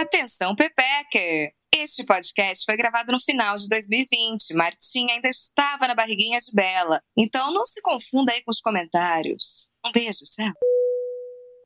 Atenção, 0.00 0.54
Pepecker! 0.54 1.50
Este 1.74 2.06
podcast 2.06 2.64
foi 2.64 2.76
gravado 2.76 3.10
no 3.10 3.18
final 3.18 3.56
de 3.56 3.68
2020. 3.68 4.54
Martinha 4.54 5.14
ainda 5.14 5.28
estava 5.28 5.88
na 5.88 5.94
barriguinha 5.96 6.38
de 6.38 6.52
Bela. 6.54 7.02
Então 7.16 7.52
não 7.52 7.66
se 7.66 7.82
confunda 7.82 8.32
aí 8.32 8.40
com 8.44 8.50
os 8.52 8.60
comentários. 8.60 9.68
Um 9.84 9.90
beijo, 9.90 10.20
tchau. 10.24 10.52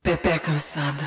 Pepe 0.03 0.39
cansada. 0.39 1.05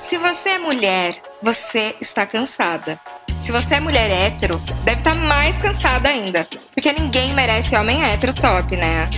Se 0.00 0.18
você 0.18 0.48
é 0.48 0.58
mulher, 0.58 1.22
você 1.40 1.94
está 2.00 2.26
cansada. 2.26 3.00
Se 3.40 3.52
você 3.52 3.76
é 3.76 3.80
mulher 3.80 4.10
hétero, 4.10 4.58
deve 4.84 4.98
estar 4.98 5.14
mais 5.14 5.56
cansada 5.58 6.08
ainda. 6.08 6.48
Porque 6.72 6.92
ninguém 6.92 7.32
merece 7.32 7.76
homem 7.76 8.02
hétero 8.02 8.34
top, 8.34 8.76
né? 8.76 9.08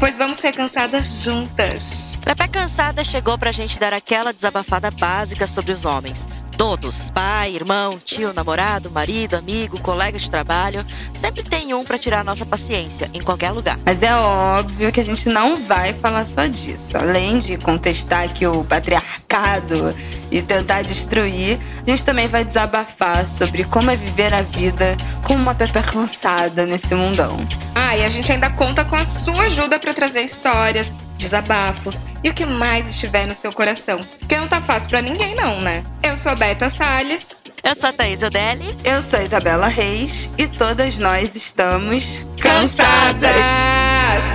Pois 0.00 0.18
vamos 0.18 0.38
ser 0.38 0.52
cansadas 0.52 1.22
juntas. 1.22 2.05
Pepe 2.26 2.48
Cansada 2.48 3.04
chegou 3.04 3.38
pra 3.38 3.52
gente 3.52 3.78
dar 3.78 3.92
aquela 3.92 4.32
desabafada 4.32 4.90
básica 4.90 5.46
sobre 5.46 5.70
os 5.70 5.84
homens. 5.84 6.26
Todos, 6.56 7.08
pai, 7.10 7.54
irmão, 7.54 8.00
tio, 8.04 8.32
namorado, 8.32 8.90
marido, 8.90 9.36
amigo, 9.36 9.78
colega 9.80 10.18
de 10.18 10.28
trabalho, 10.28 10.84
sempre 11.14 11.44
tem 11.44 11.72
um 11.72 11.84
para 11.84 11.96
tirar 11.96 12.20
a 12.20 12.24
nossa 12.24 12.44
paciência, 12.44 13.08
em 13.14 13.22
qualquer 13.22 13.52
lugar. 13.52 13.78
Mas 13.86 14.02
é 14.02 14.12
óbvio 14.12 14.90
que 14.90 14.98
a 14.98 15.04
gente 15.04 15.28
não 15.28 15.60
vai 15.62 15.94
falar 15.94 16.24
só 16.24 16.46
disso. 16.46 16.96
Além 16.96 17.38
de 17.38 17.56
contestar 17.58 18.24
aqui 18.24 18.44
o 18.44 18.64
patriarcado 18.64 19.94
e 20.28 20.42
tentar 20.42 20.82
destruir, 20.82 21.60
a 21.86 21.88
gente 21.88 22.04
também 22.04 22.26
vai 22.26 22.44
desabafar 22.44 23.24
sobre 23.24 23.62
como 23.62 23.88
é 23.88 23.96
viver 23.96 24.34
a 24.34 24.42
vida 24.42 24.96
como 25.22 25.40
uma 25.40 25.54
Pepe 25.54 25.80
cansada 25.80 26.66
nesse 26.66 26.92
mundão. 26.92 27.36
Ah, 27.72 27.96
e 27.96 28.04
a 28.04 28.08
gente 28.08 28.32
ainda 28.32 28.50
conta 28.50 28.84
com 28.84 28.96
a 28.96 29.04
sua 29.04 29.44
ajuda 29.44 29.78
para 29.78 29.94
trazer 29.94 30.22
histórias, 30.22 30.90
desabafos 31.16 31.96
e 32.22 32.30
o 32.30 32.34
que 32.34 32.46
mais 32.46 32.88
estiver 32.88 33.26
no 33.26 33.34
seu 33.34 33.52
coração. 33.52 34.00
Porque 34.18 34.36
não 34.36 34.48
tá 34.48 34.60
fácil 34.60 34.88
para 34.88 35.02
ninguém, 35.02 35.34
não, 35.34 35.60
né? 35.60 35.84
Eu 36.02 36.16
sou 36.16 36.32
a 36.32 36.34
Beta 36.34 36.68
Salles. 36.68 37.24
Eu 37.62 37.74
sou 37.74 37.88
a 37.88 37.92
Thaís 37.92 38.22
Odelli. 38.22 38.76
Eu 38.84 39.02
sou 39.02 39.18
a 39.18 39.22
Isabela 39.22 39.68
Reis 39.68 40.30
e 40.38 40.46
todas 40.46 40.98
nós 40.98 41.34
estamos 41.34 42.24
cansadas. 42.40 43.32
cansadas. 43.32 44.26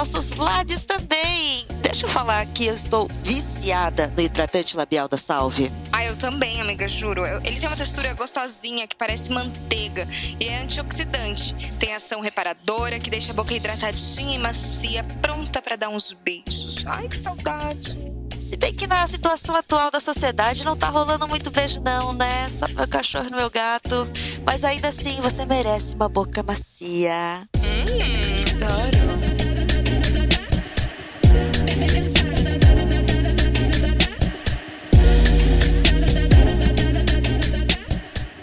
nossos 0.02 0.32
lábios 0.32 0.84
também. 0.84 1.64
Deixa 1.80 2.06
eu 2.06 2.08
falar 2.10 2.44
que 2.46 2.66
eu 2.66 2.74
estou 2.74 3.06
viciada 3.06 4.12
no 4.16 4.20
hidratante 4.20 4.76
labial 4.76 5.06
da 5.06 5.16
Salve. 5.16 5.70
Ah, 5.92 6.04
eu 6.04 6.16
também, 6.16 6.60
amiga, 6.60 6.88
juro. 6.88 7.24
Ele 7.24 7.56
tem 7.56 7.68
uma 7.68 7.76
textura 7.76 8.12
gostosinha 8.14 8.88
que 8.88 8.96
parece 8.96 9.30
manteiga 9.30 10.08
e 10.40 10.48
é 10.48 10.60
antioxidante. 10.60 11.54
Tem 11.78 11.94
ação 11.94 12.20
reparadora 12.20 12.98
que 12.98 13.08
deixa 13.08 13.30
a 13.30 13.34
boca 13.34 13.54
hidratadinha 13.54 14.34
e 14.34 14.38
macia, 14.40 15.04
pronta 15.22 15.62
para 15.62 15.76
dar 15.76 15.88
uns 15.88 16.12
beijos. 16.12 16.82
Ai, 16.84 17.06
que 17.06 17.16
saudade. 17.16 17.96
Se 18.40 18.56
bem 18.56 18.74
que 18.74 18.88
na 18.88 19.06
situação 19.06 19.54
atual 19.54 19.88
da 19.88 20.00
sociedade 20.00 20.64
não 20.64 20.76
tá 20.76 20.88
rolando 20.88 21.28
muito 21.28 21.48
beijo, 21.48 21.80
não, 21.80 22.12
né? 22.12 22.50
Só 22.50 22.66
meu 22.66 22.88
cachorro 22.88 23.28
e 23.30 23.36
meu 23.36 23.48
gato. 23.48 24.08
Mas 24.44 24.64
ainda 24.64 24.88
assim, 24.88 25.20
você 25.20 25.46
merece 25.46 25.94
uma 25.94 26.08
boca 26.08 26.42
macia. 26.42 27.46
Hum, 27.56 28.64
adoro. 28.64 29.31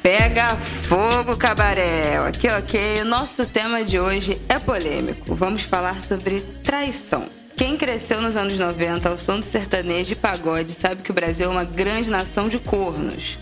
Pega 0.02 0.56
fogo, 0.56 1.36
cabaré! 1.36 2.22
Ok, 2.30 2.50
ok. 2.52 3.02
O 3.02 3.06
nosso 3.06 3.46
tema 3.46 3.84
de 3.84 4.00
hoje 4.00 4.40
é 4.48 4.58
polêmico. 4.58 5.36
Vamos 5.36 5.64
falar 5.64 6.02
sobre 6.02 6.40
traição. 6.64 7.28
Quem 7.58 7.76
cresceu 7.76 8.22
nos 8.22 8.38
anos 8.38 8.58
90 8.58 9.10
ao 9.10 9.18
som 9.20 9.40
do 9.40 9.46
sertanejo 9.46 10.14
e 10.14 10.16
pagode 10.16 10.72
sabe 10.72 11.04
que 11.04 11.12
o 11.12 11.14
Brasil 11.14 11.48
é 11.48 11.50
uma 11.50 11.66
grande 11.66 12.10
nação 12.10 12.48
de 12.48 12.58
cornos. 12.60 13.38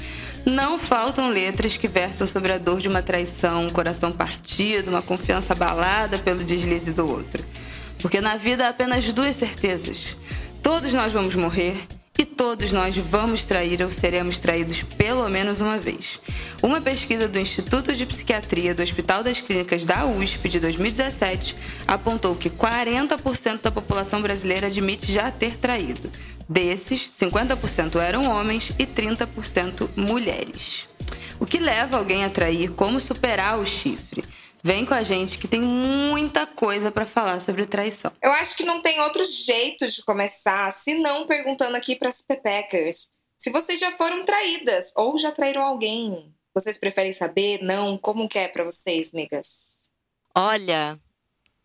Não 0.45 0.79
faltam 0.79 1.29
letras 1.29 1.78
que 1.78 1.88
versam 1.88 2.25
sobre 2.25 2.51
a 2.51 2.57
dor 2.57 2.79
de 2.79 2.88
uma 2.88 3.03
traição, 3.03 3.68
um 3.68 3.69
coração 3.69 4.12
partido, 4.12 4.89
uma 4.89 5.03
confiança 5.03 5.53
abalada 5.53 6.18
pelo 6.18 6.44
deslize 6.44 6.91
do 6.91 7.07
outro. 7.07 7.45
Porque 8.00 8.19
na 8.19 8.35
vida 8.35 8.66
há 8.66 8.69
apenas 8.69 9.13
duas 9.13 9.35
certezas: 9.35 10.18
todos 10.63 10.91
nós 10.91 11.13
vamos 11.13 11.35
morrer 11.35 11.78
e 12.17 12.25
todos 12.25 12.73
nós 12.73 12.97
vamos 12.97 13.45
trair 13.45 13.81
ou 13.81 13.91
seremos 13.91 14.39
traídos 14.39 14.81
pelo 14.81 15.28
menos 15.29 15.61
uma 15.61 15.78
vez. 15.78 16.19
Uma 16.61 16.81
pesquisa 16.81 17.28
do 17.28 17.38
Instituto 17.38 17.94
de 17.94 18.05
Psiquiatria 18.05 18.73
do 18.73 18.81
Hospital 18.81 19.23
das 19.23 19.39
Clínicas 19.39 19.85
da 19.85 20.05
USP 20.05 20.50
de 20.50 20.59
2017 20.59 21.56
apontou 21.88 22.35
que 22.35 22.50
40% 22.50 23.61
da 23.61 23.72
população 23.72 24.22
brasileira 24.22 24.67
admite 24.67 25.11
já 25.11 25.29
ter 25.29 25.57
traído. 25.57 26.09
Desses, 26.50 27.09
50% 27.19 28.00
eram 28.01 28.29
homens 28.29 28.72
e 28.79 28.85
30% 28.85 29.89
mulheres. 29.95 30.88
O 31.39 31.45
que 31.45 31.59
leva 31.59 31.97
alguém 31.97 32.23
a 32.23 32.29
trair? 32.29 32.72
Como 32.72 33.00
superar 33.00 33.59
o 33.59 33.66
chifre? 33.66 34.23
Vem 34.63 34.85
com 34.85 34.94
a 34.94 35.03
gente 35.03 35.38
que 35.38 35.47
tem 35.47 35.62
muita 35.62 36.45
coisa 36.45 36.91
para 36.91 37.06
falar 37.06 37.40
sobre 37.40 37.66
traição. 37.66 38.12
Eu 38.22 38.31
acho 38.31 38.56
que 38.57 38.66
não 38.66 38.81
tem 38.81 39.00
outro 39.01 39.23
jeito 39.23 39.88
de 39.88 40.03
começar 40.03 40.73
se 40.73 40.94
não 40.95 41.25
perguntando 41.25 41.78
aqui 41.78 41.95
para 41.95 42.09
as 42.09 42.22
pepeckers 42.22 43.09
se 43.38 43.51
vocês 43.51 43.79
já 43.79 43.91
foram 43.91 44.25
traídas 44.25 44.91
ou 44.95 45.18
já 45.18 45.31
traíram 45.31 45.63
alguém. 45.63 46.34
Vocês 46.53 46.78
preferem 46.78 47.13
saber? 47.13 47.62
Não? 47.62 47.97
Como 47.97 48.28
que 48.28 48.40
é 48.40 48.47
para 48.47 48.63
vocês, 48.63 49.12
migas? 49.12 49.68
Olha, 50.35 51.00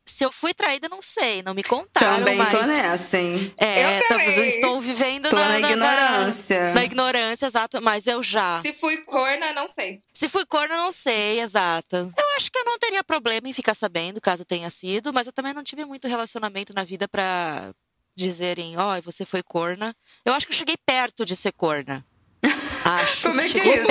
se 0.06 0.24
eu 0.24 0.32
fui 0.32 0.52
traída, 0.52 0.88
não 0.88 1.00
sei, 1.00 1.42
não 1.42 1.54
me 1.54 1.62
contaram. 1.62 2.18
Também 2.18 2.36
mas... 2.36 2.50
tô 2.50 2.62
nessa, 2.62 3.18
hein? 3.18 3.54
É, 3.56 3.98
eu 3.98 4.08
também. 4.08 4.46
estou 4.46 4.80
vivendo 4.80 5.28
tô 5.28 5.36
na, 5.36 5.58
na, 5.58 5.70
ignorância. 5.70 6.68
Na, 6.68 6.74
na, 6.74 6.84
ignorância, 6.84 7.46
exato, 7.46 7.80
mas 7.80 8.06
eu 8.06 8.22
já. 8.22 8.60
Se 8.62 8.72
fui 8.72 8.98
corna, 8.98 9.52
não 9.52 9.66
sei. 9.68 10.00
Se 10.12 10.28
fui 10.28 10.44
corna, 10.44 10.76
não 10.76 10.92
sei, 10.92 11.40
exato. 11.40 11.96
Eu 11.96 12.36
acho 12.36 12.50
que 12.50 12.58
eu 12.58 12.64
não 12.64 12.78
teria 12.78 13.02
problema 13.02 13.48
em 13.48 13.52
ficar 13.52 13.74
sabendo, 13.74 14.20
caso 14.20 14.44
tenha 14.44 14.70
sido, 14.70 15.12
mas 15.12 15.26
eu 15.26 15.32
também 15.32 15.54
não 15.54 15.64
tive 15.64 15.84
muito 15.84 16.08
relacionamento 16.08 16.74
na 16.74 16.84
vida 16.84 17.08
para 17.08 17.72
dizerem, 18.14 18.76
ó, 18.76 18.96
oh, 18.96 19.02
você 19.02 19.24
foi 19.24 19.42
corna. 19.42 19.94
Eu 20.24 20.34
acho 20.34 20.46
que 20.46 20.52
eu 20.52 20.58
cheguei 20.58 20.76
perto 20.84 21.24
de 21.24 21.34
ser 21.34 21.52
corna. 21.52 22.04
Acho. 22.84 23.28
Como 23.28 23.40
é 23.40 23.48
que 23.48 23.60
é 23.60 23.76
isso, 23.76 23.86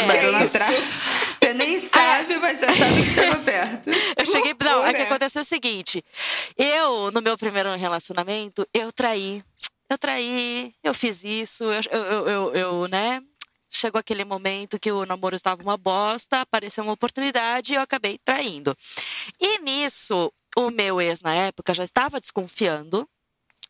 perto. 0.51 1.20
Você 1.41 1.53
nem 1.55 1.79
sabe, 1.79 2.35
mas 2.37 2.59
você 2.59 2.65
sabe 2.67 3.03
que 3.03 3.09
chegou 3.09 3.39
perto. 3.43 3.89
Eu 3.89 4.25
cheguei. 4.25 4.55
Não, 4.61 4.85
é 4.85 4.93
que 4.93 5.01
aconteceu 5.01 5.41
o 5.41 5.45
seguinte. 5.45 6.05
Eu, 6.55 7.11
no 7.11 7.21
meu 7.21 7.35
primeiro 7.35 7.73
relacionamento, 7.75 8.67
eu 8.71 8.91
traí. 8.91 9.43
Eu 9.89 9.97
traí, 9.97 10.73
eu 10.83 10.93
fiz 10.93 11.23
isso, 11.23 11.65
eu, 11.65 11.81
eu, 11.91 12.27
eu, 12.27 12.53
eu 12.53 12.87
né? 12.87 13.21
Chegou 13.69 13.99
aquele 13.99 14.23
momento 14.23 14.79
que 14.79 14.91
o 14.91 15.05
namoro 15.05 15.35
estava 15.35 15.61
uma 15.61 15.77
bosta, 15.77 16.41
apareceu 16.41 16.83
uma 16.83 16.93
oportunidade 16.93 17.73
e 17.73 17.75
eu 17.75 17.81
acabei 17.81 18.17
traindo. 18.23 18.75
E 19.39 19.59
nisso, 19.59 20.31
o 20.55 20.69
meu 20.69 21.01
ex, 21.01 21.21
na 21.21 21.33
época, 21.33 21.73
já 21.73 21.83
estava 21.83 22.19
desconfiando 22.19 23.07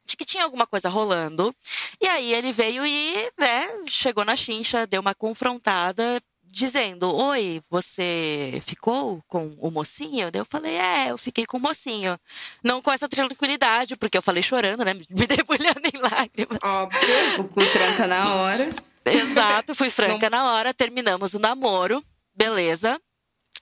de 0.05 0.17
que 0.17 0.25
tinha 0.25 0.43
alguma 0.43 0.67
coisa 0.67 0.89
rolando. 0.89 1.55
E 1.99 2.07
aí 2.07 2.33
ele 2.33 2.51
veio 2.51 2.85
e, 2.85 3.31
né, 3.39 3.83
chegou 3.88 4.25
na 4.25 4.35
chincha, 4.35 4.85
deu 4.85 5.01
uma 5.01 5.15
confrontada, 5.15 6.21
dizendo: 6.51 7.13
Oi, 7.15 7.62
você 7.69 8.62
ficou 8.65 9.24
com 9.27 9.56
o 9.59 9.71
mocinho? 9.71 10.30
Daí 10.31 10.42
eu 10.42 10.45
falei: 10.45 10.75
É, 10.75 11.12
eu 11.12 11.18
fiquei 11.18 11.45
com 11.45 11.57
o 11.57 11.59
mocinho. 11.59 12.19
Não 12.63 12.81
com 12.81 12.92
essa 12.92 13.07
tranquilidade, 13.07 13.95
porque 13.95 14.18
eu 14.18 14.21
falei 14.21 14.44
chorando, 14.44 14.83
né? 14.83 14.94
Me 15.09 15.25
debulhando 15.25 15.81
em 15.94 15.98
lágrimas. 15.98 16.59
Óbvio, 16.63 17.42
o 17.42 17.48
cu 17.48 17.62
tranca 17.71 18.07
na 18.07 18.36
hora. 18.36 18.69
Exato, 19.06 19.74
fui 19.74 19.89
franca 19.89 20.30
Não. 20.30 20.38
na 20.38 20.51
hora, 20.51 20.74
terminamos 20.74 21.33
o 21.33 21.39
namoro, 21.39 22.03
beleza. 22.36 23.00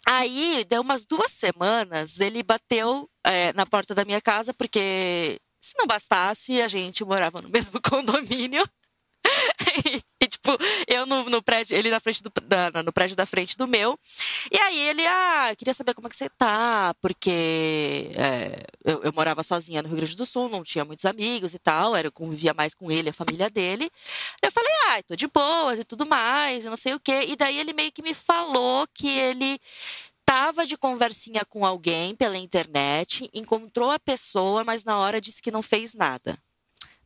Aí, 0.05 0.65
deu 0.67 0.81
umas 0.81 1.05
duas 1.05 1.31
semanas, 1.31 2.19
ele 2.19 2.43
bateu 2.43 3.09
é, 3.23 3.53
na 3.53 3.65
porta 3.65 3.95
da 3.95 4.03
minha 4.03 4.19
casa, 4.19 4.53
porque 4.53 5.39
se 5.59 5.73
não 5.77 5.85
bastasse, 5.85 6.61
a 6.61 6.67
gente 6.67 7.03
morava 7.03 7.41
no 7.41 7.49
mesmo 7.49 7.79
condomínio. 7.83 8.67
e, 10.21 10.27
tipo, 10.27 10.57
eu 10.87 11.05
no, 11.05 11.29
no, 11.29 11.41
prédio, 11.41 11.75
ele 11.75 11.89
na 11.89 11.99
frente 11.99 12.21
do, 12.23 12.31
no 12.83 12.93
prédio 12.93 13.15
da 13.15 13.25
frente 13.25 13.57
do 13.57 13.67
meu. 13.67 13.97
E 14.51 14.57
aí 14.57 14.79
ele, 14.89 15.05
ah, 15.05 15.53
queria 15.57 15.73
saber 15.73 15.93
como 15.93 16.07
é 16.07 16.09
que 16.09 16.15
você 16.15 16.29
tá, 16.29 16.93
porque 17.01 18.09
é, 18.15 18.59
eu, 18.83 19.03
eu, 19.03 19.13
morava 19.13 19.43
sozinha 19.43 19.81
no 19.81 19.89
Rio 19.89 19.97
Grande 19.97 20.15
do 20.15 20.25
Sul, 20.25 20.49
não 20.49 20.63
tinha 20.63 20.85
muitos 20.85 21.05
amigos 21.05 21.53
e 21.53 21.59
tal, 21.59 21.95
era, 21.95 22.07
eu 22.07 22.11
convivia 22.11 22.53
mais 22.53 22.73
com 22.73 22.91
ele, 22.91 23.09
a 23.09 23.13
família 23.13 23.49
dele. 23.49 23.89
Eu 24.41 24.51
falei, 24.51 24.71
ai, 24.89 25.03
tô 25.03 25.15
de 25.15 25.27
boas 25.27 25.79
e 25.79 25.83
tudo 25.83 26.05
mais, 26.05 26.65
e 26.65 26.69
não 26.69 26.77
sei 26.77 26.93
o 26.93 26.99
quê. 26.99 27.25
E 27.27 27.35
daí 27.35 27.59
ele 27.59 27.73
meio 27.73 27.91
que 27.91 28.01
me 28.01 28.13
falou 28.13 28.87
que 28.93 29.07
ele 29.07 29.59
tava 30.25 30.65
de 30.65 30.77
conversinha 30.77 31.43
com 31.45 31.65
alguém 31.65 32.15
pela 32.15 32.37
internet, 32.37 33.29
encontrou 33.33 33.89
a 33.89 33.99
pessoa, 33.99 34.63
mas 34.63 34.83
na 34.83 34.97
hora 34.97 35.19
disse 35.19 35.41
que 35.41 35.51
não 35.51 35.63
fez 35.63 35.93
nada. 35.93 36.37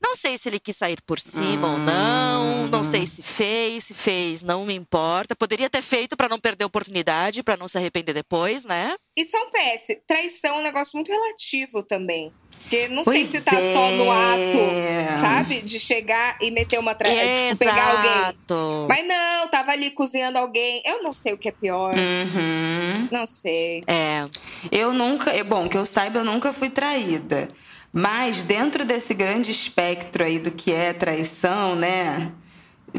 Não 0.03 0.17
sei 0.17 0.37
se 0.37 0.49
ele 0.49 0.59
quis 0.59 0.75
sair 0.75 1.01
por 1.05 1.17
cima 1.19 1.71
ou 1.71 1.77
não, 1.77 2.67
não 2.67 2.83
sei 2.83 3.07
se 3.07 3.23
fez, 3.23 3.85
se 3.85 3.93
fez, 3.93 4.43
não 4.43 4.65
me 4.65 4.73
importa. 4.73 5.35
Poderia 5.35 5.69
ter 5.69 5.81
feito 5.81 6.17
para 6.17 6.27
não 6.27 6.39
perder 6.39 6.65
a 6.65 6.67
oportunidade, 6.67 7.41
para 7.41 7.55
não 7.55 7.69
se 7.69 7.77
arrepender 7.77 8.13
depois, 8.13 8.65
né? 8.65 8.95
E 9.17 9.25
só 9.25 9.37
um 9.37 9.49
PS, 9.49 9.97
traição 10.05 10.55
é 10.55 10.59
um 10.59 10.63
negócio 10.63 10.91
muito 10.95 11.09
relativo 11.09 11.81
também. 11.83 12.33
Porque 12.63 12.87
não 12.87 13.03
pois 13.03 13.27
sei 13.27 13.39
se 13.39 13.41
tá 13.45 13.55
é. 13.55 13.73
só 13.73 13.91
no 13.91 14.05
é. 14.05 15.07
ato, 15.09 15.21
sabe? 15.21 15.61
De 15.61 15.79
chegar 15.79 16.37
e 16.41 16.51
meter 16.51 16.79
uma 16.79 16.95
traição, 16.95 17.49
tipo, 17.49 17.59
pegar 17.59 17.97
alguém. 17.97 18.87
Mas 18.87 19.07
não, 19.07 19.47
tava 19.49 19.71
ali 19.71 19.91
cozinhando 19.91 20.37
alguém. 20.37 20.81
Eu 20.85 21.03
não 21.03 21.13
sei 21.13 21.33
o 21.33 21.37
que 21.37 21.49
é 21.49 21.51
pior. 21.51 21.93
Uhum. 21.93 23.09
Não 23.11 23.25
sei. 23.25 23.83
É. 23.87 24.25
Eu 24.71 24.93
nunca, 24.93 25.31
bom, 25.43 25.67
que 25.67 25.77
eu 25.77 25.85
saiba, 25.85 26.19
eu 26.19 26.25
nunca 26.25 26.51
fui 26.53 26.69
traída. 26.69 27.49
Mas 27.93 28.41
dentro 28.41 28.83
desse 28.83 29.13
grande 29.13 29.51
espectro 29.51 30.23
aí 30.23 30.39
do 30.39 30.49
que 30.49 30.71
é 30.71 30.91
traição, 30.93 31.75
né? 31.75 32.31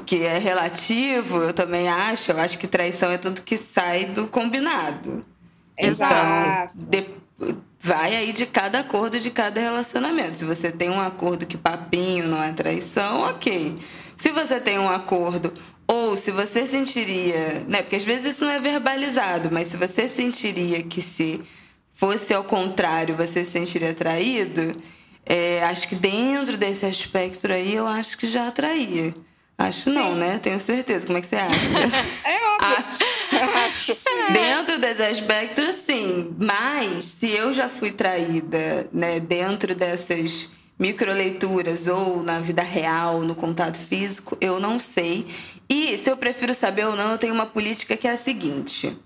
Que 0.06 0.22
é 0.22 0.38
relativo, 0.38 1.38
eu 1.38 1.52
também 1.52 1.88
acho. 1.88 2.30
Eu 2.30 2.38
acho 2.38 2.56
que 2.56 2.68
traição 2.68 3.10
é 3.10 3.18
tudo 3.18 3.42
que 3.42 3.58
sai 3.58 4.04
do 4.04 4.28
combinado. 4.28 5.26
Exato. 5.76 6.72
Então, 6.76 6.88
de, 6.88 7.06
vai 7.80 8.14
aí 8.14 8.32
de 8.32 8.46
cada 8.46 8.80
acordo 8.80 9.18
de 9.18 9.32
cada 9.32 9.60
relacionamento. 9.60 10.38
Se 10.38 10.44
você 10.44 10.70
tem 10.70 10.88
um 10.88 11.00
acordo 11.00 11.44
que 11.44 11.58
papinho 11.58 12.28
não 12.28 12.40
é 12.40 12.52
traição, 12.52 13.22
ok. 13.22 13.74
Se 14.16 14.30
você 14.30 14.60
tem 14.60 14.78
um 14.78 14.88
acordo 14.88 15.52
ou 15.88 16.16
se 16.16 16.30
você 16.30 16.66
sentiria, 16.66 17.64
né? 17.66 17.82
Porque 17.82 17.96
às 17.96 18.04
vezes 18.04 18.36
isso 18.36 18.44
não 18.44 18.52
é 18.52 18.60
verbalizado, 18.60 19.48
mas 19.50 19.68
se 19.68 19.76
você 19.76 20.06
sentiria 20.06 20.84
que 20.84 21.02
se 21.02 21.42
fosse 21.94 22.34
ao 22.34 22.44
contrário, 22.44 23.16
você 23.16 23.44
se 23.44 23.52
sentiria 23.52 23.90
atraído, 23.90 24.72
é, 25.24 25.62
acho 25.64 25.88
que 25.88 25.94
dentro 25.94 26.56
desse 26.56 26.84
aspecto 26.84 27.50
aí, 27.50 27.74
eu 27.74 27.86
acho 27.86 28.18
que 28.18 28.26
já 28.26 28.48
atraía. 28.48 29.14
Acho 29.56 29.84
Sim. 29.84 29.94
não, 29.94 30.14
né? 30.16 30.38
Tenho 30.42 30.58
certeza. 30.58 31.06
Como 31.06 31.16
é 31.16 31.20
que 31.20 31.28
você 31.28 31.36
acha? 31.36 31.54
é 32.28 32.50
óbvio. 32.50 32.84
Acho. 33.32 33.92
acho. 33.92 34.32
Dentro 34.32 34.78
desse 34.80 35.02
aspecto, 35.02 35.72
sim. 35.72 36.34
Mas 36.38 37.04
se 37.04 37.30
eu 37.30 37.52
já 37.54 37.68
fui 37.68 37.92
traída, 37.92 38.88
né, 38.92 39.20
dentro 39.20 39.74
dessas 39.74 40.48
microleituras 40.78 41.86
ou 41.86 42.22
na 42.22 42.40
vida 42.40 42.62
real, 42.62 43.20
no 43.20 43.34
contato 43.34 43.78
físico, 43.78 44.36
eu 44.40 44.58
não 44.58 44.80
sei. 44.80 45.24
E 45.68 45.96
se 45.96 46.10
eu 46.10 46.16
prefiro 46.16 46.52
saber 46.52 46.86
ou 46.86 46.96
não, 46.96 47.12
eu 47.12 47.18
tenho 47.18 47.32
uma 47.32 47.46
política 47.46 47.96
que 47.96 48.08
é 48.08 48.10
a 48.10 48.16
seguinte. 48.16 48.96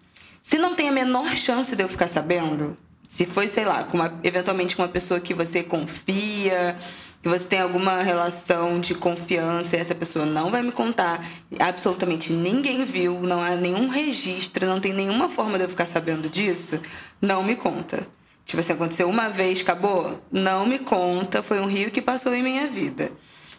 Se 0.43 0.59
não 0.59 0.75
tem 0.75 0.89
a 0.89 0.93
menor 0.93 1.35
chance 1.37 1.75
de 1.75 1.83
eu 1.83 1.89
ficar 1.89 2.09
sabendo, 2.09 2.77
se 3.07 3.25
foi, 3.25 3.49
sei 3.49 3.65
lá, 3.65 3.85
com 3.85 3.97
uma, 3.97 4.13
eventualmente 4.23 4.77
com 4.77 4.83
uma 4.83 4.89
pessoa 4.89 5.19
que 5.19 5.33
você 5.33 5.63
confia, 5.63 6.77
que 7.23 7.29
você 7.29 7.47
tem 7.47 7.61
alguma 7.61 8.03
relação 8.03 8.81
de 8.81 8.95
confiança 8.95 9.77
e 9.77 9.81
essa 9.81 9.95
pessoa 9.95 10.25
não 10.25 10.51
vai 10.51 10.63
me 10.63 10.73
contar, 10.73 11.25
absolutamente 11.59 12.33
ninguém 12.33 12.85
viu, 12.85 13.21
não 13.21 13.43
há 13.43 13.57
nenhum 13.57 13.89
registro, 13.89 14.67
não 14.67 14.79
tem 14.79 14.93
nenhuma 14.93 15.29
forma 15.29 15.59
de 15.59 15.65
eu 15.65 15.69
ficar 15.69 15.87
sabendo 15.87 16.29
disso, 16.29 16.81
não 17.21 17.43
me 17.43 17.57
conta. 17.57 18.07
Tipo 18.45 18.61
assim, 18.61 18.73
aconteceu 18.73 19.09
uma 19.09 19.29
vez, 19.29 19.61
acabou? 19.61 20.23
Não 20.33 20.65
me 20.65 20.79
conta, 20.79 21.43
foi 21.43 21.61
um 21.61 21.67
rio 21.67 21.91
que 21.91 22.01
passou 22.01 22.35
em 22.35 22.43
minha 22.43 22.67
vida. 22.67 23.13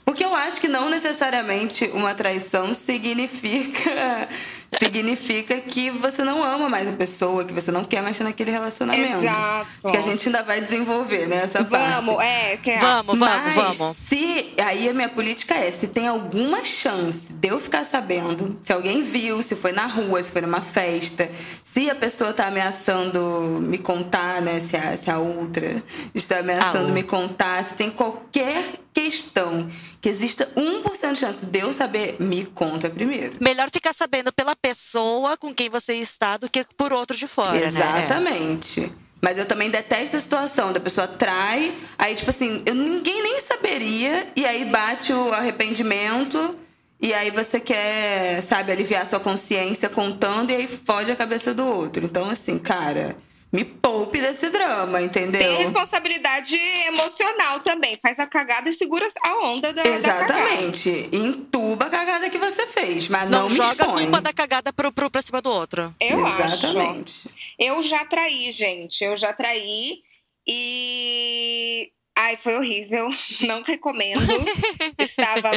Porque 0.04 0.26
eu 0.26 0.34
acho 0.34 0.60
que 0.60 0.68
não 0.68 0.90
necessariamente 0.90 1.86
uma 1.94 2.16
traição 2.16 2.74
significa 2.74 4.28
significa 4.78 5.60
que 5.60 5.90
você 5.90 6.24
não 6.24 6.44
ama 6.44 6.70
mais 6.70 6.88
a 6.88 6.92
pessoa, 6.92 7.44
que 7.44 7.54
você 7.54 7.72
não 7.72 7.84
quer 7.84 8.02
mais 8.02 8.20
naquele 8.20 8.52
relacionamento. 8.52 9.26
Exato. 9.26 9.92
Que 9.92 9.98
a 9.98 10.02
gente 10.02 10.28
ainda 10.28 10.44
vai 10.44 10.62
desenvolver, 10.62 11.28
né, 11.28 11.38
essa 11.44 11.64
parte. 11.64 12.06
Vamos, 12.06 12.24
é. 12.24 12.58
Que 12.58 12.72
é... 12.72 12.80
Vamos, 12.80 13.18
Mas, 13.18 13.54
vamos, 13.54 13.78
vamos. 13.78 13.98
Se, 13.98 14.54
aí 14.64 14.88
a 14.90 14.94
minha 14.94 15.10
política 15.10 15.56
é, 15.56 15.72
se 15.72 15.88
tem 15.88 16.08
alguma 16.08 16.64
chance 16.64 17.34
de 17.34 17.48
eu 17.48 17.60
ficar 17.60 17.86
sabendo, 17.86 18.58
se 18.62 18.72
alguém 18.72 19.04
viu, 19.04 19.42
se 19.42 19.56
foi 19.56 19.72
na 19.72 19.88
rua, 19.88 20.22
se 20.22 20.32
foi 20.32 20.42
numa 20.42 20.62
festa, 20.62 21.30
se 21.64 21.90
a 21.90 21.96
pessoa 21.96 22.34
tá 22.34 22.48
ameaçando 22.48 23.60
me 23.62 23.78
contar, 23.78 24.42
né, 24.42 24.60
se 24.60 24.76
a, 24.76 24.98
se 24.98 25.10
a 25.10 25.18
outra 25.18 25.76
está 26.14 26.40
ameaçando 26.40 26.90
me 26.92 27.04
contar, 27.04 27.64
se 27.64 27.74
tem 27.74 27.90
qualquer 27.90 28.64
questão 28.94 29.68
que 30.02 30.10
exista 30.10 30.50
1% 30.56 31.14
de 31.14 31.20
chance 31.20 31.46
de 31.46 31.60
eu 31.60 31.74
saber, 31.74 32.16
me 32.20 32.46
conta 32.46 32.90
primeiro. 32.90 33.36
Melhor 33.40 33.70
ficar 33.70 33.94
sabendo 33.94 34.32
pela 34.32 34.56
pessoa 34.62 35.38
com 35.38 35.54
quem 35.54 35.70
você 35.70 35.94
está 35.96 36.38
do 36.38 36.50
que 36.50 36.66
por 36.78 36.94
outro 36.94 37.16
de 37.16 37.28
fora? 37.28 37.58
Exatamente. 37.58 38.82
Né? 38.82 38.90
Mas 39.22 39.38
eu 39.38 39.46
também 39.46 39.70
detesto 39.70 40.16
a 40.16 40.20
situação 40.20 40.72
da 40.72 40.80
pessoa 40.80 41.08
trai, 41.08 41.74
aí, 41.98 42.16
tipo 42.16 42.30
assim, 42.30 42.64
eu, 42.66 42.74
ninguém 42.74 43.22
nem 43.22 43.40
saberia, 43.42 44.28
e 44.36 44.46
aí 44.46 44.64
bate 44.66 45.12
o 45.12 45.34
arrependimento, 45.34 46.56
e 47.02 47.14
aí 47.14 47.30
você 47.30 47.60
quer, 47.60 48.42
sabe, 48.42 48.72
aliviar 48.72 49.06
sua 49.06 49.20
consciência 49.20 49.90
contando, 49.90 50.52
e 50.52 50.56
aí 50.56 50.68
fode 50.68 51.12
a 51.12 51.16
cabeça 51.18 51.54
do 51.54 51.66
outro. 51.66 52.06
Então, 52.06 52.30
assim, 52.30 52.58
cara 52.58 53.18
me 53.52 53.66
poupe 53.66 54.20
desse 54.22 54.50
drama, 54.50 55.02
entendeu? 55.02 55.42
Tem 55.42 55.58
responsabilidade 55.58 56.56
emocional 56.56 57.60
também. 57.62 57.98
Faz 57.98 58.20
a 58.20 58.28
cagada 58.28 58.70
e 58.70 58.74
segura 58.74 59.08
a 59.24 59.48
onda 59.48 59.74
da, 59.74 59.84
Exatamente. 59.88 60.92
Da 61.08 61.18
Entuba 61.18 61.86
a 61.86 61.90
cagada 61.90 62.30
que 62.30 62.38
você 62.38 62.68
fez, 62.68 63.08
mas 63.08 63.30
não, 63.30 63.44
não 63.44 63.50
joga 63.50 63.86
expõe. 63.86 63.88
a 63.88 64.02
culpa 64.04 64.22
da 64.22 64.34
cagada 64.34 64.72
pro, 64.72 64.92
pro, 64.92 65.10
pra 65.10 65.22
cima 65.22 65.42
do 65.42 65.50
outro. 65.50 65.94
Eu 66.00 66.26
Exatamente. 66.28 67.28
acho. 67.28 67.30
Eu 67.58 67.82
já 67.82 68.06
traí, 68.06 68.52
gente. 68.52 69.04
Eu 69.04 69.18
já 69.18 69.34
traí 69.34 70.04
e... 70.48 71.92
Ai, 72.16 72.38
foi 72.38 72.56
horrível. 72.56 73.10
Não 73.42 73.64
recomendo. 73.64 74.20
Estava 75.00 75.52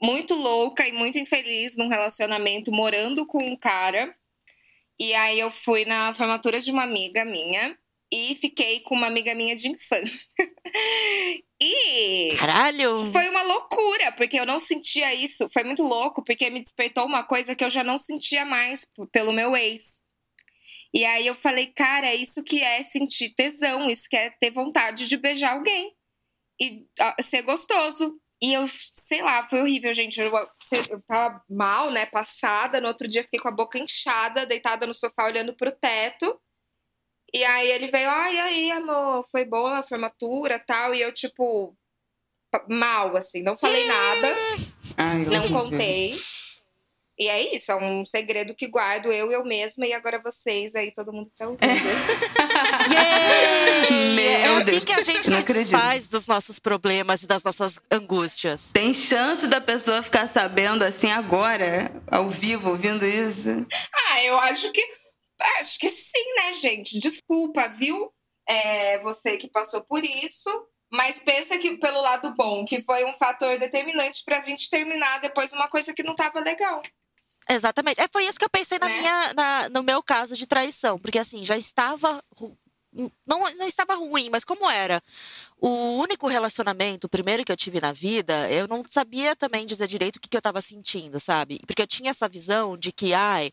muito 0.00 0.34
louca 0.34 0.86
e 0.86 0.92
muito 0.92 1.18
infeliz 1.18 1.76
num 1.76 1.88
relacionamento, 1.88 2.72
morando 2.72 3.26
com 3.26 3.44
um 3.44 3.56
cara 3.56 4.14
e 5.00 5.14
aí 5.14 5.40
eu 5.40 5.50
fui 5.50 5.86
na 5.86 6.12
formatura 6.12 6.60
de 6.60 6.70
uma 6.70 6.82
amiga 6.82 7.24
minha 7.24 7.74
e 8.12 8.34
fiquei 8.34 8.80
com 8.80 8.94
uma 8.94 9.06
amiga 9.06 9.34
minha 9.34 9.56
de 9.56 9.68
infância. 9.68 10.28
e. 11.58 12.34
Caralho! 12.38 13.10
Foi 13.10 13.28
uma 13.30 13.42
loucura, 13.42 14.12
porque 14.12 14.38
eu 14.38 14.44
não 14.44 14.60
sentia 14.60 15.14
isso. 15.14 15.48
Foi 15.50 15.64
muito 15.64 15.82
louco, 15.82 16.22
porque 16.22 16.50
me 16.50 16.62
despertou 16.62 17.06
uma 17.06 17.22
coisa 17.22 17.56
que 17.56 17.64
eu 17.64 17.70
já 17.70 17.82
não 17.82 17.96
sentia 17.96 18.44
mais 18.44 18.86
pelo 19.10 19.32
meu 19.32 19.56
ex. 19.56 20.02
E 20.92 21.04
aí 21.04 21.26
eu 21.26 21.36
falei, 21.36 21.68
cara, 21.68 22.14
isso 22.14 22.42
que 22.42 22.60
é 22.62 22.82
sentir 22.82 23.30
tesão, 23.30 23.88
isso 23.88 24.06
que 24.06 24.16
é 24.16 24.28
ter 24.30 24.50
vontade 24.50 25.08
de 25.08 25.16
beijar 25.16 25.54
alguém. 25.54 25.94
E 26.60 26.84
ser 27.22 27.40
gostoso. 27.42 28.20
E 28.42 28.54
eu, 28.54 28.66
sei 28.68 29.20
lá, 29.20 29.46
foi 29.48 29.60
horrível, 29.60 29.92
gente. 29.92 30.18
Eu, 30.18 30.32
eu 30.88 31.02
tava 31.02 31.42
mal, 31.48 31.90
né? 31.90 32.06
Passada. 32.06 32.80
No 32.80 32.88
outro 32.88 33.06
dia 33.06 33.22
fiquei 33.22 33.38
com 33.38 33.48
a 33.48 33.52
boca 33.52 33.78
inchada, 33.78 34.46
deitada 34.46 34.86
no 34.86 34.94
sofá, 34.94 35.26
olhando 35.26 35.52
pro 35.52 35.72
teto. 35.72 36.40
E 37.32 37.44
aí 37.44 37.70
ele 37.70 37.86
veio, 37.86 38.08
ai, 38.08 38.38
ah, 38.38 38.44
aí, 38.44 38.70
amor, 38.72 39.24
foi 39.30 39.44
boa 39.44 39.78
a 39.78 39.82
formatura 39.82 40.58
tal. 40.58 40.94
E 40.94 41.00
eu, 41.00 41.12
tipo, 41.12 41.76
mal, 42.68 43.16
assim, 43.16 43.42
não 43.42 43.56
falei 43.56 43.86
nada. 43.86 44.34
Ai, 44.96 45.24
não 45.24 45.48
contei. 45.48 46.12
E 47.20 47.28
é 47.28 47.54
isso, 47.54 47.70
é 47.70 47.76
um 47.76 48.06
segredo 48.06 48.54
que 48.54 48.66
guardo 48.66 49.12
eu, 49.12 49.30
eu 49.30 49.44
mesma 49.44 49.86
e 49.86 49.92
agora 49.92 50.18
vocês 50.18 50.74
aí, 50.74 50.90
todo 50.90 51.12
mundo 51.12 51.28
que 51.28 51.36
tá 51.36 51.48
ouvindo. 51.48 51.60
Meu 54.16 54.24
é 54.24 54.46
assim 54.56 54.64
Deus. 54.64 54.84
que 54.84 54.92
a 54.92 55.02
gente 55.02 55.28
não 55.28 55.42
faz 55.66 56.08
dos 56.08 56.26
nossos 56.26 56.58
problemas 56.58 57.22
e 57.22 57.26
das 57.26 57.42
nossas 57.42 57.78
angústias. 57.90 58.70
Tem 58.72 58.94
chance 58.94 59.46
da 59.48 59.60
pessoa 59.60 60.02
ficar 60.02 60.26
sabendo 60.26 60.82
assim 60.82 61.10
agora, 61.10 61.92
ao 62.10 62.30
vivo, 62.30 62.70
ouvindo 62.70 63.04
isso? 63.04 63.66
Ah, 64.08 64.24
eu 64.24 64.38
acho 64.38 64.72
que. 64.72 64.82
Acho 65.58 65.78
que 65.78 65.90
sim, 65.90 66.34
né, 66.36 66.54
gente? 66.54 66.98
Desculpa, 66.98 67.68
viu? 67.68 68.10
É, 68.48 68.98
você 69.00 69.36
que 69.36 69.46
passou 69.46 69.82
por 69.82 70.02
isso. 70.02 70.48
Mas 70.90 71.22
pensa 71.22 71.58
que 71.58 71.76
pelo 71.76 72.00
lado 72.00 72.34
bom, 72.34 72.64
que 72.64 72.82
foi 72.82 73.04
um 73.04 73.14
fator 73.14 73.58
determinante 73.58 74.24
pra 74.24 74.40
gente 74.40 74.68
terminar 74.68 75.20
depois 75.20 75.52
uma 75.52 75.68
coisa 75.68 75.94
que 75.94 76.02
não 76.02 76.16
tava 76.16 76.40
legal. 76.40 76.82
Exatamente. 77.48 78.00
É, 78.00 78.06
foi 78.08 78.24
isso 78.26 78.38
que 78.38 78.44
eu 78.44 78.50
pensei 78.50 78.78
na 78.78 78.86
Né? 78.86 78.98
minha, 79.00 79.34
na- 79.34 79.68
no 79.70 79.82
meu 79.82 80.02
caso 80.02 80.36
de 80.36 80.46
traição. 80.46 80.98
Porque 80.98 81.18
assim, 81.18 81.44
já 81.44 81.56
estava. 81.56 82.22
Não, 83.26 83.40
não 83.54 83.66
estava 83.66 83.94
ruim, 83.94 84.28
mas 84.30 84.42
como 84.44 84.68
era 84.68 85.00
o 85.60 85.68
único 85.98 86.26
relacionamento, 86.26 87.06
o 87.06 87.10
primeiro 87.10 87.44
que 87.44 87.52
eu 87.52 87.56
tive 87.56 87.80
na 87.80 87.92
vida, 87.92 88.50
eu 88.50 88.66
não 88.66 88.82
sabia 88.88 89.36
também 89.36 89.66
dizer 89.66 89.86
direito 89.86 90.16
o 90.16 90.20
que, 90.20 90.28
que 90.28 90.36
eu 90.36 90.40
estava 90.40 90.60
sentindo, 90.62 91.20
sabe? 91.20 91.60
Porque 91.66 91.82
eu 91.82 91.86
tinha 91.86 92.10
essa 92.10 92.26
visão 92.26 92.78
de 92.78 92.90
que, 92.90 93.12
ai, 93.12 93.52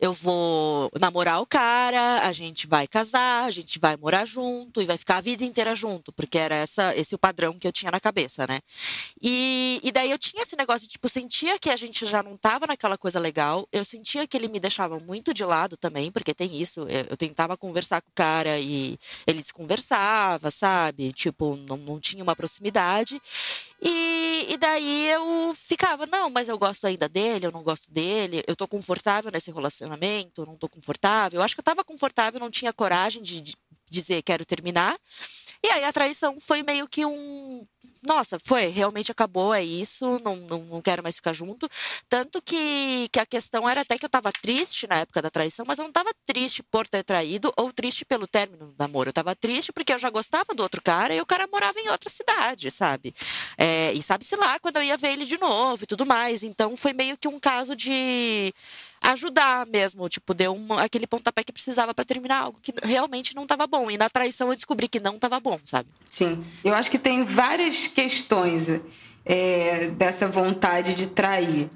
eu 0.00 0.12
vou 0.12 0.88
namorar 1.00 1.40
o 1.40 1.46
cara, 1.46 2.20
a 2.26 2.32
gente 2.32 2.68
vai 2.68 2.86
casar, 2.86 3.44
a 3.44 3.50
gente 3.50 3.78
vai 3.80 3.96
morar 3.96 4.24
junto 4.24 4.80
e 4.80 4.84
vai 4.84 4.96
ficar 4.96 5.16
a 5.16 5.20
vida 5.20 5.42
inteira 5.42 5.74
junto, 5.74 6.12
porque 6.12 6.38
era 6.38 6.54
essa, 6.54 6.96
esse 6.96 7.14
o 7.14 7.18
padrão 7.18 7.58
que 7.58 7.66
eu 7.66 7.72
tinha 7.72 7.90
na 7.90 7.98
cabeça, 7.98 8.46
né? 8.48 8.60
E, 9.20 9.80
e 9.82 9.90
daí 9.90 10.12
eu 10.12 10.18
tinha 10.18 10.44
esse 10.44 10.54
negócio 10.54 10.86
de, 10.86 10.92
tipo, 10.92 11.08
sentia 11.08 11.58
que 11.58 11.70
a 11.70 11.76
gente 11.76 12.06
já 12.06 12.22
não 12.22 12.36
tava 12.36 12.68
naquela 12.68 12.96
coisa 12.96 13.18
legal, 13.18 13.66
eu 13.72 13.84
sentia 13.84 14.28
que 14.28 14.36
ele 14.36 14.46
me 14.46 14.60
deixava 14.60 15.00
muito 15.00 15.34
de 15.34 15.44
lado 15.44 15.76
também, 15.76 16.12
porque 16.12 16.32
tem 16.32 16.54
isso, 16.54 16.82
eu, 16.82 17.06
eu 17.10 17.16
tentava 17.16 17.56
conversar 17.56 18.00
com 18.00 18.10
o 18.10 18.14
cara 18.14 18.60
e 18.60 18.96
ele 19.26 19.42
desconversava, 19.42 20.52
sabe? 20.52 21.12
Tipo, 21.12 21.47
não, 21.56 21.76
não 21.76 22.00
tinha 22.00 22.22
uma 22.22 22.36
proximidade. 22.36 23.20
E, 23.80 24.46
e 24.50 24.56
daí 24.56 25.08
eu 25.08 25.52
ficava, 25.54 26.06
não, 26.06 26.28
mas 26.30 26.48
eu 26.48 26.58
gosto 26.58 26.86
ainda 26.86 27.08
dele, 27.08 27.46
eu 27.46 27.52
não 27.52 27.62
gosto 27.62 27.90
dele, 27.90 28.42
eu 28.46 28.56
tô 28.56 28.66
confortável 28.66 29.30
nesse 29.30 29.50
relacionamento, 29.50 30.42
eu 30.42 30.46
não 30.46 30.56
tô 30.56 30.68
confortável. 30.68 31.40
Eu 31.40 31.44
acho 31.44 31.54
que 31.54 31.60
eu 31.60 31.64
tava 31.64 31.84
confortável, 31.84 32.40
não 32.40 32.50
tinha 32.50 32.72
coragem 32.72 33.22
de, 33.22 33.40
de 33.40 33.54
dizer 33.90 34.22
quero 34.22 34.44
terminar. 34.44 34.96
E 35.64 35.68
aí 35.70 35.84
a 35.84 35.92
traição 35.92 36.38
foi 36.40 36.62
meio 36.62 36.86
que 36.86 37.04
um. 37.04 37.66
Nossa, 38.02 38.38
foi, 38.38 38.66
realmente 38.66 39.10
acabou, 39.10 39.52
é 39.52 39.62
isso, 39.62 40.20
não, 40.20 40.36
não, 40.36 40.58
não 40.64 40.82
quero 40.82 41.02
mais 41.02 41.16
ficar 41.16 41.32
junto. 41.32 41.68
Tanto 42.08 42.40
que, 42.40 43.08
que 43.12 43.18
a 43.18 43.26
questão 43.26 43.68
era 43.68 43.80
até 43.80 43.98
que 43.98 44.04
eu 44.04 44.08
tava 44.08 44.30
triste 44.32 44.86
na 44.86 45.00
época 45.00 45.20
da 45.20 45.30
traição, 45.30 45.64
mas 45.66 45.78
eu 45.78 45.84
não 45.84 45.92
tava 45.92 46.10
triste 46.24 46.62
por 46.62 46.86
ter 46.86 47.02
traído 47.02 47.52
ou 47.56 47.72
triste 47.72 48.04
pelo 48.04 48.26
término 48.26 48.68
do 48.68 48.74
namoro. 48.78 49.08
Eu 49.08 49.12
tava 49.12 49.34
triste 49.34 49.72
porque 49.72 49.92
eu 49.92 49.98
já 49.98 50.10
gostava 50.10 50.54
do 50.54 50.62
outro 50.62 50.80
cara 50.80 51.12
e 51.12 51.20
o 51.20 51.26
cara 51.26 51.48
morava 51.52 51.78
em 51.80 51.88
outra 51.88 52.08
cidade, 52.08 52.70
sabe? 52.70 53.12
É, 53.56 53.92
e 53.92 54.02
sabe-se 54.02 54.36
lá 54.36 54.60
quando 54.60 54.76
eu 54.76 54.84
ia 54.84 54.96
ver 54.96 55.12
ele 55.12 55.24
de 55.24 55.38
novo 55.38 55.82
e 55.82 55.86
tudo 55.86 56.06
mais. 56.06 56.44
Então 56.44 56.76
foi 56.76 56.92
meio 56.92 57.16
que 57.18 57.26
um 57.26 57.38
caso 57.38 57.74
de 57.74 58.54
ajudar 59.02 59.66
mesmo, 59.66 60.08
tipo, 60.08 60.34
deu 60.34 60.54
um, 60.54 60.72
aquele 60.74 61.06
pontapé 61.06 61.44
que 61.44 61.52
precisava 61.52 61.94
para 61.94 62.04
terminar 62.04 62.42
algo 62.42 62.58
que 62.60 62.72
realmente 62.82 63.34
não 63.34 63.44
estava 63.44 63.66
bom. 63.66 63.90
E 63.90 63.96
na 63.96 64.10
traição 64.10 64.48
eu 64.48 64.54
descobri 64.54 64.88
que 64.88 65.00
não 65.00 65.16
estava 65.16 65.38
bom, 65.40 65.58
sabe? 65.64 65.88
Sim. 66.08 66.44
Eu 66.64 66.74
acho 66.74 66.90
que 66.90 66.98
tem 66.98 67.24
várias 67.24 67.86
questões 67.86 68.80
é, 69.24 69.88
dessa 69.88 70.26
vontade 70.28 70.94
de 70.94 71.08
trair. 71.08 71.68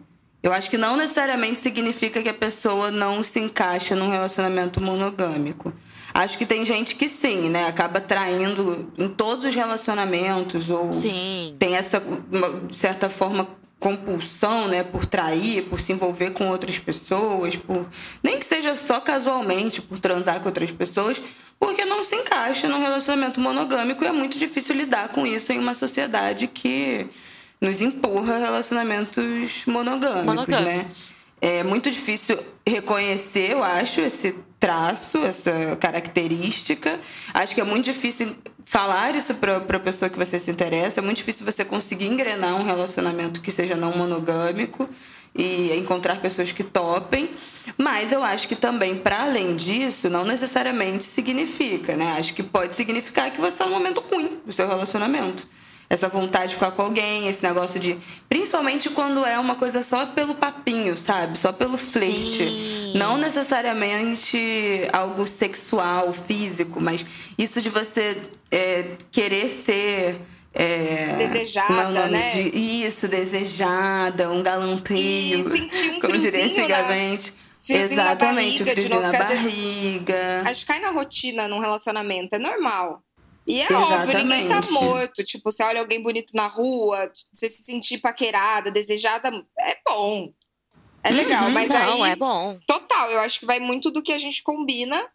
Eu 0.42 0.52
acho 0.52 0.68
que 0.68 0.76
não 0.76 0.96
necessariamente 0.96 1.60
significa 1.60 2.20
que 2.20 2.28
a 2.28 2.34
pessoa 2.34 2.90
não 2.90 3.22
se 3.22 3.38
encaixa 3.38 3.94
num 3.94 4.10
relacionamento 4.10 4.80
monogâmico. 4.80 5.72
Acho 6.12 6.36
que 6.36 6.44
tem 6.44 6.64
gente 6.64 6.94
que 6.96 7.08
sim, 7.08 7.48
né? 7.48 7.66
Acaba 7.66 8.00
traindo 8.00 8.92
em 8.98 9.08
todos 9.08 9.44
os 9.44 9.54
relacionamentos 9.54 10.68
ou 10.68 10.92
sim. 10.92 11.54
tem 11.58 11.74
essa, 11.74 12.02
de 12.68 12.76
certa 12.76 13.08
forma, 13.08 13.48
compulsão, 13.82 14.68
né, 14.68 14.84
por 14.84 15.04
trair, 15.04 15.64
por 15.64 15.80
se 15.80 15.92
envolver 15.92 16.30
com 16.30 16.48
outras 16.48 16.78
pessoas, 16.78 17.56
por 17.56 17.84
nem 18.22 18.38
que 18.38 18.46
seja 18.46 18.76
só 18.76 19.00
casualmente, 19.00 19.82
por 19.82 19.98
transar 19.98 20.38
com 20.38 20.46
outras 20.46 20.70
pessoas, 20.70 21.20
porque 21.58 21.84
não 21.84 22.04
se 22.04 22.14
encaixa 22.14 22.68
num 22.68 22.80
relacionamento 22.80 23.40
monogâmico 23.40 24.04
e 24.04 24.06
é 24.06 24.12
muito 24.12 24.38
difícil 24.38 24.76
lidar 24.76 25.08
com 25.08 25.26
isso 25.26 25.52
em 25.52 25.58
uma 25.58 25.74
sociedade 25.74 26.46
que 26.46 27.08
nos 27.60 27.80
empurra 27.80 28.38
relacionamentos 28.38 29.64
monogâmicos, 29.66 30.24
né? 30.26 30.32
monogâmicos. 30.32 31.10
né? 31.10 31.16
É 31.40 31.64
muito 31.64 31.90
difícil 31.90 32.38
reconhecer, 32.64 33.50
eu 33.50 33.64
acho, 33.64 34.00
esse 34.00 34.36
traço, 34.62 35.18
essa 35.24 35.74
característica. 35.74 37.00
Acho 37.34 37.52
que 37.52 37.60
é 37.60 37.64
muito 37.64 37.86
difícil 37.86 38.36
falar 38.64 39.12
isso 39.16 39.34
para 39.34 39.56
a 39.56 39.80
pessoa 39.80 40.08
que 40.08 40.16
você 40.16 40.38
se 40.38 40.52
interessa. 40.52 41.00
É 41.00 41.02
muito 41.02 41.16
difícil 41.16 41.44
você 41.44 41.64
conseguir 41.64 42.06
engrenar 42.06 42.54
um 42.54 42.62
relacionamento 42.62 43.40
que 43.40 43.50
seja 43.50 43.74
não 43.74 43.90
monogâmico 43.96 44.88
e 45.34 45.76
encontrar 45.76 46.20
pessoas 46.20 46.52
que 46.52 46.62
topem. 46.62 47.28
Mas 47.76 48.12
eu 48.12 48.22
acho 48.22 48.46
que 48.46 48.54
também, 48.54 48.94
para 48.94 49.22
além 49.22 49.56
disso, 49.56 50.08
não 50.08 50.24
necessariamente 50.24 51.02
significa, 51.02 51.96
né? 51.96 52.14
Acho 52.16 52.32
que 52.32 52.44
pode 52.44 52.74
significar 52.74 53.32
que 53.32 53.40
você 53.40 53.48
está 53.48 53.66
num 53.66 53.72
momento 53.72 54.00
ruim 54.00 54.38
do 54.46 54.52
seu 54.52 54.68
relacionamento 54.68 55.44
essa 55.92 56.08
vontade 56.08 56.48
de 56.48 56.54
ficar 56.54 56.70
com 56.70 56.80
alguém, 56.80 57.28
esse 57.28 57.42
negócio 57.42 57.78
de. 57.78 57.98
Principalmente 58.26 58.88
quando 58.88 59.26
é 59.26 59.38
uma 59.38 59.56
coisa 59.56 59.82
só 59.82 60.06
pelo 60.06 60.34
papinho, 60.34 60.96
sabe? 60.96 61.38
Só 61.38 61.52
pelo 61.52 61.76
flerte. 61.76 62.48
Sim. 62.48 62.92
Não 62.94 63.18
necessariamente 63.18 64.88
algo 64.90 65.26
sexual, 65.26 66.14
físico, 66.14 66.80
mas 66.80 67.04
isso 67.36 67.60
de 67.60 67.68
você 67.68 68.22
é, 68.50 68.96
querer 69.10 69.50
ser. 69.50 70.18
É, 70.54 71.28
desejada, 71.28 72.00
é 72.00 72.08
né? 72.08 72.26
De, 72.28 72.40
isso, 72.56 73.06
desejada, 73.06 74.30
um 74.30 74.42
galanteio, 74.42 75.46
um 75.46 76.00
como 76.00 76.16
diria 76.16 76.46
antigamente. 76.46 77.34
Na... 77.68 77.76
Exatamente, 77.76 78.62
o 78.62 78.66
friozinho 78.66 79.00
na 79.00 79.12
barriga. 79.12 80.42
Acho 80.46 80.60
que 80.60 80.66
cai 80.66 80.80
na 80.80 80.90
rotina 80.90 81.46
num 81.46 81.58
relacionamento, 81.58 82.34
é 82.34 82.38
normal. 82.38 83.02
E 83.46 83.60
é 83.60 83.64
Exatamente. 83.64 83.92
óbvio, 83.92 84.18
ninguém 84.18 84.48
tá 84.48 84.60
morto. 84.70 85.24
Tipo, 85.24 85.50
você 85.50 85.62
olha 85.62 85.80
alguém 85.80 86.02
bonito 86.02 86.34
na 86.34 86.46
rua, 86.46 87.10
você 87.32 87.48
se 87.48 87.62
sentir 87.62 87.98
paquerada, 87.98 88.70
desejada, 88.70 89.30
é 89.58 89.78
bom. 89.86 90.32
É 91.02 91.10
legal, 91.10 91.44
uhum, 91.44 91.50
mas 91.50 91.68
não, 91.68 92.04
aí. 92.04 92.12
é 92.12 92.16
bom. 92.16 92.58
Total, 92.66 93.10
eu 93.10 93.20
acho 93.20 93.40
que 93.40 93.46
vai 93.46 93.58
muito 93.58 93.90
do 93.90 94.02
que 94.02 94.12
a 94.12 94.18
gente 94.18 94.42
combina. 94.42 95.10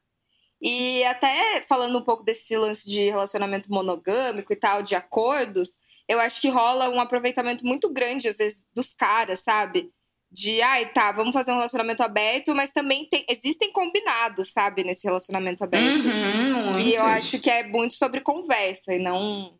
E 0.62 1.03
até 1.05 1.65
falando 1.69 1.98
um 1.98 2.03
pouco 2.03 2.24
desse 2.24 2.57
lance 2.57 2.89
de 2.89 3.10
relacionamento 3.10 3.72
monogâmico 3.72 4.51
e 4.51 4.55
tal, 4.55 4.81
de 4.81 4.96
acordos, 4.96 5.77
eu 6.07 6.19
acho 6.19 6.41
que 6.41 6.50
rola 6.50 6.89
um 6.89 7.00
aproveitamento 7.00 7.65
muito 7.65 7.89
grande, 7.89 8.27
às 8.27 8.38
vezes, 8.38 8.65
dos 8.74 8.93
caras, 8.93 9.41
sabe? 9.41 9.91
De, 10.31 10.62
ai, 10.62 10.91
tá, 10.91 11.12
vamos 11.12 11.34
fazer 11.34 11.51
um 11.51 11.55
relacionamento 11.55 12.03
aberto, 12.03 12.53
mas 12.53 12.72
também 12.72 13.05
tem, 13.05 13.25
existem 13.29 13.72
combinados, 13.72 14.51
sabe, 14.51 14.84
nesse 14.84 15.05
relacionamento 15.07 15.63
aberto. 15.63 16.05
Uhum, 16.05 16.79
e 16.79 16.96
eu 16.96 17.03
acho 17.03 17.39
que 17.39 17.50
é 17.50 17.65
muito 17.67 17.96
sobre 17.96 18.22
conversa 18.22 18.93
e 18.93 19.00
não 19.00 19.57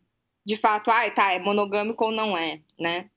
de 0.48 0.56
fato, 0.56 0.90
ai, 0.90 1.14
tá, 1.14 1.34
é 1.34 1.40
monogâmico 1.40 2.06
ou 2.06 2.12
não 2.12 2.38
é, 2.38 2.62
né? 2.80 3.10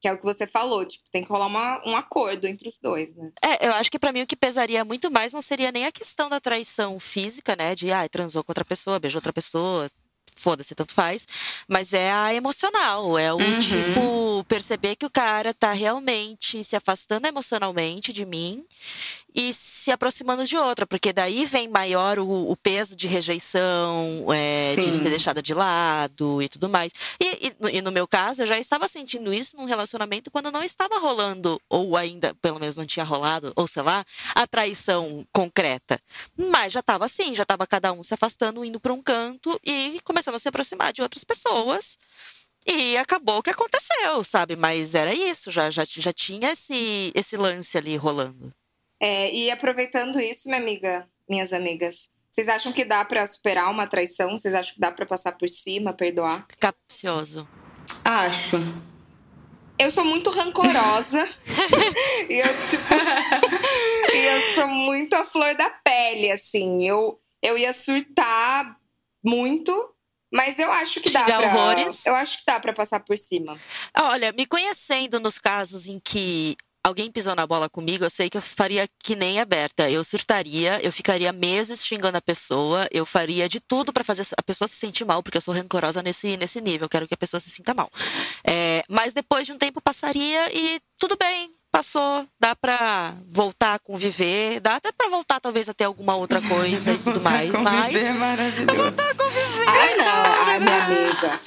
Que 0.00 0.08
é 0.08 0.12
o 0.12 0.18
que 0.18 0.24
você 0.24 0.48
falou, 0.48 0.84
tipo, 0.84 1.04
tem 1.12 1.22
que 1.22 1.30
rolar 1.30 1.46
uma, 1.46 1.80
um 1.88 1.94
acordo 1.94 2.44
entre 2.48 2.68
os 2.68 2.76
dois, 2.82 3.14
né? 3.14 3.30
É, 3.40 3.68
eu 3.68 3.72
acho 3.74 3.88
que 3.88 4.00
para 4.00 4.10
mim 4.12 4.22
o 4.22 4.26
que 4.26 4.34
pesaria 4.34 4.84
muito 4.84 5.12
mais 5.12 5.32
não 5.32 5.40
seria 5.40 5.70
nem 5.70 5.86
a 5.86 5.92
questão 5.92 6.28
da 6.28 6.40
traição 6.40 6.98
física, 6.98 7.54
né? 7.54 7.76
De, 7.76 7.92
ai, 7.92 8.08
transou 8.08 8.42
com 8.42 8.50
outra 8.50 8.64
pessoa, 8.64 8.98
beijou 8.98 9.18
outra 9.18 9.32
pessoa, 9.32 9.88
foda-se, 10.40 10.74
tanto 10.74 10.94
faz. 10.94 11.26
Mas 11.68 11.92
é 11.92 12.10
a 12.12 12.34
emocional, 12.34 13.18
é 13.18 13.32
o 13.32 13.36
uhum. 13.36 13.58
tipo, 13.58 14.44
perceber 14.48 14.96
que 14.96 15.06
o 15.06 15.10
cara 15.10 15.52
tá 15.54 15.72
realmente 15.72 16.62
se 16.64 16.74
afastando 16.74 17.26
emocionalmente 17.26 18.12
de 18.12 18.24
mim 18.24 18.64
e 19.34 19.52
se 19.54 19.90
aproximando 19.90 20.44
de 20.44 20.56
outra, 20.56 20.86
porque 20.86 21.12
daí 21.12 21.44
vem 21.44 21.68
maior 21.68 22.18
o, 22.18 22.50
o 22.50 22.56
peso 22.56 22.96
de 22.96 23.06
rejeição, 23.06 24.26
é, 24.32 24.74
de 24.74 24.90
ser 24.90 25.10
deixada 25.10 25.42
de 25.42 25.54
lado 25.54 26.42
e 26.42 26.48
tudo 26.48 26.68
mais. 26.68 26.92
E, 27.20 27.48
e, 27.48 27.76
e, 27.76 27.82
no 27.82 27.92
meu 27.92 28.06
caso, 28.06 28.42
eu 28.42 28.46
já 28.46 28.58
estava 28.58 28.88
sentindo 28.88 29.32
isso 29.32 29.56
num 29.56 29.64
relacionamento 29.64 30.30
quando 30.30 30.50
não 30.50 30.62
estava 30.62 30.98
rolando, 30.98 31.60
ou 31.68 31.96
ainda, 31.96 32.34
pelo 32.42 32.58
menos 32.58 32.76
não 32.76 32.86
tinha 32.86 33.04
rolado, 33.04 33.52
ou 33.56 33.66
sei 33.66 33.82
lá, 33.82 34.04
a 34.34 34.46
traição 34.46 35.26
concreta. 35.32 36.00
Mas 36.36 36.72
já 36.72 36.80
estava 36.80 37.04
assim, 37.04 37.34
já 37.34 37.42
estava 37.42 37.66
cada 37.66 37.92
um 37.92 38.02
se 38.02 38.14
afastando, 38.14 38.64
indo 38.64 38.80
para 38.80 38.92
um 38.92 39.02
canto 39.02 39.58
e 39.64 40.00
começando 40.04 40.34
a 40.34 40.38
se 40.38 40.48
aproximar 40.48 40.92
de 40.92 41.02
outras 41.02 41.24
pessoas. 41.24 41.98
E 42.66 42.96
acabou 42.98 43.38
o 43.38 43.42
que 43.42 43.50
aconteceu, 43.50 44.22
sabe? 44.22 44.54
Mas 44.54 44.94
era 44.94 45.14
isso, 45.14 45.50
já, 45.50 45.70
já, 45.70 45.82
já 45.84 46.12
tinha 46.12 46.52
esse, 46.52 47.10
esse 47.14 47.36
lance 47.36 47.78
ali 47.78 47.96
rolando. 47.96 48.52
É, 49.00 49.32
e 49.32 49.50
aproveitando 49.50 50.20
isso, 50.20 50.48
minha 50.48 50.60
amiga, 50.60 51.08
minhas 51.28 51.52
amigas, 51.52 52.08
vocês 52.30 52.48
acham 52.48 52.72
que 52.72 52.84
dá 52.84 53.04
para 53.04 53.26
superar 53.26 53.70
uma 53.70 53.86
traição? 53.86 54.38
Vocês 54.38 54.54
acham 54.54 54.74
que 54.74 54.80
dá 54.80 54.92
para 54.92 55.06
passar 55.06 55.32
por 55.32 55.48
cima, 55.48 55.92
perdoar? 55.92 56.46
Capcioso. 56.58 57.48
Acho. 58.04 58.56
Eu 59.78 59.90
sou 59.90 60.04
muito 60.04 60.30
rancorosa. 60.30 61.26
e 62.28 62.34
eu, 62.34 62.68
tipo. 62.68 62.94
e 64.14 64.18
eu 64.18 64.54
sou 64.54 64.68
muito 64.68 65.14
a 65.14 65.24
flor 65.24 65.56
da 65.56 65.70
pele, 65.70 66.30
assim. 66.30 66.86
Eu, 66.86 67.18
eu 67.42 67.58
ia 67.58 67.72
surtar 67.72 68.76
muito. 69.24 69.72
Mas 70.32 70.58
eu 70.60 70.70
acho 70.70 71.00
que 71.00 71.10
dá 71.10 71.24
para 71.24 71.74
Eu 72.06 72.14
acho 72.14 72.38
que 72.38 72.44
dá 72.46 72.60
para 72.60 72.72
passar 72.72 73.00
por 73.00 73.18
cima. 73.18 73.58
Olha, 73.98 74.30
me 74.30 74.46
conhecendo 74.46 75.18
nos 75.18 75.40
casos 75.40 75.86
em 75.86 75.98
que 75.98 76.56
alguém 76.90 77.10
pisou 77.10 77.34
na 77.34 77.46
bola 77.46 77.68
comigo, 77.68 78.04
eu 78.04 78.10
sei 78.10 78.28
que 78.28 78.36
eu 78.36 78.42
faria 78.42 78.86
que 79.02 79.16
nem 79.16 79.40
aberta. 79.40 79.90
Eu 79.90 80.04
surtaria, 80.04 80.78
eu 80.82 80.92
ficaria 80.92 81.32
meses 81.32 81.84
xingando 81.84 82.18
a 82.18 82.20
pessoa, 82.20 82.86
eu 82.90 83.06
faria 83.06 83.48
de 83.48 83.60
tudo 83.60 83.92
para 83.92 84.04
fazer 84.04 84.26
a 84.36 84.42
pessoa 84.42 84.68
se 84.68 84.74
sentir 84.74 85.04
mal, 85.04 85.22
porque 85.22 85.38
eu 85.38 85.42
sou 85.42 85.54
rancorosa 85.54 86.02
nesse, 86.02 86.36
nesse 86.36 86.60
nível, 86.60 86.84
eu 86.86 86.88
quero 86.90 87.08
que 87.08 87.14
a 87.14 87.16
pessoa 87.16 87.40
se 87.40 87.48
sinta 87.50 87.72
mal. 87.72 87.90
É, 88.44 88.82
mas 88.88 89.12
depois 89.14 89.46
de 89.46 89.52
um 89.52 89.58
tempo 89.58 89.80
passaria 89.80 90.52
e 90.54 90.80
tudo 90.98 91.16
bem, 91.16 91.52
passou, 91.72 92.26
dá 92.38 92.54
pra 92.56 93.14
voltar 93.30 93.74
a 93.74 93.78
conviver, 93.78 94.60
dá 94.60 94.76
até 94.76 94.90
pra 94.92 95.08
voltar 95.08 95.40
talvez 95.40 95.68
a 95.68 95.74
ter 95.74 95.84
alguma 95.84 96.16
outra 96.16 96.42
coisa 96.42 96.90
e 96.92 96.98
tudo 97.02 97.20
mais, 97.20 97.52
mas... 97.52 97.94
É 97.94 98.12
maravilhoso. 98.14 98.82
Voltar 98.82 99.10
a 99.10 99.14
conviver, 99.14 99.68
Ai, 99.68 99.94
não, 99.96 100.04
cara. 100.04 100.44
ai, 100.46 100.58
minha 100.58 100.84
amiga. 100.84 101.40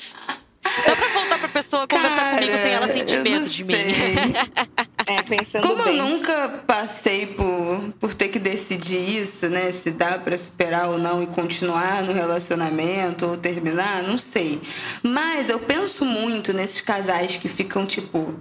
Dá 0.88 0.96
pra 0.96 1.08
voltar 1.10 1.38
pra 1.40 1.48
pessoa 1.50 1.88
conversar 1.88 2.18
Cara, 2.18 2.36
comigo 2.38 2.58
sem 2.58 2.72
ela 2.72 2.88
sentir 2.88 3.20
medo 3.20 3.48
de 3.48 3.64
mim. 3.64 3.76
sei. 5.08 5.16
É, 5.16 5.22
pensando 5.24 5.68
Como 5.68 5.82
eu 5.82 5.86
bem. 5.86 5.98
nunca 5.98 6.64
passei 6.68 7.28
por, 7.28 7.94
por 8.00 8.14
ter 8.14 8.30
que 8.30 8.40
decidir 8.40 9.22
isso, 9.22 9.48
né? 9.50 9.72
Se 9.72 9.92
dá 9.92 10.18
pra 10.20 10.38
superar 10.38 10.90
ou 10.90 10.98
não 10.98 11.22
e 11.24 11.28
continuar 11.28 12.04
no 12.04 12.14
relacionamento 12.14 13.26
ou 13.26 13.38
terminar, 13.38 14.04
não 14.04 14.18
sei. 14.18 14.62
Mas 15.02 15.50
eu 15.50 15.60
penso 15.60 16.06
muito 16.06 16.54
nesses 16.54 16.82
casais 16.82 17.38
que 17.38 17.48
ficam, 17.50 17.86
tipo, 17.86 18.36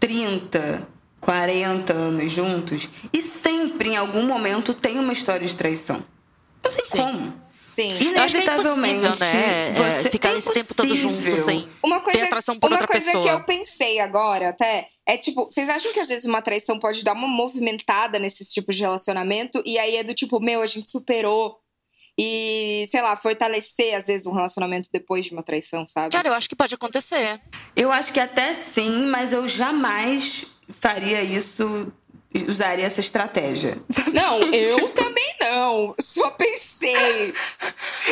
30, 0.00 0.86
40 1.20 1.92
anos 1.92 2.32
juntos 2.32 2.88
e 3.12 3.22
sempre, 3.22 3.90
em 3.90 3.96
algum 3.96 4.24
momento, 4.26 4.74
tem 4.74 4.98
uma 4.98 5.12
história 5.12 5.46
de 5.46 5.54
traição. 5.56 6.02
Não 6.64 6.70
tem 6.72 6.84
como. 6.90 7.34
Sim. 7.74 7.88
Eu 7.88 8.22
acho 8.22 8.34
que 8.34 8.40
é 8.40 8.44
Inevitavelmente, 8.44 9.06
impossível, 9.06 9.26
né? 9.26 9.68
É, 9.68 9.72
você- 10.02 10.10
ficar 10.10 10.28
é 10.30 10.36
esse 10.38 10.52
tempo 10.52 10.74
todo 10.74 10.94
junto 10.94 11.36
sem 11.36 11.66
Uma 11.82 12.00
coisa, 12.00 12.18
ter 12.18 12.24
atração 12.26 12.58
por 12.58 12.66
uma 12.68 12.74
outra 12.76 12.86
coisa 12.86 13.06
pessoa. 13.06 13.24
que 13.24 13.30
eu 13.30 13.44
pensei 13.44 13.98
agora, 13.98 14.50
até, 14.50 14.88
é 15.06 15.16
tipo, 15.16 15.46
vocês 15.46 15.68
acham 15.70 15.90
que 15.92 16.00
às 16.00 16.08
vezes 16.08 16.26
uma 16.26 16.42
traição 16.42 16.78
pode 16.78 17.02
dar 17.02 17.14
uma 17.14 17.26
movimentada 17.26 18.18
nesses 18.18 18.52
tipos 18.52 18.76
de 18.76 18.82
relacionamento? 18.82 19.62
E 19.64 19.78
aí 19.78 19.96
é 19.96 20.04
do 20.04 20.12
tipo, 20.12 20.38
meu, 20.38 20.60
a 20.60 20.66
gente 20.66 20.90
superou. 20.90 21.56
E, 22.18 22.86
sei 22.90 23.00
lá, 23.00 23.16
fortalecer 23.16 23.94
às 23.94 24.04
vezes 24.04 24.26
um 24.26 24.32
relacionamento 24.34 24.86
depois 24.92 25.24
de 25.24 25.32
uma 25.32 25.42
traição, 25.42 25.88
sabe? 25.88 26.14
Cara, 26.14 26.28
eu 26.28 26.34
acho 26.34 26.46
que 26.46 26.54
pode 26.54 26.74
acontecer. 26.74 27.40
Eu 27.74 27.90
acho 27.90 28.12
que 28.12 28.20
até 28.20 28.52
sim, 28.52 29.06
mas 29.06 29.32
eu 29.32 29.48
jamais 29.48 30.44
faria 30.68 31.22
isso, 31.22 31.90
usaria 32.48 32.84
essa 32.86 33.00
estratégia. 33.00 33.76
Não, 34.12 34.38
eu 34.52 34.88
também 34.90 35.22
não. 35.40 35.94
Só 36.00 36.30
pensei. 36.30 37.32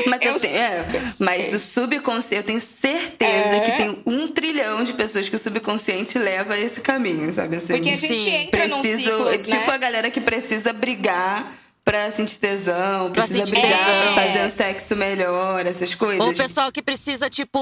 Mas 0.07 0.21
eu, 0.23 0.33
Eu 0.35 0.41
tenho, 0.41 0.57
é, 0.57 0.87
mas 1.19 1.49
do 1.49 1.59
subconsciente, 1.59 2.37
eu 2.37 2.43
tenho 2.43 2.61
certeza 2.61 3.57
É. 3.57 3.61
que 3.61 3.73
tem 3.73 4.03
um 4.07 4.29
trilhão 4.29 4.85
de 4.85 4.93
pessoas 4.95 5.29
que 5.29 5.37
o 5.37 5.39
subconsciente 5.39 6.19
leva 6.19 6.55
a 6.55 6.59
esse 6.61 6.81
caminho, 6.81 7.33
sabe? 7.33 7.57
Assim, 7.57 7.75
Porque 7.75 7.91
a 7.91 7.95
gente 7.95 8.07
Sim, 8.07 8.35
entra 8.37 8.67
num 8.69 8.81
preciso, 8.81 9.05
ciclo, 9.05 9.29
é 9.31 9.39
tipo 9.39 9.67
né? 9.67 9.75
a 9.75 9.79
galera 9.79 10.11
que 10.11 10.21
precisa 10.21 10.73
brigar 10.73 11.53
pra 11.91 12.11
sentir 12.13 12.39
tesão, 12.39 13.11
Pra 13.11 13.23
precisa 13.25 13.45
sentir 13.47 13.61
brigar 13.61 13.79
tesão. 13.79 14.13
pra 14.15 14.23
fazer 14.25 14.47
o 14.47 14.51
sexo 14.51 14.95
melhor, 14.97 15.67
essas 15.67 15.93
coisas. 15.95 16.25
Ou 16.25 16.31
o 16.33 16.37
pessoal 16.37 16.71
que 16.71 16.81
precisa, 16.81 17.29
tipo, 17.29 17.59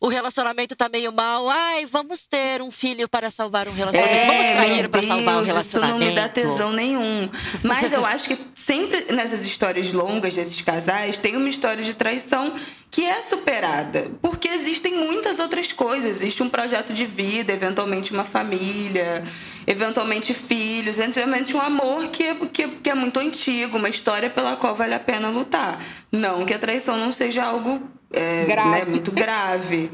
o 0.00 0.08
relacionamento 0.08 0.74
tá 0.74 0.88
meio 0.88 1.12
mal. 1.12 1.48
Ai, 1.50 1.84
vamos 1.84 2.26
ter 2.26 2.62
um 2.62 2.70
filho 2.70 3.06
para 3.08 3.30
salvar 3.30 3.68
um 3.68 3.72
relacionamento. 3.74 4.26
vamos 4.26 4.46
É, 4.46 4.56
trair 4.56 4.80
meu 4.82 4.90
para 4.90 5.02
salvar 5.02 5.36
um 5.38 5.44
Deus, 5.44 5.60
Isso 5.66 5.78
não 5.78 5.86
relacionamento. 5.98 6.04
me 6.06 6.12
dá 6.14 6.28
tesão 6.28 6.72
nenhum. 6.72 7.28
Mas 7.62 7.92
eu 7.92 8.06
acho 8.06 8.28
que 8.28 8.38
sempre 8.54 9.06
nessas 9.12 9.44
histórias 9.44 9.92
longas 9.92 10.34
desses 10.34 10.60
casais 10.62 11.18
tem 11.18 11.36
uma 11.36 11.48
história 11.48 11.82
de 11.84 11.92
traição 11.92 12.54
que 12.90 13.04
é 13.04 13.20
superada. 13.20 14.10
Porque 14.22 14.48
existem 14.48 14.94
muitas 14.94 15.38
outras 15.38 15.72
coisas. 15.72 16.16
Existe 16.22 16.42
um 16.42 16.48
projeto 16.48 16.92
de 16.94 17.04
vida, 17.04 17.52
eventualmente 17.52 18.12
uma 18.12 18.24
família, 18.24 19.22
eventualmente 19.66 20.34
filhos, 20.34 20.98
eventualmente 20.98 21.56
um 21.56 21.60
amor 21.60 22.08
que 22.08 22.22
é, 22.22 22.34
que, 22.52 22.68
que 22.68 22.90
é 22.90 22.94
muito 22.94 23.18
antigo, 23.20 23.78
uma 23.78 23.88
história 23.88 24.30
pela 24.30 24.56
qual 24.56 24.74
vale 24.74 24.94
a 24.94 25.00
pena 25.00 25.28
lutar. 25.28 25.78
Não 26.10 26.44
que 26.44 26.54
a 26.54 26.58
traição 26.58 26.96
não 26.96 27.12
seja 27.12 27.44
algo 27.44 27.88
é, 28.12 28.44
Grave. 28.44 28.70
né, 28.70 28.84
muito 28.84 29.10
grave. 29.10 29.90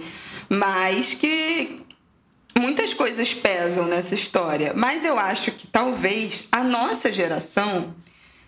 Mas 0.48 1.14
que 1.14 1.80
muitas 2.58 2.92
coisas 2.92 3.32
pesam 3.32 3.86
nessa 3.86 4.14
história, 4.14 4.72
mas 4.74 5.04
eu 5.04 5.18
acho 5.18 5.52
que 5.52 5.66
talvez 5.66 6.44
a 6.50 6.64
nossa 6.64 7.12
geração 7.12 7.94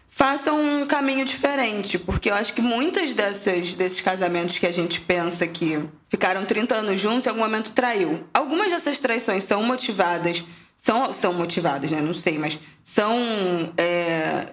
faça 0.09 0.53
um 0.53 0.85
caminho 0.87 1.25
diferente, 1.25 1.99
porque 1.99 2.29
eu 2.29 2.35
acho 2.35 2.53
que 2.53 2.61
muitas 2.61 3.15
dessas 3.15 3.75
desses 3.75 4.01
casamentos 4.01 4.59
que 4.59 4.67
a 4.67 4.73
gente 4.73 5.01
pensa 5.01 5.47
que 5.47 5.83
ficaram 6.09 6.45
30 6.45 6.75
anos 6.75 7.01
juntos, 7.01 7.27
em 7.27 7.31
algum 7.31 7.43
momento 7.43 7.71
traiu. 7.71 8.25
Algumas 8.35 8.73
dessas 8.73 8.99
traições 8.99 9.45
são 9.45 9.63
motivadas, 9.63 10.45
são, 10.81 11.13
são 11.13 11.33
motivadas, 11.35 11.91
né? 11.91 12.01
Não 12.01 12.15
sei, 12.15 12.39
mas 12.39 12.59
são 12.83 13.15
é, 13.77 14.47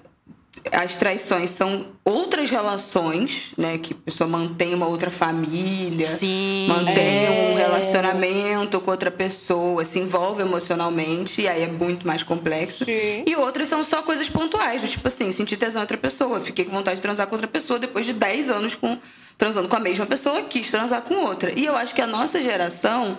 as 0.71 0.95
traições 0.97 1.51
são 1.51 1.87
outras 2.03 2.49
relações, 2.49 3.53
né? 3.57 3.77
Que 3.77 3.93
a 3.93 3.97
pessoa 3.97 4.29
mantém 4.29 4.73
uma 4.73 4.87
outra 4.87 5.09
família, 5.09 6.05
Sim. 6.05 6.67
mantém 6.67 7.25
É. 7.25 7.51
um 7.53 7.57
relacionamento 7.57 8.81
com 8.81 8.91
outra 8.91 9.09
pessoa, 9.09 9.85
se 9.85 9.99
envolve 9.99 10.41
emocionalmente, 10.41 11.41
e 11.41 11.47
aí 11.47 11.63
é 11.63 11.67
muito 11.67 12.05
mais 12.05 12.23
complexo. 12.23 12.83
Sim. 12.83 13.23
E 13.25 13.35
outras 13.37 13.69
são 13.69 13.83
só 13.83 14.01
coisas 14.01 14.29
pontuais, 14.29 14.81
do 14.81 14.87
tipo 14.87 15.07
assim, 15.07 15.31
sentir 15.31 15.57
tesão 15.57 15.79
em 15.79 15.83
outra 15.83 15.97
pessoa, 15.97 16.41
fiquei 16.41 16.65
com 16.65 16.71
vontade 16.71 16.97
de 16.97 17.01
transar 17.01 17.27
com 17.27 17.35
outra 17.35 17.47
pessoa 17.47 17.79
depois 17.79 18.05
de 18.05 18.13
10 18.13 18.49
anos 18.49 18.75
com, 18.75 18.97
transando 19.37 19.69
com 19.69 19.75
a 19.75 19.79
mesma 19.79 20.05
pessoa, 20.05 20.41
quis 20.43 20.69
transar 20.69 21.01
com 21.03 21.15
outra. 21.25 21.51
E 21.57 21.65
eu 21.65 21.75
acho 21.75 21.95
que 21.95 22.01
a 22.01 22.07
nossa 22.07 22.41
geração 22.41 23.17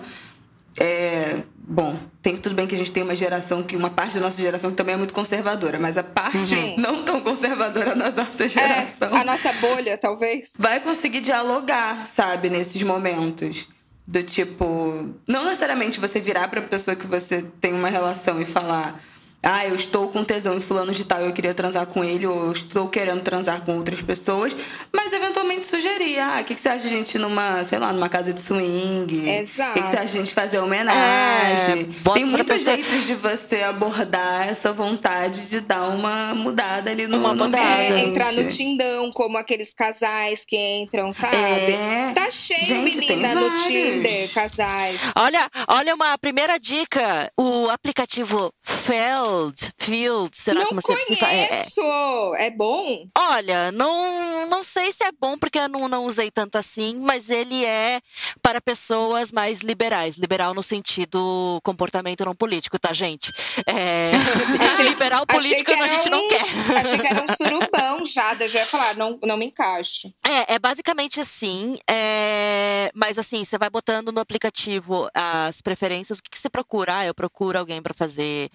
é, 0.77 1.41
bom, 1.57 1.97
tem 2.21 2.37
tudo 2.37 2.55
bem 2.55 2.67
que 2.67 2.75
a 2.75 2.77
gente 2.77 2.91
tem 2.91 3.03
uma 3.03 3.15
geração 3.15 3.63
que 3.63 3.75
uma 3.75 3.89
parte 3.89 4.15
da 4.15 4.21
nossa 4.21 4.41
geração 4.41 4.71
que 4.71 4.77
também 4.77 4.95
é 4.95 4.97
muito 4.97 5.13
conservadora, 5.13 5.79
mas 5.79 5.97
a 5.97 6.03
parte 6.03 6.45
Sim. 6.45 6.75
não 6.77 7.03
tão 7.03 7.21
conservadora 7.21 7.95
da 7.95 8.11
nossa 8.11 8.45
É, 8.45 8.47
geração 8.47 9.15
a 9.15 9.23
nossa 9.23 9.51
bolha, 9.53 9.97
talvez. 9.97 10.49
vai 10.57 10.79
conseguir 10.79 11.21
dialogar, 11.21 12.05
sabe, 12.07 12.49
nesses 12.49 12.81
momentos. 12.83 13.67
Do 14.07 14.23
tipo, 14.23 15.13
não 15.27 15.45
necessariamente 15.45 15.99
você 15.99 16.19
virar 16.19 16.47
pra 16.47 16.63
pessoa 16.63 16.95
que 16.95 17.05
você 17.05 17.43
tem 17.61 17.73
uma 17.73 17.89
relação 17.89 18.41
e 18.41 18.45
falar: 18.45 18.99
"Ah, 19.41 19.65
eu 19.65 19.75
estou 19.75 20.09
com 20.09 20.23
tesão 20.23 20.55
em 20.55 20.61
fulano 20.61 20.91
de 20.91 21.03
tal, 21.05 21.21
eu 21.21 21.31
queria 21.33 21.53
transar 21.53 21.85
com 21.85 22.03
ele 22.03 22.25
ou 22.27 22.47
eu 22.47 22.51
estou 22.51 22.87
querendo 22.89 23.21
transar 23.21 23.61
com 23.61 23.77
outras 23.77 24.01
pessoas", 24.01 24.55
mas 24.93 25.13
eventualmente 25.13 25.65
sugerir: 25.65 26.19
"Ah, 26.19 26.39
o 26.41 26.43
que 26.43 26.55
que 26.55 26.61
você 26.61 26.69
acha 26.69 26.81
de 26.81 26.87
a 26.87 26.97
gente 26.97 27.15
ir 27.15 27.19
numa, 27.19 27.63
sei 27.63 27.79
lá, 27.79 27.93
numa 27.93 28.09
casa 28.09 28.33
de 28.33 28.41
swing? 28.41 29.29
Exato. 29.29 29.71
O 29.71 29.73
que 29.75 29.81
que 29.83 29.89
você 29.89 29.95
acha 29.97 30.07
de 30.07 30.17
a 30.17 30.21
gente 30.21 30.33
fazer 30.33 30.59
homenagem?" 30.59 31.89
É, 32.05 32.13
tem 32.13 32.25
muitos 32.25 32.47
pessoa- 32.57 32.75
jeitos 32.75 33.05
de 33.05 33.15
você 33.15 33.63
abordar 33.63 34.47
essa 34.49 34.71
vontade 34.73 35.49
de 35.49 35.59
dar 35.61 35.83
uma 35.89 36.33
mudada 36.35 36.91
ali 36.91 37.07
no, 37.07 37.17
Uma 37.17 37.33
no 37.35 37.45
mudada. 37.45 37.63
É, 37.65 38.05
entrar 38.05 38.31
no 38.33 38.47
Tindão, 38.49 39.11
como 39.11 39.37
aqueles 39.37 39.73
casais 39.73 40.41
que 40.45 40.57
entram, 40.57 41.11
sabe? 41.13 41.35
É. 41.37 42.11
Tá 42.13 42.29
cheio, 42.29 42.65
Gente, 42.65 42.97
menina, 42.97 43.35
no 43.35 43.47
vários. 43.49 43.63
Tinder, 43.67 44.29
casais. 44.33 44.99
Olha, 45.15 45.49
olha 45.69 45.95
uma 45.95 46.17
primeira 46.17 46.59
dica. 46.59 47.31
O 47.37 47.69
aplicativo 47.69 48.51
Feld, 48.63 49.28
Field, 49.77 50.35
será 50.35 50.59
não 50.59 50.67
como 50.67 50.81
você 50.81 50.95
se 51.03 51.15
fala? 51.15 51.31
É, 51.33 51.43
é. 51.43 51.47
conheço! 51.47 52.35
É 52.35 52.49
bom? 52.49 53.05
Olha, 53.17 53.71
não, 53.71 54.47
não 54.47 54.63
sei 54.63 54.91
se 54.91 55.03
é 55.03 55.11
bom 55.11 55.37
porque 55.37 55.59
eu 55.59 55.67
não, 55.69 55.87
não 55.87 56.05
usei 56.05 56.31
tanto 56.31 56.57
assim, 56.57 56.97
mas 56.99 57.29
ele 57.29 57.63
é 57.65 58.01
para 58.41 58.59
pessoas 58.61 59.31
mais 59.31 59.59
liberais. 59.59 60.15
Liberal 60.17 60.53
no 60.53 60.63
sentido 60.63 61.59
comportamento 61.63 62.25
não 62.25 62.35
político, 62.35 62.79
tá, 62.79 62.93
gente? 62.93 63.31
É, 63.65 64.11
liberal 64.83 65.25
político 65.25 65.71
a 65.71 65.75
que 65.75 65.87
gente 65.87 66.07
era 66.07 66.09
não 66.09 66.25
um- 66.25 66.27
quer. 66.27 66.45
Achei 66.79 66.97
que 66.99 67.07
era 67.07 67.23
um 67.23 67.35
surubão 67.35 68.05
já, 68.05 68.33
eu 68.39 68.47
já 68.47 68.59
ia 68.59 68.65
falar, 68.65 68.95
não, 68.95 69.19
não 69.23 69.37
me 69.37 69.45
encaixo. 69.45 70.11
É, 70.25 70.55
é 70.55 70.59
basicamente 70.59 71.19
assim, 71.19 71.77
é, 71.89 72.91
mas 72.93 73.17
assim, 73.17 73.43
você 73.43 73.57
vai 73.57 73.69
botando 73.69 74.11
no 74.11 74.19
aplicativo 74.19 75.09
as 75.13 75.61
preferências, 75.61 76.19
o 76.19 76.23
que, 76.23 76.29
que 76.29 76.39
você 76.39 76.49
procura? 76.49 76.97
Ah, 76.97 77.05
eu 77.05 77.13
procuro 77.13 77.57
alguém 77.57 77.81
para 77.81 77.93
fazer 77.93 78.49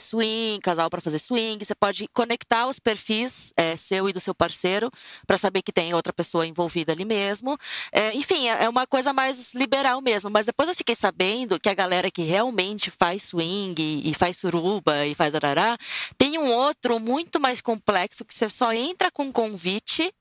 swing, 0.00 0.60
casal 0.62 0.88
para 0.88 1.00
fazer 1.00 1.18
swing. 1.18 1.62
Você 1.62 1.74
pode 1.74 2.08
conectar 2.08 2.66
os 2.66 2.78
perfis 2.78 3.52
é, 3.56 3.76
seu 3.76 4.08
e 4.08 4.12
do 4.12 4.20
seu 4.20 4.34
parceiro 4.34 4.90
para 5.26 5.36
saber 5.36 5.60
que 5.60 5.72
tem 5.72 5.92
outra 5.92 6.12
pessoa 6.12 6.46
envolvida 6.46 6.92
ali 6.92 7.04
mesmo. 7.04 7.58
É, 7.92 8.14
enfim, 8.14 8.48
é 8.48 8.62
é 8.62 8.68
uma 8.68 8.86
coisa 8.86 9.12
mais 9.12 9.54
liberal 9.54 10.00
mesmo. 10.00 10.30
Mas 10.30 10.46
depois 10.46 10.68
eu 10.68 10.74
fiquei 10.74 10.94
sabendo 10.94 11.58
que 11.58 11.68
a 11.68 11.74
galera 11.74 12.10
que 12.10 12.22
realmente 12.22 12.90
faz 12.90 13.24
swing 13.24 14.02
e 14.04 14.14
faz 14.14 14.36
suruba 14.36 15.04
e 15.06 15.14
faz 15.14 15.34
arará, 15.34 15.76
tem 16.16 16.38
um 16.38 16.52
outro 16.52 17.00
muito 17.00 17.40
mais 17.40 17.60
complexo 17.60 18.24
que 18.24 18.34
você 18.34 18.48
só 18.48 18.72
entra 18.72 19.10
com 19.10 19.32
convite. 19.32 20.12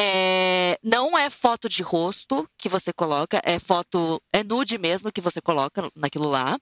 É, 0.00 0.78
não 0.80 1.18
é 1.18 1.28
foto 1.28 1.68
de 1.68 1.82
rosto 1.82 2.48
que 2.56 2.68
você 2.68 2.92
coloca, 2.92 3.42
é 3.44 3.58
foto, 3.58 4.22
é 4.32 4.44
nude 4.44 4.78
mesmo 4.78 5.10
que 5.10 5.20
você 5.20 5.40
coloca 5.40 5.90
naquilo 5.96 6.28
lá. 6.28 6.56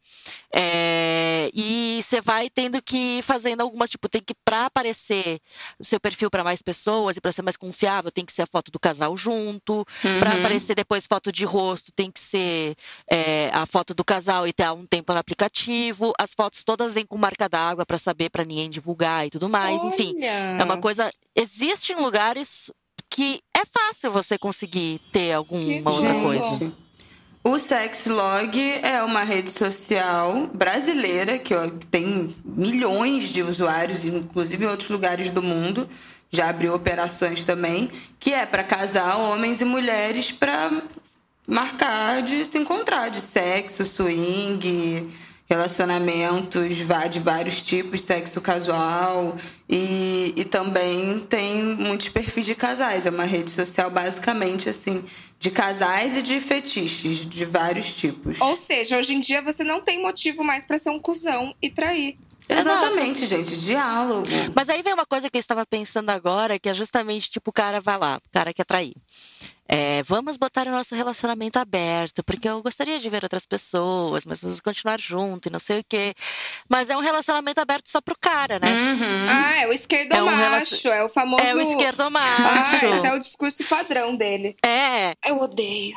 É, 0.51 1.51
e 1.53 2.01
você 2.03 2.23
vai 2.23 2.49
tendo 2.49 2.81
que 2.81 3.19
ir 3.19 3.23
fazendo 3.23 3.61
algumas, 3.61 3.91
tipo, 3.91 4.09
tem 4.09 4.23
que, 4.23 4.33
pra 4.43 4.65
aparecer 4.65 5.39
o 5.79 5.85
seu 5.85 6.01
perfil 6.01 6.31
para 6.31 6.43
mais 6.43 6.63
pessoas 6.63 7.19
e 7.19 7.21
para 7.21 7.31
ser 7.31 7.43
mais 7.43 7.59
confiável, 7.59 8.11
tem 8.11 8.25
que 8.25 8.33
ser 8.33 8.41
a 8.41 8.47
foto 8.47 8.73
do 8.73 8.81
casal 8.81 9.15
junto. 9.19 9.85
Pra 10.19 10.33
aparecer 10.33 10.75
depois 10.75 11.07
foto 11.07 11.31
de 11.31 11.45
rosto, 11.45 11.93
tem 11.93 12.11
que 12.11 12.21
ser 12.21 12.75
é, 13.11 13.51
a 13.53 13.67
foto 13.67 13.93
do 13.93 14.03
casal 14.03 14.47
e 14.47 14.53
ter 14.53 14.71
um 14.71 14.87
tempo 14.87 15.13
no 15.13 15.19
aplicativo. 15.19 16.15
As 16.19 16.33
fotos 16.33 16.65
todas 16.65 16.95
vêm 16.95 17.05
com 17.05 17.19
marca 17.19 17.51
d'água 17.51 17.85
para 17.85 17.99
saber, 17.99 18.31
para 18.31 18.47
ninguém 18.47 18.71
divulgar 18.71 19.27
e 19.27 19.31
tudo 19.31 19.47
mais. 19.47 19.85
Enfim, 19.85 20.15
Olha. 20.17 20.57
é 20.59 20.65
uma 20.65 20.79
coisa. 20.79 21.13
Existem 21.35 21.97
lugares 21.97 22.71
que 23.17 23.41
é 23.57 23.63
fácil 23.65 24.11
você 24.11 24.37
conseguir 24.37 25.01
ter 25.11 25.33
alguma 25.33 25.91
outra 25.91 26.13
Gente. 26.13 26.23
coisa. 26.23 26.73
O 27.43 27.59
Sexlog 27.59 28.61
é 28.83 29.03
uma 29.03 29.23
rede 29.23 29.51
social 29.51 30.47
brasileira 30.53 31.39
que 31.39 31.55
ó, 31.55 31.71
tem 31.91 32.37
milhões 32.45 33.31
de 33.31 33.43
usuários, 33.43 34.05
inclusive 34.05 34.67
em 34.67 34.69
outros 34.69 34.91
lugares 34.91 35.31
do 35.31 35.43
mundo. 35.43 35.89
Já 36.29 36.51
abriu 36.51 36.75
operações 36.75 37.43
também, 37.43 37.91
que 38.21 38.35
é 38.35 38.45
para 38.45 38.63
casar 38.63 39.17
homens 39.17 39.63
e 39.63 39.65
mulheres 39.65 40.31
para 40.31 40.83
marcar 41.47 42.21
de 42.21 42.45
se 42.45 42.59
encontrar, 42.59 43.09
de 43.09 43.23
sexo, 43.23 43.87
swing, 43.87 45.05
relacionamentos 45.49 46.77
de 46.77 46.85
vários 47.21 47.63
tipos, 47.63 48.03
sexo 48.03 48.41
casual 48.41 49.37
e, 49.69 50.35
e 50.37 50.45
também 50.45 51.21
tem 51.21 51.63
muitos 51.63 52.09
perfis 52.09 52.45
de 52.45 52.55
casais. 52.55 53.07
É 53.07 53.11
uma 53.11 53.25
rede 53.25 53.51
social 53.51 53.91
basicamente 53.91 54.69
assim 54.69 55.05
de 55.39 55.51
casais 55.51 56.17
e 56.17 56.23
de 56.23 56.41
fetiches 56.41 57.19
de 57.29 57.45
vários 57.45 57.95
tipos. 57.95 58.41
Ou 58.41 58.57
seja, 58.57 58.99
hoje 58.99 59.15
em 59.15 59.21
dia 59.21 59.43
você 59.43 59.63
não 59.63 59.81
tem 59.81 60.01
motivo 60.01 60.43
mais 60.43 60.65
para 60.65 60.79
ser 60.79 60.91
um 60.91 60.99
cuzão 60.99 61.55
e 61.61 61.71
trair. 61.71 62.17
Exatamente, 62.49 63.25
Exato. 63.25 63.45
gente, 63.45 63.57
diálogo. 63.57 64.27
Mas 64.55 64.69
aí 64.69 64.83
vem 64.83 64.95
uma 64.95 65.07
coisa 65.07 65.29
que 65.29 65.37
eu 65.37 65.41
estava 65.41 65.67
pensando 65.67 66.11
agora, 66.11 66.59
que 66.59 66.69
é 66.69 66.75
justamente 66.75 67.31
tipo 67.31 67.51
o 67.51 67.53
cara 67.53 67.81
vai 67.81 67.99
lá, 67.99 68.19
o 68.25 68.31
cara 68.31 68.53
quer 68.53 68.65
trair. 68.65 68.95
É, 69.69 70.03
vamos 70.05 70.37
botar 70.37 70.69
o 70.69 70.71
nosso 70.71 70.95
relacionamento 70.95 71.59
aberto, 71.59 72.23
porque 72.23 72.49
eu 72.49 72.63
gostaria 72.63 73.01
de 73.01 73.11
ver 73.11 73.25
outras 73.25 73.45
pessoas, 73.45 74.25
mas 74.25 74.41
vamos 74.41 74.61
continuar 74.61 75.01
junto 75.01 75.49
e 75.49 75.53
não 75.53 75.59
sei 75.59 75.81
o 75.81 75.85
quê. 75.89 76.15
Mas 76.69 76.89
é 76.89 76.97
um 76.97 77.01
relacionamento 77.01 77.61
aberto 77.61 77.89
só 77.89 78.01
pro 78.01 78.17
cara, 78.17 78.61
né? 78.61 78.69
Uhum. 78.69 79.27
Ah, 79.29 79.63
é 79.63 79.67
o 79.67 79.73
esquerdomacho, 79.73 80.89
é, 80.89 80.91
um 80.91 80.95
é 80.95 81.05
o 81.05 81.09
famoso. 81.09 81.45
É 81.45 81.55
o 81.55 81.61
esquerdomacho. 81.61 82.87
Ah, 82.87 82.97
esse 82.97 83.07
é 83.07 83.13
o 83.13 83.19
discurso 83.19 83.65
padrão 83.65 84.15
dele. 84.15 84.57
É. 84.65 85.15
Eu 85.27 85.41
odeio. 85.41 85.97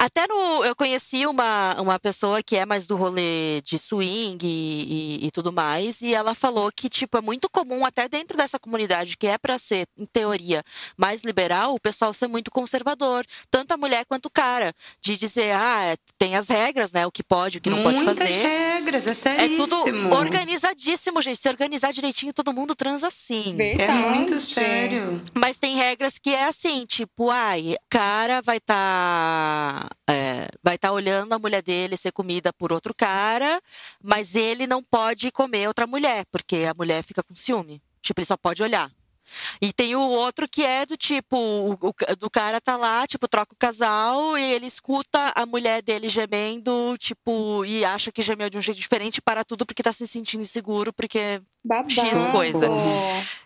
Até 0.00 0.26
no. 0.26 0.64
Eu 0.64 0.74
conheci 0.74 1.26
uma, 1.26 1.78
uma 1.78 2.00
pessoa 2.00 2.42
que 2.42 2.56
é 2.56 2.64
mais 2.64 2.86
do 2.86 2.96
rolê 2.96 3.60
de 3.60 3.78
swing 3.78 4.38
e, 4.42 5.18
e, 5.20 5.26
e, 5.26 5.30
tudo 5.30 5.52
mais, 5.52 6.00
e 6.00 6.14
ela 6.14 6.34
falou 6.34 6.72
que, 6.74 6.88
tipo, 6.88 7.18
é 7.18 7.20
muito 7.20 7.50
comum, 7.50 7.84
até 7.84 8.08
dentro 8.08 8.34
dessa 8.34 8.58
comunidade, 8.58 9.18
que 9.18 9.26
é 9.26 9.36
para 9.36 9.58
ser, 9.58 9.86
em 9.98 10.06
teoria, 10.06 10.62
mais 10.96 11.20
liberal, 11.20 11.74
o 11.74 11.78
pessoal 11.78 12.14
ser 12.14 12.28
muito 12.28 12.50
conservador. 12.50 13.26
Tanto 13.50 13.72
a 13.72 13.76
mulher 13.76 14.06
quanto 14.06 14.26
o 14.26 14.30
cara. 14.30 14.72
De 15.02 15.18
dizer, 15.18 15.52
ah, 15.52 15.94
tem 16.16 16.34
as 16.34 16.48
regras, 16.48 16.92
né? 16.92 17.06
O 17.06 17.12
que 17.12 17.22
pode, 17.22 17.58
o 17.58 17.60
que 17.60 17.68
não 17.68 17.82
Muitas 17.82 18.02
pode 18.02 18.18
fazer. 18.18 18.32
regras, 18.32 19.06
é 19.06 19.12
seríssimo. 19.12 19.54
É 19.54 19.68
tudo 19.68 20.14
organizadíssimo, 20.14 21.20
gente. 21.20 21.38
Se 21.38 21.48
organizar 21.48 21.92
direitinho, 21.92 22.32
todo 22.32 22.54
mundo 22.54 22.74
transa 22.74 23.08
assim. 23.08 23.54
Verdade. 23.54 23.90
É 23.90 24.14
muito 24.14 24.40
sério. 24.40 25.20
Mas 25.34 25.58
tem 25.58 25.76
regras 25.76 26.16
que 26.16 26.30
é 26.30 26.46
assim, 26.46 26.86
tipo, 26.86 27.28
ai, 27.28 27.76
cara 27.90 28.40
vai 28.40 28.56
estar. 28.56 29.88
Tá 29.88 29.89
é, 30.08 30.48
vai 30.62 30.74
estar 30.74 30.88
tá 30.88 30.94
olhando 30.94 31.32
a 31.32 31.38
mulher 31.38 31.62
dele 31.62 31.96
ser 31.96 32.12
comida 32.12 32.52
por 32.52 32.72
outro 32.72 32.94
cara, 32.94 33.60
mas 34.02 34.34
ele 34.34 34.66
não 34.66 34.82
pode 34.82 35.30
comer 35.30 35.68
outra 35.68 35.86
mulher, 35.86 36.24
porque 36.30 36.66
a 36.68 36.74
mulher 36.74 37.02
fica 37.02 37.22
com 37.22 37.34
ciúme. 37.34 37.82
Tipo, 38.02 38.20
ele 38.20 38.26
só 38.26 38.36
pode 38.36 38.62
olhar. 38.62 38.90
E 39.60 39.72
tem 39.72 39.94
o 39.94 40.00
outro 40.00 40.48
que 40.48 40.64
é 40.64 40.86
do 40.86 40.96
tipo, 40.96 41.36
o, 41.36 41.72
o, 41.72 42.16
do 42.16 42.30
cara 42.30 42.60
tá 42.60 42.76
lá, 42.76 43.06
tipo, 43.06 43.28
troca 43.28 43.54
o 43.54 43.58
casal 43.58 44.36
e 44.38 44.42
ele 44.54 44.66
escuta 44.66 45.32
a 45.34 45.46
mulher 45.46 45.82
dele 45.82 46.08
gemendo, 46.08 46.96
tipo, 46.98 47.64
e 47.64 47.84
acha 47.84 48.12
que 48.12 48.22
gemeu 48.22 48.50
de 48.50 48.58
um 48.58 48.60
jeito 48.60 48.78
diferente 48.78 49.20
para 49.20 49.44
tudo 49.44 49.66
porque 49.66 49.82
tá 49.82 49.92
se 49.92 50.06
sentindo 50.06 50.42
inseguro, 50.42 50.92
porque 50.92 51.40
Babado. 51.62 51.92
X 51.92 52.26
coisa. 52.32 52.66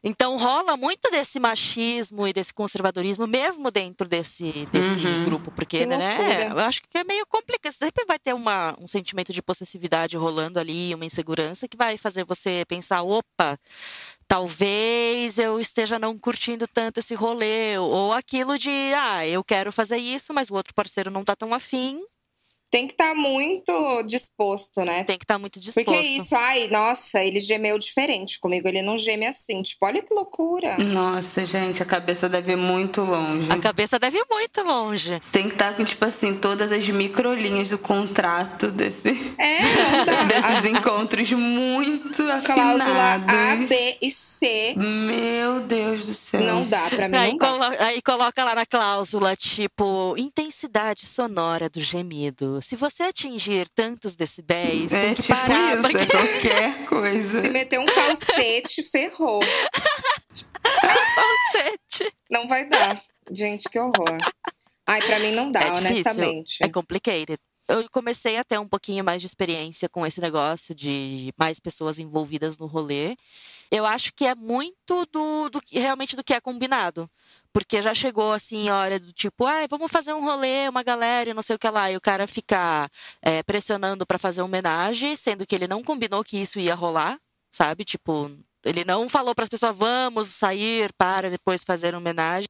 Então 0.02 0.38
rola 0.38 0.76
muito 0.76 1.10
desse 1.10 1.40
machismo 1.40 2.28
e 2.28 2.32
desse 2.32 2.54
conservadorismo, 2.54 3.26
mesmo 3.26 3.72
dentro 3.72 4.06
desse, 4.06 4.68
desse 4.70 5.04
uhum. 5.04 5.24
grupo, 5.24 5.50
porque, 5.50 5.84
né, 5.84 6.48
eu 6.48 6.58
acho 6.60 6.82
que 6.82 6.96
é 6.96 7.02
meio 7.02 7.26
complicado. 7.26 7.72
Sempre 7.72 8.04
vai 8.06 8.18
ter 8.18 8.32
uma, 8.32 8.76
um 8.80 8.86
sentimento 8.86 9.32
de 9.32 9.42
possessividade 9.42 10.16
rolando 10.16 10.60
ali, 10.60 10.94
uma 10.94 11.04
insegurança 11.04 11.66
que 11.66 11.76
vai 11.76 11.98
fazer 11.98 12.24
você 12.24 12.64
pensar, 12.68 13.02
opa, 13.02 13.58
talvez 14.26 15.38
eu 15.38 15.60
esteja 15.60 15.98
não 15.98 16.18
curtindo 16.18 16.66
tanto 16.66 17.00
esse 17.00 17.14
rolê, 17.14 17.78
ou 17.78 18.12
aquilo 18.12 18.58
de, 18.58 18.70
ah, 18.96 19.26
eu 19.26 19.42
quero 19.44 19.72
fazer 19.72 19.98
isso, 19.98 20.32
mas 20.32 20.50
o 20.50 20.54
outro 20.54 20.74
parceiro 20.74 21.10
não 21.10 21.24
tá 21.24 21.36
tão 21.36 21.52
afim, 21.54 22.02
tem 22.74 22.88
que 22.88 22.94
estar 22.94 23.10
tá 23.10 23.14
muito 23.14 24.02
disposto, 24.02 24.84
né? 24.84 25.04
Tem 25.04 25.16
que 25.16 25.22
estar 25.22 25.34
tá 25.34 25.38
muito 25.38 25.60
disposto. 25.60 25.86
Porque 25.86 26.00
isso, 26.00 26.34
ai, 26.34 26.66
nossa, 26.66 27.22
ele 27.22 27.38
gemeu 27.38 27.78
diferente 27.78 28.40
comigo, 28.40 28.66
ele 28.66 28.82
não 28.82 28.98
geme 28.98 29.28
assim. 29.28 29.62
Tipo, 29.62 29.86
olha 29.86 30.02
que 30.02 30.12
loucura. 30.12 30.76
Nossa, 30.78 31.46
gente, 31.46 31.80
a 31.84 31.86
cabeça 31.86 32.28
deve 32.28 32.54
ir 32.54 32.56
muito 32.56 33.02
longe. 33.02 33.52
A 33.52 33.60
cabeça 33.60 33.96
deve 33.96 34.18
ir 34.18 34.26
muito 34.28 34.60
longe. 34.64 35.20
Você 35.22 35.30
tem 35.30 35.44
que 35.44 35.54
estar 35.54 35.70
tá 35.70 35.74
com, 35.74 35.84
tipo 35.84 36.04
assim, 36.04 36.34
todas 36.34 36.72
as 36.72 36.88
microlinhas 36.88 37.70
do 37.70 37.78
contrato 37.78 38.72
desse. 38.72 39.10
É, 39.38 39.58
desses 40.26 40.64
encontros 40.64 41.30
muito 41.30 42.22
afinados. 42.22 42.82
Cláusula 42.82 43.14
A, 43.14 43.56
B 43.68 43.98
e 44.02 44.10
C. 44.10 44.74
Meu 44.76 45.60
Deus 45.60 46.06
do 46.06 46.14
céu. 46.14 46.42
Não 46.42 46.66
dá, 46.66 46.88
pra 46.88 47.08
mim. 47.08 47.16
Aí, 47.16 47.38
colo 47.38 47.62
aí 47.62 48.02
coloca 48.02 48.42
lá 48.42 48.54
na 48.56 48.66
cláusula, 48.66 49.36
tipo, 49.36 50.14
intensidade 50.18 51.06
sonora 51.06 51.70
do 51.70 51.80
gemido 51.80 52.58
se 52.64 52.76
você 52.76 53.04
atingir 53.04 53.68
tantos 53.68 54.16
decibéis, 54.16 54.92
é, 54.92 55.00
tem 55.06 55.14
que 55.14 55.22
tipo 55.22 55.34
parar. 55.34 55.74
Isso, 55.74 55.82
porque... 55.82 55.98
é 55.98 56.06
qualquer 56.06 56.84
coisa. 56.88 57.42
Se 57.42 57.48
meter 57.50 57.78
um 57.78 57.86
falsete, 57.86 58.82
ferrou. 58.90 59.40
falsete. 61.14 62.12
Não 62.30 62.48
vai 62.48 62.66
dar. 62.68 63.02
Gente, 63.30 63.68
que 63.68 63.78
horror. 63.78 64.16
Ai, 64.86 65.00
pra 65.00 65.18
mim 65.20 65.32
não 65.32 65.50
dá, 65.52 65.60
é 65.60 65.72
honestamente. 65.72 66.62
É 66.62 66.68
complicated 66.68 67.38
eu 67.68 67.88
comecei 67.90 68.36
a 68.36 68.44
ter 68.44 68.58
um 68.58 68.68
pouquinho 68.68 69.02
mais 69.02 69.20
de 69.20 69.26
experiência 69.26 69.88
com 69.88 70.06
esse 70.06 70.20
negócio 70.20 70.74
de 70.74 71.32
mais 71.36 71.58
pessoas 71.58 71.98
envolvidas 71.98 72.58
no 72.58 72.66
rolê. 72.66 73.16
Eu 73.70 73.86
acho 73.86 74.12
que 74.12 74.26
é 74.26 74.34
muito 74.34 75.06
do, 75.06 75.48
do 75.48 75.60
realmente 75.72 76.14
do 76.14 76.22
que 76.22 76.34
é 76.34 76.40
combinado. 76.40 77.10
Porque 77.54 77.80
já 77.80 77.94
chegou 77.94 78.32
assim, 78.32 78.68
hora 78.68 78.98
do 78.98 79.12
tipo, 79.12 79.46
ah, 79.46 79.64
vamos 79.70 79.90
fazer 79.90 80.12
um 80.12 80.24
rolê, 80.24 80.68
uma 80.68 80.82
galera, 80.82 81.32
não 81.32 81.40
sei 81.40 81.54
o 81.54 81.58
que 81.58 81.70
lá, 81.70 81.88
e 81.88 81.96
o 81.96 82.00
cara 82.00 82.26
ficar 82.26 82.90
é, 83.22 83.44
pressionando 83.44 84.04
para 84.04 84.18
fazer 84.18 84.42
homenagem, 84.42 85.14
sendo 85.14 85.46
que 85.46 85.54
ele 85.54 85.68
não 85.68 85.80
combinou 85.80 86.24
que 86.24 86.36
isso 86.36 86.58
ia 86.58 86.74
rolar, 86.74 87.16
sabe? 87.52 87.84
Tipo, 87.84 88.28
ele 88.64 88.84
não 88.84 89.08
falou 89.08 89.34
para 89.34 89.44
as 89.44 89.48
pessoas, 89.48 89.76
vamos 89.76 90.28
sair 90.28 90.92
para 90.96 91.30
depois 91.30 91.62
fazer 91.64 91.94
homenagem. 91.94 92.48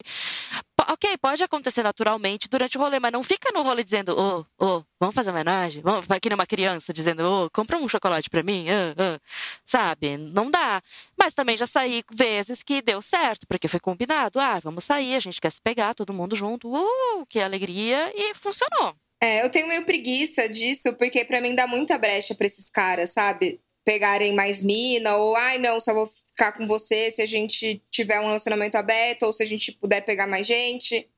Ok, 0.91 1.17
pode 1.21 1.43
acontecer 1.43 1.83
naturalmente 1.83 2.49
durante 2.49 2.77
o 2.77 2.81
rolê, 2.81 3.01
mas 3.01 3.13
não 3.13 3.23
fica 3.23 3.51
no 3.53 3.63
rolê 3.63 3.83
dizendo, 3.83 4.19
ô, 4.19 4.47
oh, 4.59 4.65
ô, 4.65 4.77
oh, 4.77 4.85
vamos 5.01 5.15
fazer 5.15 5.31
homenagem? 5.31 5.83
Vamos, 5.83 6.07
vai 6.07 6.21
que 6.21 6.29
nem 6.29 6.35
uma 6.35 6.47
criança 6.47 6.93
dizendo, 6.93 7.25
ô, 7.25 7.45
oh, 7.45 7.51
compra 7.51 7.79
um 7.79 7.89
chocolate 7.89 8.29
para 8.29 8.43
mim, 8.43 8.67
uh, 8.69 9.17
uh. 9.17 9.21
sabe? 9.65 10.17
Não 10.17 10.51
dá. 10.51 10.83
Mas 11.19 11.35
também 11.35 11.57
já 11.57 11.67
saí 11.67 12.05
vezes 12.13 12.63
que 12.63 12.83
deu 12.83 13.01
certo, 13.01 13.47
porque 13.47 13.67
foi 13.67 13.81
combinado. 13.81 14.39
Ah, 14.39 14.61
vamos 14.63 14.85
sair, 14.85 15.17
a 15.17 15.21
gente 15.21 15.41
quer 15.41 15.51
se 15.51 15.61
pegar, 15.61 15.95
todo 15.95 16.13
mundo 16.13 16.37
junto, 16.37 16.69
uh, 16.69 17.27
que 17.29 17.41
alegria, 17.41 18.13
e 18.15 18.35
funcionou. 18.35 18.95
É, 19.25 19.43
eu 19.43 19.51
tenho 19.51 19.67
meio 19.67 19.87
preguiça 19.87 20.47
disso, 20.49 20.95
porque 20.97 21.25
para 21.25 21.41
mim 21.41 21.55
dá 21.55 21.67
muita 21.67 21.97
brecha 21.97 22.35
para 22.35 22.47
esses 22.47 22.69
caras, 22.69 23.11
sabe? 23.11 23.59
Pegarem 23.85 24.35
mais 24.35 24.63
mina, 24.63 25.17
ou 25.17 25.37
ai 25.37 25.59
não, 25.59 25.81
só 25.81 25.93
vou 25.93 26.11
ficar 26.31 26.53
com 26.53 26.67
você 26.67 27.11
se 27.11 27.23
a 27.23 27.27
gente 27.27 27.81
tiver 27.91 28.19
um 28.21 28.27
relacionamento 28.27 28.77
aberto, 28.77 29.25
ou 29.25 29.33
se 29.33 29.43
a 29.43 29.47
gente 29.47 29.73
puder 29.73 30.01
pegar 30.01 30.27
mais 30.27 30.47
gente. 30.47 31.09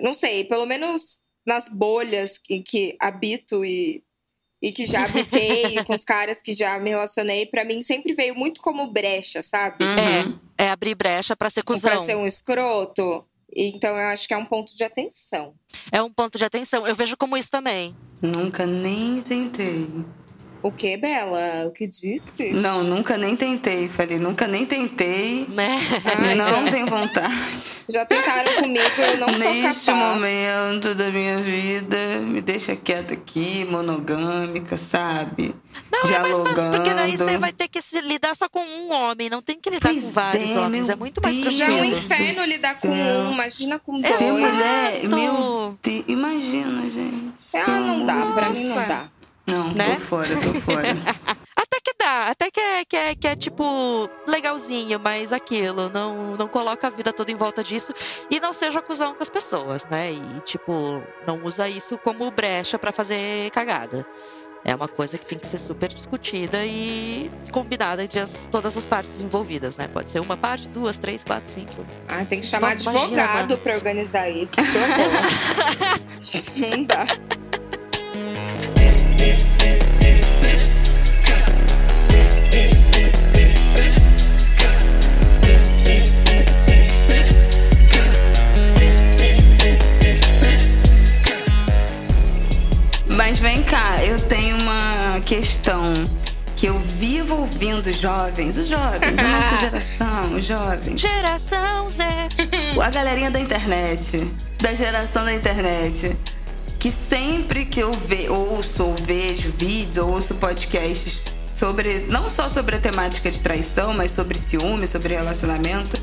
Não 0.00 0.14
sei, 0.14 0.44
pelo 0.44 0.66
menos 0.66 1.20
nas 1.46 1.68
bolhas 1.68 2.38
que, 2.38 2.60
que 2.60 2.96
habito 3.00 3.64
e, 3.64 4.04
e 4.62 4.70
que 4.70 4.84
já 4.84 5.04
habitei, 5.04 5.82
com 5.86 5.94
os 5.94 6.04
caras 6.04 6.40
que 6.42 6.52
já 6.52 6.78
me 6.78 6.90
relacionei, 6.90 7.46
para 7.46 7.64
mim 7.64 7.82
sempre 7.82 8.12
veio 8.12 8.34
muito 8.34 8.60
como 8.60 8.92
brecha, 8.92 9.42
sabe? 9.42 9.84
Uhum. 9.84 10.38
É, 10.58 10.66
é 10.66 10.70
abrir 10.70 10.94
brecha 10.94 11.34
para 11.34 11.50
ser 11.50 11.62
cuzão. 11.62 11.90
Pra 11.90 12.04
ser 12.04 12.16
um 12.16 12.26
escroto. 12.26 13.24
Então 13.52 13.90
eu 13.90 14.08
acho 14.08 14.28
que 14.28 14.34
é 14.34 14.36
um 14.36 14.46
ponto 14.46 14.76
de 14.76 14.84
atenção. 14.84 15.54
É 15.90 16.00
um 16.00 16.12
ponto 16.12 16.38
de 16.38 16.44
atenção. 16.44 16.86
Eu 16.86 16.94
vejo 16.94 17.16
como 17.16 17.36
isso 17.36 17.50
também. 17.50 17.96
Nunca 18.22 18.64
nem 18.64 19.20
tentei. 19.22 19.88
O 20.62 20.70
que, 20.70 20.96
Bela? 20.98 21.66
O 21.66 21.70
que 21.70 21.86
disse? 21.86 22.50
Não, 22.50 22.84
nunca 22.84 23.16
nem 23.16 23.34
tentei. 23.34 23.88
Falei, 23.88 24.18
nunca 24.18 24.46
nem 24.46 24.66
tentei. 24.66 25.46
Né? 25.48 25.80
Ah, 26.04 26.34
não 26.34 26.70
tenho 26.70 26.86
vontade. 26.86 27.34
Já 27.88 28.04
tentaram 28.04 28.52
comigo, 28.54 28.84
eu 28.98 29.18
não 29.18 29.28
Neste 29.38 29.84
sou 29.84 29.94
capaz. 29.94 30.14
momento 30.14 30.94
da 30.94 31.08
minha 31.08 31.38
vida, 31.40 31.96
me 32.20 32.42
deixa 32.42 32.76
quieta 32.76 33.14
aqui, 33.14 33.64
monogâmica, 33.70 34.76
sabe? 34.76 35.54
Não, 35.92 36.02
Dialogando. 36.04 36.30
é 36.30 36.42
mais 36.42 36.56
fácil, 36.56 36.70
porque 36.72 36.94
daí 36.94 37.16
você 37.16 37.38
vai 37.38 37.52
ter 37.52 37.68
que 37.68 37.80
se 37.80 38.00
lidar 38.02 38.36
só 38.36 38.48
com 38.48 38.60
um 38.60 38.92
homem, 38.92 39.30
não 39.30 39.40
tem 39.40 39.58
que 39.58 39.70
lidar 39.70 39.88
pois 39.88 40.04
com 40.04 40.10
vários 40.10 40.50
é, 40.50 40.60
homens. 40.60 40.88
É 40.88 40.94
muito 40.94 41.20
mais 41.22 41.36
tranquilo. 41.36 41.58
Já 41.58 41.66
é 41.68 41.80
um 41.80 41.84
inferno 41.84 42.44
lidar 42.44 42.78
com 42.78 42.88
um, 42.88 43.32
imagina 43.32 43.78
com 43.78 43.92
dois. 43.92 44.04
Essa 44.04 44.24
mulher, 44.24 45.08
meu 45.08 45.78
Deus, 45.82 46.04
imagina, 46.06 46.82
gente. 46.90 47.32
Ah, 47.54 47.80
não 47.80 48.04
dá, 48.04 48.32
pra 48.34 48.50
mim 48.50 48.64
não 48.64 48.76
dá. 48.76 49.08
Não, 49.46 49.72
né? 49.72 49.94
tô 49.94 50.00
fora, 50.00 50.28
tô 50.36 50.60
fora. 50.60 50.88
até 51.56 51.80
que 51.82 51.92
dá, 51.98 52.28
até 52.28 52.50
que 52.50 52.60
é, 52.60 52.84
que 52.84 52.96
é, 52.96 53.14
que 53.14 53.28
é 53.28 53.36
tipo 53.36 54.08
legalzinho, 54.26 54.98
mas 54.98 55.32
aquilo, 55.32 55.88
não, 55.88 56.36
não 56.36 56.48
coloca 56.48 56.86
a 56.86 56.90
vida 56.90 57.12
toda 57.12 57.30
em 57.30 57.36
volta 57.36 57.62
disso 57.62 57.92
e 58.30 58.40
não 58.40 58.52
seja 58.52 58.78
acusão 58.78 59.14
com 59.14 59.22
as 59.22 59.30
pessoas, 59.30 59.84
né? 59.86 60.12
E 60.12 60.40
tipo, 60.40 61.02
não 61.26 61.42
usa 61.44 61.68
isso 61.68 61.98
como 61.98 62.30
brecha 62.30 62.78
para 62.78 62.92
fazer 62.92 63.50
cagada. 63.50 64.06
É 64.62 64.74
uma 64.74 64.88
coisa 64.88 65.16
que 65.16 65.24
tem 65.24 65.38
que 65.38 65.46
ser 65.46 65.56
super 65.56 65.88
discutida 65.88 66.64
e 66.64 67.30
combinada 67.50 68.04
entre 68.04 68.20
as, 68.20 68.46
todas 68.46 68.76
as 68.76 68.84
partes 68.84 69.22
envolvidas, 69.22 69.76
né? 69.76 69.88
Pode 69.88 70.10
ser 70.10 70.20
uma 70.20 70.36
parte, 70.36 70.68
duas, 70.68 70.98
três, 70.98 71.24
quatro, 71.24 71.50
cinco. 71.50 71.86
Ah, 72.06 72.24
tem 72.28 72.40
que 72.40 72.46
chamar 72.46 72.72
advogado 72.72 73.56
para 73.58 73.74
organizar 73.74 74.28
isso. 74.28 74.52
Não 76.56 76.84
dá. 76.84 77.06
Mas 93.30 93.38
vem 93.38 93.62
cá, 93.62 94.02
eu 94.04 94.18
tenho 94.18 94.56
uma 94.56 95.20
questão 95.20 95.82
que 96.56 96.66
eu 96.66 96.78
vivo 96.78 97.36
ouvindo 97.36 97.86
os 97.86 97.96
jovens, 97.96 98.56
os 98.56 98.66
jovens, 98.66 99.14
a 99.18 99.22
nossa 99.22 99.56
geração, 99.62 100.36
os 100.36 100.44
jovens. 100.44 101.00
Geração 101.00 101.88
Z. 101.88 102.02
A 102.82 102.90
galerinha 102.90 103.30
da 103.30 103.38
internet, 103.38 104.28
da 104.58 104.74
geração 104.74 105.24
da 105.24 105.32
internet, 105.32 106.16
que 106.80 106.90
sempre 106.90 107.66
que 107.66 107.78
eu 107.78 107.92
ve, 107.92 108.30
ouço 108.30 108.82
ou 108.82 108.94
vejo 108.96 109.50
vídeos 109.50 109.98
ou 109.98 110.14
ouço 110.14 110.34
podcasts 110.36 111.24
sobre, 111.54 112.06
não 112.08 112.30
só 112.30 112.48
sobre 112.48 112.76
a 112.76 112.80
temática 112.80 113.30
de 113.30 113.42
traição, 113.42 113.92
mas 113.92 114.12
sobre 114.12 114.38
ciúme, 114.38 114.86
sobre 114.86 115.14
relacionamento, 115.14 116.00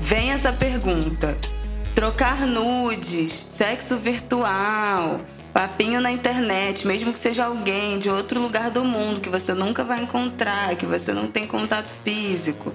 vem 0.00 0.30
essa 0.30 0.52
pergunta. 0.52 1.36
Trocar 1.96 2.46
nudes, 2.46 3.32
sexo 3.50 3.96
virtual, 3.96 5.20
papinho 5.52 6.00
na 6.00 6.12
internet, 6.12 6.86
mesmo 6.86 7.12
que 7.12 7.18
seja 7.18 7.46
alguém 7.46 7.98
de 7.98 8.08
outro 8.08 8.40
lugar 8.40 8.70
do 8.70 8.84
mundo 8.84 9.20
que 9.20 9.28
você 9.28 9.52
nunca 9.52 9.82
vai 9.82 10.00
encontrar, 10.00 10.76
que 10.76 10.86
você 10.86 11.12
não 11.12 11.26
tem 11.26 11.44
contato 11.44 11.92
físico. 12.04 12.72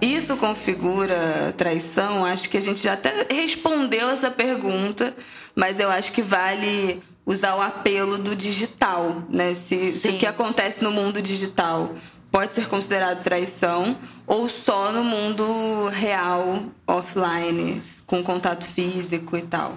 Isso 0.00 0.36
configura 0.36 1.52
traição? 1.56 2.24
Acho 2.24 2.48
que 2.48 2.56
a 2.56 2.62
gente 2.62 2.82
já 2.82 2.94
até 2.94 3.26
respondeu 3.30 4.08
essa 4.08 4.30
pergunta, 4.30 5.14
mas 5.54 5.78
eu 5.78 5.90
acho 5.90 6.12
que 6.12 6.22
vale 6.22 7.00
usar 7.26 7.54
o 7.54 7.60
apelo 7.60 8.18
do 8.18 8.34
digital, 8.34 9.22
né? 9.28 9.54
Se, 9.54 9.92
se 9.92 10.08
o 10.08 10.18
que 10.18 10.26
acontece 10.26 10.82
no 10.82 10.90
mundo 10.90 11.20
digital 11.20 11.92
pode 12.30 12.54
ser 12.54 12.66
considerado 12.68 13.22
traição 13.22 13.96
ou 14.26 14.48
só 14.48 14.92
no 14.92 15.04
mundo 15.04 15.88
real, 15.88 16.64
offline, 16.86 17.82
com 18.06 18.22
contato 18.22 18.64
físico 18.64 19.36
e 19.36 19.42
tal. 19.42 19.74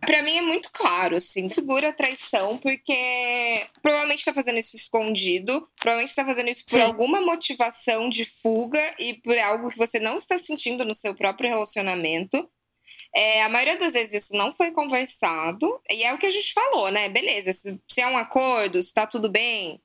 Pra 0.00 0.22
mim 0.22 0.36
é 0.36 0.42
muito 0.42 0.70
claro, 0.72 1.16
assim, 1.16 1.48
figura 1.48 1.92
traição, 1.92 2.56
porque 2.58 3.66
provavelmente 3.82 4.24
tá 4.24 4.32
fazendo 4.32 4.58
isso 4.58 4.76
escondido, 4.76 5.68
provavelmente 5.78 6.14
tá 6.14 6.24
fazendo 6.24 6.48
isso 6.48 6.64
por 6.64 6.76
Sim. 6.76 6.82
alguma 6.82 7.20
motivação 7.20 8.08
de 8.08 8.24
fuga 8.24 8.80
e 8.98 9.14
por 9.14 9.36
algo 9.38 9.70
que 9.70 9.78
você 9.78 10.00
não 10.00 10.16
está 10.16 10.38
sentindo 10.38 10.84
no 10.84 10.94
seu 10.94 11.14
próprio 11.14 11.50
relacionamento. 11.50 12.48
É, 13.14 13.42
a 13.42 13.48
maioria 13.48 13.76
das 13.76 13.92
vezes 13.92 14.24
isso 14.24 14.34
não 14.34 14.52
foi 14.52 14.70
conversado, 14.72 15.80
e 15.90 16.02
é 16.02 16.14
o 16.14 16.18
que 16.18 16.26
a 16.26 16.30
gente 16.30 16.52
falou, 16.52 16.90
né? 16.90 17.08
Beleza, 17.08 17.52
se, 17.52 17.80
se 17.88 18.00
é 18.00 18.06
um 18.06 18.16
acordo, 18.16 18.82
se 18.82 18.94
tá 18.94 19.06
tudo 19.06 19.28
bem, 19.28 19.80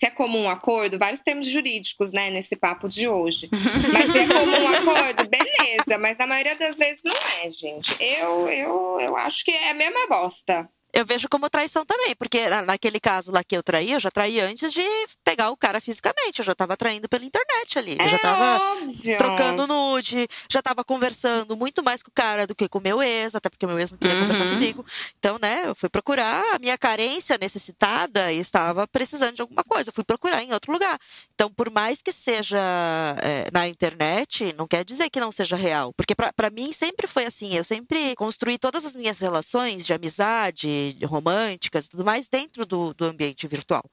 se 0.00 0.06
é 0.06 0.10
comum 0.10 0.48
acordo, 0.48 0.98
vários 0.98 1.20
termos 1.20 1.46
jurídicos, 1.46 2.10
né, 2.10 2.30
nesse 2.30 2.56
papo 2.56 2.88
de 2.88 3.06
hoje. 3.06 3.50
Mas 3.92 4.10
se 4.10 4.18
é 4.18 4.26
comum 4.26 4.68
acordo, 4.68 5.28
beleza, 5.28 5.98
mas 6.00 6.16
na 6.16 6.26
maioria 6.26 6.56
das 6.56 6.78
vezes 6.78 7.02
não 7.04 7.12
é, 7.12 7.50
gente. 7.50 7.94
Eu, 8.02 8.48
eu, 8.48 8.98
eu 8.98 9.16
acho 9.18 9.44
que 9.44 9.50
é 9.50 9.72
a 9.72 9.74
mesma 9.74 10.06
bosta 10.08 10.66
eu 10.92 11.04
vejo 11.04 11.28
como 11.28 11.48
traição 11.48 11.84
também, 11.84 12.14
porque 12.16 12.48
naquele 12.66 12.98
caso 12.98 13.30
lá 13.30 13.42
que 13.44 13.56
eu 13.56 13.62
traí, 13.62 13.92
eu 13.92 14.00
já 14.00 14.10
traí 14.10 14.40
antes 14.40 14.72
de 14.72 14.82
pegar 15.24 15.50
o 15.50 15.56
cara 15.56 15.80
fisicamente, 15.80 16.40
eu 16.40 16.44
já 16.44 16.54
tava 16.54 16.76
traindo 16.76 17.08
pela 17.08 17.24
internet 17.24 17.78
ali. 17.78 17.96
É 17.98 18.04
eu 18.04 18.08
já 18.08 18.18
tava 18.18 18.74
óbvio. 18.74 19.18
trocando 19.18 19.66
nude, 19.66 20.28
já 20.50 20.60
tava 20.62 20.84
conversando 20.84 21.56
muito 21.56 21.82
mais 21.82 22.02
com 22.02 22.10
o 22.10 22.14
cara 22.14 22.46
do 22.46 22.54
que 22.54 22.68
com 22.68 22.78
o 22.78 22.82
meu 22.82 23.02
ex, 23.02 23.34
até 23.34 23.48
porque 23.48 23.66
o 23.66 23.68
meu 23.68 23.78
ex 23.78 23.92
não 23.92 23.98
queria 23.98 24.16
uhum. 24.16 24.22
conversar 24.22 24.50
comigo. 24.50 24.86
Então, 25.18 25.38
né, 25.40 25.62
eu 25.66 25.74
fui 25.74 25.88
procurar 25.88 26.42
a 26.54 26.58
minha 26.58 26.76
carência 26.76 27.38
necessitada 27.40 28.32
e 28.32 28.38
estava 28.38 28.86
precisando 28.86 29.34
de 29.34 29.42
alguma 29.42 29.64
coisa, 29.64 29.90
eu 29.90 29.94
fui 29.94 30.04
procurar 30.04 30.42
em 30.42 30.52
outro 30.52 30.72
lugar. 30.72 30.98
Então, 31.34 31.50
por 31.50 31.70
mais 31.70 32.02
que 32.02 32.12
seja 32.12 32.58
é, 33.22 33.48
na 33.52 33.68
internet, 33.68 34.54
não 34.56 34.66
quer 34.66 34.84
dizer 34.84 35.10
que 35.10 35.20
não 35.20 35.30
seja 35.30 35.56
real, 35.56 35.92
porque 35.94 36.14
para 36.14 36.50
mim 36.50 36.72
sempre 36.72 37.06
foi 37.06 37.26
assim, 37.26 37.54
eu 37.54 37.64
sempre 37.64 38.14
construí 38.16 38.58
todas 38.58 38.84
as 38.84 38.96
minhas 38.96 39.18
relações 39.18 39.86
de 39.86 39.94
amizade, 39.94 40.68
românticas 41.04 41.86
e 41.86 41.90
tudo 41.90 42.04
mais 42.04 42.28
dentro 42.28 42.64
do, 42.66 42.94
do 42.94 43.04
ambiente 43.04 43.46
virtual. 43.46 43.84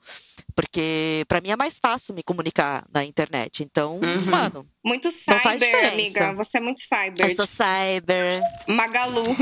Porque 0.56 1.23
para 1.28 1.41
mim 1.41 1.50
é 1.52 1.56
mais 1.56 1.80
fácil 1.80 2.13
me 2.13 2.23
comunicar 2.23 2.86
na 2.93 3.04
internet. 3.04 3.63
Então, 3.63 4.00
uhum. 4.00 4.26
mano. 4.26 4.67
Muito 4.84 5.12
cyber, 5.12 5.91
amiga. 5.91 6.34
Você 6.34 6.58
é 6.58 6.62
muito 6.62 6.82
cyber. 6.82 7.28
Eu 7.28 7.36
sou 7.36 7.47
cyber. 7.47 8.41
Magalu. 8.67 9.36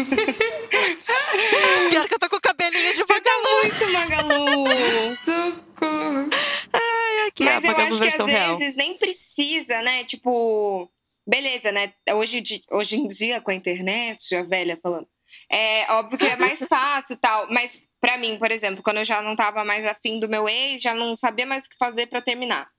Pior 1.89 2.07
que 2.07 2.13
eu 2.13 2.19
tô 2.19 2.29
com 2.29 2.37
o 2.37 2.41
cabelinho 2.41 2.93
de 2.93 3.03
Você 3.03 3.13
Magalu. 3.13 3.43
Tá 3.43 3.61
muito 3.61 3.91
Magalu. 3.93 5.15
Socorro. 5.17 6.29
Ai, 6.73 7.27
aqui 7.27 7.43
Mas 7.43 7.63
é 7.63 7.67
a 7.67 7.71
eu 7.71 7.77
acho 7.77 7.97
que 7.97 8.07
às 8.07 8.29
real. 8.29 8.57
vezes 8.57 8.75
nem 8.75 8.97
precisa, 8.97 9.81
né? 9.81 10.03
Tipo, 10.03 10.89
beleza, 11.27 11.71
né? 11.71 11.93
Hoje, 12.13 12.43
hoje 12.71 12.97
em 12.97 13.07
dia, 13.07 13.41
com 13.41 13.51
a 13.51 13.55
internet, 13.55 14.35
a 14.35 14.43
velha 14.43 14.77
falando. 14.81 15.07
É 15.51 15.91
óbvio 15.93 16.17
que 16.17 16.25
é 16.25 16.37
mais 16.37 16.59
fácil 16.67 17.13
e 17.13 17.17
tal, 17.17 17.47
mas 17.49 17.79
para 18.01 18.17
mim, 18.17 18.37
por 18.37 18.51
exemplo, 18.51 18.83
quando 18.83 18.97
eu 18.97 19.05
já 19.05 19.21
não 19.21 19.35
tava 19.35 19.65
mais 19.65 19.85
afim 19.85 20.19
do 20.19 20.29
meu 20.29 20.47
ex, 20.47 20.81
já 20.81 20.93
não 20.93 21.17
sabia 21.17 21.45
mais 21.45 21.65
o 21.65 21.69
que 21.69 21.77
fazer 21.77 22.07
para 22.07 22.21
terminar. 22.21 22.69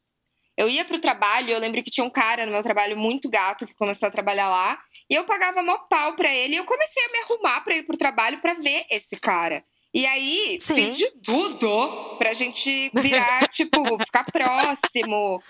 Eu 0.57 0.69
ia 0.69 0.85
pro 0.85 0.99
trabalho, 0.99 1.51
eu 1.51 1.59
lembro 1.59 1.83
que 1.83 1.91
tinha 1.91 2.07
um 2.07 2.11
cara 2.11 2.47
no 2.47 2.53
meu 2.53 2.63
trabalho 2.63 2.97
muito 2.97 3.29
gato 3.29 3.67
que 3.67 3.75
começou 3.75 4.09
a 4.09 4.11
trabalhar 4.11 4.49
lá, 4.49 4.81
e 5.11 5.15
eu 5.15 5.25
pagava 5.25 5.63
mó 5.63 5.77
pau 5.91 6.15
pra 6.17 6.35
ele, 6.35 6.55
e 6.55 6.57
eu 6.57 6.65
comecei 6.65 7.05
a 7.05 7.13
me 7.13 7.19
arrumar 7.19 7.61
pra 7.61 7.77
ir 7.77 7.83
pro 7.83 7.97
trabalho 7.97 8.41
para 8.41 8.55
ver 8.55 8.87
esse 8.91 9.17
cara. 9.21 9.63
E 9.97 10.05
aí, 10.05 10.59
Sim. 10.61 10.75
fiz 10.75 10.99
de 10.99 11.11
tudo 11.23 12.19
pra 12.19 12.35
gente 12.35 12.91
virar, 12.95 13.49
tipo, 13.49 13.83
ficar 14.05 14.25
próximo. 14.31 15.43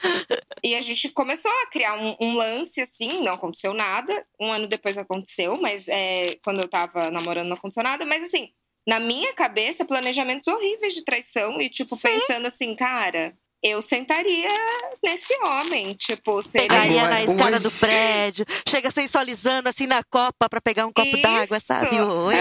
E 0.62 0.76
a 0.76 0.80
gente 0.80 1.08
começou 1.08 1.50
a 1.50 1.66
criar 1.66 1.98
um, 1.98 2.14
um, 2.20 2.32
lance, 2.32 2.80
assim, 2.80 3.24
não 3.24 3.32
aconteceu 3.32 3.74
nada. 3.74 4.24
Um 4.40 4.52
ano 4.52 4.68
depois 4.68 4.96
aconteceu, 4.96 5.60
mas 5.60 5.88
é, 5.88 6.36
quando 6.44 6.60
eu 6.60 6.68
tava 6.68 7.10
namorando 7.10 7.48
não 7.48 7.56
aconteceu 7.56 7.82
nada. 7.82 8.04
Mas 8.04 8.22
assim, 8.22 8.52
na 8.86 9.00
minha 9.00 9.34
cabeça, 9.34 9.84
planejamentos 9.84 10.46
horríveis 10.46 10.94
de 10.94 11.02
traição. 11.02 11.60
E, 11.60 11.68
tipo, 11.68 11.96
Sim. 11.96 12.06
pensando 12.06 12.46
assim, 12.46 12.72
cara, 12.76 13.36
eu 13.62 13.82
sentaria 13.82 14.50
nesse 15.02 15.32
homem, 15.42 15.94
tipo, 15.94 16.40
seria... 16.42 16.68
Pegaria 16.68 17.08
na 17.08 17.22
escada 17.22 17.58
do 17.58 17.70
prédio, 17.70 18.44
chega 18.68 18.90
sensualizando 18.90 19.68
assim 19.68 19.86
na 19.86 20.02
copa 20.04 20.48
para 20.48 20.60
pegar 20.60 20.86
um 20.86 20.92
copo 20.92 21.16
d'água, 21.20 21.58
sabe? 21.60 22.00
Oi. 22.00 22.34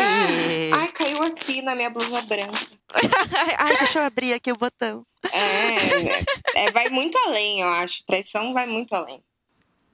Ai, 0.73 0.91
caiu 0.91 1.23
aqui 1.23 1.62
na 1.62 1.75
minha 1.75 1.89
blusa 1.89 2.21
branca. 2.21 2.60
Ai, 3.60 3.78
deixa 3.78 3.99
eu 3.99 4.04
abrir 4.04 4.34
aqui 4.34 4.51
o 4.51 4.58
botão. 4.58 5.06
É, 5.34 6.65
é, 6.65 6.71
vai 6.71 6.89
muito 6.89 7.17
além, 7.17 7.62
eu 7.62 7.69
acho. 7.69 8.06
Traição 8.06 8.54
vai 8.54 8.67
muito 8.67 8.93
além. 8.93 9.23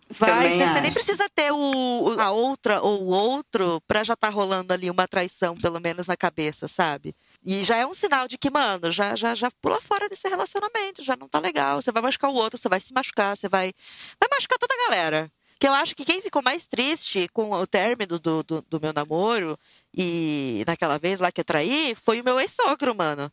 Vai, 0.10 0.50
você, 0.50 0.68
você 0.68 0.82
nem 0.82 0.92
precisa 0.92 1.26
ter 1.34 1.52
o, 1.54 2.16
a 2.20 2.32
outra 2.32 2.82
ou 2.82 3.04
o 3.04 3.08
outro 3.08 3.82
pra 3.88 4.04
já 4.04 4.14
tá 4.14 4.28
rolando 4.28 4.74
ali 4.74 4.90
uma 4.90 5.08
traição, 5.08 5.56
pelo 5.56 5.80
menos 5.80 6.08
na 6.08 6.18
cabeça, 6.18 6.68
sabe? 6.68 7.16
E 7.44 7.64
já 7.64 7.76
é 7.78 7.86
um 7.86 7.94
sinal 7.94 8.28
de 8.28 8.38
que, 8.38 8.52
mano, 8.52 8.92
já, 8.92 9.16
já, 9.16 9.34
já 9.34 9.50
pula 9.62 9.82
fora 9.82 10.08
desse 10.08 10.28
relacionamento, 10.30 11.04
já 11.04 11.16
não 11.20 11.28
tá 11.28 11.40
legal. 11.40 11.82
Você 11.82 11.92
vai 11.92 12.02
machucar 12.02 12.30
o 12.30 12.36
outro, 12.36 12.58
você 12.58 12.70
vai 12.70 12.80
se 12.80 12.94
machucar, 12.94 13.36
você 13.36 13.50
vai. 13.50 13.74
Vai 14.20 14.30
machucar 14.32 14.60
toda 14.60 14.74
a 14.74 14.90
galera. 14.90 15.32
Que 15.60 15.68
eu 15.68 15.74
acho 15.74 15.96
que 15.96 16.06
quem 16.06 16.22
ficou 16.22 16.42
mais 16.44 16.66
triste 16.66 17.28
com 17.34 17.52
o 17.52 17.68
término 17.68 18.18
do, 18.20 18.44
do, 18.44 18.62
do 18.68 18.82
meu 18.82 18.94
namoro 18.94 19.58
e 19.96 20.64
naquela 20.66 20.98
vez 20.98 21.20
lá 21.20 21.32
que 21.32 21.42
eu 21.42 21.46
traí 21.46 21.94
foi 21.96 22.20
o 22.22 22.24
meu 22.24 22.40
ex-sogro, 22.40 22.96
mano. 22.96 23.32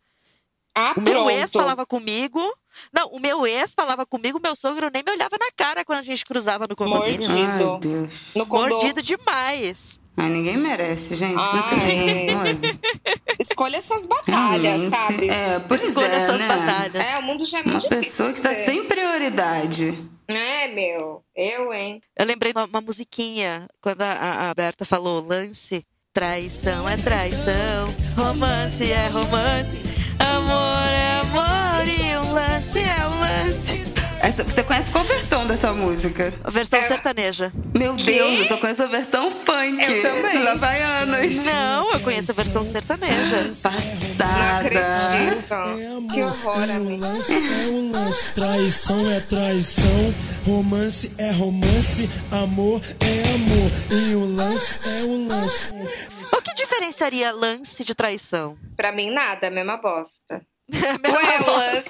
Ah, 0.75 0.95
o 0.97 1.01
meu 1.01 1.29
ex 1.31 1.51
falava 1.51 1.85
comigo. 1.85 2.41
Não, 2.93 3.09
o 3.09 3.19
meu 3.19 3.47
ex 3.47 3.75
falava 3.75 4.07
comigo, 4.07 4.39
meu 4.41 4.55
sogro 4.55 4.91
nem 4.93 5.03
me 5.03 5.11
olhava 5.11 5.37
na 5.41 5.51
cara 5.57 5.85
quando 5.85 5.99
a 5.99 6.05
gente 6.05 6.25
cruzava 6.25 6.67
no 6.69 6.77
condomínio. 6.77 7.29
Mordido. 7.29 7.73
Ai, 7.73 7.81
Deus. 7.81 8.15
No. 8.35 8.47
Mordido 8.47 9.03
demais. 9.03 9.99
Mas 10.19 10.33
ninguém 10.33 10.57
merece, 10.57 11.15
gente. 11.15 11.39
Ai. 11.39 12.59
Escolha 13.39 13.81
suas 13.81 14.05
batalhas, 14.05 14.63
Realmente, 14.81 14.97
sabe? 14.97 15.29
É, 15.31 15.61
pois 15.61 15.81
Escolha 15.85 16.07
é, 16.07 16.27
suas 16.27 16.41
né? 16.41 16.49
batalhas. 16.49 17.07
É, 17.07 17.19
o 17.21 17.23
mundo 17.23 17.47
já 17.47 17.59
é 17.59 17.63
Uma 17.63 17.73
muito 17.75 17.89
pessoa 17.89 18.33
que 18.33 18.41
tá 18.41 18.49
difícil. 18.49 18.73
sem 18.75 18.85
prioridade. 18.85 19.97
É, 20.27 20.67
meu. 20.75 21.23
Eu, 21.37 21.73
hein? 21.73 22.03
Eu 22.19 22.27
lembrei 22.27 22.51
uma, 22.51 22.65
uma 22.65 22.81
musiquinha 22.81 23.69
quando 23.81 24.03
a, 24.03 24.51
a 24.51 24.55
Berta 24.55 24.85
falou 24.85 25.25
lance. 25.25 25.87
Traição 26.13 26.89
é 26.89 26.97
traição, 26.97 27.87
romance 28.17 28.91
é 28.91 29.07
romance, 29.07 29.83
amor 30.19 30.78
Essa, 34.21 34.43
você 34.45 34.63
conhece 34.63 34.91
qual 34.91 35.05
versão 35.05 35.47
dessa 35.47 35.73
música? 35.73 36.33
A 36.45 36.51
versão 36.51 36.83
sertaneja. 36.83 37.53
Meu 37.77 37.95
Deus, 37.95 38.41
eu 38.41 38.45
só 38.45 38.57
conheço 38.57 38.83
a 38.83 38.87
versão 38.87 39.31
funk. 39.31 39.81
Eu 39.83 40.03
também. 40.03 40.35
Dos 40.39 40.47
Havaianas. 40.47 41.37
Não, 41.45 41.93
eu 41.93 42.01
conheço 42.01 42.33
a 42.33 42.35
versão 42.35 42.65
sertaneja. 42.65 43.51
Passada. 43.63 44.69
Que 46.13 46.23
horror, 46.23 46.59
Um 46.59 46.63
amigo. 46.77 46.97
lance 47.01 47.33
é 47.33 47.67
um 47.69 47.91
lance, 47.93 48.23
traição 48.35 49.11
é 49.11 49.21
traição, 49.21 50.15
romance 50.47 51.13
é 51.17 51.31
romance, 51.31 52.09
amor 52.31 52.83
é 53.01 53.35
amor, 53.35 53.71
e 53.91 54.17
um 54.17 54.35
lance 54.35 54.75
é 54.85 55.05
um 55.05 55.27
lance. 55.29 55.59
O 56.37 56.43
que 56.43 56.55
diferenciaria 56.55 57.33
lance 57.33 57.85
de 57.85 57.95
traição? 57.95 58.57
Pra 58.77 58.93
mim, 58.93 59.11
nada, 59.11 59.47
é 59.47 59.49
a 59.49 59.53
mesma 59.53 59.77
bosta. 59.77 60.41
Ué, 60.73 61.39
lance, 61.47 61.89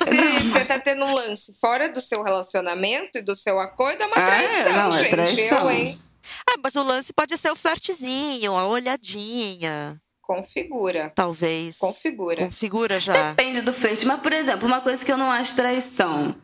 você 0.53 0.65
tá 0.65 0.79
tendo 0.79 1.05
um 1.05 1.13
lance 1.15 1.53
fora 1.61 1.89
do 1.93 2.01
seu 2.01 2.23
relacionamento 2.23 3.19
e 3.19 3.23
do 3.23 3.35
seu 3.35 3.59
acordo, 3.59 4.03
é 4.03 4.07
uma 4.07 4.17
Ah, 4.17 4.21
é? 4.43 4.47
traição, 4.63 4.73
Não, 4.73 4.97
é 4.97 4.99
gente. 5.01 5.11
traição. 5.11 5.59
Eu, 5.63 5.71
hein? 5.71 6.03
Ah, 6.49 6.55
mas 6.63 6.77
o 6.77 6.83
lance 6.83 7.13
pode 7.13 7.37
ser 7.37 7.51
o 7.51 7.57
flertezinho, 7.57 8.55
a 8.57 8.67
olhadinha, 8.69 10.01
Configura. 10.23 11.11
talvez. 11.15 11.79
Configura. 11.79 12.45
Configura 12.45 13.01
já. 13.01 13.31
Depende 13.33 13.63
do 13.63 13.73
flerte. 13.73 14.05
Mas, 14.07 14.21
por 14.21 14.33
exemplo, 14.33 14.67
uma 14.69 14.81
coisa 14.81 15.05
que 15.05 15.11
eu 15.11 15.17
não 15.17 15.31
acho 15.33 15.57
traição. 15.57 16.35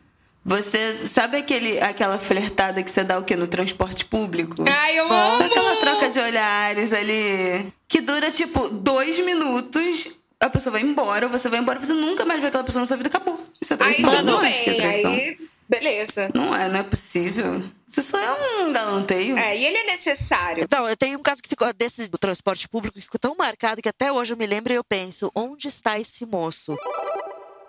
Você 0.43 1.07
sabe 1.07 1.37
aquele, 1.37 1.79
aquela 1.79 2.19
flertada 2.19 2.83
que 2.83 2.91
você 2.91 3.03
dá 3.03 3.17
o 3.17 3.23
quê? 3.23 3.35
No 3.35 3.47
transporte 3.47 4.05
público? 4.05 4.63
Ai, 4.67 4.99
eu 4.99 5.07
Só 5.07 5.13
amo! 5.13 5.43
aquela 5.43 5.75
troca 5.77 6.09
de 6.09 6.19
olhares 6.19 6.93
ali. 6.93 7.73
Que 7.87 7.99
dura, 8.01 8.29
tipo, 8.29 8.69
dois 8.69 9.17
minutos. 9.25 10.07
A 10.45 10.49
pessoa 10.49 10.73
vai 10.73 10.81
embora, 10.81 11.27
você 11.27 11.49
vai 11.49 11.59
embora, 11.59 11.79
você 11.79 11.91
nunca 11.93 12.23
mais 12.23 12.39
vê 12.39 12.47
aquela 12.47 12.63
pessoa 12.63 12.81
na 12.81 12.85
sua 12.85 12.97
vida, 12.97 13.09
acabou. 13.09 13.41
Isso 13.59 13.73
é 13.73 13.75
Aí 13.75 13.79
traição. 13.79 14.13
eu 14.13 14.19
tudo 14.19 14.37
é 14.37 14.41
bem, 14.41 14.75
traição. 14.77 15.11
aí 15.11 15.37
beleza. 15.67 16.29
Não 16.35 16.55
é, 16.55 16.69
não 16.69 16.79
é 16.79 16.83
possível. 16.83 17.63
Isso 17.87 18.03
só 18.03 18.19
é 18.19 18.61
um 18.63 18.71
galanteio. 18.71 19.37
É, 19.37 19.57
e 19.57 19.65
ele 19.65 19.77
é 19.77 19.85
necessário. 19.85 20.63
Então, 20.63 20.87
eu 20.87 20.95
tenho 20.95 21.17
um 21.17 21.23
caso 21.23 21.41
que 21.41 21.49
ficou 21.49 21.71
desse 21.73 22.07
do 22.07 22.17
transporte 22.19 22.69
público 22.69 22.95
que 22.95 23.01
ficou 23.01 23.19
tão 23.19 23.35
marcado 23.35 23.81
que 23.81 23.89
até 23.89 24.11
hoje 24.11 24.33
eu 24.33 24.37
me 24.37 24.45
lembro 24.45 24.71
e 24.71 24.75
eu 24.75 24.83
penso, 24.83 25.31
onde 25.33 25.67
está 25.67 25.99
esse 25.99 26.25
moço? 26.27 26.77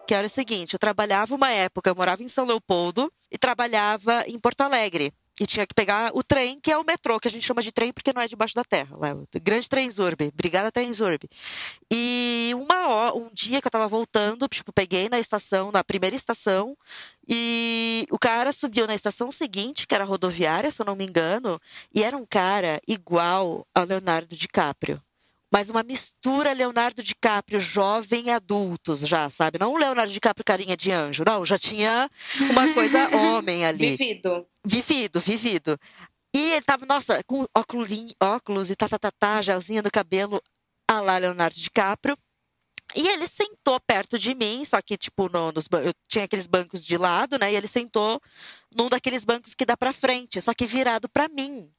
Que 0.07 0.15
era 0.15 0.27
o 0.27 0.31
seguinte, 0.31 0.75
eu 0.75 0.79
trabalhava 0.79 1.35
uma 1.35 1.51
época, 1.51 1.89
eu 1.91 1.97
morava 1.97 2.23
em 2.23 2.29
São 2.29 2.45
Leopoldo 2.45 3.11
e 3.33 3.39
trabalhava 3.39 4.23
em 4.27 4.39
Porto 4.39 4.61
Alegre. 4.61 5.13
E 5.39 5.47
tinha 5.47 5.67
que 5.67 5.75
pegar 5.75 6.13
o 6.15 6.23
trem, 6.23 6.59
que 6.61 6.73
é 6.73 6.79
o 6.79 6.85
metrô, 6.85 7.21
que 7.21 7.29
a 7.29 7.31
gente 7.31 7.47
chama 7.47 7.63
de 7.63 7.71
trem 7.71 7.93
porque 7.93 8.13
não 8.13 8.23
é 8.23 8.29
debaixo 8.29 8.55
da 8.55 8.65
terra. 8.65 8.97
Lá, 8.97 9.09
é 9.09 9.15
o 9.15 9.27
grande. 9.43 9.69
Obrigada, 10.33 10.73
Trenzurbe. 10.73 11.29
E 11.93 12.53
uma 12.55 12.89
hora, 12.89 13.15
um 13.15 13.29
dia 13.33 13.61
que 13.61 13.67
eu 13.67 13.71
tava 13.71 13.87
voltando, 13.87 14.49
tipo, 14.49 14.73
peguei 14.73 15.09
na 15.09 15.19
estação, 15.19 15.71
na 15.71 15.85
primeira 15.85 16.17
estação, 16.17 16.77
e 17.29 18.07
o 18.11 18.19
cara 18.19 18.53
subiu 18.53 18.87
na 18.87 18.95
estação 18.95 19.31
seguinte, 19.31 19.87
que 19.87 19.95
era 19.95 20.05
rodoviária, 20.05 20.71
se 20.71 20.81
eu 20.81 20.87
não 20.87 20.97
me 20.97 21.05
engano, 21.07 21.61
e 21.95 22.03
era 22.03 22.17
um 22.17 22.25
cara 22.25 22.81
igual 22.89 23.67
ao 23.75 23.85
Leonardo 23.85 24.35
DiCaprio. 24.35 25.03
Mas 25.53 25.71
uma 25.71 25.83
mistura 25.83 26.53
Leonardo 26.53 27.03
DiCaprio 27.03 27.61
jovem 27.61 28.31
adultos 28.31 29.01
já, 29.01 29.31
sabe? 29.31 29.59
Não 29.59 29.75
um 29.75 29.79
Leonardo 29.79 30.13
DiCaprio 30.13 30.45
carinha 30.45 30.77
de 30.77 30.91
anjo, 30.91 31.25
não. 31.25 31.47
Já 31.47 31.59
tinha 31.59 32.11
uma 32.51 32.73
coisa 32.75 33.09
homem 33.17 33.65
ali. 33.65 33.97
Vivido. 33.97 34.47
Vivido, 34.65 35.21
vivido. 35.21 35.79
E 36.35 36.53
ele 36.53 36.63
tava, 36.63 36.85
nossa, 36.85 37.23
com 37.25 37.47
óculos, 37.57 37.89
óculos 38.21 38.71
e 38.71 38.77
tá, 38.77 38.89
tá, 38.89 38.99
tá, 38.99 39.11
tá, 39.11 39.41
gelzinho 39.41 39.83
no 39.83 39.91
cabelo, 39.91 40.43
a 40.91 41.01
lá 41.01 41.17
Leonardo 41.17 41.57
DiCaprio. 41.57 42.19
E 42.95 43.09
ele 43.09 43.27
sentou 43.27 43.81
perto 43.81 44.19
de 44.19 44.35
mim, 44.35 44.65
só 44.65 44.81
que, 44.81 44.97
tipo, 44.97 45.29
no, 45.29 45.51
nos, 45.51 45.67
eu 45.85 45.93
tinha 46.07 46.25
aqueles 46.25 46.47
bancos 46.47 46.85
de 46.85 46.97
lado, 46.97 47.39
né? 47.39 47.53
E 47.53 47.57
ele 47.57 47.67
sentou 47.67 48.21
num 48.77 48.89
daqueles 48.89 49.25
bancos 49.25 49.55
que 49.55 49.65
dá 49.65 49.77
pra 49.77 49.93
frente, 49.93 50.41
só 50.41 50.55
que 50.55 50.67
virado 50.67 51.09
pra 51.09 51.29
mim. 51.29 51.71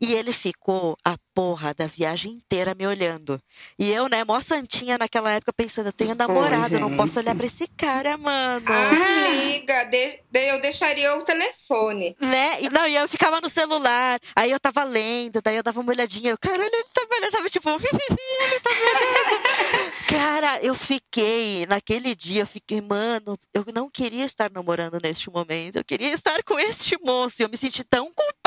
E 0.00 0.12
ele 0.14 0.32
ficou 0.32 0.96
a 1.04 1.16
porra 1.34 1.74
da 1.74 1.86
viagem 1.86 2.32
inteira 2.32 2.74
me 2.74 2.86
olhando. 2.86 3.40
E 3.78 3.90
eu, 3.90 4.08
né, 4.08 4.24
mó 4.24 4.40
santinha 4.40 4.96
naquela 4.98 5.30
época, 5.32 5.52
pensando, 5.52 5.86
eu 5.86 5.92
tenho 5.92 6.14
namorado, 6.14 6.74
eu 6.74 6.80
não 6.80 6.96
posso 6.96 7.18
olhar 7.18 7.34
pra 7.34 7.46
esse 7.46 7.66
cara, 7.76 8.16
mano. 8.16 8.64
Amiga, 8.72 9.84
de- 9.84 10.20
de- 10.30 10.48
eu 10.50 10.60
deixaria 10.60 11.14
o 11.16 11.22
telefone. 11.24 12.16
Né? 12.20 12.62
E, 12.62 12.68
não, 12.70 12.86
e 12.86 12.94
eu 12.94 13.08
ficava 13.08 13.40
no 13.40 13.48
celular, 13.48 14.20
aí 14.36 14.50
eu 14.50 14.60
tava 14.60 14.84
lendo, 14.84 15.40
daí 15.42 15.56
eu 15.56 15.62
dava 15.62 15.80
uma 15.80 15.92
olhadinha, 15.92 16.30
eu, 16.30 16.38
caralho, 16.38 16.62
ele 16.62 16.84
tá 16.92 17.06
me 17.10 17.16
olhando, 17.18 17.32
sabe? 17.32 17.50
Tipo, 17.50 17.70
ele 17.80 18.60
tá 18.60 18.70
me 18.70 18.76
olhando. 18.80 19.94
Cara, 20.08 20.58
eu 20.62 20.74
fiquei, 20.74 21.66
naquele 21.66 22.14
dia, 22.14 22.42
eu 22.42 22.46
fiquei, 22.46 22.80
mano, 22.80 23.36
eu 23.52 23.64
não 23.74 23.90
queria 23.90 24.24
estar 24.24 24.50
namorando 24.50 25.00
neste 25.02 25.28
momento, 25.30 25.76
eu 25.76 25.84
queria 25.84 26.12
estar 26.12 26.42
com 26.44 26.58
este 26.58 26.96
moço, 27.02 27.40
e 27.40 27.44
eu 27.44 27.48
me 27.48 27.56
senti 27.56 27.82
tão 27.84 28.06
culpada. 28.12 28.43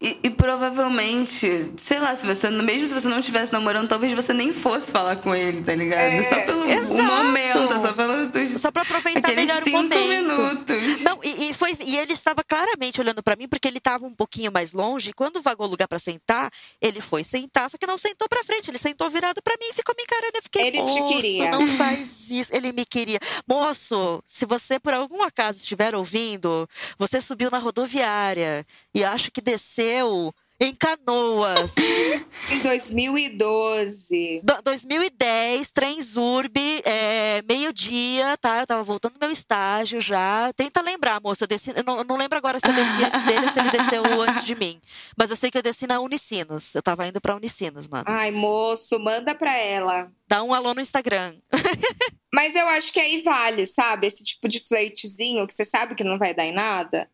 E, 0.00 0.20
e 0.24 0.30
provavelmente, 0.30 1.72
sei 1.76 1.98
lá, 1.98 2.14
se 2.14 2.26
você, 2.26 2.50
mesmo 2.50 2.86
se 2.86 2.94
você 2.94 3.08
não 3.08 3.18
estivesse 3.18 3.52
namorando, 3.52 3.88
talvez 3.88 4.12
você 4.12 4.32
nem 4.32 4.52
fosse 4.52 4.90
falar 4.92 5.16
com 5.16 5.34
ele, 5.34 5.62
tá 5.62 5.74
ligado? 5.74 6.02
É, 6.02 6.22
só 6.22 6.40
pelo 6.42 6.64
o 6.64 6.70
exato. 6.70 7.02
momento, 7.02 7.80
só 7.80 7.92
pelos 7.92 8.60
Só 8.60 8.70
pra 8.70 8.82
aproveitar 8.82 9.32
melhor 9.34 9.62
o 9.62 9.64
cinco 9.64 9.78
momento. 9.82 10.06
minutos. 10.08 11.00
Não, 11.02 11.18
e, 11.22 11.50
e 11.50 11.54
foi, 11.54 11.76
e 11.84 11.96
ele 11.98 12.12
estava 12.12 12.42
claramente 12.44 13.00
olhando 13.00 13.22
pra 13.22 13.36
mim, 13.36 13.48
porque 13.48 13.68
ele 13.68 13.78
estava 13.78 14.06
um 14.06 14.14
pouquinho 14.14 14.52
mais 14.52 14.72
longe, 14.72 15.10
e 15.10 15.12
quando 15.12 15.40
vagou 15.40 15.66
o 15.66 15.70
lugar 15.70 15.88
pra 15.88 15.98
sentar, 15.98 16.50
ele 16.80 17.00
foi 17.00 17.24
sentar, 17.24 17.70
só 17.70 17.76
que 17.78 17.86
não 17.86 17.98
sentou 17.98 18.28
pra 18.28 18.44
frente, 18.44 18.70
ele 18.70 18.78
sentou 18.78 19.08
virado 19.10 19.42
pra 19.42 19.54
mim 19.60 19.68
e 19.70 19.74
ficou 19.74 19.94
me 19.96 20.02
encarando. 20.02 20.32
Eu 20.36 20.42
fiquei, 20.42 20.66
Ele 20.68 20.82
te 20.82 21.14
queria." 21.14 21.50
não 21.50 21.66
faz 21.76 22.30
isso. 22.30 22.54
Ele 22.54 22.72
me 22.72 22.84
queria. 22.84 23.18
Moço, 23.48 24.22
se 24.26 24.44
você 24.44 24.78
por 24.78 24.92
algum 24.94 25.22
acaso 25.22 25.58
estiver 25.58 25.94
ouvindo, 25.94 26.68
você 26.98 27.20
subiu 27.20 27.50
na 27.50 27.58
rodoviária 27.58 28.64
e 28.94 29.04
acho 29.16 29.32
que 29.32 29.40
desceu 29.40 30.32
em 30.60 30.74
Canoas. 30.74 31.74
Em 32.50 32.60
2012. 32.60 34.40
Do- 34.42 34.62
2010, 34.62 35.70
Trenzurb, 35.70 36.56
é, 36.84 37.42
meio-dia, 37.42 38.36
tá? 38.38 38.60
Eu 38.60 38.66
tava 38.66 38.82
voltando 38.82 39.14
do 39.14 39.20
meu 39.20 39.30
estágio 39.30 40.00
já. 40.00 40.52
Tenta 40.54 40.80
lembrar, 40.80 41.20
moça. 41.20 41.44
Eu, 41.44 41.48
desci, 41.48 41.72
eu 41.74 41.82
não, 41.84 41.98
eu 41.98 42.04
não 42.04 42.16
lembro 42.16 42.38
agora 42.38 42.58
se 42.60 42.66
eu 42.68 42.72
desci 42.72 43.04
antes 43.04 43.22
dele 43.24 43.46
ou 43.46 43.52
se 43.52 43.58
ele 43.60 43.70
desceu 43.70 44.02
antes 44.22 44.44
de 44.46 44.54
mim. 44.54 44.80
Mas 45.16 45.30
eu 45.30 45.36
sei 45.36 45.50
que 45.50 45.58
eu 45.58 45.62
desci 45.62 45.86
na 45.86 46.00
Unicinos. 46.00 46.74
Eu 46.74 46.82
tava 46.82 47.06
indo 47.06 47.20
pra 47.20 47.34
Unicinos, 47.36 47.88
mano. 47.88 48.04
Ai, 48.06 48.30
moço, 48.30 48.98
manda 48.98 49.34
pra 49.34 49.56
ela. 49.58 50.10
Dá 50.28 50.42
um 50.42 50.54
alô 50.54 50.72
no 50.74 50.80
Instagram. 50.80 51.34
Mas 52.32 52.54
eu 52.54 52.66
acho 52.68 52.92
que 52.92 53.00
aí 53.00 53.22
vale, 53.22 53.66
sabe? 53.66 54.06
Esse 54.06 54.22
tipo 54.22 54.46
de 54.48 54.60
flirtzinho 54.60 55.46
que 55.46 55.54
você 55.54 55.64
sabe 55.64 55.94
que 55.94 56.04
não 56.04 56.18
vai 56.18 56.34
dar 56.34 56.44
em 56.44 56.52
nada. 56.52 57.08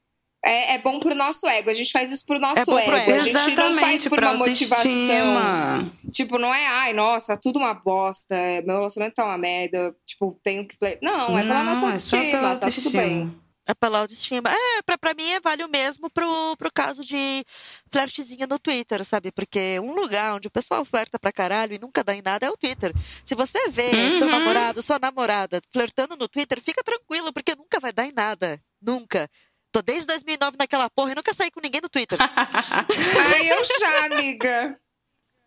É, 0.44 0.74
é 0.74 0.78
bom 0.78 0.98
pro 0.98 1.14
nosso 1.14 1.46
ego. 1.46 1.70
A 1.70 1.74
gente 1.74 1.92
faz 1.92 2.10
isso 2.10 2.24
pro 2.26 2.38
nosso 2.40 2.60
É 2.60 2.64
bom 2.64 2.82
pro 2.84 2.96
ego. 2.96 3.10
ego. 3.12 3.12
A 3.12 3.20
gente 3.20 3.32
não 3.32 3.78
faz 3.78 4.04
Exatamente, 4.04 4.08
por 4.10 4.18
uma 4.18 4.34
motivação. 4.34 4.90
autoestima. 4.90 5.92
Tipo, 6.10 6.38
não 6.38 6.52
é, 6.52 6.66
ai, 6.66 6.92
nossa, 6.92 7.36
tudo 7.36 7.58
uma 7.58 7.72
bosta, 7.74 8.34
é, 8.34 8.60
meu 8.62 8.76
relacionamento 8.76 9.14
tá 9.16 9.24
uma 9.24 9.38
merda, 9.38 9.94
tipo, 10.04 10.38
tenho 10.42 10.66
que. 10.66 10.76
Não, 11.00 11.38
é 11.38 11.42
pela 11.42 11.62
Não, 11.64 11.80
nossa 11.80 11.94
é 11.94 11.98
só 11.98 12.16
pela 12.20 12.50
autoestima, 12.50 12.58
tá 12.58 12.70
tudo 12.70 12.90
bem. 12.90 13.02
autoestima. 13.20 13.42
É 13.64 13.74
pela 13.74 13.98
autoestima. 14.00 14.50
É, 14.50 14.82
pra, 14.82 14.98
pra 14.98 15.14
mim 15.14 15.30
é 15.30 15.38
vale 15.38 15.62
o 15.62 15.68
mesmo 15.68 16.10
pro, 16.10 16.56
pro 16.56 16.72
caso 16.74 17.04
de 17.04 17.44
flertezinho 17.92 18.44
no 18.48 18.58
Twitter, 18.58 19.04
sabe? 19.04 19.30
Porque 19.30 19.78
um 19.78 19.94
lugar 19.94 20.34
onde 20.34 20.48
o 20.48 20.50
pessoal 20.50 20.84
flerta 20.84 21.16
pra 21.20 21.30
caralho 21.30 21.72
e 21.74 21.78
nunca 21.78 22.02
dá 22.02 22.12
em 22.12 22.22
nada 22.24 22.44
é 22.44 22.50
o 22.50 22.56
Twitter. 22.56 22.92
Se 23.24 23.36
você 23.36 23.68
vê 23.70 24.18
seu 24.18 24.26
namorado, 24.28 24.82
sua 24.82 24.98
namorada 24.98 25.60
flertando 25.70 26.16
no 26.16 26.26
Twitter, 26.26 26.60
fica 26.60 26.82
tranquilo, 26.82 27.32
porque 27.32 27.54
nunca 27.54 27.78
vai 27.78 27.92
dar 27.92 28.04
em 28.04 28.12
nada. 28.12 28.60
Nunca. 28.84 29.28
Tô 29.72 29.80
desde 29.80 30.06
2009 30.06 30.58
naquela 30.58 30.90
porra 30.90 31.12
e 31.12 31.14
nunca 31.14 31.32
saí 31.32 31.50
com 31.50 31.60
ninguém 31.60 31.80
no 31.80 31.88
Twitter. 31.88 32.18
Ai, 32.20 33.50
eu 33.50 33.64
já, 33.64 34.04
amiga. 34.04 34.78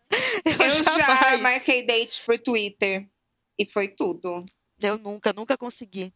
Eu 0.44 0.84
já 0.84 0.96
jamais. 0.96 1.40
marquei 1.40 1.84
date 1.84 2.22
por 2.24 2.38
Twitter. 2.38 3.08
E 3.58 3.66
foi 3.66 3.88
tudo. 3.88 4.44
Eu 4.80 4.98
nunca, 4.98 5.32
nunca 5.32 5.56
consegui. 5.56 6.12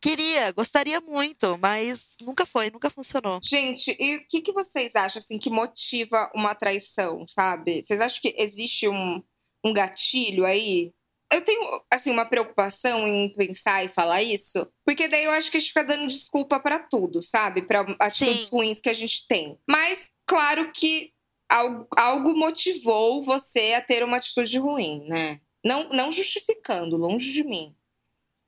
Queria, 0.00 0.52
gostaria 0.52 1.00
muito, 1.00 1.58
mas 1.58 2.16
nunca 2.20 2.44
foi, 2.44 2.70
nunca 2.70 2.90
funcionou. 2.90 3.40
Gente, 3.42 3.96
e 3.98 4.16
o 4.16 4.26
que, 4.28 4.42
que 4.42 4.52
vocês 4.52 4.94
acham, 4.94 5.18
assim, 5.18 5.38
que 5.38 5.50
motiva 5.50 6.30
uma 6.34 6.54
traição, 6.54 7.26
sabe? 7.26 7.82
Vocês 7.82 8.00
acham 8.00 8.20
que 8.20 8.34
existe 8.38 8.88
um, 8.88 9.22
um 9.64 9.72
gatilho 9.72 10.44
aí? 10.44 10.92
Eu 11.32 11.42
tenho, 11.42 11.82
assim, 11.90 12.10
uma 12.10 12.26
preocupação 12.26 13.06
em 13.06 13.34
pensar 13.34 13.84
e 13.84 13.88
falar 13.88 14.22
isso, 14.22 14.66
porque 14.84 15.08
daí 15.08 15.24
eu 15.24 15.30
acho 15.30 15.50
que 15.50 15.56
a 15.56 15.60
gente 15.60 15.70
fica 15.70 15.84
dando 15.84 16.06
desculpa 16.06 16.60
pra 16.60 16.78
tudo, 16.78 17.22
sabe? 17.22 17.62
Pra 17.62 17.80
atitudes 17.98 18.44
Sim. 18.44 18.48
ruins 18.52 18.80
que 18.80 18.90
a 18.90 18.94
gente 18.94 19.26
tem. 19.26 19.58
Mas, 19.66 20.10
claro 20.26 20.70
que 20.72 21.12
algo, 21.48 21.86
algo 21.96 22.36
motivou 22.36 23.22
você 23.22 23.72
a 23.74 23.82
ter 23.82 24.04
uma 24.04 24.18
atitude 24.18 24.58
ruim, 24.58 25.06
né? 25.08 25.40
Não, 25.64 25.88
não 25.90 26.12
justificando, 26.12 26.96
longe 26.96 27.32
de 27.32 27.42
mim. 27.42 27.74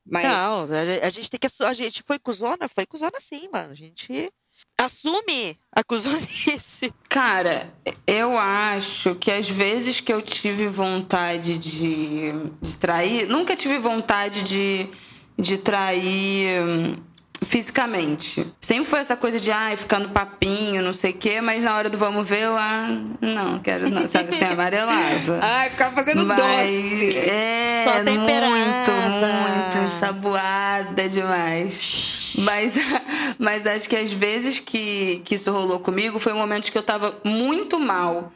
Mas 0.05 0.27
Não, 0.27 0.67
a, 1.01 1.09
gente 1.09 1.31
tem 1.31 1.39
que. 1.39 1.63
A 1.63 1.73
gente 1.73 2.03
foi 2.03 2.19
cuzona? 2.19 2.69
Foi 2.69 2.85
cuzona 2.85 3.19
sim, 3.19 3.49
mano. 3.51 3.71
A 3.71 3.75
gente 3.75 4.31
assume 4.79 5.57
a 5.73 5.83
cuzonice. 5.83 6.93
Cara, 7.09 7.73
eu 8.05 8.37
acho 8.37 9.15
que 9.15 9.31
às 9.31 9.49
vezes 9.49 9.99
que 9.99 10.11
eu 10.11 10.21
tive 10.21 10.67
vontade 10.67 11.57
de, 11.57 12.31
de 12.61 12.75
trair, 12.77 13.27
nunca 13.27 13.55
tive 13.55 13.77
vontade 13.77 14.43
de, 14.43 14.89
de 15.37 15.57
trair 15.57 16.61
hum, 16.61 16.95
fisicamente. 17.43 18.45
Sempre 18.59 18.85
foi 18.85 18.99
essa 18.99 19.15
coisa 19.15 19.39
de, 19.39 19.51
ai, 19.51 19.77
ficar 19.77 19.99
no 19.99 20.09
papinho, 20.09 20.81
não 20.81 20.93
sei 20.93 21.11
o 21.11 21.17
quê, 21.17 21.39
mas 21.41 21.63
na 21.63 21.75
hora 21.75 21.89
do 21.89 21.97
vamos 21.97 22.27
ver, 22.27 22.41
eu, 22.41 22.57
ah, 22.57 22.87
não, 23.21 23.59
quero, 23.59 23.89
não, 23.89 24.07
sabe 24.07 24.29
assim, 24.35 24.43
amarelava. 24.43 25.39
ai, 25.43 25.69
ficava 25.69 25.95
fazendo 25.95 26.25
mas, 26.25 26.37
doce. 26.37 27.17
É, 27.17 27.85
Só 27.85 28.03
temperada. 28.03 28.47
muito, 28.47 28.91
muito, 28.91 29.95
ensaboada 29.95 31.09
demais. 31.09 32.14
Mas, 32.37 32.75
mas 33.39 33.65
acho 33.65 33.87
que 33.87 33.95
às 33.95 34.11
vezes 34.11 34.59
que, 34.59 35.21
que 35.25 35.35
isso 35.35 35.51
rolou 35.51 35.79
comigo 35.79 36.19
foi 36.19 36.33
momentos 36.33 36.69
que 36.69 36.77
eu 36.77 36.83
tava 36.83 37.17
muito 37.23 37.79
mal 37.79 38.31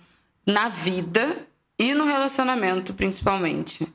na 0.46 0.70
vida 0.70 1.48
e 1.78 1.94
no 1.94 2.06
relacionamento, 2.06 2.94
principalmente. 2.94 3.88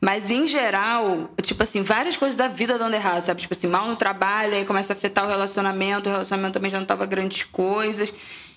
Mas 0.00 0.30
em 0.30 0.46
geral, 0.46 1.30
tipo 1.40 1.62
assim, 1.62 1.82
várias 1.82 2.16
coisas 2.16 2.36
da 2.36 2.46
vida 2.46 2.78
dando 2.78 2.94
errado, 2.94 3.22
sabe? 3.22 3.40
Tipo 3.40 3.54
assim, 3.54 3.68
mal 3.68 3.88
no 3.88 3.96
trabalho, 3.96 4.54
aí 4.54 4.64
começa 4.64 4.92
a 4.92 4.96
afetar 4.96 5.24
o 5.24 5.28
relacionamento, 5.28 6.08
o 6.08 6.12
relacionamento 6.12 6.52
também 6.52 6.70
já 6.70 6.78
não 6.78 6.86
tava 6.86 7.06
grandes 7.06 7.44
coisas. 7.44 8.12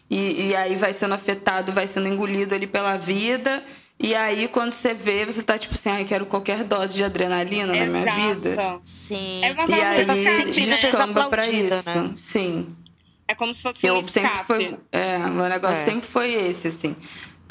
E, 0.10 0.50
e 0.50 0.56
aí 0.56 0.76
vai 0.76 0.91
sendo 0.93 1.14
afetado, 1.14 1.72
vai 1.72 1.88
sendo 1.88 2.08
engolido 2.08 2.54
ali 2.54 2.68
pela 2.68 2.98
vida. 2.98 3.64
E 4.00 4.14
aí, 4.14 4.48
quando 4.48 4.74
você 4.74 4.93
vê, 4.93 5.26
você 5.26 5.41
tá 5.41 5.58
tipo 5.58 5.74
assim, 5.74 5.89
ai, 5.89 6.06
quero 6.06 6.26
qualquer 6.28 6.64
dose 6.64 6.93
de 6.93 7.04
adrenalina 7.04 7.76
Exato. 7.76 7.91
na 7.91 8.00
minha 8.00 8.36
vida. 8.36 8.80
Sim. 8.84 9.39
É 9.43 9.52
uma 9.54 9.64
E 9.64 9.68
válvula 9.68 10.14
aí 10.14 10.45
de 10.52 10.60
escape, 10.60 10.66
né? 10.68 10.78
descamba 10.91 11.30
pra 11.30 11.48
isso. 11.48 11.89
né? 11.89 12.14
Sim. 12.16 12.76
É 13.28 13.34
como 13.36 13.54
se 13.56 13.62
fosse 13.64 13.86
um 13.86 13.95
Eu 13.95 14.08
sempre 14.08 14.30
escape. 14.30 14.45
foi. 14.45 14.78
É, 14.91 15.18
meu 15.18 15.50
negócio 15.50 15.78
É. 15.78 15.84
sempre 15.86 16.08
foi 16.08 16.32
esse, 16.32 16.68
assim. 16.68 16.95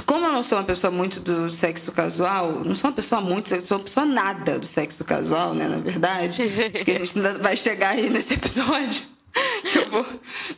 Como 0.06 0.24
eu 0.24 0.32
não 0.32 0.42
sou 0.44 0.56
uma 0.58 0.64
pessoa 0.64 0.90
muito 0.90 1.18
do 1.18 1.50
sexo 1.50 1.90
casual, 1.90 2.52
não 2.64 2.76
sou 2.76 2.90
uma 2.90 2.96
pessoa 2.96 3.20
muito, 3.20 3.52
eu 3.52 3.64
sou 3.64 3.76
uma 3.78 3.82
pessoa 3.84 4.06
nada 4.06 4.56
do 4.56 4.64
sexo 4.66 5.04
casual, 5.04 5.52
né, 5.52 5.66
na 5.66 5.78
verdade. 5.78 6.42
Acho 6.42 6.84
que 6.84 6.90
a 6.92 6.98
gente 6.98 7.16
ainda 7.18 7.38
vai 7.38 7.56
chegar 7.56 7.90
aí 7.90 8.08
nesse 8.08 8.34
episódio 8.34 9.02
que 9.70 9.78
eu 9.78 9.90
vou, 9.90 10.06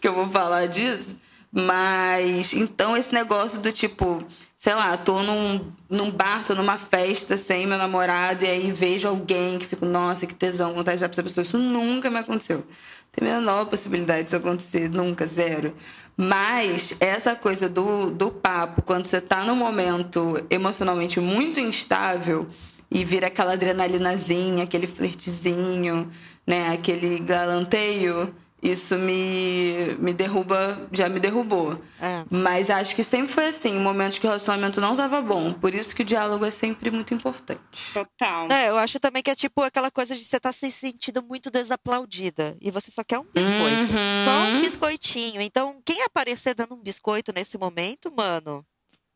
que 0.02 0.06
eu 0.08 0.12
vou 0.14 0.28
falar 0.28 0.66
disso. 0.66 1.18
Mas, 1.50 2.52
então, 2.52 2.94
esse 2.94 3.12
negócio 3.14 3.60
do 3.60 3.72
tipo, 3.72 4.22
sei 4.58 4.74
lá, 4.74 4.96
tô 4.96 5.22
num, 5.22 5.72
num 5.88 6.10
bar, 6.10 6.44
tô 6.44 6.52
numa 6.52 6.76
festa 6.76 7.38
sem 7.38 7.64
meu 7.64 7.78
namorado, 7.78 8.44
e 8.44 8.48
aí 8.48 8.72
vejo 8.72 9.06
alguém 9.06 9.56
que 9.56 9.64
fico, 9.64 9.86
nossa, 9.86 10.26
que 10.26 10.34
tesão, 10.34 10.74
vontade 10.74 10.96
de 10.96 11.02
dar 11.02 11.08
pra 11.08 11.14
essa 11.14 11.22
pessoa. 11.22 11.42
Isso 11.42 11.56
nunca 11.56 12.10
me 12.10 12.18
aconteceu. 12.18 12.66
Tem 13.12 13.26
a 13.30 13.36
menor 13.36 13.66
possibilidade 13.66 14.24
disso 14.24 14.34
acontecer, 14.34 14.90
nunca, 14.90 15.28
zero. 15.28 15.72
Mas 16.16 16.92
essa 16.98 17.36
coisa 17.36 17.68
do, 17.68 18.10
do 18.10 18.32
papo, 18.32 18.82
quando 18.82 19.06
você 19.06 19.20
tá 19.20 19.44
num 19.44 19.54
momento 19.54 20.44
emocionalmente 20.50 21.20
muito 21.20 21.60
instável 21.60 22.44
e 22.90 23.04
vira 23.04 23.28
aquela 23.28 23.52
adrenalinazinha, 23.52 24.64
aquele 24.64 24.88
flertezinho, 24.88 26.10
né, 26.44 26.72
aquele 26.72 27.20
galanteio, 27.20 28.34
isso 28.60 28.96
me, 28.96 29.96
me 30.00 30.12
derruba, 30.12 30.88
já 30.90 31.08
me 31.08 31.20
derrubou. 31.20 31.80
É. 32.00 32.24
Mas 32.28 32.68
acho 32.70 32.94
que 32.94 33.04
sempre 33.04 33.32
foi 33.32 33.46
assim, 33.46 33.76
em 33.76 33.80
momentos 33.80 34.18
que 34.18 34.26
o 34.26 34.28
relacionamento 34.28 34.80
não 34.80 34.96
tava 34.96 35.22
bom. 35.22 35.52
Por 35.52 35.74
isso 35.74 35.94
que 35.94 36.02
o 36.02 36.04
diálogo 36.04 36.44
é 36.44 36.50
sempre 36.50 36.90
muito 36.90 37.14
importante. 37.14 37.92
Total. 37.92 38.48
É, 38.50 38.68
eu 38.68 38.76
acho 38.76 38.98
também 38.98 39.22
que 39.22 39.30
é 39.30 39.34
tipo 39.36 39.62
aquela 39.62 39.90
coisa 39.90 40.14
de 40.14 40.24
você 40.24 40.38
estar 40.38 40.52
se 40.52 40.70
sentindo 40.70 41.22
muito 41.22 41.50
desaplaudida 41.50 42.56
e 42.60 42.70
você 42.70 42.90
só 42.90 43.04
quer 43.04 43.20
um 43.20 43.24
biscoito. 43.24 43.92
Uhum. 43.92 44.24
Só 44.24 44.56
um 44.56 44.60
biscoitinho. 44.60 45.40
Então, 45.40 45.80
quem 45.84 46.02
aparecer 46.02 46.54
dando 46.54 46.74
um 46.74 46.82
biscoito 46.82 47.32
nesse 47.32 47.56
momento, 47.56 48.12
mano, 48.14 48.66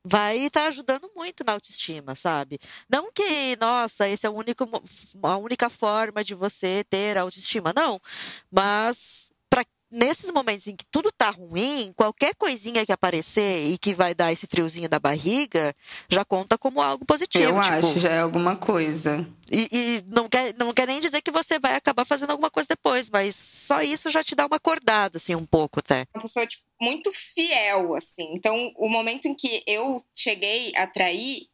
vai 0.04 0.38
estar 0.38 0.66
ajudando 0.66 1.10
muito 1.16 1.44
na 1.44 1.52
autoestima, 1.52 2.14
sabe? 2.14 2.60
Não 2.88 3.10
que, 3.12 3.56
nossa, 3.60 4.08
esse 4.08 4.26
é 4.26 4.30
o 4.30 4.34
único, 4.34 4.68
a 5.22 5.36
única 5.36 5.68
forma 5.68 6.22
de 6.22 6.34
você 6.34 6.84
ter 6.88 7.16
autoestima, 7.18 7.72
não. 7.74 8.00
Mas 8.50 9.31
nesses 9.92 10.30
momentos 10.30 10.66
em 10.66 10.74
que 10.74 10.86
tudo 10.90 11.12
tá 11.12 11.30
ruim, 11.30 11.92
qualquer 11.94 12.34
coisinha 12.34 12.84
que 12.86 12.92
aparecer 12.92 13.66
e 13.66 13.76
que 13.76 13.92
vai 13.92 14.14
dar 14.14 14.32
esse 14.32 14.46
friozinho 14.46 14.88
da 14.88 14.98
barriga, 14.98 15.74
já 16.08 16.24
conta 16.24 16.56
como 16.56 16.80
algo 16.80 17.04
positivo. 17.04 17.44
Eu 17.44 17.62
tipo, 17.62 17.74
acho, 17.74 18.00
já 18.00 18.10
é 18.10 18.20
alguma 18.20 18.56
coisa. 18.56 19.28
e, 19.50 19.68
e 19.70 20.02
não, 20.06 20.28
quer, 20.28 20.54
não 20.56 20.72
quer 20.72 20.86
nem 20.86 20.98
dizer 20.98 21.20
que 21.20 21.30
você 21.30 21.58
vai 21.58 21.74
acabar 21.74 22.06
fazendo 22.06 22.30
alguma 22.30 22.50
coisa 22.50 22.68
depois, 22.68 23.10
mas 23.10 23.36
só 23.36 23.82
isso 23.82 24.08
já 24.08 24.24
te 24.24 24.34
dá 24.34 24.46
uma 24.46 24.56
acordada, 24.56 25.18
assim, 25.18 25.34
um 25.34 25.46
pouco 25.46 25.80
até. 25.80 26.06
uma 26.14 26.22
pessoa 26.22 26.46
tipo, 26.46 26.64
muito 26.80 27.12
fiel, 27.34 27.94
assim. 27.94 28.32
Então, 28.34 28.72
o 28.76 28.88
momento 28.88 29.28
em 29.28 29.34
que 29.34 29.62
eu 29.66 30.04
cheguei 30.14 30.74
a 30.74 30.86
trair 30.86 31.48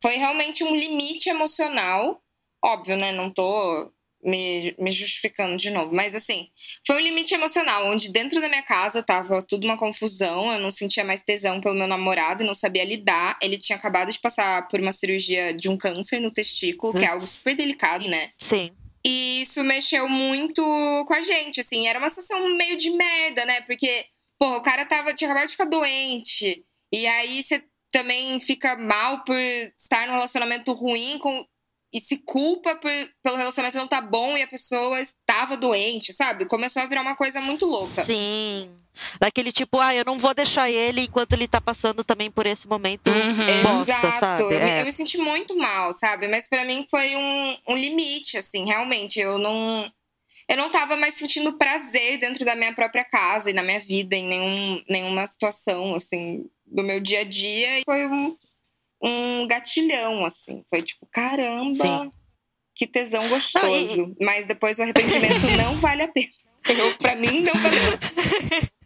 foi 0.00 0.16
realmente 0.16 0.64
um 0.64 0.74
limite 0.74 1.28
emocional. 1.28 2.20
Óbvio, 2.64 2.96
né? 2.96 3.12
Não 3.12 3.30
tô 3.30 3.92
me, 4.22 4.74
me 4.78 4.90
justificando 4.92 5.56
de 5.56 5.70
novo, 5.70 5.94
mas 5.94 6.14
assim, 6.14 6.48
foi 6.86 6.96
um 6.96 7.04
limite 7.04 7.34
emocional, 7.34 7.86
onde 7.86 8.10
dentro 8.10 8.40
da 8.40 8.48
minha 8.48 8.62
casa 8.62 9.02
tava 9.02 9.42
tudo 9.42 9.64
uma 9.64 9.78
confusão, 9.78 10.52
eu 10.52 10.58
não 10.58 10.72
sentia 10.72 11.04
mais 11.04 11.22
tesão 11.22 11.60
pelo 11.60 11.74
meu 11.74 11.86
namorado 11.86 12.42
e 12.42 12.46
não 12.46 12.54
sabia 12.54 12.84
lidar. 12.84 13.38
Ele 13.40 13.58
tinha 13.58 13.76
acabado 13.76 14.10
de 14.10 14.18
passar 14.18 14.68
por 14.68 14.80
uma 14.80 14.92
cirurgia 14.92 15.54
de 15.54 15.68
um 15.68 15.76
câncer 15.76 16.20
no 16.20 16.30
testículo, 16.30 16.92
que 16.92 17.04
é 17.04 17.08
algo 17.08 17.24
super 17.24 17.54
delicado, 17.54 18.08
né? 18.08 18.30
Sim. 18.38 18.72
E 19.04 19.42
isso 19.42 19.62
mexeu 19.62 20.08
muito 20.08 20.60
com 21.06 21.14
a 21.14 21.20
gente, 21.20 21.60
assim. 21.60 21.86
Era 21.86 21.98
uma 21.98 22.08
situação 22.08 22.56
meio 22.56 22.76
de 22.76 22.90
merda, 22.90 23.44
né? 23.46 23.60
Porque, 23.60 24.04
porra, 24.36 24.56
o 24.56 24.62
cara 24.62 24.84
tava, 24.84 25.14
tinha 25.14 25.30
acabado 25.30 25.46
de 25.46 25.52
ficar 25.52 25.66
doente. 25.66 26.64
E 26.92 27.06
aí 27.06 27.42
você 27.42 27.62
também 27.92 28.40
fica 28.40 28.76
mal 28.76 29.22
por 29.22 29.38
estar 29.78 30.06
num 30.06 30.14
relacionamento 30.14 30.72
ruim 30.72 31.18
com, 31.18 31.46
e 31.96 32.00
se 32.00 32.18
culpa 32.18 32.74
por, 32.76 32.90
pelo 33.22 33.36
relacionamento 33.36 33.78
não 33.78 33.88
tá 33.88 34.00
bom 34.02 34.36
e 34.36 34.42
a 34.42 34.46
pessoa 34.46 35.00
estava 35.00 35.56
doente, 35.56 36.12
sabe? 36.12 36.44
Começou 36.44 36.82
a 36.82 36.86
virar 36.86 37.00
uma 37.00 37.16
coisa 37.16 37.40
muito 37.40 37.64
louca. 37.64 38.02
Sim. 38.04 38.70
Daquele 39.20 39.50
tipo, 39.52 39.78
ah, 39.80 39.94
eu 39.94 40.04
não 40.04 40.18
vou 40.18 40.34
deixar 40.34 40.70
ele 40.70 41.02
enquanto 41.02 41.32
ele 41.32 41.48
tá 41.48 41.60
passando 41.60 42.04
também 42.04 42.30
por 42.30 42.44
esse 42.46 42.66
momento 42.68 43.08
Uhum. 43.10 43.62
bosta, 43.62 43.92
Exato. 44.06 44.18
sabe? 44.18 44.42
Eu, 44.42 44.48
me, 44.50 44.56
É. 44.70 44.80
eu 44.82 44.84
me 44.84 44.92
senti 44.92 45.16
muito 45.18 45.56
mal, 45.56 45.92
sabe? 45.94 46.28
Mas 46.28 46.46
pra 46.48 46.64
mim 46.64 46.86
foi 46.90 47.16
um, 47.16 47.56
um 47.68 47.76
limite, 47.76 48.36
assim, 48.36 48.64
realmente. 48.66 49.18
Eu 49.18 49.38
não. 49.38 49.90
Eu 50.48 50.56
não 50.56 50.70
tava 50.70 50.96
mais 50.96 51.14
sentindo 51.14 51.54
prazer 51.58 52.18
dentro 52.20 52.44
da 52.44 52.54
minha 52.54 52.72
própria 52.74 53.04
casa 53.04 53.50
e 53.50 53.52
na 53.52 53.62
minha 53.64 53.80
vida, 53.80 54.14
em 54.14 54.24
nenhum, 54.28 54.82
nenhuma 54.88 55.26
situação, 55.26 55.94
assim, 55.94 56.44
do 56.64 56.82
meu 56.84 57.00
dia 57.00 57.20
a 57.20 57.24
dia. 57.24 57.80
E 57.80 57.82
foi 57.84 58.06
um, 58.06 58.36
um 59.02 59.46
gatilhão, 59.46 60.24
assim. 60.24 60.62
Foi 60.68 60.82
tipo, 60.82 61.06
caramba, 61.10 61.74
Sim. 61.74 62.10
que 62.74 62.86
tesão 62.86 63.28
gostoso. 63.28 64.14
Mas 64.20 64.46
depois 64.46 64.78
o 64.78 64.82
arrependimento 64.82 65.46
não 65.56 65.74
vale 65.76 66.02
a 66.02 66.08
pena. 66.08 66.32
Eu, 66.68 66.96
pra 66.98 67.14
mim, 67.14 67.40
não 67.42 67.54
valeu. 67.54 68.66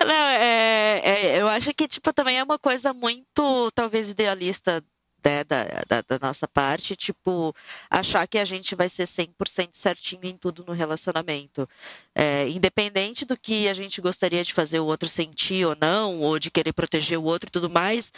Não, 0.00 0.28
é, 0.28 1.00
é- 1.04 1.40
eu 1.40 1.48
acho 1.48 1.72
que, 1.74 1.86
tipo, 1.86 2.12
também 2.12 2.38
é 2.38 2.42
uma 2.42 2.58
coisa 2.58 2.92
muito, 2.92 3.70
talvez, 3.74 4.10
idealista 4.10 4.82
né, 5.24 5.42
da, 5.44 5.64
da, 5.88 6.02
da 6.02 6.26
nossa 6.26 6.46
parte, 6.46 6.94
tipo, 6.94 7.54
achar 7.88 8.26
que 8.28 8.38
a 8.38 8.44
gente 8.44 8.74
vai 8.74 8.88
ser 8.88 9.04
100% 9.04 9.70
certinho 9.72 10.24
em 10.24 10.36
tudo 10.36 10.64
no 10.66 10.72
relacionamento. 10.72 11.66
É, 12.14 12.48
independente 12.48 13.24
do 13.24 13.36
que 13.36 13.66
a 13.68 13.74
gente 13.74 14.00
gostaria 14.00 14.44
de 14.44 14.52
fazer 14.52 14.80
o 14.80 14.86
outro 14.86 15.08
sentir 15.08 15.66
ou 15.66 15.76
não, 15.80 16.20
ou 16.20 16.38
de 16.38 16.50
querer 16.50 16.72
proteger 16.74 17.18
o 17.18 17.24
outro 17.24 17.48
e 17.48 17.50
tudo 17.52 17.70
mais, 17.70 18.12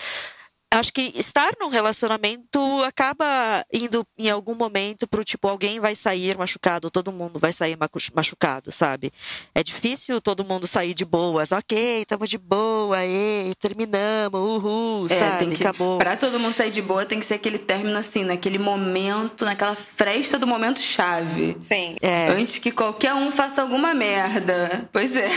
acho 0.78 0.92
que 0.92 1.12
estar 1.14 1.52
num 1.60 1.68
relacionamento 1.68 2.60
acaba 2.84 3.26
indo 3.72 4.06
em 4.18 4.30
algum 4.30 4.54
momento 4.54 5.06
pro 5.06 5.24
tipo, 5.24 5.48
alguém 5.48 5.80
vai 5.80 5.94
sair 5.96 6.36
machucado, 6.36 6.90
todo 6.90 7.12
mundo 7.12 7.38
vai 7.38 7.52
sair 7.52 7.76
machucado, 8.14 8.70
sabe? 8.70 9.12
É 9.54 9.62
difícil 9.62 10.20
todo 10.20 10.44
mundo 10.44 10.66
sair 10.66 10.94
de 10.94 11.04
boas. 11.04 11.52
Ok, 11.52 12.04
tamo 12.06 12.26
de 12.26 12.38
boa, 12.38 13.04
ei, 13.04 13.54
terminamos, 13.60 14.40
uhul, 14.40 15.06
É, 15.10 15.18
sabe? 15.18 15.38
tem 15.38 15.50
que, 15.50 15.62
Acabou. 15.62 15.98
Pra 15.98 16.16
todo 16.16 16.38
mundo 16.38 16.52
sair 16.52 16.70
de 16.70 16.82
boa, 16.82 17.04
tem 17.04 17.18
que 17.18 17.26
ser 17.26 17.34
aquele 17.34 17.58
término 17.58 17.96
assim, 17.98 18.24
naquele 18.24 18.58
momento, 18.58 19.44
naquela 19.44 19.74
fresta 19.74 20.38
do 20.38 20.46
momento 20.46 20.80
chave. 20.80 21.56
Sim. 21.60 21.96
É, 22.00 22.28
Antes 22.28 22.58
que 22.58 22.70
qualquer 22.70 23.14
um 23.14 23.32
faça 23.32 23.62
alguma 23.62 23.94
merda. 23.94 24.88
Pois 24.92 25.16
é. 25.16 25.28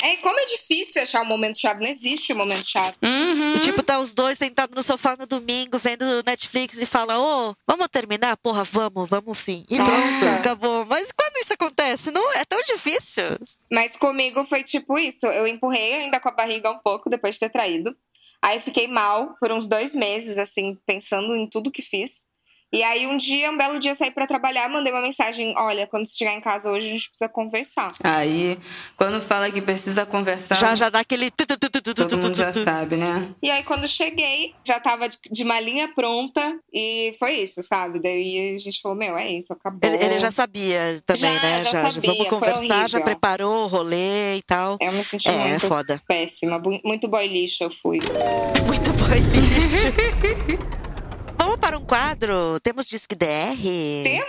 É, 0.00 0.16
como 0.18 0.38
é 0.38 0.44
difícil 0.46 1.02
achar 1.02 1.22
o 1.22 1.26
momento 1.26 1.58
chave. 1.58 1.82
Não 1.82 1.90
existe 1.90 2.32
o 2.32 2.36
momento 2.36 2.66
chave. 2.66 2.96
Uhum. 3.02 3.54
E 3.54 3.60
tipo, 3.60 3.82
tá 3.82 3.98
os 3.98 4.14
dois 4.14 4.38
sentados 4.38 4.74
no 4.74 4.82
sofá 4.82 5.16
no 5.16 5.26
domingo, 5.26 5.78
vendo 5.78 6.22
Netflix 6.24 6.80
e 6.80 6.86
fala, 6.86 7.18
ô, 7.18 7.54
vamos 7.66 7.88
terminar? 7.88 8.36
Porra, 8.36 8.62
vamos, 8.64 9.08
vamos 9.08 9.38
sim. 9.38 9.64
E 9.68 9.78
Nossa. 9.78 9.90
pronto, 9.90 10.38
acabou. 10.38 10.86
Mas 10.86 11.10
quando 11.10 11.36
isso 11.38 11.52
acontece? 11.52 12.10
Não 12.10 12.32
é 12.34 12.44
tão 12.44 12.60
difícil. 12.62 13.24
Mas 13.70 13.96
comigo 13.96 14.44
foi 14.44 14.62
tipo 14.62 14.98
isso. 14.98 15.26
Eu 15.26 15.46
empurrei 15.46 15.94
ainda 15.94 16.20
com 16.20 16.28
a 16.28 16.32
barriga 16.32 16.70
um 16.70 16.78
pouco 16.78 17.10
depois 17.10 17.34
de 17.34 17.40
ter 17.40 17.50
traído. 17.50 17.96
Aí 18.40 18.60
fiquei 18.60 18.86
mal 18.86 19.34
por 19.40 19.50
uns 19.50 19.66
dois 19.66 19.92
meses, 19.92 20.38
assim, 20.38 20.78
pensando 20.86 21.34
em 21.34 21.48
tudo 21.48 21.72
que 21.72 21.82
fiz. 21.82 22.22
E 22.70 22.82
aí, 22.82 23.06
um 23.06 23.16
dia, 23.16 23.50
um 23.50 23.56
belo 23.56 23.78
dia, 23.80 23.92
eu 23.92 23.94
saí 23.96 24.10
pra 24.10 24.26
trabalhar, 24.26 24.68
mandei 24.68 24.92
uma 24.92 25.00
mensagem: 25.00 25.54
Olha, 25.56 25.86
quando 25.86 26.06
você 26.06 26.14
chegar 26.16 26.34
em 26.34 26.40
casa 26.40 26.70
hoje, 26.70 26.86
a 26.86 26.90
gente 26.90 27.08
precisa 27.08 27.28
conversar. 27.28 27.92
Aí, 28.04 28.58
quando 28.96 29.22
fala 29.22 29.50
que 29.50 29.62
precisa 29.62 30.04
conversar, 30.04 30.54
Já, 30.56 30.74
já 30.74 30.90
dá 30.90 31.00
aquele. 31.00 31.30
tu, 31.30 31.46
tu, 31.46 31.58
tu, 31.58 31.70
tu, 31.70 31.80
tu, 31.82 31.94
tu, 31.94 32.06
todo 32.08 32.18
mundo 32.22 32.34
já 32.36 32.52
sabe, 32.52 32.96
né? 32.96 33.28
E 33.42 33.50
aí, 33.50 33.62
quando 33.62 33.88
cheguei, 33.88 34.54
já 34.66 34.78
tava 34.80 35.08
de, 35.08 35.16
de 35.30 35.44
malinha 35.44 35.88
pronta. 35.94 36.58
E 36.70 37.16
foi 37.18 37.36
isso, 37.40 37.62
sabe? 37.62 38.00
Daí 38.00 38.54
a 38.54 38.58
gente 38.58 38.80
falou: 38.82 38.98
Meu, 38.98 39.16
é 39.16 39.26
isso, 39.32 39.50
acabou. 39.52 39.80
Ele, 39.82 40.04
ele 40.04 40.18
já 40.18 40.30
sabia 40.30 41.00
também, 41.06 41.22
Já, 41.22 41.40
né? 41.42 41.64
já 41.64 41.70
sabia, 41.70 42.00
vamos 42.12 42.16
foi 42.18 42.26
conversar, 42.26 42.90
já 42.90 43.00
preparou 43.00 43.64
o 43.64 43.66
rolê 43.66 44.36
e 44.36 44.42
tal. 44.46 44.76
Eu 44.80 44.92
me 44.92 45.02
senti 45.02 45.28
É, 45.28 45.48
muito 45.48 45.66
foda. 45.66 46.02
péssima. 46.06 46.60
Muito 46.84 47.08
boy 47.08 47.26
lixo 47.26 47.64
eu 47.64 47.70
fui. 47.70 47.98
Muito 48.66 48.92
bom 48.92 49.06
lixo. 49.08 49.88
Quadro? 51.88 52.60
Temos 52.62 52.86
Disque 52.86 53.16
DR? 53.16 53.56
Temos! 54.04 54.28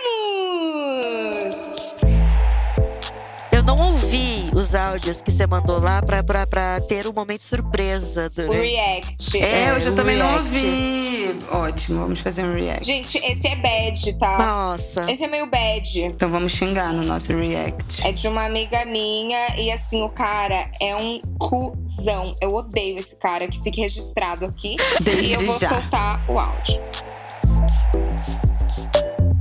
Eu 3.52 3.62
não 3.62 3.78
ouvi 3.78 4.48
os 4.54 4.74
áudios 4.74 5.20
que 5.20 5.30
você 5.30 5.46
mandou 5.46 5.78
lá 5.78 6.00
pra, 6.00 6.22
pra, 6.24 6.46
pra 6.46 6.80
ter 6.80 7.06
um 7.06 7.12
momento 7.12 7.42
surpresa. 7.44 8.26
O 8.28 8.30
Durante... 8.30 8.66
react. 8.66 9.38
É, 9.38 9.64
É, 9.64 9.74
hoje 9.74 9.86
eu 9.88 9.94
também 9.94 10.16
não 10.16 10.26
react. 10.26 10.46
ouvi. 10.46 11.38
Ótimo, 11.52 12.00
vamos 12.00 12.20
fazer 12.20 12.44
um 12.44 12.54
react. 12.54 12.84
Gente, 12.86 13.18
esse 13.18 13.46
é 13.46 13.56
bad, 13.56 14.18
tá? 14.18 14.38
Nossa. 14.38 15.10
Esse 15.12 15.24
é 15.24 15.28
meio 15.28 15.50
bad. 15.50 16.00
Então 16.04 16.30
vamos 16.30 16.52
xingar 16.52 16.94
no 16.94 17.02
nosso 17.04 17.32
react. 17.36 18.06
É 18.06 18.12
de 18.12 18.26
uma 18.26 18.46
amiga 18.46 18.86
minha 18.86 19.56
e 19.60 19.70
assim, 19.70 20.02
o 20.02 20.08
cara 20.08 20.70
é 20.80 20.96
um 20.96 21.20
cuzão. 21.38 22.34
Eu 22.40 22.54
odeio 22.54 22.98
esse 22.98 23.14
cara 23.16 23.46
que 23.48 23.62
fique 23.62 23.82
registrado 23.82 24.46
aqui. 24.46 24.76
Desde 25.02 25.26
e 25.26 25.34
eu 25.34 25.44
vou 25.46 25.58
já. 25.58 25.68
soltar 25.68 26.24
o 26.30 26.38
áudio. 26.38 26.80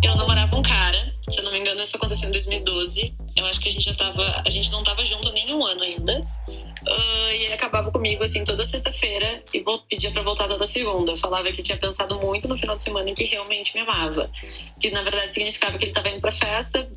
Eu 0.03 0.15
namorava 0.15 0.55
um 0.55 0.61
cara, 0.61 1.13
se 1.29 1.39
eu 1.39 1.43
não 1.43 1.51
me 1.51 1.59
engano, 1.59 1.81
isso 1.81 1.95
aconteceu 1.95 2.29
em 2.29 2.31
2012. 2.31 3.15
Eu 3.35 3.45
acho 3.45 3.59
que 3.59 3.69
a 3.69 3.71
gente 3.71 3.85
já 3.85 3.95
tava. 3.95 4.43
A 4.45 4.49
gente 4.49 4.71
não 4.71 4.83
tava 4.83 5.03
junto 5.05 5.31
nem 5.31 5.53
um 5.53 5.65
ano 5.65 5.81
ainda. 5.83 6.25
Ah, 6.87 7.33
e 7.33 7.43
ele 7.43 7.53
acabava 7.53 7.91
comigo, 7.91 8.23
assim, 8.23 8.43
toda 8.43 8.65
sexta-feira 8.65 9.43
e 9.53 9.63
pedia 9.87 10.11
pra 10.11 10.21
voltar 10.21 10.47
toda 10.47 10.65
segunda. 10.65 11.15
Falava 11.17 11.51
que 11.51 11.61
tinha 11.61 11.77
pensado 11.77 12.19
muito 12.19 12.47
no 12.47 12.57
final 12.57 12.75
de 12.75 12.81
semana 12.81 13.09
e 13.09 13.13
que 13.13 13.25
realmente 13.25 13.75
me 13.75 13.81
amava. 13.81 14.31
Que 14.79 14.89
na 14.91 15.03
verdade 15.03 15.31
significava 15.31 15.77
que 15.77 15.85
ele 15.85 15.93
tava 15.93 16.09
indo 16.09 16.21
pra 16.21 16.31
festa, 16.31 16.89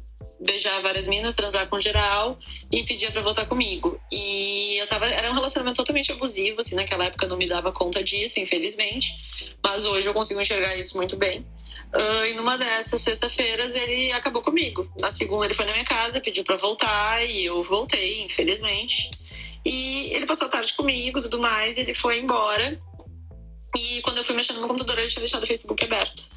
beijar 0.43 0.81
várias 0.81 1.07
minas, 1.07 1.35
transar 1.35 1.69
com 1.69 1.79
geral 1.81 2.39
e 2.71 2.83
pedia 2.85 3.11
pra 3.11 3.23
voltar 3.23 3.47
comigo. 3.47 4.01
E 4.11 4.77
eu 4.81 4.87
tava. 4.87 5.07
Era 5.07 5.31
um 5.31 5.35
relacionamento 5.35 5.77
totalmente 5.77 6.13
abusivo, 6.13 6.61
assim, 6.61 6.75
naquela 6.75 7.05
época 7.05 7.25
eu 7.25 7.29
não 7.29 7.37
me 7.37 7.47
dava 7.47 7.73
conta 7.73 8.03
disso, 8.03 8.41
infelizmente. 8.41 9.15
Mas 9.63 9.85
hoje 9.85 10.07
eu 10.07 10.15
consigo 10.15 10.41
enxergar 10.41 10.77
isso 10.77 10.97
muito 10.97 11.17
bem. 11.17 11.47
Ah, 11.93 12.27
e 12.27 12.35
numa 12.35 12.57
dessas 12.57 13.01
sexta-feiras 13.03 13.75
ele 13.75 14.13
acabou 14.13 14.43
comigo. 14.43 14.91
Na 14.99 15.11
segunda 15.11 15.45
ele 15.45 15.55
foi 15.55 15.67
na 15.67 15.73
minha 15.73 15.85
casa, 15.85 16.21
pediu 16.21 16.43
pra 16.43 16.57
voltar 16.57 17.25
e 17.25 17.45
eu 17.45 17.63
voltei, 17.63 18.23
infelizmente. 18.23 19.11
E 19.65 20.13
ele 20.15 20.27
passou 20.27 20.49
a 20.49 20.51
tarde 20.51 20.73
comigo, 20.73 21.21
tudo 21.21 21.39
mais, 21.39 21.77
e 21.77 21.81
ele 21.81 21.95
foi 21.95 22.19
embora. 22.19 22.81
E 23.77 24.01
quando 24.03 24.19
eu 24.19 24.25
fui 24.25 24.35
mexendo 24.35 24.61
no 24.61 24.69
computador, 24.69 24.99
ele 24.99 25.09
tinha 25.09 25.21
deixado 25.21 25.45
o 25.45 25.47
Facebook 25.47 25.83
aberto. 25.85 26.29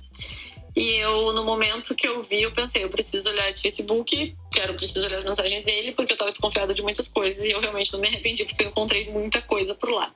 E 0.76 0.96
eu, 0.96 1.32
no 1.32 1.46
momento 1.46 1.96
que 1.96 2.06
eu 2.06 2.22
vi, 2.22 2.42
eu 2.42 2.52
pensei, 2.52 2.84
eu 2.84 2.90
preciso 2.90 3.30
olhar 3.30 3.48
esse 3.48 3.62
Facebook, 3.62 4.36
quero, 4.52 4.74
preciso 4.74 5.06
olhar 5.06 5.18
as 5.18 5.24
mensagens 5.24 5.64
dele, 5.64 5.94
porque 5.94 6.12
eu 6.12 6.18
tava 6.18 6.32
desconfiada 6.32 6.74
de 6.74 6.82
muitas 6.82 7.08
coisas 7.08 7.46
e 7.46 7.52
eu 7.52 7.62
realmente 7.62 7.94
não 7.94 8.00
me 8.00 8.10
arrependi, 8.10 8.44
porque 8.44 8.64
eu 8.64 8.68
encontrei 8.68 9.10
muita 9.10 9.42
coisa 9.42 9.74
por 9.74 9.90
lá. 9.90 10.14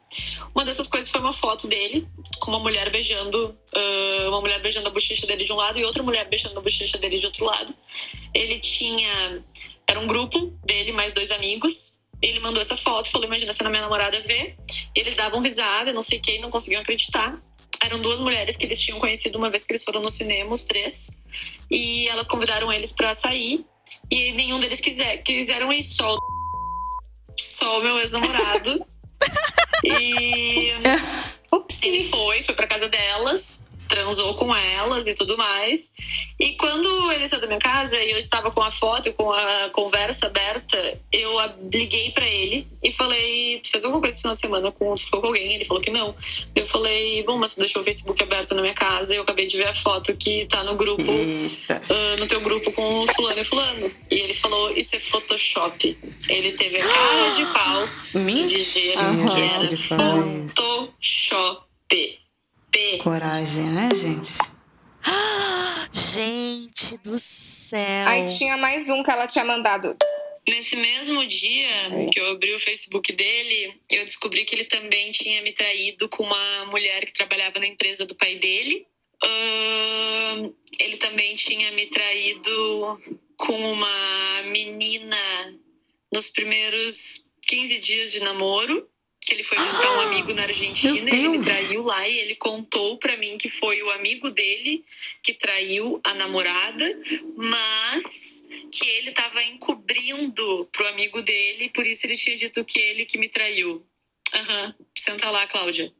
Uma 0.54 0.66
dessas 0.66 0.86
coisas 0.86 1.10
foi 1.10 1.22
uma 1.22 1.32
foto 1.32 1.66
dele 1.68 2.06
com 2.42 2.52
uma 2.52 2.60
mulher 2.60 2.90
beijando, 2.90 3.58
uma 4.28 4.42
mulher 4.42 4.62
beijando 4.62 4.90
a 4.90 4.92
bochecha 4.92 5.26
dele 5.26 5.46
de 5.46 5.54
um 5.54 5.56
lado 5.56 5.80
e 5.80 5.86
outra 5.86 6.04
mulher 6.04 6.28
beijando 6.28 6.60
a 6.60 6.62
bochecha 6.62 6.98
dele 6.98 7.20
de 7.20 7.26
outro 7.26 7.46
lado. 7.46 7.74
Ele 8.34 8.60
tinha, 8.60 9.42
era 9.88 10.00
um 10.00 10.08
grupo 10.08 10.54
dele, 10.66 10.92
mais 10.92 11.14
dois 11.14 11.32
amigos. 11.32 11.98
Ele 12.22 12.42
mandou 12.42 12.62
essa 12.62 12.76
foto, 12.76 13.10
falou: 13.10 13.28
Imagina 13.28 13.54
se 13.54 13.64
a 13.64 13.70
minha 13.70 13.82
namorada 13.82 14.20
vê. 14.22 14.58
Eles 14.94 15.16
davam 15.16 15.42
risada, 15.42 15.94
não 15.94 16.04
sei 16.04 16.20
o 16.20 16.22
que, 16.22 16.38
não 16.40 16.50
conseguiam 16.50 16.82
acreditar. 16.82 17.42
Eram 17.84 18.00
duas 18.00 18.20
mulheres 18.20 18.56
que 18.56 18.66
eles 18.66 18.80
tinham 18.80 19.00
conhecido 19.00 19.38
uma 19.38 19.50
vez 19.50 19.64
que 19.64 19.72
eles 19.72 19.84
foram 19.84 20.02
no 20.02 20.10
cinema, 20.10 20.52
os 20.52 20.66
três. 20.66 21.10
E 21.72 22.08
elas 22.08 22.28
convidaram 22.28 22.72
eles 22.72 22.92
pra 22.92 23.14
sair. 23.14 23.66
E 24.12 24.32
nenhum 24.34 24.60
deles 24.60 24.80
quiser, 24.80 25.18
quiseram 25.18 25.72
ir 25.72 25.84
só. 25.84 26.18
Só 27.38 27.80
o 27.80 27.84
meu 27.84 27.98
ex-namorado. 28.00 28.86
e 29.84 30.74
ele 31.82 32.04
foi, 32.04 32.44
foi 32.44 32.56
pra 32.56 32.68
casa 32.68 32.88
delas, 32.88 33.64
transou 33.90 34.34
com 34.36 34.56
elas 34.56 35.08
e 35.08 35.14
tudo 35.14 35.36
mais. 35.36 35.92
E 36.40 36.54
quando 36.54 37.12
ele 37.12 37.28
saiu 37.28 37.42
da 37.42 37.48
minha 37.48 37.60
casa 37.60 37.98
e 38.02 38.12
eu 38.12 38.18
estava 38.18 38.52
com 38.52 38.62
a 38.62 38.72
foto 38.72 39.10
e 39.10 39.14
com 39.14 39.32
a 39.32 39.72
conversa 39.72 40.28
aberta, 40.28 41.02
eu 41.12 41.36
liguei 41.74 42.12
pra 42.12 42.26
ele 42.26 42.68
e 42.82 42.92
falei: 42.92 43.60
Tu 43.62 43.72
fez 43.72 43.84
alguma 43.84 44.02
coisa 44.02 44.16
esse 44.16 44.22
final 44.22 44.36
de 44.36 44.40
semana 44.40 44.72
com, 44.72 44.96
tu 44.96 45.04
ficou 45.04 45.20
com 45.20 45.28
alguém? 45.28 45.56
Ele 45.56 45.66
falou 45.66 45.82
que 45.82 45.92
não. 45.92 46.16
Eu 46.56 46.66
falei: 46.66 47.24
Bom, 47.24 47.38
mas 47.38 47.56
tu 47.56 47.60
deixou 47.60 47.82
o 47.82 47.86
Facebook 47.86 48.22
aberto 48.24 48.56
na 48.56 48.62
minha 48.62 48.74
casa 48.74 49.14
e 49.14 49.18
eu 49.18 49.24
acabei 49.24 49.48
de 49.48 49.58
ver 49.58 49.68
a 49.68 49.74
foto 49.74 50.16
que 50.16 50.46
tá 50.46 50.64
no 50.64 50.76
grupo. 50.76 51.04
Ah, 51.70 52.16
no 52.20 52.28
teu 52.28 52.40
grupo 52.42 52.72
com 52.72 53.06
fulano 53.08 53.40
e 53.40 53.44
fulano. 53.44 53.92
E 54.12 54.16
ele 54.16 54.34
falou, 54.34 54.72
isso 54.72 54.96
é 54.96 55.00
Photoshop. 55.00 55.98
Ele 56.28 56.52
teve 56.54 56.78
a 56.78 56.88
cara 56.88 57.30
de 57.36 57.46
pau 57.46 57.90
de 58.14 58.46
dizer 58.46 58.94
que 58.94 59.34
que 59.34 59.42
era. 59.42 59.78
Photoshop. 60.50 61.70
P. 62.72 63.00
Coragem, 63.04 63.66
né, 63.66 63.90
gente? 63.96 64.34
Gente 65.92 66.98
do 67.00 67.18
céu. 67.18 68.08
Aí 68.08 68.26
tinha 68.38 68.58
mais 68.58 68.90
um 68.90 69.04
que 69.04 69.12
ela 69.12 69.28
tinha 69.28 69.46
mandado. 69.46 69.96
Nesse 70.48 70.76
mesmo 70.76 71.28
dia 71.28 71.68
que 72.12 72.20
eu 72.20 72.32
abri 72.32 72.54
o 72.54 72.60
Facebook 72.60 73.14
dele, 73.14 73.80
eu 73.92 74.04
descobri 74.06 74.46
que 74.46 74.56
ele 74.56 74.66
também 74.66 75.12
tinha 75.12 75.42
me 75.42 75.54
traído 75.54 76.10
com 76.10 76.24
uma 76.24 76.66
mulher 76.66 77.06
que 77.06 77.14
trabalhava 77.14 77.60
na 77.60 77.68
empresa 77.68 78.06
do 78.06 78.16
pai 78.16 78.36
dele. 78.36 78.88
Ahn, 79.24 80.52
ele 80.80 80.98
também 80.98 81.36
tinha 81.36 81.72
me 81.72 81.88
traído 81.88 83.00
com 83.38 83.72
uma 83.72 84.42
menina 84.46 85.18
nos 86.12 86.30
primeiros 86.30 87.26
15 87.48 87.80
dias 87.80 88.12
de 88.12 88.20
namoro. 88.22 88.90
Que 89.30 89.36
ele 89.36 89.44
foi 89.44 89.60
visitar 89.60 89.92
um 89.92 90.02
amigo 90.08 90.34
na 90.34 90.42
Argentina 90.42 91.08
e 91.08 91.14
ele 91.14 91.30
me 91.30 91.44
traiu 91.44 91.84
lá 91.84 92.08
e 92.08 92.18
ele 92.18 92.34
contou 92.34 92.98
pra 92.98 93.16
mim 93.16 93.38
que 93.38 93.48
foi 93.48 93.80
o 93.84 93.92
amigo 93.92 94.32
dele 94.32 94.84
que 95.22 95.36
traiu 95.36 96.02
a 96.04 96.16
namorada, 96.16 97.00
mas 97.38 98.44
que 98.72 98.90
ele 98.90 99.12
tava 99.12 99.44
encobrindo 99.44 100.68
pro 100.72 100.88
amigo 100.88 101.22
dele, 101.22 101.70
por 101.70 101.86
isso 101.86 102.08
ele 102.08 102.16
tinha 102.16 102.36
dito 102.36 102.66
que 102.66 102.80
ele 102.80 103.06
que 103.06 103.20
me 103.20 103.30
traiu. 103.30 103.86
Aham. 104.34 104.74
Senta 104.98 105.30
lá, 105.30 105.46
Cláudia. 105.46 105.94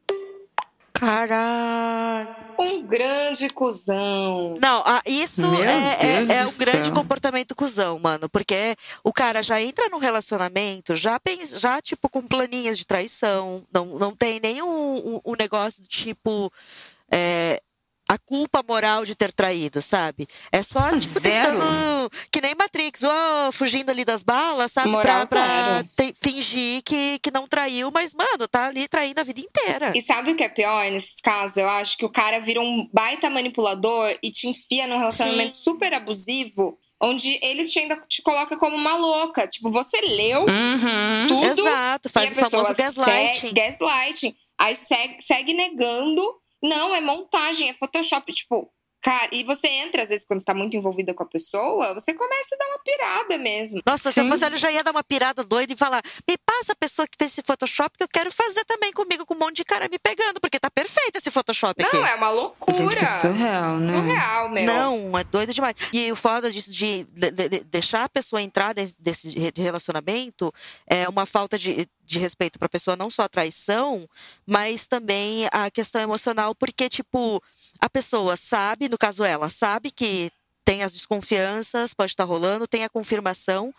Caralho. 1.00 2.28
Um 2.58 2.82
grande 2.86 3.48
cuzão. 3.48 4.52
Não, 4.60 4.82
ah, 4.84 5.00
isso 5.06 5.48
Meu 5.48 5.64
é, 5.64 5.96
é, 5.98 6.36
é 6.40 6.46
um 6.46 6.52
grande 6.58 6.84
céu. 6.88 6.94
comportamento 6.94 7.56
cuzão, 7.56 7.98
mano. 7.98 8.28
Porque 8.28 8.76
o 9.02 9.10
cara 9.14 9.42
já 9.42 9.62
entra 9.62 9.88
num 9.88 9.98
relacionamento, 9.98 10.94
já 10.94 11.18
pensa, 11.18 11.58
já, 11.58 11.80
tipo, 11.80 12.06
com 12.10 12.20
planinhas 12.20 12.76
de 12.76 12.86
traição. 12.86 13.64
Não, 13.72 13.86
não 13.98 14.14
tem 14.14 14.38
nenhum 14.40 14.68
um, 14.68 15.20
um 15.24 15.34
negócio 15.38 15.82
do 15.82 15.88
tipo. 15.88 16.52
é, 17.10 17.59
a 18.12 18.18
culpa 18.18 18.60
moral 18.66 19.04
de 19.04 19.14
ter 19.14 19.32
traído, 19.32 19.80
sabe? 19.80 20.26
É 20.50 20.64
só, 20.64 20.82
tipo, 20.98 21.20
Zero. 21.20 21.52
tentando. 21.60 22.10
Que 22.32 22.40
nem 22.40 22.54
Matrix, 22.56 23.04
ó, 23.04 23.52
fugindo 23.52 23.90
ali 23.90 24.04
das 24.04 24.22
balas, 24.24 24.72
sabe? 24.72 24.88
Moral 24.88 25.26
pra 25.28 25.44
pra 25.46 25.84
te- 25.96 26.12
fingir 26.20 26.82
que, 26.82 27.20
que 27.20 27.30
não 27.30 27.46
traiu, 27.46 27.88
mas, 27.92 28.12
mano, 28.12 28.48
tá 28.48 28.66
ali 28.66 28.88
traindo 28.88 29.20
a 29.20 29.24
vida 29.24 29.40
inteira. 29.40 29.92
E 29.96 30.02
sabe 30.02 30.32
o 30.32 30.36
que 30.36 30.42
é 30.42 30.48
pior 30.48 30.90
nesses 30.90 31.20
casos? 31.22 31.56
Eu 31.56 31.68
acho 31.68 31.96
que 31.96 32.04
o 32.04 32.10
cara 32.10 32.40
vira 32.40 32.60
um 32.60 32.88
baita 32.92 33.30
manipulador 33.30 34.16
e 34.22 34.30
te 34.32 34.48
enfia 34.48 34.88
num 34.88 34.98
relacionamento 34.98 35.54
super 35.56 35.94
abusivo, 35.94 36.76
onde 37.00 37.38
ele 37.42 37.66
te 37.66 37.78
ainda 37.78 37.96
te 38.08 38.22
coloca 38.22 38.56
como 38.56 38.76
uma 38.76 38.96
louca. 38.96 39.46
Tipo, 39.46 39.70
você 39.70 40.00
leu 40.00 40.40
Uhum. 40.40 41.26
tudo. 41.28 41.46
Exato, 41.60 42.08
faz 42.08 42.30
e 42.30 42.40
o 42.40 42.50
famoso 42.50 42.74
gaslighting. 42.74 43.48
Segue, 43.48 43.54
gaslighting. 43.54 44.34
Aí 44.58 44.74
segue, 44.74 45.16
segue 45.22 45.54
negando. 45.54 46.39
Não, 46.62 46.94
é 46.94 47.00
montagem, 47.00 47.68
é 47.70 47.74
Photoshop. 47.74 48.32
Tipo, 48.32 48.70
cara, 49.02 49.28
e 49.32 49.44
você 49.44 49.66
entra, 49.66 50.02
às 50.02 50.10
vezes, 50.10 50.26
quando 50.26 50.40
você 50.40 50.44
tá 50.46 50.52
muito 50.54 50.76
envolvida 50.76 51.14
com 51.14 51.22
a 51.22 51.26
pessoa, 51.26 51.94
você 51.94 52.12
começa 52.12 52.54
a 52.54 52.58
dar 52.58 52.66
uma 52.68 52.78
pirada 52.80 53.38
mesmo. 53.38 53.80
Nossa, 53.86 54.12
se 54.12 54.20
eu 54.20 54.36
Sim. 54.36 54.44
ele 54.44 54.56
já 54.58 54.70
ia 54.70 54.84
dar 54.84 54.90
uma 54.90 55.02
pirada 55.02 55.42
doida 55.42 55.72
e 55.72 55.76
falar: 55.76 56.02
me 56.28 56.36
passa 56.38 56.72
a 56.72 56.76
pessoa 56.76 57.08
que 57.08 57.16
fez 57.18 57.32
esse 57.32 57.42
Photoshop 57.42 57.96
que 57.96 58.04
eu 58.04 58.08
quero 58.08 58.30
fazer 58.30 58.62
também 58.66 58.92
comigo, 58.92 59.24
com 59.24 59.34
um 59.34 59.38
monte 59.38 59.56
de 59.56 59.64
cara 59.64 59.88
me 59.88 59.98
pegando, 59.98 60.38
porque 60.40 60.60
tá 60.60 60.70
perfeito 60.70 61.16
esse 61.16 61.30
Photoshop 61.30 61.82
aqui. 61.82 61.96
Não, 61.96 62.06
é 62.06 62.14
uma 62.14 62.30
loucura. 62.30 62.74
Gente, 62.74 62.98
que 62.98 63.06
surreal, 63.06 63.76
né? 63.78 63.94
Surreal, 63.94 64.48
meu. 64.50 64.64
Não, 64.66 65.18
é 65.18 65.24
doido 65.24 65.54
demais. 65.54 65.74
E 65.94 66.12
o 66.12 66.16
foda 66.16 66.50
disso 66.50 66.70
de, 66.70 67.04
de- 67.04 67.30
de- 67.30 67.48
de 67.48 67.60
deixar 67.60 68.04
a 68.04 68.08
pessoa 68.08 68.42
entrar 68.42 68.74
desse 68.74 69.30
re- 69.30 69.52
relacionamento 69.56 70.52
é 70.86 71.08
uma 71.08 71.24
falta 71.24 71.58
de, 71.58 71.88
de 72.10 72.18
respeito 72.18 72.58
para 72.58 72.66
a 72.66 72.70
pessoa, 72.70 72.96
não 72.96 73.08
só 73.08 73.22
a 73.22 73.28
traição, 73.28 74.08
mas 74.44 74.86
também 74.86 75.48
a 75.52 75.70
questão 75.70 76.00
emocional, 76.00 76.54
porque, 76.54 76.88
tipo, 76.88 77.42
a 77.80 77.88
pessoa 77.88 78.36
sabe, 78.36 78.88
no 78.88 78.98
caso 78.98 79.22
ela, 79.22 79.48
sabe 79.48 79.90
que 79.90 80.30
tem 80.64 80.82
as 80.82 80.92
desconfianças, 80.92 81.94
pode 81.94 82.12
estar 82.12 82.24
rolando, 82.24 82.66
tem 82.66 82.84
a 82.84 82.88
confirmação. 82.88 83.72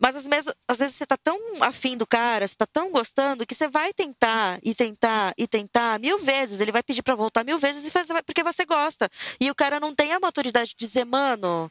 Mas 0.00 0.14
às 0.14 0.26
vezes, 0.26 0.54
às 0.66 0.78
vezes 0.78 0.94
você 0.94 1.04
tá 1.04 1.16
tão 1.16 1.38
afim 1.60 1.96
do 1.96 2.06
cara, 2.06 2.46
você 2.46 2.54
tá 2.54 2.66
tão 2.66 2.90
gostando, 2.90 3.44
que 3.44 3.54
você 3.54 3.68
vai 3.68 3.92
tentar 3.92 4.58
e 4.62 4.74
tentar 4.74 5.34
e 5.36 5.46
tentar 5.46 5.98
mil 5.98 6.18
vezes. 6.18 6.60
Ele 6.60 6.72
vai 6.72 6.82
pedir 6.82 7.02
para 7.02 7.16
voltar 7.16 7.44
mil 7.44 7.58
vezes 7.58 7.84
e 7.84 7.90
faz, 7.90 8.06
porque 8.24 8.42
você 8.42 8.64
gosta. 8.64 9.10
E 9.40 9.50
o 9.50 9.54
cara 9.54 9.80
não 9.80 9.94
tem 9.94 10.12
a 10.12 10.20
maturidade 10.20 10.70
de 10.70 10.76
dizer, 10.76 11.04
mano, 11.04 11.70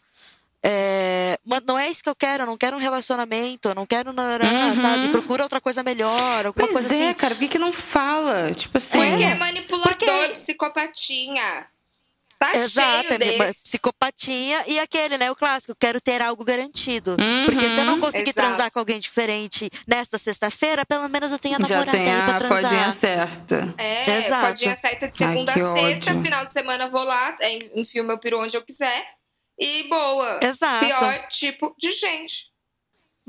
é, 0.69 1.39
não 1.65 1.79
é 1.79 1.87
isso 1.87 2.03
que 2.03 2.09
eu 2.09 2.15
quero, 2.15 2.43
eu 2.43 2.47
não 2.47 2.57
quero 2.57 2.75
um 2.75 2.79
relacionamento, 2.79 3.69
eu 3.69 3.75
não 3.75 3.85
quero, 3.85 4.09
uhum. 4.09 4.75
sabe? 4.75 5.07
Procura 5.09 5.43
outra 5.43 5.61
coisa 5.61 5.81
melhor, 5.81 6.45
alguma 6.45 6.67
pois 6.67 6.71
coisa 6.71 6.93
é, 6.93 7.05
assim. 7.05 7.13
cara, 7.13 7.35
por 7.35 7.47
que 7.47 7.57
não 7.57 7.71
fala? 7.71 8.53
Tipo 8.53 8.77
assim. 8.77 8.97
Porque 8.97 9.23
é 9.23 9.35
manipulador, 9.35 9.97
Porque... 9.97 10.33
psicopatinha. 10.35 11.67
Tá 12.37 12.55
Exato, 12.55 13.07
cheio 13.15 13.43
é 13.43 13.53
psicopatinha 13.53 14.63
e 14.67 14.77
aquele, 14.77 15.17
né? 15.17 15.31
O 15.31 15.35
clássico, 15.35 15.73
quero 15.73 15.99
ter 15.99 16.21
algo 16.21 16.43
garantido. 16.43 17.11
Uhum, 17.19 17.45
Porque 17.45 17.67
se 17.67 17.77
eu 17.77 17.85
não 17.85 17.99
conseguir 17.99 18.29
exato. 18.29 18.47
transar 18.47 18.71
com 18.71 18.77
alguém 18.77 18.99
diferente 18.99 19.71
nesta 19.87 20.19
sexta-feira, 20.19 20.85
pelo 20.85 21.09
menos 21.09 21.31
eu 21.31 21.39
tenho 21.39 21.55
a 21.55 21.59
namorada 21.59 21.85
Já 21.85 21.91
tem 21.91 22.13
aí 22.13 22.21
pra 22.23 22.35
a 22.35 22.39
transar. 22.39 22.61
fodinha 22.61 22.91
certa. 22.91 23.73
É, 23.77 24.17
exato. 24.19 24.47
fodinha 24.49 24.75
certa 24.75 25.07
de 25.07 25.17
segunda 25.17 25.51
Ai, 25.51 25.61
a 25.61 25.73
sexta, 25.73 26.11
ódio. 26.11 26.23
final 26.23 26.45
de 26.45 26.53
semana 26.53 26.89
vou 26.89 27.03
lá, 27.03 27.35
enfio 27.73 28.03
meu 28.03 28.19
peru 28.19 28.39
onde 28.39 28.55
eu 28.55 28.61
quiser. 28.61 29.16
E 29.57 29.83
boa. 29.83 30.39
Exato. 30.41 30.85
Pior 30.85 31.27
tipo 31.29 31.75
de 31.77 31.91
gente. 31.91 32.47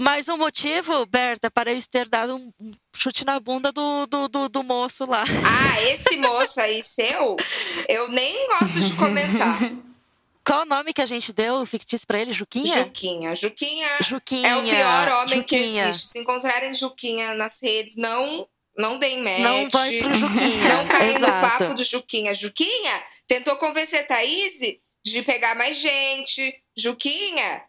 Mas 0.00 0.28
o 0.28 0.36
motivo, 0.36 1.04
Berta, 1.06 1.50
para 1.50 1.72
eu 1.72 1.82
ter 1.90 2.08
dado 2.08 2.36
um 2.36 2.52
chute 2.94 3.24
na 3.24 3.40
bunda 3.40 3.72
do, 3.72 4.06
do, 4.06 4.28
do, 4.28 4.48
do, 4.48 4.62
moço 4.62 5.04
lá. 5.04 5.24
Ah, 5.24 5.82
esse 5.82 6.16
moço 6.18 6.60
aí 6.60 6.84
seu, 6.84 7.36
eu 7.88 8.08
nem 8.08 8.46
gosto 8.46 8.80
de 8.80 8.94
comentar. 8.94 9.58
Qual 10.46 10.62
o 10.62 10.66
nome 10.66 10.92
que 10.92 11.02
a 11.02 11.06
gente 11.06 11.32
deu 11.32 11.66
fictício 11.66 12.06
pra 12.06 12.20
ele? 12.20 12.32
Juquinha? 12.32 12.84
Juquinha. 12.84 13.34
Juquinha, 13.34 13.88
Juquinha 14.00 14.48
é 14.48 14.56
o 14.56 14.62
pior 14.62 15.08
homem 15.16 15.40
Juquinha. 15.40 15.44
que 15.44 15.88
existe. 15.88 16.08
Se 16.08 16.18
encontrarem 16.20 16.72
Juquinha 16.74 17.34
nas 17.34 17.60
redes, 17.60 17.96
não 17.96 18.48
não 18.76 18.96
deem 18.96 19.20
match. 19.20 19.40
Não 19.40 19.68
vai 19.68 19.98
pro 19.98 20.14
Juquinha. 20.14 20.68
Não 20.68 20.86
caem 20.86 21.18
no 21.18 21.26
papo 21.26 21.74
do 21.74 21.82
Juquinha. 21.82 22.32
Juquinha 22.32 23.02
tentou 23.26 23.56
convencer 23.56 24.06
Thaís 24.06 24.60
de 25.04 25.22
pegar 25.22 25.54
mais 25.54 25.76
gente. 25.76 26.62
Juquinha 26.76 27.62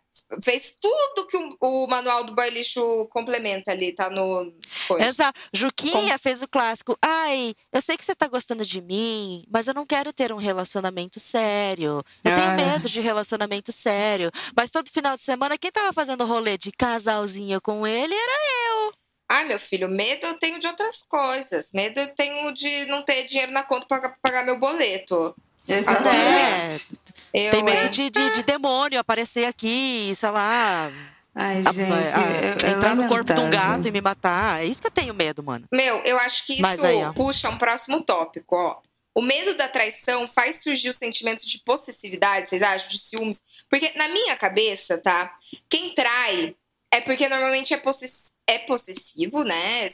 fez 0.43 0.75
tudo 0.80 1.27
que 1.27 1.38
o, 1.38 1.57
o, 1.59 1.88
manual 1.88 2.23
do 2.23 2.36
boy 2.36 2.49
lixo 2.49 3.07
complementa 3.11 3.71
ali, 3.71 3.91
tá 3.91 4.09
no. 4.09 4.53
Coisa. 4.88 5.07
Exato. 5.07 5.39
Juquinha 5.53 6.13
Com... 6.13 6.19
fez 6.19 6.41
o 6.41 6.47
clássico. 6.47 6.97
Ai, 7.01 7.55
eu 7.71 7.82
sei 7.82 7.97
que 7.97 8.05
você 8.05 8.15
tá 8.15 8.27
gostando 8.27 8.65
de 8.65 8.82
mim, 8.82 9.43
mas 9.51 9.67
eu 9.67 9.73
não 9.73 9.86
quero 9.86 10.13
ter 10.13 10.32
um 10.32 10.38
relacionamento 10.38 11.19
sério. 11.19 12.03
Eu 12.23 12.36
tenho 12.36 12.51
medo 12.55 12.88
de 12.88 13.01
relacionamento 13.01 13.71
sério. 13.71 14.32
Mas 14.55 14.71
todo 14.71 14.91
final 14.91 15.15
de 15.15 15.21
semana, 15.21 15.57
quem 15.57 15.71
tava 15.71 15.93
fazendo 15.93 16.25
rolê 16.25 16.57
de 16.57 16.71
casalzinho 16.71 17.59
com 17.61 17.86
ele 17.86 18.13
era 18.13 18.34
eu. 18.69 18.93
Ai, 19.32 19.45
meu 19.45 19.59
filho, 19.59 19.88
medo 19.88 20.25
eu 20.25 20.39
tenho 20.39 20.59
de 20.59 20.67
outras 20.67 21.03
coisas. 21.03 21.71
Medo 21.71 21.99
eu 21.99 22.15
tenho 22.15 22.51
de 22.51 22.86
não 22.86 23.03
ter 23.03 23.25
dinheiro 23.25 23.51
na 23.51 23.63
conta 23.63 23.86
para 23.86 24.09
pagar 24.21 24.43
meu 24.43 24.59
boleto. 24.59 25.36
Exatamente. 25.70 26.88
É, 27.34 27.47
eu, 27.47 27.51
tem 27.51 27.63
medo 27.63 27.86
é... 27.86 27.89
de, 27.89 28.09
de, 28.09 28.32
de, 28.32 28.43
demônio 28.43 28.99
aparecer 28.99 29.45
aqui, 29.45 30.11
sei 30.15 30.30
lá. 30.32 30.91
Ai, 31.36 31.63
gente, 31.63 31.82
a, 31.91 32.67
a, 32.67 32.72
entrar 32.72 32.95
no 32.95 33.07
corpo 33.07 33.34
de 33.34 33.39
um 33.39 33.49
gato 33.49 33.88
e 33.88 33.91
me 33.91 34.01
matar. 34.01 34.61
É 34.61 34.65
isso 34.65 34.82
que 34.82 34.88
eu 34.88 34.91
tenho 34.91 35.13
medo, 35.13 35.43
mano. 35.43 35.65
Meu, 35.72 35.97
eu 35.99 36.17
acho 36.17 36.45
que 36.45 36.53
isso 36.53 36.86
aí, 36.86 37.13
puxa 37.15 37.49
um 37.49 37.57
próximo 37.57 38.01
tópico, 38.01 38.55
ó. 38.55 38.78
O 39.13 39.22
medo 39.22 39.55
da 39.55 39.67
traição 39.67 40.28
faz 40.28 40.61
surgir 40.61 40.89
o 40.89 40.93
sentimento 40.93 41.45
de 41.45 41.59
possessividade, 41.59 42.49
vocês 42.49 42.61
acham? 42.61 42.89
De 42.89 42.99
ciúmes? 42.99 43.43
Porque 43.70 43.91
na 43.95 44.07
minha 44.07 44.36
cabeça, 44.36 44.97
tá? 44.97 45.36
Quem 45.70 45.93
trai 45.93 46.55
é 46.91 47.01
porque 47.01 47.28
normalmente 47.28 47.74
é 47.74 47.78
possessivo 47.78 48.28
é 48.50 48.58
possessivo, 48.58 49.43
né? 49.43 49.88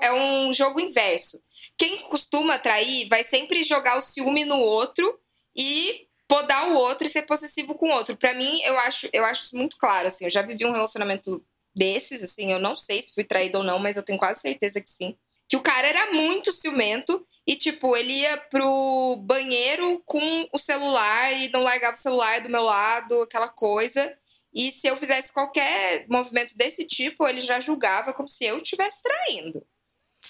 É 0.00 0.12
um 0.12 0.52
jogo 0.52 0.78
inverso. 0.78 1.42
Quem 1.76 1.98
costuma 2.02 2.60
trair 2.60 3.08
vai 3.08 3.24
sempre 3.24 3.64
jogar 3.64 3.98
o 3.98 4.00
ciúme 4.00 4.44
no 4.44 4.60
outro 4.60 5.18
e 5.54 6.06
podar 6.28 6.70
o 6.70 6.74
outro 6.74 7.08
e 7.08 7.10
ser 7.10 7.22
possessivo 7.22 7.74
com 7.74 7.88
o 7.88 7.92
outro. 7.92 8.16
Para 8.16 8.34
mim, 8.34 8.60
eu 8.62 8.78
acho, 8.78 9.08
eu 9.12 9.24
acho 9.24 9.56
muito 9.56 9.76
claro, 9.78 10.06
assim. 10.06 10.24
Eu 10.26 10.30
já 10.30 10.42
vivi 10.42 10.64
um 10.64 10.70
relacionamento 10.70 11.44
desses, 11.74 12.22
assim. 12.22 12.52
Eu 12.52 12.60
não 12.60 12.76
sei 12.76 13.02
se 13.02 13.12
fui 13.12 13.24
traído 13.24 13.58
ou 13.58 13.64
não, 13.64 13.80
mas 13.80 13.96
eu 13.96 14.02
tenho 14.04 14.18
quase 14.18 14.40
certeza 14.40 14.80
que 14.80 14.88
sim. 14.88 15.16
Que 15.48 15.56
o 15.56 15.62
cara 15.62 15.88
era 15.88 16.12
muito 16.12 16.52
ciumento 16.52 17.26
e, 17.44 17.56
tipo, 17.56 17.96
ele 17.96 18.12
ia 18.12 18.36
pro 18.48 19.16
banheiro 19.24 20.00
com 20.04 20.48
o 20.52 20.58
celular 20.58 21.32
e 21.32 21.48
não 21.48 21.62
largava 21.62 21.96
o 21.96 22.00
celular 22.00 22.40
do 22.40 22.48
meu 22.48 22.62
lado, 22.62 23.22
aquela 23.22 23.48
coisa. 23.48 24.16
E 24.56 24.72
se 24.72 24.86
eu 24.86 24.96
fizesse 24.96 25.30
qualquer 25.30 26.06
movimento 26.08 26.56
desse 26.56 26.86
tipo, 26.86 27.28
ele 27.28 27.42
já 27.42 27.60
julgava 27.60 28.14
como 28.14 28.26
se 28.26 28.42
eu 28.42 28.56
estivesse 28.56 29.02
traindo. 29.02 29.62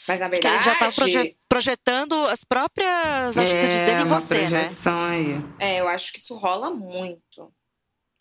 Mas 0.09 0.19
na 0.19 0.27
verdade. 0.27 0.57
ele 0.57 0.65
já 0.65 0.75
tá 0.75 0.91
proje 0.91 1.37
projetando 1.49 2.15
as 2.27 2.43
próprias 2.43 3.39
atitudes 3.39 3.77
é, 3.77 3.87
dele 3.87 4.01
em 4.01 4.05
uma 4.05 4.21
você, 4.21 4.35
né? 4.35 4.49
projeção? 4.49 5.05
Aí. 5.05 5.27
É, 5.61 5.81
eu 5.81 5.87
acho 5.87 6.13
que 6.13 6.19
isso 6.19 6.35
rola 6.35 6.71
muito. 6.71 7.55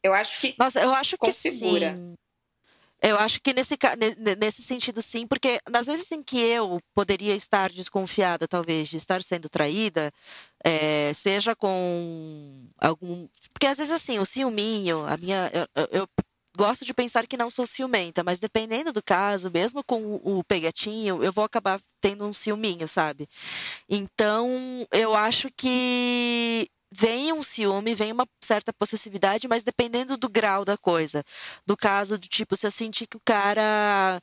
Eu 0.04 0.14
acho 0.14 0.40
que. 0.40 0.56
Nossa, 0.60 0.80
eu 0.80 0.94
acho 0.94 1.18
configura. 1.18 1.94
que 1.94 1.98
sim. 1.98 2.14
Eu 3.08 3.20
acho 3.20 3.40
que 3.40 3.54
nesse, 3.54 3.78
nesse 4.40 4.64
sentido, 4.64 5.00
sim, 5.00 5.28
porque 5.28 5.60
nas 5.70 5.86
vezes 5.86 6.12
em 6.12 6.24
que 6.24 6.40
eu 6.40 6.80
poderia 6.96 7.36
estar 7.36 7.72
desconfiada, 7.72 8.48
talvez, 8.48 8.88
de 8.88 8.98
estar 8.98 9.22
sendo 9.22 9.48
traída, 9.48 10.12
é, 10.64 11.14
seja 11.14 11.56
com 11.56 12.68
algum. 12.80 13.28
Porque 13.54 13.68
às 13.68 13.78
vezes, 13.78 13.94
assim, 13.94 14.18
o 14.18 14.26
ciúminho, 14.26 15.06
a 15.06 15.18
minha. 15.18 15.52
Eu, 15.54 15.88
eu, 15.92 16.10
gosto 16.56 16.86
de 16.86 16.94
pensar 16.94 17.28
que 17.28 17.38
não 17.38 17.52
sou 17.52 17.68
ciumenta, 17.68 18.24
mas 18.24 18.40
dependendo 18.40 18.92
do 18.92 19.04
caso, 19.04 19.52
mesmo 19.52 19.84
com 19.84 20.16
o, 20.24 20.44
pegatinho, 20.44 21.24
eu 21.24 21.32
vou 21.32 21.44
acabar 21.44 21.80
tendo 22.00 22.26
um 22.26 22.34
ciúminho, 22.34 22.88
sabe? 22.88 23.28
Então, 23.90 24.88
eu 24.92 25.14
acho 25.14 25.50
que 25.56 26.68
vem 26.98 27.34
um 27.34 27.44
ciúme, 27.44 27.94
vem 27.94 28.12
uma 28.12 28.28
certa 28.42 28.72
possessividade, 28.74 29.48
mas 29.48 29.64
dependendo 29.64 30.18
do 30.18 30.30
grau 30.30 30.64
da 30.64 30.78
coisa. 30.78 31.24
Do 31.66 31.76
caso 31.76 32.18
do 32.18 32.28
tipo, 32.28 32.56
se 32.56 32.66
eu 32.66 32.72
sentir 32.72 33.08
que 33.08 33.18
o 33.18 33.22
cara 33.24 34.22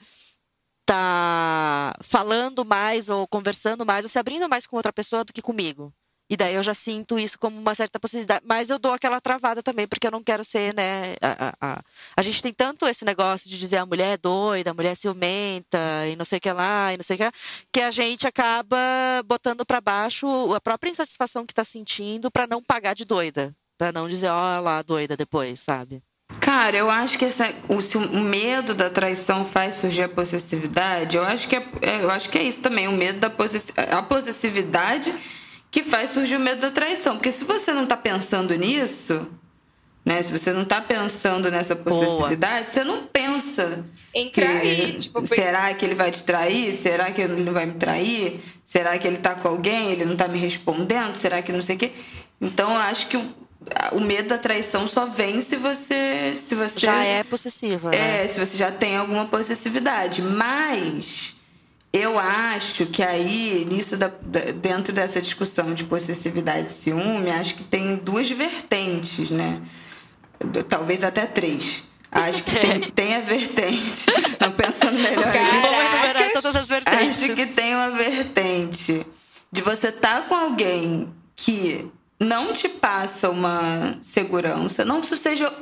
tá 0.86 1.94
falando 2.02 2.64
mais 2.64 3.08
ou 3.08 3.26
conversando 3.28 3.86
mais 3.86 4.04
ou 4.04 4.08
se 4.08 4.18
abrindo 4.18 4.48
mais 4.48 4.66
com 4.66 4.76
outra 4.76 4.92
pessoa 4.92 5.24
do 5.24 5.32
que 5.32 5.42
comigo. 5.42 5.92
E 6.32 6.36
daí 6.36 6.54
eu 6.54 6.62
já 6.62 6.72
sinto 6.72 7.18
isso 7.18 7.38
como 7.38 7.60
uma 7.60 7.74
certa 7.74 8.00
possibilidade. 8.00 8.42
Mas 8.46 8.70
eu 8.70 8.78
dou 8.78 8.94
aquela 8.94 9.20
travada 9.20 9.62
também, 9.62 9.86
porque 9.86 10.06
eu 10.06 10.10
não 10.10 10.22
quero 10.22 10.42
ser, 10.42 10.74
né? 10.74 11.14
A, 11.20 11.48
a, 11.48 11.54
a, 11.60 11.82
a 12.16 12.22
gente 12.22 12.42
tem 12.42 12.54
tanto 12.54 12.88
esse 12.88 13.04
negócio 13.04 13.50
de 13.50 13.58
dizer 13.58 13.76
a 13.76 13.84
mulher 13.84 14.14
é 14.14 14.16
doida, 14.16 14.70
a 14.70 14.74
mulher 14.74 14.92
é 14.92 14.94
ciumenta, 14.94 15.78
e 16.10 16.16
não 16.16 16.24
sei 16.24 16.38
o 16.38 16.40
que 16.40 16.50
lá, 16.50 16.94
e 16.94 16.96
não 16.96 17.04
sei 17.04 17.16
o 17.16 17.18
que 17.18 17.24
lá, 17.24 17.32
que 17.70 17.80
a 17.80 17.90
gente 17.90 18.26
acaba 18.26 18.78
botando 19.26 19.66
para 19.66 19.78
baixo 19.78 20.26
a 20.54 20.60
própria 20.60 20.88
insatisfação 20.88 21.44
que 21.44 21.52
tá 21.52 21.64
sentindo 21.64 22.30
para 22.30 22.46
não 22.46 22.62
pagar 22.62 22.94
de 22.94 23.04
doida. 23.04 23.54
para 23.76 23.92
não 23.92 24.08
dizer, 24.08 24.30
ó 24.30 24.58
lá, 24.58 24.80
doida 24.80 25.14
depois, 25.14 25.60
sabe? 25.60 26.02
Cara, 26.40 26.78
eu 26.78 26.88
acho 26.88 27.18
que 27.18 27.26
essa, 27.26 27.52
o, 27.68 27.76
o, 28.16 28.20
medo 28.20 28.74
da 28.74 28.88
traição 28.88 29.44
faz 29.44 29.74
surgir 29.74 30.04
a 30.04 30.08
possessividade. 30.08 31.14
Eu 31.14 31.24
acho 31.24 31.46
que 31.46 31.56
é, 31.56 31.68
é 31.82 32.02
eu 32.02 32.10
acho 32.10 32.30
que 32.30 32.38
é 32.38 32.42
isso 32.42 32.62
também, 32.62 32.88
o 32.88 32.92
medo 32.92 33.20
da 33.20 33.28
possess, 33.28 33.70
a 33.76 34.00
possessividade 34.00 35.12
que 35.72 35.82
faz 35.82 36.10
surgir 36.10 36.36
o 36.36 36.40
medo 36.40 36.60
da 36.60 36.70
traição. 36.70 37.16
Porque 37.16 37.32
se 37.32 37.44
você 37.44 37.72
não 37.72 37.84
está 37.84 37.96
pensando 37.96 38.54
nisso, 38.54 39.26
né? 40.04 40.22
Se 40.22 40.30
você 40.30 40.52
não 40.52 40.62
está 40.62 40.82
pensando 40.82 41.50
nessa 41.50 41.74
possessividade, 41.74 42.64
Boa. 42.64 42.70
você 42.70 42.84
não 42.84 43.06
pensa. 43.06 43.84
Em 44.14 44.28
trair, 44.28 44.98
tipo, 44.98 45.26
será 45.26 45.72
que 45.72 45.84
ele 45.84 45.94
vai 45.94 46.10
te 46.10 46.22
trair? 46.24 46.74
Será 46.74 47.10
que 47.10 47.22
ele 47.22 47.42
não 47.42 47.54
vai 47.54 47.64
me 47.64 47.74
trair? 47.74 48.38
Será 48.62 48.98
que 48.98 49.06
ele 49.08 49.16
está 49.16 49.34
com 49.34 49.48
alguém? 49.48 49.92
Ele 49.92 50.04
não 50.04 50.12
está 50.12 50.28
me 50.28 50.38
respondendo? 50.38 51.16
Será 51.16 51.40
que 51.40 51.50
não 51.50 51.62
sei 51.62 51.76
o 51.76 51.78
quê? 51.78 51.92
Então, 52.38 52.70
eu 52.70 52.80
acho 52.80 53.06
que 53.06 53.16
o, 53.16 54.00
medo 54.00 54.28
da 54.28 54.38
traição 54.38 54.86
só 54.86 55.06
vem 55.06 55.40
se 55.40 55.56
você. 55.56 56.34
Se 56.36 56.54
você 56.54 56.80
já 56.80 57.02
é 57.02 57.24
possessiva. 57.24 57.90
Né? 57.90 58.24
É, 58.24 58.28
se 58.28 58.38
você 58.38 58.58
já 58.58 58.70
tem 58.70 58.96
alguma 58.96 59.24
possessividade. 59.24 60.20
Mas 60.20 61.36
eu 61.92 62.18
acho 62.18 62.86
que 62.86 63.02
aí, 63.02 63.66
nisso 63.68 63.96
da, 63.96 64.10
dentro 64.62 64.94
dessa 64.94 65.20
discussão 65.20 65.74
de 65.74 65.84
possessividade 65.84 66.68
e 66.68 66.72
ciúme, 66.72 67.30
acho 67.30 67.54
que 67.54 67.64
tem 67.64 67.96
duas 67.96 68.30
vertentes, 68.30 69.30
né? 69.30 69.60
Talvez 70.68 71.04
até 71.04 71.26
três. 71.26 71.84
Acho 72.10 72.42
que 72.44 72.58
tem, 72.58 72.80
tem 72.92 73.16
a 73.16 73.20
vertente. 73.20 74.06
Não 74.40 74.52
pensando 74.52 74.98
melhor 74.98 75.34
enumerar 75.34 76.32
todas 76.32 76.56
as 76.56 76.68
vertentes. 76.68 77.22
Acho 77.24 77.34
que 77.34 77.46
tem 77.46 77.74
uma 77.74 77.90
vertente 77.90 79.06
de 79.50 79.60
você 79.60 79.88
estar 79.88 80.22
tá 80.22 80.28
com 80.28 80.34
alguém 80.34 81.12
que 81.36 81.90
não 82.18 82.54
te 82.54 82.68
passa 82.68 83.28
uma 83.28 83.98
segurança, 84.00 84.84
não 84.84 85.00
que 85.00 85.06
isso 85.06 85.16
seja 85.16 85.52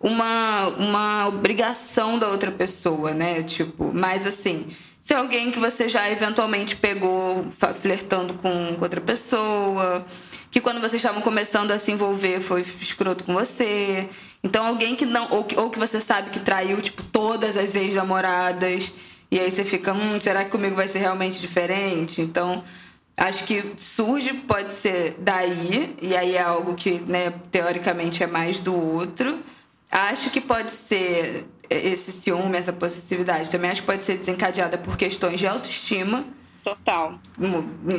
uma, 0.00 0.68
uma 0.78 1.28
obrigação 1.28 2.18
da 2.18 2.28
outra 2.28 2.52
pessoa, 2.52 3.12
né? 3.12 3.42
Tipo, 3.42 3.92
mas 3.92 4.26
assim, 4.26 4.68
se 5.00 5.14
alguém 5.14 5.50
que 5.50 5.58
você 5.58 5.88
já 5.88 6.10
eventualmente 6.10 6.76
pegou 6.76 7.46
flertando 7.80 8.34
com 8.34 8.76
outra 8.80 9.00
pessoa, 9.00 10.04
que 10.50 10.60
quando 10.60 10.80
vocês 10.80 10.94
estavam 10.94 11.22
começando 11.22 11.70
a 11.70 11.78
se 11.78 11.92
envolver 11.92 12.40
foi 12.40 12.62
escroto 12.80 13.24
com 13.24 13.34
você. 13.34 14.08
Então 14.42 14.66
alguém 14.66 14.94
que 14.94 15.06
não. 15.06 15.30
Ou 15.32 15.44
que, 15.44 15.58
ou 15.58 15.70
que 15.70 15.78
você 15.78 16.00
sabe 16.00 16.30
que 16.30 16.40
traiu, 16.40 16.80
tipo, 16.80 17.02
todas 17.02 17.56
as 17.56 17.74
ex-namoradas. 17.74 18.92
E 19.30 19.38
aí 19.38 19.50
você 19.50 19.64
fica, 19.64 19.92
hum, 19.92 20.18
será 20.20 20.44
que 20.44 20.50
comigo 20.50 20.74
vai 20.74 20.88
ser 20.88 21.00
realmente 21.00 21.38
diferente? 21.38 22.22
Então, 22.22 22.64
acho 23.16 23.44
que 23.44 23.74
surge, 23.76 24.32
pode 24.32 24.72
ser 24.72 25.16
daí, 25.18 25.94
e 26.00 26.16
aí 26.16 26.34
é 26.34 26.40
algo 26.40 26.74
que, 26.74 27.00
né, 27.00 27.34
teoricamente 27.50 28.22
é 28.22 28.26
mais 28.26 28.58
do 28.58 28.74
outro. 28.74 29.38
Acho 29.90 30.30
que 30.30 30.40
pode 30.40 30.70
ser 30.70 31.46
esse 31.70 32.12
ciúme, 32.12 32.56
essa 32.56 32.72
possessividade. 32.72 33.50
Também 33.50 33.70
acho 33.70 33.82
que 33.82 33.86
pode 33.86 34.04
ser 34.04 34.16
desencadeada 34.16 34.78
por 34.78 34.96
questões 34.96 35.38
de 35.38 35.46
autoestima 35.46 36.24
Total. 36.62 37.18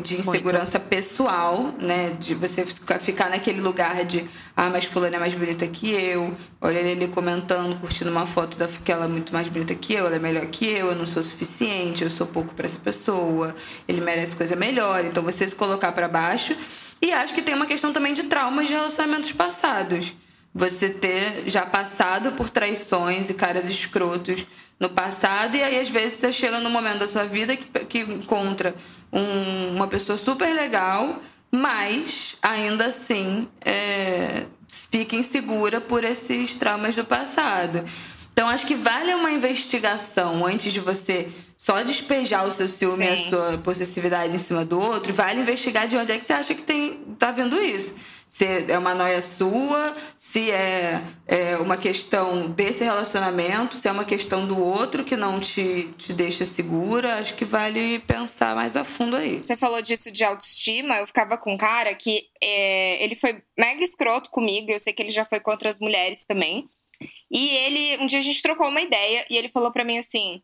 De 0.04 0.20
insegurança 0.20 0.78
Muito. 0.78 0.90
pessoal, 0.90 1.74
né? 1.80 2.16
De 2.20 2.36
você 2.36 2.66
ficar 2.66 3.30
naquele 3.30 3.62
lugar 3.62 4.04
de 4.06 4.30
ah, 4.56 4.70
mas 4.70 4.86
fulano 4.86 5.16
é 5.16 5.20
mais 5.20 5.34
bonita 5.34 5.66
que 5.66 5.92
eu. 5.92 6.36
Olha 6.62 6.78
ele 6.78 7.04
ali 7.04 7.08
comentando, 7.08 7.80
curtindo 7.80 8.12
uma 8.12 8.28
foto 8.28 8.58
da 8.58 8.68
que 8.68 8.92
ela 8.92 9.06
é 9.06 9.08
muito 9.08 9.34
mais 9.34 9.48
bonita 9.48 9.74
que 9.74 9.94
eu, 9.94 10.06
ela 10.06 10.18
é 10.18 10.20
melhor 10.20 10.46
que 10.48 10.66
eu, 10.68 10.88
eu 10.88 10.96
não 10.96 11.08
sou 11.08 11.24
suficiente, 11.24 12.04
eu 12.04 12.10
sou 12.10 12.28
pouco 12.28 12.54
para 12.54 12.66
essa 12.66 12.78
pessoa, 12.78 13.56
ele 13.88 14.02
merece 14.02 14.36
coisa 14.36 14.56
melhor. 14.56 15.04
Então 15.04 15.24
você 15.24 15.48
se 15.48 15.56
colocar 15.56 15.92
para 15.92 16.08
baixo. 16.08 16.56
E 17.02 17.14
acho 17.14 17.34
que 17.34 17.42
tem 17.42 17.56
uma 17.56 17.66
questão 17.66 17.94
também 17.94 18.14
de 18.14 18.24
traumas 18.24 18.68
de 18.68 18.74
relacionamentos 18.74 19.32
passados. 19.32 20.14
Você 20.54 20.90
ter 20.90 21.44
já 21.48 21.66
passado 21.66 22.32
por 22.32 22.50
traições 22.50 23.30
e 23.30 23.34
caras 23.34 23.70
escrotos 23.70 24.48
no 24.80 24.90
passado, 24.90 25.56
e 25.56 25.64
aí 25.64 25.80
às 25.80 25.90
vezes 25.90 26.14
você 26.14 26.32
chega 26.32 26.60
num 26.60 26.70
momento 26.70 27.00
da 27.00 27.08
sua 27.08 27.26
vida 27.26 27.56
que, 27.56 27.66
que 27.86 28.00
encontra 28.00 28.74
um, 29.12 29.76
uma 29.76 29.88
pessoa 29.88 30.18
super 30.18 30.54
legal, 30.54 31.22
mas 31.52 32.36
ainda 32.42 32.86
assim 32.86 33.48
é, 33.64 34.46
fica 34.68 35.16
insegura 35.16 35.82
por 35.82 36.04
esses 36.04 36.58
traumas 36.58 36.96
do 36.96 37.04
passado. 37.04 37.84
Então 38.32 38.48
acho 38.48 38.66
que 38.66 38.76
vale 38.76 39.14
uma 39.14 39.32
investigação 39.32 40.46
antes 40.46 40.72
de 40.72 40.80
você 40.80 41.28
só 41.58 41.84
despejar 41.84 42.48
o 42.48 42.52
seu 42.52 42.70
ciúme 42.70 43.06
Sim. 43.06 43.12
e 43.12 43.14
a 43.14 43.30
sua 43.30 43.58
possessividade 43.58 44.34
em 44.34 44.40
cima 44.40 44.64
do 44.64 44.80
outro, 44.80 45.14
vale 45.14 45.42
investigar 45.42 45.88
de 45.88 45.98
onde 45.98 46.14
é 46.14 46.18
que 46.18 46.24
você 46.24 46.32
acha 46.32 46.56
que 46.56 46.64
tem, 46.64 46.94
tá 47.20 47.32
vendo 47.32 47.62
isso 47.62 47.96
se 48.30 48.46
é 48.72 48.78
uma 48.78 48.94
noia 48.94 49.24
sua, 49.24 49.98
se 50.16 50.52
é, 50.52 51.02
é, 51.26 51.58
uma 51.58 51.76
questão 51.76 52.48
desse 52.48 52.84
relacionamento, 52.84 53.76
se 53.76 53.88
é 53.88 53.92
uma 53.92 54.06
questão 54.06 54.46
do 54.46 54.64
outro 54.64 55.04
que 55.04 55.18
não 55.18 55.40
te, 55.40 55.92
te 55.98 56.14
deixa 56.14 56.46
segura. 56.46 57.16
Acho 57.16 57.34
que 57.34 57.44
vale 57.44 57.98
pensar 58.02 58.56
mais 58.56 58.76
a 58.76 58.86
fundo 58.86 59.16
aí. 59.16 59.40
Você 59.40 59.58
falou 59.58 59.82
disso 59.82 60.12
de 60.12 60.24
autoestima. 60.24 60.98
Eu 60.98 61.08
ficava 61.08 61.40
com 61.40 61.54
um 61.54 61.58
cara 61.58 61.96
que 61.96 62.30
é, 62.40 63.04
ele 63.04 63.16
foi 63.16 63.42
mega 63.58 63.84
escroto 63.84 64.30
comigo. 64.30 64.70
Eu 64.70 64.80
sei 64.80 64.94
que 64.94 65.02
ele 65.02 65.10
já 65.10 65.26
foi 65.26 65.40
com 65.40 65.50
outras 65.50 65.80
mulheres 65.80 66.24
também. 66.24 66.70
E 67.32 67.50
ele, 67.50 67.98
um 68.04 68.06
dia 68.06 68.20
a 68.20 68.24
gente 68.24 68.44
trocou 68.44 68.68
uma 68.68 68.82
ideia 68.82 69.26
e 69.28 69.38
ele 69.38 69.50
falou 69.50 69.72
para 69.72 69.84
mim 69.84 69.98
assim: 69.98 70.40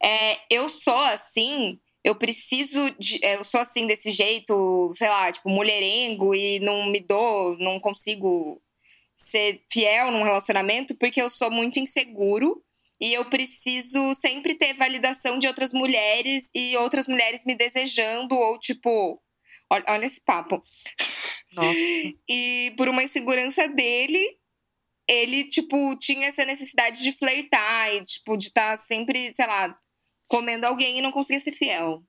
é, 0.00 0.38
Eu 0.48 0.68
sou 0.68 1.00
assim 1.00 1.80
eu 2.04 2.14
preciso 2.14 2.90
de. 2.98 3.18
É, 3.24 3.36
eu 3.36 3.44
sou 3.44 3.58
assim 3.58 3.86
desse 3.86 4.10
jeito, 4.12 4.92
sei 4.96 5.08
lá, 5.08 5.32
tipo, 5.32 5.48
mulherengo 5.48 6.34
e 6.34 6.60
não 6.60 6.86
me 6.86 7.00
dou, 7.00 7.56
não 7.58 7.80
consigo 7.80 8.60
ser 9.16 9.62
fiel 9.72 10.10
num 10.10 10.22
relacionamento 10.22 10.94
porque 10.96 11.22
eu 11.22 11.30
sou 11.30 11.50
muito 11.50 11.78
inseguro 11.78 12.62
e 13.00 13.12
eu 13.14 13.24
preciso 13.24 14.14
sempre 14.14 14.54
ter 14.54 14.74
validação 14.74 15.38
de 15.38 15.46
outras 15.46 15.72
mulheres 15.72 16.50
e 16.54 16.76
outras 16.76 17.06
mulheres 17.08 17.42
me 17.46 17.54
desejando 17.54 18.34
ou 18.34 18.58
tipo. 18.58 19.20
Olha, 19.70 19.84
olha 19.88 20.04
esse 20.04 20.20
papo. 20.20 20.62
Nossa. 21.54 21.80
e 22.28 22.74
por 22.76 22.86
uma 22.86 23.02
insegurança 23.02 23.66
dele, 23.66 24.38
ele, 25.08 25.44
tipo, 25.48 25.96
tinha 25.98 26.28
essa 26.28 26.44
necessidade 26.44 27.02
de 27.02 27.12
flertar 27.12 27.94
e, 27.94 28.04
tipo, 28.04 28.36
de 28.36 28.48
estar 28.48 28.76
tá 28.76 28.82
sempre, 28.82 29.32
sei 29.34 29.46
lá, 29.46 29.78
comendo 30.26 30.66
alguém 30.66 30.98
e 30.98 31.02
não 31.02 31.12
conseguia 31.12 31.40
ser 31.40 31.52
fiel. 31.52 32.02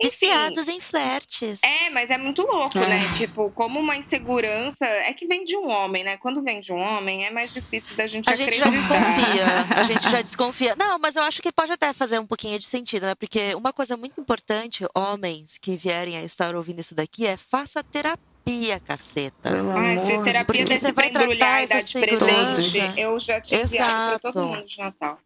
Viciados 0.00 0.66
em 0.66 0.80
flertes. 0.80 1.62
É, 1.62 1.90
mas 1.90 2.10
é 2.10 2.16
muito 2.16 2.42
louco, 2.42 2.78
né? 2.78 3.06
Ah. 3.10 3.16
Tipo, 3.16 3.50
como 3.50 3.78
uma 3.78 3.96
insegurança. 3.96 4.84
É 4.84 5.12
que 5.12 5.26
vem 5.26 5.44
de 5.44 5.56
um 5.56 5.68
homem, 5.68 6.02
né? 6.02 6.16
Quando 6.16 6.42
vem 6.42 6.60
de 6.60 6.72
um 6.72 6.78
homem, 6.78 7.26
é 7.26 7.30
mais 7.30 7.52
difícil 7.52 7.94
da 7.96 8.06
gente 8.06 8.28
a 8.28 8.32
acreditar. 8.32 8.66
A 8.66 8.70
gente 8.70 8.80
já 8.80 8.88
desconfia. 8.88 9.44
a 9.76 9.82
gente 9.84 10.10
já 10.10 10.22
desconfia. 10.22 10.76
Não, 10.76 10.98
mas 10.98 11.16
eu 11.16 11.22
acho 11.22 11.42
que 11.42 11.52
pode 11.52 11.72
até 11.72 11.92
fazer 11.92 12.18
um 12.18 12.26
pouquinho 12.26 12.58
de 12.58 12.64
sentido, 12.64 13.06
né? 13.06 13.14
Porque 13.14 13.54
uma 13.54 13.72
coisa 13.72 13.96
muito 13.96 14.20
importante, 14.20 14.86
homens 14.94 15.58
que 15.58 15.76
vierem 15.76 16.16
a 16.16 16.22
estar 16.22 16.54
ouvindo 16.54 16.80
isso 16.80 16.94
daqui, 16.94 17.26
é 17.26 17.36
faça 17.36 17.82
terapia 17.84 18.80
caceta. 18.80 19.50
Pelo 19.50 19.70
Ai, 19.70 19.98
se 19.98 20.22
terapia 20.24 20.44
Porque 20.44 20.64
desse 20.64 20.86
você 20.86 20.92
vai 20.92 21.10
tratar 21.10 21.62
essa 21.62 21.82
de 21.82 21.92
presente, 21.92 23.00
eu 23.00 23.20
já 23.20 23.40
tinha 23.40 23.62
enviado 23.62 24.18
pra 24.18 24.32
todo 24.32 24.48
mundo 24.48 24.64
de 24.64 24.78
Natal. 24.78 25.18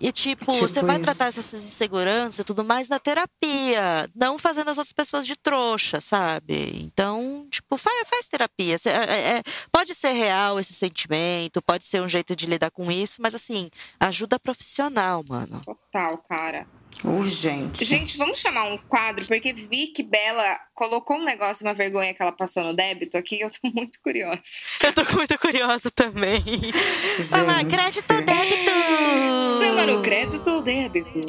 E, 0.00 0.12
tipo, 0.12 0.44
tipo 0.44 0.68
você 0.68 0.82
vai 0.82 0.98
tratar 0.98 1.26
essas 1.26 1.52
inseguranças 1.52 2.38
e 2.40 2.44
tudo 2.44 2.64
mais 2.64 2.88
na 2.88 2.98
terapia, 2.98 4.08
não 4.14 4.38
fazendo 4.38 4.70
as 4.70 4.78
outras 4.78 4.92
pessoas 4.92 5.26
de 5.26 5.36
trouxa, 5.36 6.00
sabe? 6.00 6.72
Então, 6.76 7.46
tipo, 7.50 7.76
faz, 7.76 8.08
faz 8.08 8.28
terapia. 8.28 8.76
É, 8.86 8.88
é, 8.88 9.36
é, 9.38 9.42
pode 9.72 9.94
ser 9.94 10.12
real 10.12 10.58
esse 10.60 10.72
sentimento, 10.72 11.60
pode 11.62 11.84
ser 11.84 12.00
um 12.00 12.08
jeito 12.08 12.36
de 12.36 12.46
lidar 12.46 12.70
com 12.70 12.90
isso, 12.90 13.20
mas, 13.20 13.34
assim, 13.34 13.68
ajuda 13.98 14.38
profissional, 14.38 15.24
mano. 15.28 15.60
Total, 15.64 16.18
cara. 16.18 16.66
Urgente. 17.04 17.84
Gente, 17.84 18.16
vamos 18.16 18.40
chamar 18.40 18.64
um 18.64 18.76
quadro, 18.76 19.24
porque 19.26 19.52
vi 19.52 19.88
que 19.88 20.02
Bela 20.02 20.58
colocou 20.74 21.16
um 21.16 21.24
negócio, 21.24 21.64
uma 21.64 21.74
vergonha 21.74 22.12
que 22.12 22.20
ela 22.20 22.32
passou 22.32 22.64
no 22.64 22.74
débito 22.74 23.16
aqui, 23.16 23.40
eu 23.40 23.50
tô 23.50 23.68
muito 23.72 24.00
curiosa. 24.02 24.40
Eu 24.82 24.92
tô 24.92 25.04
muito 25.16 25.38
curiosa 25.38 25.90
também. 25.90 26.42
Vai 27.30 27.42
lá, 27.44 27.64
crédito 27.64 28.12
ou 28.12 28.22
débito? 28.22 28.70
Chama 29.60 29.86
no 29.86 30.02
crédito 30.02 30.50
ou 30.50 30.62
débito. 30.62 31.20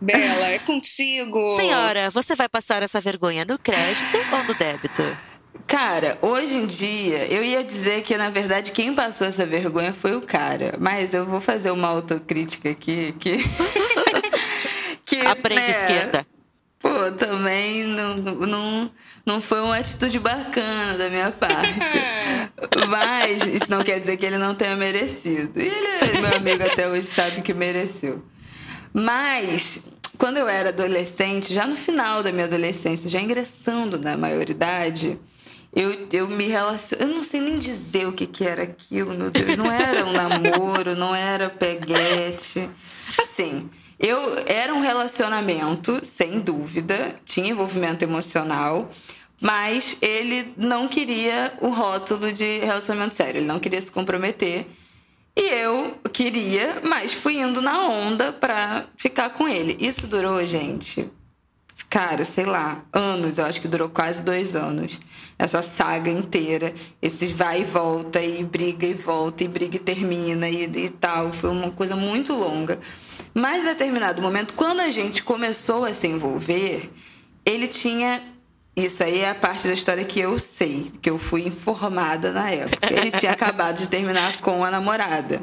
Bela, 0.00 0.48
é 0.48 0.58
contigo. 0.58 1.50
Senhora, 1.50 2.10
você 2.10 2.34
vai 2.34 2.48
passar 2.48 2.82
essa 2.82 3.00
vergonha 3.00 3.44
no 3.44 3.58
crédito 3.58 4.18
ou 4.32 4.44
no 4.44 4.54
débito? 4.54 5.31
Cara, 5.66 6.18
hoje 6.20 6.54
em 6.54 6.66
dia, 6.66 7.26
eu 7.32 7.42
ia 7.42 7.64
dizer 7.64 8.02
que, 8.02 8.16
na 8.16 8.30
verdade, 8.30 8.72
quem 8.72 8.94
passou 8.94 9.26
essa 9.26 9.46
vergonha 9.46 9.92
foi 9.92 10.14
o 10.14 10.20
cara. 10.20 10.74
Mas 10.78 11.14
eu 11.14 11.24
vou 11.26 11.40
fazer 11.40 11.70
uma 11.70 11.88
autocrítica 11.88 12.70
aqui. 12.70 13.14
Que... 13.18 13.38
que 15.04 15.20
Aprende 15.26 15.60
né, 15.60 15.70
esquerda. 15.70 16.26
Pô, 16.78 17.12
também 17.12 17.84
não, 17.84 18.16
não, 18.16 18.90
não 19.24 19.40
foi 19.40 19.60
uma 19.60 19.76
atitude 19.76 20.18
bacana 20.18 20.98
da 20.98 21.08
minha 21.08 21.30
parte. 21.30 21.78
Mas 22.88 23.46
isso 23.46 23.70
não 23.70 23.84
quer 23.84 24.00
dizer 24.00 24.16
que 24.16 24.26
ele 24.26 24.38
não 24.38 24.54
tenha 24.54 24.74
merecido. 24.74 25.60
E 25.60 25.68
ele, 25.68 26.18
meu 26.20 26.36
amigo, 26.36 26.64
até 26.64 26.88
hoje 26.88 27.06
sabe 27.06 27.40
que 27.40 27.54
mereceu. 27.54 28.22
Mas 28.92 29.80
quando 30.18 30.36
eu 30.36 30.48
era 30.48 30.70
adolescente, 30.70 31.54
já 31.54 31.66
no 31.66 31.76
final 31.76 32.22
da 32.22 32.32
minha 32.32 32.46
adolescência, 32.46 33.08
já 33.08 33.20
ingressando 33.20 33.98
na 33.98 34.16
maioridade, 34.16 35.18
eu, 35.74 36.08
eu 36.12 36.28
me 36.28 36.46
relaciono. 36.46 37.02
Eu 37.04 37.08
não 37.08 37.22
sei 37.22 37.40
nem 37.40 37.58
dizer 37.58 38.06
o 38.06 38.12
que, 38.12 38.26
que 38.26 38.44
era 38.44 38.62
aquilo, 38.62 39.14
meu 39.14 39.30
Deus. 39.30 39.56
Não 39.56 39.70
era 39.70 40.04
um 40.04 40.12
namoro, 40.12 40.94
não 40.94 41.14
era 41.14 41.48
peguete. 41.48 42.68
Assim, 43.18 43.70
eu 43.98 44.18
era 44.46 44.74
um 44.74 44.80
relacionamento, 44.80 46.04
sem 46.04 46.40
dúvida, 46.40 47.14
tinha 47.24 47.50
envolvimento 47.50 48.04
emocional, 48.04 48.90
mas 49.40 49.96
ele 50.02 50.52
não 50.56 50.88
queria 50.88 51.52
o 51.60 51.68
rótulo 51.68 52.32
de 52.32 52.58
relacionamento 52.58 53.14
sério, 53.14 53.38
ele 53.38 53.46
não 53.46 53.60
queria 53.60 53.80
se 53.80 53.92
comprometer. 53.92 54.66
E 55.34 55.40
eu 55.40 55.98
queria, 56.12 56.82
mas 56.84 57.14
fui 57.14 57.38
indo 57.38 57.62
na 57.62 57.86
onda 57.86 58.32
pra 58.32 58.84
ficar 58.96 59.30
com 59.30 59.48
ele. 59.48 59.76
Isso 59.80 60.06
durou, 60.06 60.44
gente, 60.46 61.10
cara, 61.88 62.24
sei 62.24 62.44
lá, 62.44 62.84
anos, 62.92 63.38
eu 63.38 63.46
acho 63.46 63.60
que 63.60 63.68
durou 63.68 63.88
quase 63.88 64.22
dois 64.22 64.54
anos. 64.54 65.00
Essa 65.38 65.62
saga 65.62 66.10
inteira, 66.10 66.72
esses 67.00 67.32
vai 67.32 67.62
e 67.62 67.64
volta, 67.64 68.20
e 68.20 68.44
briga 68.44 68.86
e 68.86 68.94
volta, 68.94 69.42
e 69.44 69.48
briga 69.48 69.76
e 69.76 69.78
termina, 69.80 70.48
e, 70.48 70.64
e 70.64 70.88
tal. 70.88 71.32
Foi 71.32 71.50
uma 71.50 71.70
coisa 71.70 71.96
muito 71.96 72.32
longa. 72.32 72.78
Mas, 73.34 73.62
em 73.62 73.66
determinado 73.66 74.20
momento, 74.20 74.54
quando 74.54 74.80
a 74.80 74.90
gente 74.90 75.22
começou 75.22 75.84
a 75.84 75.94
se 75.94 76.06
envolver, 76.06 76.90
ele 77.44 77.66
tinha. 77.66 78.22
Isso 78.74 79.02
aí 79.02 79.20
é 79.20 79.30
a 79.30 79.34
parte 79.34 79.68
da 79.68 79.74
história 79.74 80.04
que 80.04 80.18
eu 80.18 80.38
sei, 80.38 80.90
que 81.02 81.10
eu 81.10 81.18
fui 81.18 81.46
informada 81.46 82.32
na 82.32 82.50
época. 82.50 82.92
Ele 82.92 83.10
tinha 83.10 83.32
acabado 83.32 83.78
de 83.78 83.88
terminar 83.88 84.38
com 84.40 84.64
a 84.64 84.70
namorada. 84.70 85.42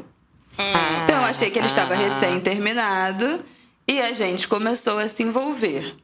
Ah, 0.58 1.02
então, 1.04 1.16
eu 1.16 1.24
achei 1.24 1.50
que 1.50 1.58
ele 1.58 1.68
estava 1.68 1.94
ah. 1.94 1.96
recém-terminado 1.96 3.44
e 3.86 4.00
a 4.00 4.12
gente 4.12 4.48
começou 4.48 4.98
a 4.98 5.08
se 5.08 5.22
envolver. 5.22 5.94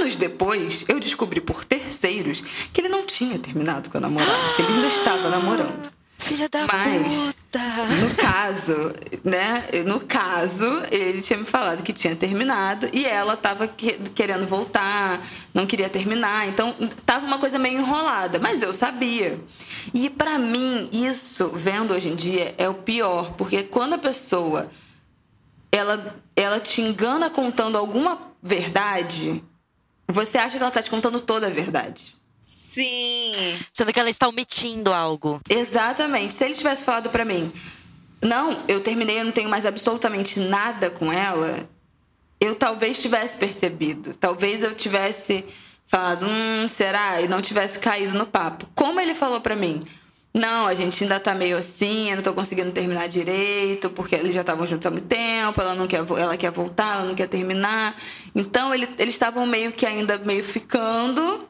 Anos 0.00 0.16
depois, 0.16 0.84
eu 0.88 0.98
descobri 0.98 1.40
por 1.40 1.64
terceiros 1.64 2.42
que 2.72 2.80
ele 2.80 2.88
não 2.88 3.04
tinha 3.06 3.38
terminado 3.38 3.90
com 3.90 3.98
a 3.98 4.00
namorada, 4.00 4.32
que 4.56 4.62
ele 4.62 4.72
ainda 4.72 4.88
estava 4.88 5.28
namorando. 5.28 5.90
Filha 6.18 6.48
da 6.48 6.66
Mas, 6.70 7.12
puta. 7.14 7.60
No 8.00 8.14
caso, 8.14 8.92
né? 9.24 9.64
No 9.86 10.00
caso, 10.00 10.64
ele 10.90 11.20
tinha 11.22 11.38
me 11.38 11.44
falado 11.44 11.82
que 11.82 11.92
tinha 11.92 12.14
terminado 12.14 12.88
e 12.92 13.04
ela 13.06 13.36
tava 13.36 13.66
que- 13.66 13.98
querendo 14.14 14.46
voltar, 14.46 15.20
não 15.52 15.66
queria 15.66 15.88
terminar. 15.88 16.46
Então, 16.46 16.74
tava 17.06 17.26
uma 17.26 17.38
coisa 17.38 17.58
meio 17.58 17.78
enrolada, 17.80 18.38
mas 18.38 18.62
eu 18.62 18.72
sabia. 18.74 19.38
E 19.94 20.08
pra 20.10 20.38
mim, 20.38 20.88
isso, 20.92 21.48
vendo 21.54 21.92
hoje 21.94 22.08
em 22.10 22.14
dia, 22.14 22.54
é 22.58 22.68
o 22.68 22.74
pior, 22.74 23.32
porque 23.32 23.62
quando 23.64 23.94
a 23.94 23.98
pessoa 23.98 24.70
ela, 25.72 26.16
ela 26.36 26.60
te 26.60 26.80
engana 26.82 27.30
contando 27.30 27.76
alguma 27.78 28.18
verdade, 28.42 29.42
você 30.12 30.38
acha 30.38 30.56
que 30.56 30.62
ela 30.62 30.72
tá 30.72 30.82
te 30.82 30.90
contando 30.90 31.20
toda 31.20 31.46
a 31.46 31.50
verdade. 31.50 32.14
Sim. 32.40 33.32
Sendo 33.72 33.92
que 33.92 33.98
ela 33.98 34.10
está 34.10 34.28
omitindo 34.28 34.92
algo. 34.92 35.40
Exatamente. 35.48 36.34
Se 36.34 36.44
ele 36.44 36.54
tivesse 36.54 36.84
falado 36.84 37.10
pra 37.10 37.24
mim, 37.24 37.52
não, 38.22 38.56
eu 38.68 38.80
terminei, 38.80 39.18
eu 39.18 39.24
não 39.24 39.32
tenho 39.32 39.48
mais 39.48 39.66
absolutamente 39.66 40.38
nada 40.38 40.90
com 40.90 41.12
ela, 41.12 41.68
eu 42.40 42.54
talvez 42.54 43.00
tivesse 43.00 43.36
percebido. 43.36 44.14
Talvez 44.14 44.62
eu 44.62 44.74
tivesse 44.74 45.44
falado, 45.84 46.24
hum, 46.26 46.68
será? 46.68 47.20
E 47.20 47.28
não 47.28 47.42
tivesse 47.42 47.78
caído 47.78 48.16
no 48.16 48.26
papo. 48.26 48.68
Como 48.74 49.00
ele 49.00 49.14
falou 49.14 49.40
pra 49.40 49.56
mim? 49.56 49.82
Não, 50.32 50.66
a 50.66 50.74
gente 50.76 51.02
ainda 51.02 51.18
tá 51.18 51.34
meio 51.34 51.56
assim, 51.56 52.10
eu 52.10 52.16
não 52.16 52.22
tô 52.22 52.32
conseguindo 52.32 52.70
terminar 52.70 53.08
direito, 53.08 53.90
porque 53.90 54.14
eles 54.14 54.32
já 54.32 54.42
estavam 54.42 54.64
juntos 54.64 54.86
há 54.86 54.90
muito 54.90 55.08
tempo, 55.08 55.60
ela 55.60 55.74
não 55.74 55.88
quer, 55.88 56.04
ela 56.16 56.36
quer 56.36 56.52
voltar, 56.52 56.98
ela 56.98 57.04
não 57.06 57.16
quer 57.16 57.26
terminar. 57.26 57.96
Então 58.34 58.72
ele- 58.72 58.88
eles 58.96 59.14
estavam 59.14 59.44
meio 59.44 59.72
que 59.72 59.84
ainda 59.84 60.18
meio 60.18 60.44
ficando, 60.44 61.48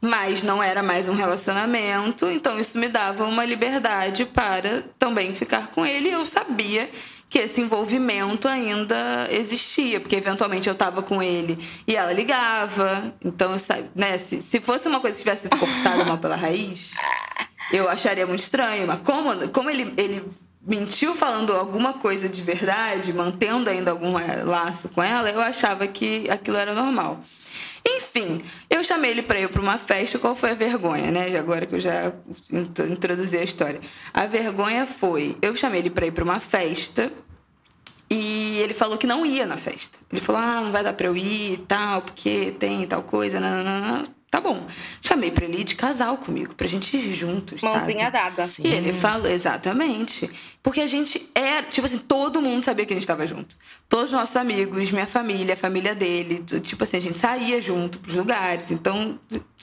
mas 0.00 0.44
não 0.44 0.62
era 0.62 0.80
mais 0.80 1.08
um 1.08 1.14
relacionamento, 1.14 2.30
então 2.30 2.58
isso 2.60 2.78
me 2.78 2.88
dava 2.88 3.24
uma 3.24 3.44
liberdade 3.44 4.24
para 4.26 4.82
também 4.96 5.34
ficar 5.34 5.68
com 5.72 5.84
ele. 5.84 6.08
Eu 6.10 6.24
sabia 6.24 6.88
que 7.28 7.38
esse 7.40 7.60
envolvimento 7.60 8.46
ainda 8.46 9.26
existia, 9.28 9.98
porque 9.98 10.14
eventualmente 10.14 10.68
eu 10.68 10.72
estava 10.74 11.02
com 11.02 11.20
ele 11.20 11.58
e 11.84 11.96
ela 11.96 12.12
ligava. 12.12 13.12
Então, 13.24 13.52
eu 13.54 13.58
né, 13.92 14.18
se, 14.18 14.40
se 14.40 14.60
fosse 14.60 14.86
uma 14.86 15.00
coisa 15.00 15.16
que 15.16 15.24
tivesse 15.24 15.48
cortada 15.48 16.04
mal 16.04 16.18
pela 16.18 16.36
raiz, 16.36 16.92
eu 17.72 17.88
acharia 17.88 18.26
muito 18.26 18.40
estranho. 18.40 18.86
Mas 18.86 19.00
como, 19.02 19.48
como 19.50 19.70
ele, 19.70 19.92
ele 19.96 20.24
mentiu 20.66 21.14
falando 21.14 21.52
alguma 21.54 21.92
coisa 21.94 22.28
de 22.28 22.40
verdade, 22.42 23.12
mantendo 23.12 23.68
ainda 23.70 23.90
algum 23.90 24.12
laço 24.44 24.88
com 24.90 25.02
ela, 25.02 25.28
eu 25.30 25.40
achava 25.40 25.86
que 25.86 26.28
aquilo 26.30 26.56
era 26.56 26.74
normal. 26.74 27.18
Enfim, 27.86 28.40
eu 28.70 28.82
chamei 28.82 29.10
ele 29.10 29.22
pra 29.22 29.38
ir 29.38 29.48
pra 29.50 29.60
uma 29.60 29.76
festa. 29.76 30.18
Qual 30.18 30.34
foi 30.34 30.52
a 30.52 30.54
vergonha, 30.54 31.10
né? 31.10 31.36
Agora 31.38 31.66
que 31.66 31.74
eu 31.74 31.80
já 31.80 32.12
int- 32.50 32.78
introduzi 32.78 33.36
a 33.36 33.42
história. 33.44 33.78
A 34.12 34.24
vergonha 34.26 34.86
foi: 34.86 35.36
eu 35.42 35.54
chamei 35.54 35.80
ele 35.80 35.90
pra 35.90 36.06
ir 36.06 36.10
pra 36.12 36.24
uma 36.24 36.40
festa 36.40 37.12
e 38.08 38.58
ele 38.60 38.72
falou 38.72 38.96
que 38.96 39.06
não 39.06 39.24
ia 39.26 39.46
na 39.46 39.58
festa. 39.58 39.98
Ele 40.10 40.20
falou: 40.22 40.40
ah, 40.40 40.60
não 40.62 40.72
vai 40.72 40.82
dar 40.82 40.94
pra 40.94 41.08
eu 41.08 41.16
ir 41.16 41.52
e 41.52 41.56
tal, 41.58 42.00
porque 42.00 42.54
tem 42.58 42.86
tal 42.86 43.02
coisa. 43.02 43.38
Nananana. 43.38 44.04
Tá 44.34 44.40
bom. 44.40 44.66
Chamei 45.00 45.30
pra 45.30 45.44
ele 45.44 45.60
ir 45.60 45.64
de 45.64 45.76
casal 45.76 46.18
comigo, 46.18 46.56
pra 46.56 46.66
gente 46.66 46.96
ir 46.96 47.14
juntos. 47.14 47.62
Mãozinha 47.62 48.10
sabe? 48.10 48.34
dada. 48.34 48.44
E 48.58 48.66
ele 48.66 48.92
falou, 48.92 49.30
exatamente. 49.30 50.28
Porque 50.60 50.80
a 50.80 50.88
gente 50.88 51.30
era, 51.32 51.64
tipo 51.68 51.84
assim, 51.84 51.98
todo 51.98 52.42
mundo 52.42 52.64
sabia 52.64 52.84
que 52.84 52.92
a 52.92 52.96
gente 52.96 53.04
estava 53.04 53.28
junto. 53.28 53.56
Todos 53.88 54.06
os 54.06 54.10
nossos 54.10 54.34
amigos, 54.34 54.90
minha 54.90 55.06
família, 55.06 55.54
a 55.54 55.56
família 55.56 55.94
dele. 55.94 56.42
Tipo 56.62 56.82
assim, 56.82 56.96
a 56.96 57.00
gente 57.00 57.16
saía 57.16 57.62
junto 57.62 58.00
pros 58.00 58.16
lugares. 58.16 58.72
Então, 58.72 59.20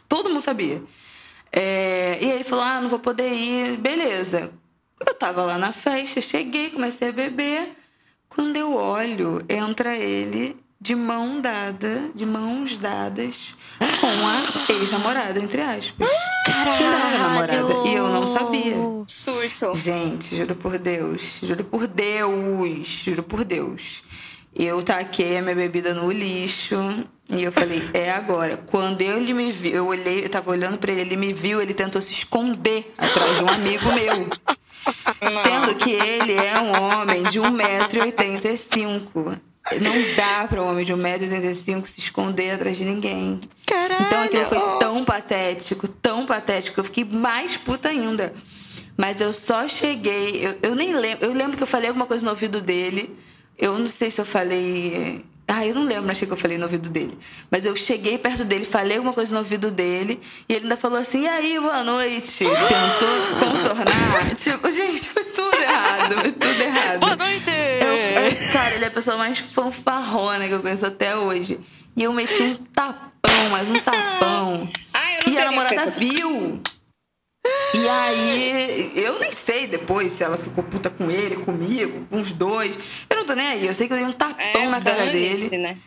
todo 0.08 0.30
mundo 0.30 0.42
sabia. 0.42 0.82
É, 1.52 2.18
e 2.22 2.32
ele 2.32 2.46
falou: 2.46 2.64
ah, 2.64 2.80
não 2.80 2.88
vou 2.88 3.00
poder 3.00 3.30
ir. 3.30 3.76
Beleza. 3.76 4.54
Eu 5.06 5.14
tava 5.16 5.44
lá 5.44 5.58
na 5.58 5.74
festa, 5.74 6.22
cheguei, 6.22 6.70
comecei 6.70 7.10
a 7.10 7.12
beber. 7.12 7.76
Quando 8.30 8.56
eu 8.56 8.74
olho, 8.74 9.44
entra 9.50 9.98
ele 9.98 10.56
de 10.80 10.96
mão 10.96 11.42
dada, 11.42 12.10
de 12.16 12.26
mãos 12.26 12.78
dadas, 12.78 13.54
com 14.00 14.08
a 14.08 14.74
ex-namorada, 14.74 15.40
entre 15.40 15.62
aspas. 15.62 16.10
Que 16.46 16.84
não 16.84 17.08
era 17.08 17.18
namorada. 17.18 17.88
E 17.88 17.96
eu 17.96 18.08
não 18.08 18.28
sabia. 18.28 18.76
Surto. 19.08 19.76
Gente, 19.76 20.36
juro 20.36 20.56
por 20.56 20.78
Deus, 20.78 21.40
juro 21.42 21.64
por 21.64 21.88
Deus, 21.88 22.88
juro 22.88 23.24
por 23.24 23.44
Deus. 23.44 24.04
Eu 24.54 24.84
taquei 24.84 25.38
a 25.38 25.42
minha 25.42 25.56
bebida 25.56 25.94
no 25.94 26.12
lixo 26.12 26.76
e 27.30 27.44
eu 27.44 27.52
falei, 27.52 27.82
é 27.94 28.12
agora. 28.12 28.58
Quando 28.58 29.02
ele 29.02 29.34
me 29.34 29.52
viu, 29.52 29.72
eu 29.72 29.88
olhei, 29.88 30.26
eu 30.26 30.30
tava 30.30 30.52
olhando 30.52 30.78
pra 30.78 30.92
ele, 30.92 31.02
ele 31.02 31.16
me 31.16 31.34
viu, 31.34 31.62
ele 31.62 31.74
tentou 31.74 32.02
se 32.02 32.12
esconder 32.12 32.94
atrás 32.98 33.38
de 33.38 33.44
um 33.44 33.48
amigo 33.48 33.86
meu. 33.94 34.28
Sendo 35.44 35.76
que 35.76 35.92
ele 35.92 36.34
é 36.34 36.60
um 36.60 36.84
homem 36.84 37.24
de 37.24 37.40
1,85m. 37.40 39.40
Não 39.80 40.16
dá 40.16 40.48
pra 40.48 40.62
um 40.62 40.70
homem 40.70 40.84
de 40.84 40.94
1,85m 40.94 41.86
se 41.86 42.00
esconder 42.00 42.52
atrás 42.52 42.78
de 42.78 42.84
ninguém. 42.84 43.40
Caralho! 43.66 44.06
Então 44.06 44.24
aquilo 44.24 44.46
foi 44.46 44.80
tão 44.80 45.06
patético, 45.06 45.88
tão 45.88 46.26
patético, 46.26 46.80
eu 46.80 46.84
fiquei 46.84 47.06
mais 47.06 47.58
puta 47.58 47.90
ainda. 47.90 48.34
Mas 48.98 49.22
eu 49.22 49.32
só 49.34 49.68
cheguei, 49.68 50.46
eu, 50.46 50.58
eu 50.62 50.76
nem 50.76 50.94
lembro, 50.94 51.26
eu 51.26 51.34
lembro 51.34 51.58
que 51.58 51.64
eu 51.64 51.68
falei 51.68 51.88
alguma 51.88 52.06
coisa 52.06 52.24
no 52.24 52.32
ouvido 52.32 52.62
dele. 52.62 53.18
Eu 53.58 53.78
não 53.78 53.88
sei 53.88 54.12
se 54.12 54.20
eu 54.20 54.26
falei. 54.26 55.24
Ah, 55.54 55.66
eu 55.68 55.76
não 55.76 55.84
lembro, 55.84 56.10
achei 56.10 56.26
que 56.26 56.32
eu 56.34 56.38
falei 56.38 56.58
no 56.58 56.64
ouvido 56.64 56.90
dele. 56.90 57.18
Mas 57.52 57.66
eu 57.66 57.76
cheguei 57.76 58.18
perto 58.18 58.46
dele, 58.46 58.64
falei 58.66 58.98
alguma 58.98 59.14
coisa 59.14 59.34
no 59.34 59.40
ouvido 59.40 59.70
dele, 59.70 60.18
e 60.48 60.54
ele 60.54 60.64
ainda 60.64 60.78
falou 60.78 60.98
assim: 60.98 61.24
e 61.24 61.28
aí, 61.28 61.60
boa 61.60 61.84
noite? 61.84 62.46
Tentou 62.46 63.40
contornar. 63.40 64.36
tipo, 64.40 64.72
gente, 64.72 65.10
foi 65.10 65.24
tudo 65.26 65.56
errado, 65.62 66.22
foi 66.22 66.32
tudo 66.32 66.62
errado. 66.62 67.00
Boa 67.02 67.16
noite! 67.18 67.52
Eu- 67.82 68.54
cara, 68.54 68.76
ele 68.76 68.86
é 68.86 68.88
a 68.88 68.92
pessoa 68.92 69.18
mais 69.18 69.40
fanfarrona 69.40 70.48
que 70.48 70.54
eu 70.54 70.62
conheço 70.62 70.86
até 70.86 71.16
hoje. 71.18 71.60
E 71.98 72.04
eu 72.04 72.14
meti 72.14 72.42
um 72.42 72.56
tapão, 72.56 73.50
mas 73.52 73.68
um 73.68 73.74
tapão. 73.82 74.70
Ah, 74.94 75.14
eu 75.16 75.28
não 75.28 75.34
E 75.34 75.38
a 75.38 75.46
namorada 75.46 75.92
feito. 75.92 76.14
viu. 76.16 76.62
E 77.74 77.88
aí, 77.90 78.92
eu 78.96 79.20
nem 79.20 79.32
sei 79.32 79.66
depois 79.66 80.12
se 80.14 80.24
ela 80.24 80.38
ficou 80.38 80.64
puta 80.64 80.90
com 80.90 81.10
ele, 81.10 81.38
comigo, 81.38 82.06
com 82.10 82.18
os 82.18 82.32
dois. 82.34 82.78
Eu 83.10 83.18
não 83.18 83.26
tô 83.26 83.34
nem 83.34 83.48
aí. 83.48 83.66
Eu 83.66 83.74
sei 83.74 83.88
que 83.88 83.94
eu 83.94 83.98
dei 83.98 84.06
um 84.06 84.12
tapão 84.12 84.36
É, 84.38 84.68
na 84.68 84.82
cara 84.82 85.06
dele. 85.08 85.58
né? 85.58 85.78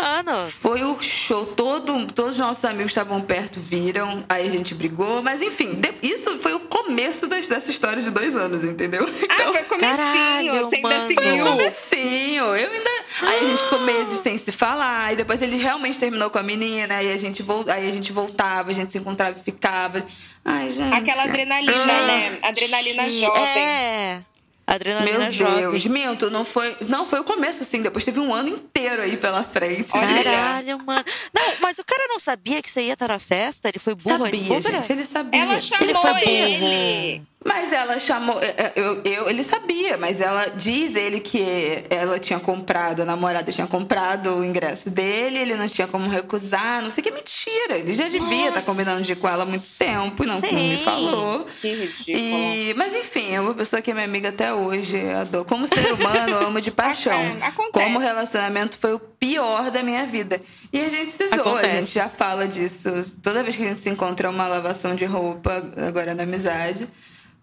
Mano, 0.00 0.50
Foi 0.60 0.82
o 0.84 0.98
show, 1.00 1.44
todo, 1.46 2.06
todos 2.12 2.32
os 2.32 2.38
nossos 2.38 2.64
amigos 2.64 2.90
estavam 2.92 3.20
perto, 3.20 3.60
viram, 3.60 4.24
aí 4.28 4.46
a 4.48 4.50
gente 4.50 4.74
brigou, 4.74 5.22
mas 5.22 5.40
enfim, 5.42 5.74
de- 5.74 5.94
isso 6.02 6.38
foi 6.38 6.54
o 6.54 6.60
começo 6.60 7.26
das, 7.26 7.46
dessa 7.46 7.70
história 7.70 8.02
de 8.02 8.10
dois 8.10 8.34
anos, 8.34 8.64
entendeu? 8.64 9.04
Ah, 9.04 9.34
Então, 9.34 9.52
foi 9.52 9.62
comecinho. 9.64 9.96
Caralho, 9.96 10.52
você 10.60 10.76
ainda 10.76 10.88
mano. 10.88 11.04
foi 11.14 11.24
seguiu. 11.24 11.44
o 11.44 11.48
comecinho. 11.48 12.44
Eu 12.44 12.70
ainda. 12.72 12.90
Aí 13.22 13.38
a 13.38 13.48
gente 13.50 13.62
ficou 13.62 13.80
meses 13.80 14.20
sem 14.20 14.38
se 14.38 14.50
falar. 14.52 15.12
E 15.12 15.16
depois 15.16 15.42
ele 15.42 15.56
realmente 15.56 15.98
terminou 15.98 16.30
com 16.30 16.38
a 16.38 16.42
menina. 16.42 16.96
Aí 16.96 17.12
a 17.12 17.16
gente, 17.18 17.42
vol... 17.42 17.64
aí 17.68 17.88
a 17.88 17.92
gente 17.92 18.10
voltava, 18.12 18.70
a 18.70 18.74
gente 18.74 18.90
se 18.92 18.98
encontrava 18.98 19.36
e 19.38 19.42
ficava. 19.42 20.04
Ai, 20.44 20.70
gente. 20.70 20.94
Aquela 20.94 21.24
adrenalina, 21.24 21.72
Ah, 21.92 22.06
né? 22.06 22.38
Adrenalina 22.42 23.04
Sim, 23.04 23.20
jovem. 23.20 23.62
É. 23.62 24.20
Adrenalina 24.66 25.18
Meu 25.18 25.32
jovem. 25.32 25.56
Deus, 25.60 25.86
minto, 25.86 26.30
não 26.30 26.44
foi, 26.44 26.76
não 26.88 27.04
foi 27.04 27.20
o 27.20 27.24
começo, 27.24 27.64
sim. 27.64 27.82
Depois 27.82 28.04
teve 28.04 28.20
um 28.20 28.32
ano 28.34 28.48
inteiro 28.48 29.02
aí 29.02 29.16
pela 29.16 29.42
frente. 29.44 29.90
Olha. 29.94 30.22
Caralho, 30.24 30.78
mano. 30.84 31.04
Não, 31.34 31.54
mas 31.60 31.78
o 31.78 31.84
cara 31.84 32.04
não 32.08 32.18
sabia 32.18 32.62
que 32.62 32.70
você 32.70 32.82
ia 32.82 32.92
estar 32.94 33.08
na 33.08 33.18
festa? 33.18 33.68
Ele 33.68 33.78
foi 33.78 33.94
burro 33.94 34.26
esse 34.26 34.38
Sabia, 34.38 34.70
né? 34.70 34.78
gente, 34.80 34.92
ele 34.92 35.04
sabia. 35.06 35.40
Ela 35.42 35.52
Ele 35.54 35.60
chamou 35.60 35.94
foi 36.02 36.12
burro. 36.12 36.26
ele. 36.30 37.22
Mas 37.44 37.72
ela 37.72 37.98
chamou. 37.98 38.40
é, 38.40 38.46
é, 38.56 38.72
Eu, 38.76 39.02
eu, 39.04 39.28
ele 39.30 39.42
sabia, 39.42 39.96
mas 39.96 40.20
ela 40.20 40.46
diz 40.48 40.94
ele 40.94 41.20
que 41.20 41.84
ela 41.90 42.18
tinha 42.18 42.38
comprado, 42.38 43.02
a 43.02 43.04
namorada 43.04 43.50
tinha 43.50 43.66
comprado 43.66 44.36
o 44.36 44.44
ingresso 44.44 44.90
dele, 44.90 45.38
ele 45.38 45.54
não 45.56 45.66
tinha 45.68 45.86
como 45.88 46.08
recusar, 46.08 46.82
não 46.82 46.90
sei 46.90 47.00
o 47.00 47.04
que 47.04 47.10
é 47.10 47.14
mentira. 47.14 47.78
Ele 47.78 47.94
já 47.94 48.08
devia 48.08 48.48
estar 48.48 48.50
Nossa. 48.54 48.66
combinando 48.66 49.02
de 49.02 49.12
ir 49.12 49.16
com 49.16 49.28
ela 49.28 49.42
há 49.42 49.46
muito 49.46 49.64
tempo 49.78 50.22
e 50.24 50.26
não, 50.26 50.40
não 50.40 50.52
me 50.52 50.76
falou. 50.78 51.46
Que 51.60 51.68
ridículo. 51.74 52.16
E, 52.18 52.74
mas 52.76 52.94
enfim, 52.96 53.32
é 53.34 53.40
uma 53.40 53.54
pessoa 53.54 53.82
que 53.82 53.90
é 53.90 53.94
minha 53.94 54.06
amiga 54.06 54.28
até 54.28 54.52
hoje. 54.54 55.00
Adoro. 55.12 55.44
Como 55.44 55.66
ser 55.66 55.92
humano, 55.92 56.30
eu 56.32 56.46
amo 56.46 56.60
de 56.60 56.70
paixão. 56.72 57.12
É, 57.12 57.44
acontece. 57.44 57.70
Como 57.72 57.98
relacionamento 57.98 58.78
foi 58.78 58.94
o 58.94 58.98
pior 58.98 59.70
da 59.70 59.82
minha 59.82 60.06
vida. 60.06 60.40
E 60.72 60.80
a 60.80 60.88
gente 60.88 61.12
se 61.12 61.28
zoa, 61.28 61.38
a 61.38 61.40
Acontece. 61.40 61.76
gente 61.76 61.94
já 61.94 62.08
fala 62.08 62.46
disso. 62.46 62.88
Toda 63.22 63.42
vez 63.42 63.56
que 63.56 63.64
a 63.64 63.68
gente 63.68 63.80
se 63.80 63.90
encontra 63.90 64.28
é 64.28 64.30
uma 64.30 64.46
lavação 64.46 64.94
de 64.94 65.04
roupa, 65.04 65.52
agora 65.86 66.14
na 66.14 66.22
amizade. 66.22 66.88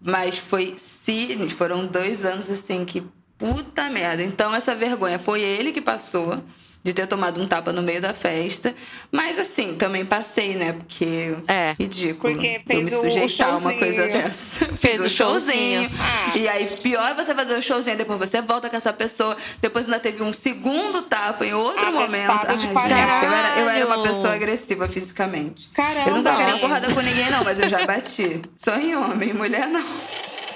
Mas 0.00 0.38
foi 0.38 0.74
sinistro. 0.76 1.56
Foram 1.56 1.86
dois 1.86 2.24
anos 2.24 2.48
assim 2.48 2.84
que 2.84 3.02
puta 3.36 3.88
merda. 3.90 4.22
Então 4.22 4.54
essa 4.54 4.74
vergonha 4.74 5.18
foi 5.18 5.42
ele 5.42 5.72
que 5.72 5.80
passou 5.80 6.42
de 6.82 6.92
ter 6.94 7.06
tomado 7.06 7.40
um 7.40 7.46
tapa 7.46 7.72
no 7.72 7.82
meio 7.82 8.00
da 8.00 8.14
festa. 8.14 8.74
Mas 9.12 9.38
assim, 9.38 9.74
também 9.74 10.04
passei, 10.04 10.54
né? 10.54 10.72
Porque 10.72 11.36
É. 11.46 11.74
ridículo. 11.78 12.32
Porque 12.32 12.46
eu 12.46 12.76
me 12.76 12.90
fez 12.90 12.92
o 12.94 13.00
sujeitar 13.02 13.54
a 13.54 13.58
uma 13.58 13.74
coisa 13.74 14.06
dessa. 14.08 14.66
Fez 14.80 15.00
o 15.00 15.08
showzinho. 15.10 15.90
Ah. 16.00 16.38
E 16.38 16.48
aí, 16.48 16.66
pior 16.82 17.06
é 17.10 17.14
você 17.14 17.34
fazer 17.34 17.54
o 17.58 17.62
showzinho, 17.62 17.96
depois 17.96 18.18
você 18.18 18.40
volta 18.40 18.70
com 18.70 18.76
essa 18.76 18.92
pessoa, 18.92 19.36
depois 19.60 19.84
ainda 19.84 20.00
teve 20.00 20.22
um 20.22 20.32
segundo 20.32 21.02
tapa 21.02 21.44
em 21.44 21.52
outro 21.52 21.80
Atestado 21.80 22.00
momento. 22.00 22.30
Ah, 22.30 22.54
de 22.54 22.62
gente, 22.62 22.74
eu, 22.74 23.32
era, 23.32 23.60
eu 23.60 23.68
era 23.68 23.86
uma 23.86 24.02
pessoa 24.02 24.34
agressiva 24.34 24.88
fisicamente. 24.88 25.68
Caramba. 25.70 26.08
Eu 26.10 26.14
nunca 26.16 26.34
queria 26.36 26.58
porrada 26.58 26.92
com 26.94 27.00
ninguém, 27.00 27.30
não, 27.30 27.44
mas 27.44 27.60
eu 27.60 27.68
já 27.68 27.84
bati. 27.84 28.40
Só 28.56 28.74
em 28.76 28.96
homem, 28.96 29.34
mulher 29.34 29.66
não. 29.68 29.84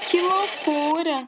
Que 0.08 0.20
loucura! 0.20 1.26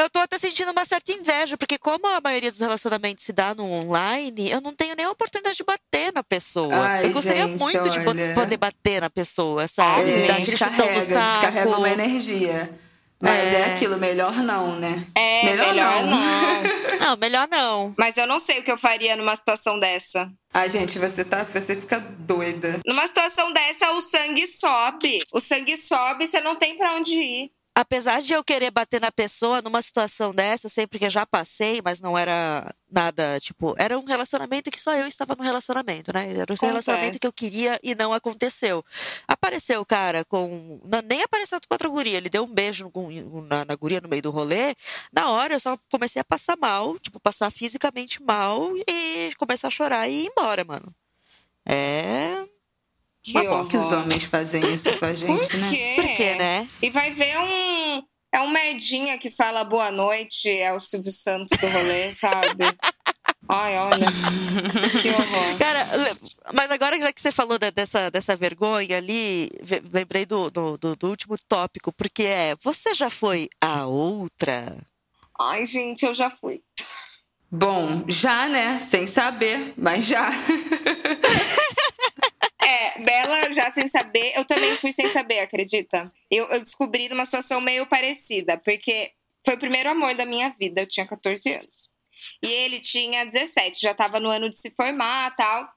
Eu 0.00 0.08
tô 0.08 0.18
até 0.18 0.38
sentindo 0.38 0.70
uma 0.72 0.84
certa 0.86 1.12
inveja, 1.12 1.58
porque 1.58 1.76
como 1.76 2.06
a 2.06 2.22
maioria 2.22 2.50
dos 2.50 2.58
relacionamentos 2.58 3.22
se 3.22 3.34
dá 3.34 3.54
no 3.54 3.70
online, 3.70 4.50
eu 4.50 4.58
não 4.58 4.72
tenho 4.72 4.96
nem 4.96 5.04
a 5.04 5.10
oportunidade 5.10 5.58
de 5.58 5.62
bater 5.62 6.10
na 6.14 6.24
pessoa. 6.24 6.74
Ai, 6.74 7.04
eu 7.04 7.12
gostaria 7.12 7.46
gente, 7.46 7.58
muito 7.58 7.90
de 7.90 7.98
olha. 7.98 8.34
poder 8.34 8.56
bater 8.56 9.02
na 9.02 9.10
pessoa, 9.10 9.68
sabe? 9.68 10.10
É, 10.10 10.32
descarrega, 10.32 11.00
descarrega 11.00 11.76
uma 11.76 11.90
energia. 11.90 12.70
Mas 13.20 13.38
é. 13.38 13.60
É. 13.60 13.74
aquilo, 13.74 13.98
melhor 13.98 14.32
não, 14.36 14.76
né? 14.76 15.06
É, 15.14 15.44
melhor, 15.44 15.74
não. 15.74 16.80
Não, 17.00 17.16
melhor 17.16 17.48
não. 17.50 17.94
Mas 17.98 18.16
eu 18.18 18.26
não 18.26 18.38
sei 18.38 18.60
o 18.60 18.62
que 18.62 18.70
eu 18.70 18.76
faria 18.76 19.16
numa 19.16 19.34
situação 19.34 19.80
dessa. 19.80 20.30
Ah, 20.52 20.68
gente, 20.68 20.98
você 20.98 21.24
tá. 21.24 21.44
Você 21.44 21.74
fica 21.74 21.98
doida. 21.98 22.78
Numa 22.86 23.06
situação 23.06 23.52
dessa, 23.54 23.90
o 23.92 24.02
sangue 24.02 24.46
sobe. 24.46 25.24
O 25.32 25.40
sangue 25.40 25.78
sobe 25.78 26.24
e 26.24 26.26
você 26.28 26.40
não 26.42 26.56
tem 26.56 26.76
pra 26.76 26.94
onde 26.94 27.14
ir. 27.14 27.50
Apesar 27.80 28.20
de 28.20 28.34
eu 28.34 28.44
querer 28.44 28.70
bater 28.70 29.00
na 29.00 29.10
pessoa 29.10 29.62
numa 29.62 29.80
situação 29.80 30.34
dessa, 30.34 30.66
eu 30.66 30.70
sei 30.70 30.86
porque 30.86 31.08
já 31.08 31.24
passei, 31.24 31.80
mas 31.82 31.98
não 31.98 32.16
era 32.18 32.70
nada, 32.90 33.40
tipo, 33.40 33.74
era 33.78 33.98
um 33.98 34.04
relacionamento 34.04 34.70
que 34.70 34.78
só 34.78 34.92
eu 34.94 35.06
estava 35.06 35.34
no 35.34 35.42
relacionamento, 35.42 36.12
né? 36.12 36.24
Era 36.28 36.40
um 36.40 36.42
Acontece. 36.42 36.66
relacionamento 36.66 37.18
que 37.18 37.26
eu 37.26 37.32
queria 37.32 37.80
e 37.82 37.94
não 37.94 38.12
aconteceu. 38.12 38.84
Apareceu 39.26 39.80
o 39.80 39.86
cara 39.86 40.26
com. 40.26 40.78
não, 40.84 41.00
nem 41.00 41.22
apareceu 41.22 41.58
com 41.58 41.72
outra 41.74 41.88
guria, 41.88 42.18
ele 42.18 42.28
deu 42.28 42.44
um 42.44 42.52
beijo 42.52 42.90
no- 42.94 43.42
na, 43.46 43.64
na 43.64 43.74
guria 43.76 43.98
no 44.02 44.08
meio 44.10 44.20
do 44.20 44.30
rolê. 44.30 44.74
Na 45.10 45.30
hora 45.30 45.54
eu 45.54 45.60
só 45.60 45.78
comecei 45.90 46.20
a 46.20 46.24
passar 46.24 46.58
mal, 46.58 46.98
tipo, 46.98 47.18
passar 47.18 47.50
fisicamente 47.50 48.22
mal 48.22 48.70
e 48.86 49.32
começar 49.38 49.68
a 49.68 49.70
chorar 49.70 50.06
e 50.06 50.24
ir 50.24 50.26
embora, 50.26 50.64
mano. 50.64 50.94
É. 51.64 52.44
Que 53.22 53.32
Uma 53.38 53.66
Que 53.66 53.76
os 53.76 53.92
homens 53.92 54.24
fazem 54.24 54.62
isso 54.72 54.98
com 54.98 55.04
a 55.04 55.14
gente, 55.14 55.46
Por 55.48 55.58
né? 55.58 55.70
quê? 55.70 55.92
Por 55.96 56.14
quê, 56.16 56.34
né? 56.36 56.68
E 56.82 56.90
vai 56.90 57.10
ver 57.12 57.38
um. 57.38 58.02
É 58.32 58.40
um 58.42 58.50
merdinha 58.50 59.18
que 59.18 59.30
fala 59.32 59.64
boa 59.64 59.90
noite, 59.90 60.48
é 60.48 60.72
o 60.72 60.78
Silvio 60.80 61.10
Santos 61.12 61.58
do 61.58 61.66
rolê, 61.66 62.14
sabe? 62.14 62.64
Ai, 63.48 63.76
olha. 63.76 64.06
Que 65.02 65.08
horror. 65.10 65.58
Cara, 65.58 65.88
mas 66.54 66.70
agora 66.70 67.00
já 67.00 67.12
que 67.12 67.20
você 67.20 67.32
falou 67.32 67.58
de- 67.58 67.72
dessa, 67.72 68.08
dessa 68.08 68.36
vergonha 68.36 68.96
ali, 68.96 69.50
lembrei 69.92 70.24
do, 70.24 70.48
do, 70.48 70.78
do- 70.78 70.94
do 70.94 71.08
último 71.08 71.34
tópico, 71.48 71.92
porque 71.92 72.22
é, 72.22 72.54
você 72.62 72.94
já 72.94 73.10
foi 73.10 73.48
a 73.60 73.86
outra? 73.86 74.76
Ai, 75.40 75.66
gente, 75.66 76.04
eu 76.04 76.14
já 76.14 76.30
fui. 76.30 76.60
Bom, 77.50 78.04
já, 78.06 78.48
né? 78.48 78.78
Sem 78.78 79.08
saber, 79.08 79.74
mas 79.76 80.06
já. 80.06 80.30
É, 82.70 83.00
Bela 83.00 83.52
já 83.52 83.68
sem 83.70 83.88
saber, 83.88 84.32
eu 84.36 84.44
também 84.44 84.76
fui 84.76 84.92
sem 84.92 85.08
saber, 85.08 85.40
acredita? 85.40 86.12
Eu, 86.30 86.46
eu 86.46 86.62
descobri 86.62 87.08
numa 87.08 87.24
situação 87.24 87.60
meio 87.60 87.84
parecida, 87.86 88.56
porque 88.58 89.12
foi 89.44 89.56
o 89.56 89.58
primeiro 89.58 89.90
amor 89.90 90.14
da 90.14 90.24
minha 90.24 90.50
vida, 90.50 90.82
eu 90.82 90.86
tinha 90.86 91.04
14 91.04 91.52
anos. 91.52 91.90
E 92.40 92.46
ele 92.46 92.78
tinha 92.78 93.24
17, 93.24 93.80
já 93.80 93.92
tava 93.92 94.20
no 94.20 94.28
ano 94.28 94.48
de 94.48 94.56
se 94.56 94.70
formar 94.70 95.34
tal. 95.34 95.68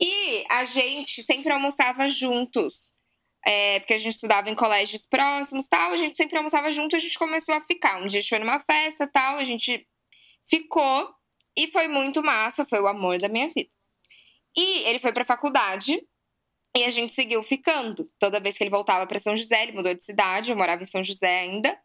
E 0.00 0.44
a 0.48 0.64
gente 0.64 1.24
sempre 1.24 1.52
almoçava 1.52 2.08
juntos. 2.08 2.94
É, 3.44 3.80
porque 3.80 3.94
a 3.94 3.98
gente 3.98 4.14
estudava 4.14 4.48
em 4.50 4.54
colégios 4.54 5.02
próximos 5.06 5.66
tal, 5.66 5.92
a 5.92 5.96
gente 5.96 6.14
sempre 6.14 6.36
almoçava 6.36 6.70
junto, 6.70 6.94
a 6.94 6.98
gente 6.98 7.18
começou 7.18 7.54
a 7.54 7.60
ficar. 7.60 8.00
Um 8.00 8.06
dia 8.06 8.18
a 8.18 8.22
gente 8.22 8.28
foi 8.28 8.38
numa 8.38 8.60
festa 8.60 9.06
tal, 9.06 9.38
a 9.38 9.44
gente 9.44 9.86
ficou 10.48 11.10
e 11.56 11.66
foi 11.68 11.88
muito 11.88 12.22
massa, 12.22 12.66
foi 12.66 12.80
o 12.80 12.86
amor 12.86 13.18
da 13.18 13.28
minha 13.28 13.48
vida. 13.48 13.70
E 14.56 14.82
ele 14.88 14.98
foi 14.98 15.12
pra 15.12 15.24
faculdade 15.24 16.00
e 16.76 16.84
a 16.84 16.90
gente 16.90 17.12
seguiu 17.12 17.42
ficando. 17.42 18.10
Toda 18.18 18.40
vez 18.40 18.56
que 18.56 18.64
ele 18.64 18.70
voltava 18.70 19.06
pra 19.06 19.18
São 19.18 19.36
José, 19.36 19.62
ele 19.62 19.72
mudou 19.72 19.94
de 19.94 20.04
cidade, 20.04 20.50
eu 20.50 20.56
morava 20.56 20.82
em 20.82 20.86
São 20.86 21.02
José 21.02 21.40
ainda. 21.40 21.78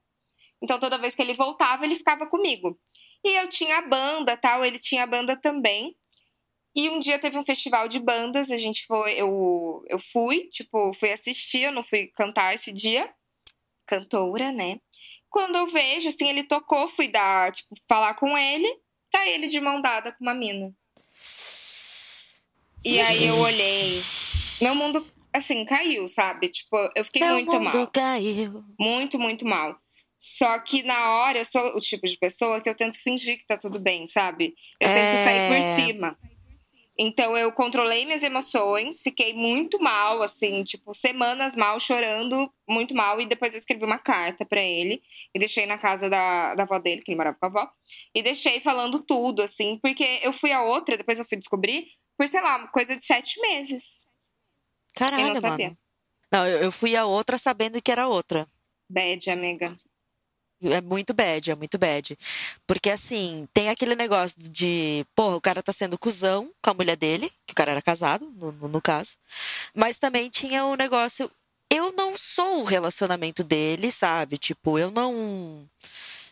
Então 0.61 0.79
toda 0.79 0.97
vez 0.97 1.15
que 1.15 1.21
ele 1.21 1.34
voltava, 1.34 1.86
ele 1.86 1.95
ficava 1.95 2.27
comigo. 2.27 2.79
E 3.23 3.39
eu 3.39 3.49
tinha 3.49 3.77
a 3.77 3.88
banda, 3.88 4.38
tal, 4.38 4.63
ele 4.65 4.77
tinha 4.77 5.03
a 5.03 5.07
banda 5.07 5.36
também. 5.36 5.95
E 6.75 6.89
um 6.89 6.99
dia 6.99 7.19
teve 7.19 7.38
um 7.38 7.45
festival 7.45 7.88
de 7.88 7.99
bandas, 7.99 8.51
a 8.51 8.57
gente 8.57 8.86
foi, 8.88 9.13
eu, 9.13 9.84
eu 9.88 9.99
fui, 9.99 10.47
tipo, 10.49 10.91
fui 10.93 11.11
assistir, 11.11 11.63
eu 11.63 11.71
não 11.71 11.84
fui 11.84 12.07
cantar 12.07 12.55
esse 12.55 12.71
dia. 12.71 13.13
Cantora, 13.86 14.51
né? 14.51 14.79
Quando 15.29 15.55
eu 15.55 15.67
vejo, 15.67 16.07
assim, 16.07 16.29
ele 16.29 16.43
tocou, 16.43 16.88
fui 16.88 17.07
dar, 17.07 17.51
tipo, 17.51 17.75
falar 17.88 18.15
com 18.15 18.38
ele, 18.38 18.67
tá 19.11 19.27
ele 19.27 19.47
de 19.47 19.59
mão 19.59 19.81
dada 19.81 20.11
com 20.11 20.23
uma 20.23 20.34
mina. 20.34 20.73
E 22.84 22.99
aí 22.99 23.27
eu 23.27 23.38
olhei. 23.39 24.22
Meu 24.64 24.76
mundo, 24.76 25.05
assim, 25.34 25.66
caiu, 25.66 26.07
sabe? 26.07 26.49
Tipo, 26.49 26.78
eu 26.95 27.03
fiquei 27.05 27.22
Meu 27.22 27.34
muito 27.34 27.51
mundo 27.53 27.78
mal. 27.78 27.88
caiu. 27.88 28.64
Muito, 28.80 29.20
muito 29.20 29.45
mal. 29.45 29.78
Só 30.18 30.57
que 30.59 30.84
na 30.84 31.11
hora 31.18 31.39
eu 31.39 31.45
sou 31.45 31.76
o 31.76 31.82
tipo 31.82 32.07
de 32.07 32.18
pessoa 32.18 32.61
que 32.61 32.70
eu 32.70 32.76
tento 32.76 32.97
fingir 32.97 33.38
que 33.38 33.45
tá 33.45 33.57
tudo 33.57 33.78
bem, 33.80 34.07
sabe? 34.07 34.55
Eu 34.80 34.88
tento 34.88 35.16
É. 35.16 35.24
sair 35.24 35.47
por 35.49 35.82
cima. 35.82 36.18
Então 36.97 37.36
eu 37.36 37.51
controlei 37.51 38.05
minhas 38.05 38.22
emoções, 38.24 39.01
fiquei 39.01 39.34
muito 39.34 39.80
mal, 39.82 40.22
assim, 40.22 40.64
tipo, 40.64 40.93
semanas 40.93 41.55
mal, 41.55 41.80
chorando, 41.80 42.49
muito 42.70 42.93
mal. 42.95 43.20
E 43.20 43.26
depois 43.28 43.51
eu 43.53 43.59
escrevi 43.59 43.84
uma 43.84 43.97
carta 43.97 44.45
pra 44.45 44.61
ele 44.61 45.01
e 45.36 45.39
deixei 45.39 45.66
na 45.66 45.78
casa 45.78 46.09
da, 46.09 46.53
da 46.55 46.64
avó 46.64 46.78
dele, 46.80 47.01
que 47.01 47.11
ele 47.11 47.18
morava 47.18 47.36
com 47.38 47.45
a 47.47 47.49
avó. 47.49 47.70
E 48.14 48.22
deixei 48.22 48.61
falando 48.61 49.01
tudo, 49.01 49.41
assim, 49.41 49.80
porque 49.82 50.20
eu 50.22 50.32
fui 50.34 50.51
a 50.51 50.61
outra, 50.64 50.95
depois 50.95 51.18
eu 51.20 51.26
fui 51.26 51.38
descobrir, 51.38 51.88
por, 52.18 52.28
sei 52.28 52.39
lá, 52.41 52.68
coisa 52.68 52.95
de 52.95 53.03
sete 53.03 53.41
meses. 53.41 54.05
Caralho, 54.96 55.28
Eu 55.30 55.34
não 55.34 55.41
sabia. 55.41 55.68
mano. 55.68 55.78
Não, 56.32 56.48
eu, 56.48 56.64
eu 56.64 56.72
fui 56.72 56.96
a 56.96 57.06
outra 57.06 57.38
sabendo 57.38 57.82
que 57.82 57.91
era 57.91 58.08
outra. 58.08 58.48
Bad, 58.89 59.30
amiga. 59.30 59.78
É 60.62 60.80
muito 60.80 61.14
bad, 61.14 61.52
é 61.52 61.56
muito 61.56 61.78
bad. 61.78 62.18
Porque 62.66 62.89
assim, 62.89 63.48
tem 63.54 63.70
aquele 63.70 63.96
negócio 63.96 64.39
de, 64.50 65.06
porra, 65.14 65.36
o 65.36 65.41
cara 65.41 65.62
tá 65.62 65.74
sendo 65.74 65.98
cuzão 66.00 66.50
com 66.62 66.70
a 66.70 66.74
mulher 66.74 66.96
dele, 66.96 67.30
que 67.46 67.52
o 67.52 67.56
cara 67.56 67.72
era 67.72 67.82
casado, 67.82 68.32
no, 68.38 68.52
no- 68.54 68.68
no 68.70 68.82
caso. 68.82 69.18
Mas 69.76 69.98
também 69.98 70.30
tinha 70.30 70.64
o 70.66 70.76
negócio. 70.76 71.30
Eu 71.70 71.91
não 71.91 72.16
sou 72.16 72.62
o 72.62 72.66
relacionamento 72.66 73.44
dele, 73.44 73.91
sabe? 73.91 74.38
Tipo, 74.38 74.80
eu 74.80 74.89
não. 74.89 75.68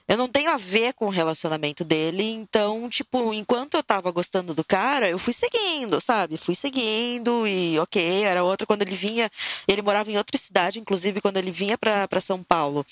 Eu 0.07 0.17
não 0.17 0.27
tenho 0.27 0.51
a 0.51 0.57
ver 0.57 0.93
com 0.93 1.05
o 1.05 1.09
relacionamento 1.09 1.83
dele, 1.83 2.23
então, 2.23 2.89
tipo, 2.89 3.33
enquanto 3.33 3.75
eu 3.75 3.83
tava 3.83 4.11
gostando 4.11 4.53
do 4.53 4.63
cara, 4.63 5.09
eu 5.09 5.17
fui 5.17 5.33
seguindo, 5.33 6.01
sabe? 6.01 6.37
Fui 6.37 6.55
seguindo 6.55 7.47
e, 7.47 7.79
ok, 7.79 8.23
era 8.23 8.43
outra. 8.43 8.67
Quando 8.67 8.81
ele 8.81 8.95
vinha, 8.95 9.29
ele 9.67 9.81
morava 9.81 10.11
em 10.11 10.17
outra 10.17 10.37
cidade, 10.37 10.79
inclusive, 10.79 11.21
quando 11.21 11.37
ele 11.37 11.51
vinha 11.51 11.77
pra, 11.77 12.07
pra 12.07 12.19
São 12.19 12.43
Paulo 12.43 12.85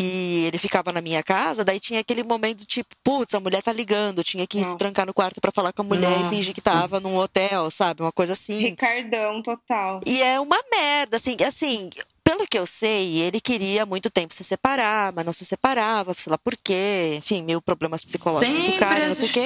e 0.00 0.44
ele 0.46 0.58
ficava 0.58 0.92
na 0.92 1.00
minha 1.00 1.24
casa, 1.24 1.64
daí 1.64 1.80
tinha 1.80 1.98
aquele 1.98 2.22
momento 2.22 2.64
tipo, 2.64 2.94
putz, 3.02 3.34
a 3.34 3.40
mulher 3.40 3.60
tá 3.62 3.72
ligando, 3.72 4.18
eu 4.18 4.24
tinha 4.24 4.46
que 4.46 4.58
se 4.58 4.64
Nossa. 4.64 4.78
trancar 4.78 5.04
no 5.04 5.12
quarto 5.12 5.40
pra 5.40 5.50
falar 5.50 5.72
com 5.72 5.82
a 5.82 5.84
mulher 5.84 6.20
e 6.20 6.28
fingir 6.28 6.54
que 6.54 6.62
Nossa. 6.64 6.80
tava 6.82 7.00
num 7.00 7.16
hotel, 7.16 7.68
sabe? 7.68 8.02
Uma 8.02 8.12
coisa 8.12 8.34
assim. 8.34 8.58
Ricardão 8.60 9.42
total. 9.42 10.00
E 10.06 10.22
é 10.22 10.38
uma 10.38 10.58
merda, 10.72 11.16
assim, 11.16 11.36
assim, 11.44 11.90
pelo 12.28 12.46
que 12.46 12.58
eu 12.58 12.66
sei, 12.66 13.20
ele 13.20 13.40
queria 13.40 13.84
há 13.84 13.86
muito 13.86 14.10
tempo 14.10 14.34
se 14.34 14.44
separar, 14.44 15.14
mas 15.14 15.24
não 15.24 15.32
se 15.32 15.46
separava, 15.46 16.12
sei 16.12 16.30
lá 16.30 16.36
por 16.36 16.54
quê, 16.58 17.14
enfim, 17.16 17.40
mil 17.40 17.62
problemas 17.62 18.04
psicológicos 18.04 18.54
do 18.54 18.66
Sempre 18.66 18.78
cara, 18.78 19.06
não 19.06 19.14
sei 19.14 19.28
o 19.28 19.32
quê. 19.32 19.44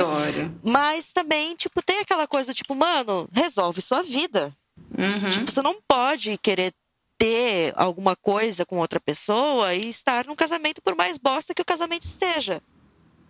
Mas 0.65 1.13
também, 1.13 1.55
tipo, 1.55 1.81
tem 1.81 2.01
aquela 2.01 2.27
coisa, 2.27 2.53
tipo, 2.53 2.75
mano, 2.75 3.29
resolve 3.33 3.81
sua 3.81 4.03
vida. 4.03 4.53
Uhum. 4.99 5.31
Tipo, 5.31 5.49
você 5.49 5.63
não 5.63 5.81
pode 5.87 6.37
querer 6.39 6.75
ter 7.17 7.73
alguma 7.77 8.17
coisa 8.17 8.67
com 8.67 8.79
outra 8.79 8.99
pessoa 8.99 9.73
e 9.77 9.89
estar 9.89 10.27
num 10.27 10.35
casamento 10.35 10.83
por 10.83 10.97
mais 10.97 11.19
bosta 11.19 11.55
que 11.55 11.63
o 11.63 11.65
casamento 11.65 12.03
esteja. 12.03 12.61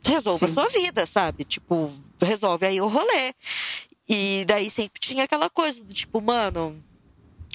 Resolva 0.02 0.46
a 0.46 0.48
Sim. 0.48 0.54
sua 0.54 0.68
vida, 0.70 1.04
sabe? 1.04 1.44
Tipo, 1.44 1.92
resolve 2.18 2.64
aí 2.64 2.80
o 2.80 2.88
rolê. 2.88 3.34
E 4.08 4.46
daí 4.46 4.70
sempre 4.70 4.98
tinha 4.98 5.24
aquela 5.24 5.50
coisa 5.50 5.84
do 5.84 5.92
tipo, 5.92 6.22
mano, 6.22 6.82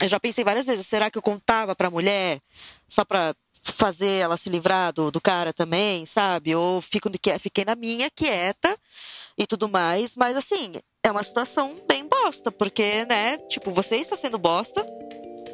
eu 0.02 0.08
já 0.08 0.20
pensei 0.20 0.44
várias 0.44 0.66
vezes, 0.66 0.86
será 0.88 1.10
que 1.10 1.18
eu 1.18 1.22
contava 1.22 1.76
pra 1.76 1.90
mulher 1.90 2.40
só 2.88 3.04
pra 3.04 3.34
fazer 3.64 4.08
ela 4.22 4.38
se 4.38 4.50
livrar 4.50 4.94
do, 4.94 5.12
do 5.12 5.20
cara 5.20 5.52
também, 5.52 6.06
sabe? 6.06 6.56
Ou 6.56 6.82
fico, 6.82 7.10
fiquei 7.40 7.66
na 7.66 7.76
minha, 7.76 8.10
quieta 8.10 8.78
e 9.38 9.46
tudo 9.46 9.68
mais. 9.68 10.16
Mas 10.16 10.38
assim, 10.38 10.74
é 11.04 11.12
uma 11.12 11.24
situação 11.24 11.76
bem 11.88 12.08
bosta, 12.08 12.52
porque, 12.52 13.06
né, 13.06 13.38
tipo, 13.50 13.72
você 13.72 13.98
está 13.98 14.16
sendo 14.16 14.38
bosta, 14.38 14.86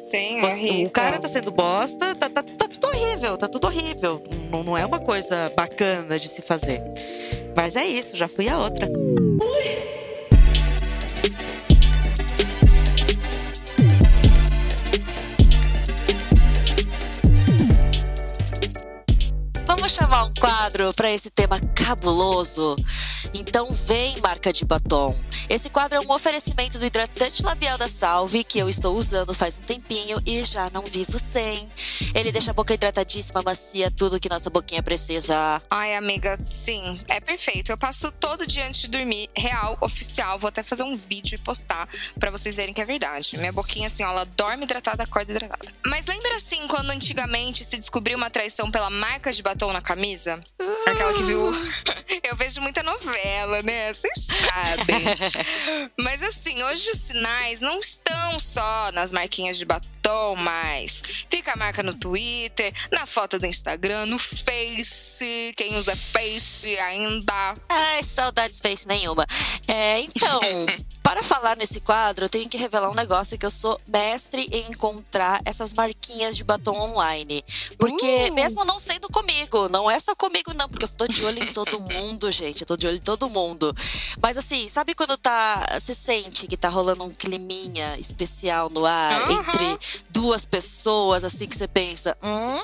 Sim, 0.02 0.38
é 0.38 0.40
você- 0.42 0.46
horrível. 0.68 0.86
o 0.86 0.90
cara 0.90 1.18
tá 1.18 1.28
sendo 1.28 1.50
bosta, 1.50 2.14
tá, 2.14 2.28
tá, 2.28 2.42
tá 2.42 2.68
tudo 2.68 2.86
horrível, 2.86 3.36
tá 3.36 3.48
tudo 3.48 3.66
horrível. 3.66 4.22
Não, 4.50 4.62
não 4.62 4.78
é 4.78 4.84
uma 4.86 5.00
coisa 5.00 5.50
bacana 5.56 6.18
de 6.18 6.28
se 6.28 6.42
fazer. 6.42 6.82
Mas 7.56 7.74
é 7.74 7.84
isso, 7.86 8.14
já 8.16 8.28
fui 8.28 8.48
a 8.48 8.58
outra. 8.58 8.86
Vamos 19.76 19.92
chamar 19.92 20.22
um 20.22 20.34
quadro 20.34 20.94
para 20.94 21.10
esse 21.10 21.30
tema 21.30 21.58
cabuloso? 21.74 22.76
Então 23.34 23.68
vem, 23.70 24.20
marca 24.20 24.52
de 24.52 24.64
batom. 24.64 25.16
Esse 25.48 25.68
quadro 25.68 25.98
é 25.98 26.00
um 26.00 26.12
oferecimento 26.12 26.78
do 26.78 26.86
hidratante 26.86 27.42
labial 27.42 27.76
da 27.76 27.88
Salve 27.88 28.44
que 28.44 28.58
eu 28.60 28.68
estou 28.68 28.96
usando 28.96 29.34
faz 29.34 29.58
um 29.58 29.62
tempinho 29.62 30.22
e 30.24 30.44
já 30.44 30.70
não 30.70 30.82
vivo 30.82 31.18
sem. 31.18 31.68
Ele 32.14 32.30
deixa 32.30 32.52
a 32.52 32.54
boca 32.54 32.72
hidratadíssima, 32.72 33.42
macia, 33.42 33.90
tudo 33.90 34.20
que 34.20 34.28
nossa 34.28 34.48
boquinha 34.48 34.80
precisa. 34.80 35.60
Ai, 35.68 35.96
amiga, 35.96 36.38
sim, 36.44 37.00
é 37.08 37.20
perfeito. 37.20 37.72
Eu 37.72 37.76
passo 37.76 38.12
todo 38.12 38.46
dia 38.46 38.68
antes 38.68 38.82
de 38.82 38.88
dormir, 38.88 39.28
real, 39.36 39.76
oficial. 39.80 40.38
Vou 40.38 40.48
até 40.48 40.62
fazer 40.62 40.84
um 40.84 40.96
vídeo 40.96 41.34
e 41.34 41.38
postar 41.38 41.88
para 42.18 42.30
vocês 42.30 42.54
verem 42.54 42.72
que 42.72 42.80
é 42.80 42.84
verdade. 42.84 43.36
Minha 43.38 43.52
boquinha, 43.52 43.88
assim, 43.88 44.04
ó, 44.04 44.10
ela 44.10 44.24
dorme 44.36 44.64
hidratada, 44.64 45.02
acorda 45.02 45.32
hidratada. 45.32 45.72
Mas 45.84 46.06
lembra 46.06 46.36
assim, 46.36 46.66
quando 46.68 46.90
antigamente 46.90 47.64
se 47.64 47.76
descobriu 47.76 48.16
uma 48.16 48.30
traição 48.30 48.70
pela 48.70 48.88
marca 48.88 49.32
de 49.32 49.42
batom 49.64 49.72
na 49.72 49.80
camisa? 49.80 50.42
Aquela 50.86 51.14
que 51.14 51.22
viu. 51.22 51.52
Eu 52.22 52.36
vejo 52.36 52.60
muita 52.60 52.82
novela, 52.82 53.62
né? 53.62 53.92
Vocês 53.92 54.26
sabem. 54.26 55.04
Mas 55.98 56.22
assim, 56.22 56.62
hoje 56.62 56.90
os 56.90 56.98
sinais 56.98 57.60
não 57.60 57.80
estão 57.80 58.38
só 58.38 58.90
nas 58.92 59.12
marquinhas 59.12 59.56
de 59.56 59.64
batom, 59.64 60.36
mas 60.36 61.00
fica 61.30 61.52
a 61.52 61.56
marca 61.56 61.82
no 61.82 61.94
Twitter, 61.94 62.72
na 62.92 63.06
foto 63.06 63.38
do 63.38 63.46
Instagram, 63.46 64.06
no 64.06 64.18
Face. 64.18 65.52
Quem 65.56 65.74
usa 65.76 65.94
Face 65.96 66.78
ainda. 66.78 67.54
Ai, 67.68 68.02
saudades 68.02 68.60
Face 68.60 68.86
nenhuma. 68.86 69.26
É, 69.68 70.00
então. 70.00 70.40
Para 71.04 71.22
falar 71.22 71.54
nesse 71.54 71.80
quadro, 71.80 72.24
eu 72.24 72.28
tenho 72.30 72.48
que 72.48 72.56
revelar 72.56 72.88
um 72.90 72.94
negócio 72.94 73.36
que 73.38 73.44
eu 73.44 73.50
sou 73.50 73.78
mestre 73.86 74.48
em 74.50 74.70
encontrar 74.70 75.40
essas 75.44 75.72
marquinhas 75.74 76.34
de 76.34 76.42
batom 76.42 76.74
online. 76.80 77.44
Porque, 77.78 78.30
Uh. 78.30 78.34
mesmo 78.34 78.64
não 78.64 78.80
sendo 78.80 79.08
comigo, 79.10 79.68
não 79.68 79.88
é 79.88 80.00
só 80.00 80.14
comigo, 80.16 80.52
não, 80.54 80.66
porque 80.66 80.86
eu 80.86 80.88
tô 80.88 81.06
de 81.06 81.22
olho 81.22 81.44
em 81.44 81.52
todo 81.52 81.78
mundo, 81.78 82.30
gente. 82.30 82.62
Eu 82.62 82.66
tô 82.66 82.74
de 82.76 82.86
olho 82.86 82.96
em 82.96 83.00
todo 83.00 83.28
mundo. 83.28 83.76
Mas 84.20 84.38
assim, 84.38 84.66
sabe 84.68 84.94
quando 84.94 85.18
tá. 85.18 85.66
Você 85.78 85.94
sente 85.94 86.46
que 86.46 86.56
tá 86.56 86.70
rolando 86.70 87.04
um 87.04 87.10
climinha 87.10 87.98
especial 87.98 88.70
no 88.70 88.86
ar 88.86 89.30
entre 89.30 89.78
duas 90.08 90.46
pessoas, 90.46 91.22
assim, 91.22 91.46
que 91.46 91.54
você 91.56 91.68
pensa. 91.68 92.16
Hum, 92.22 92.58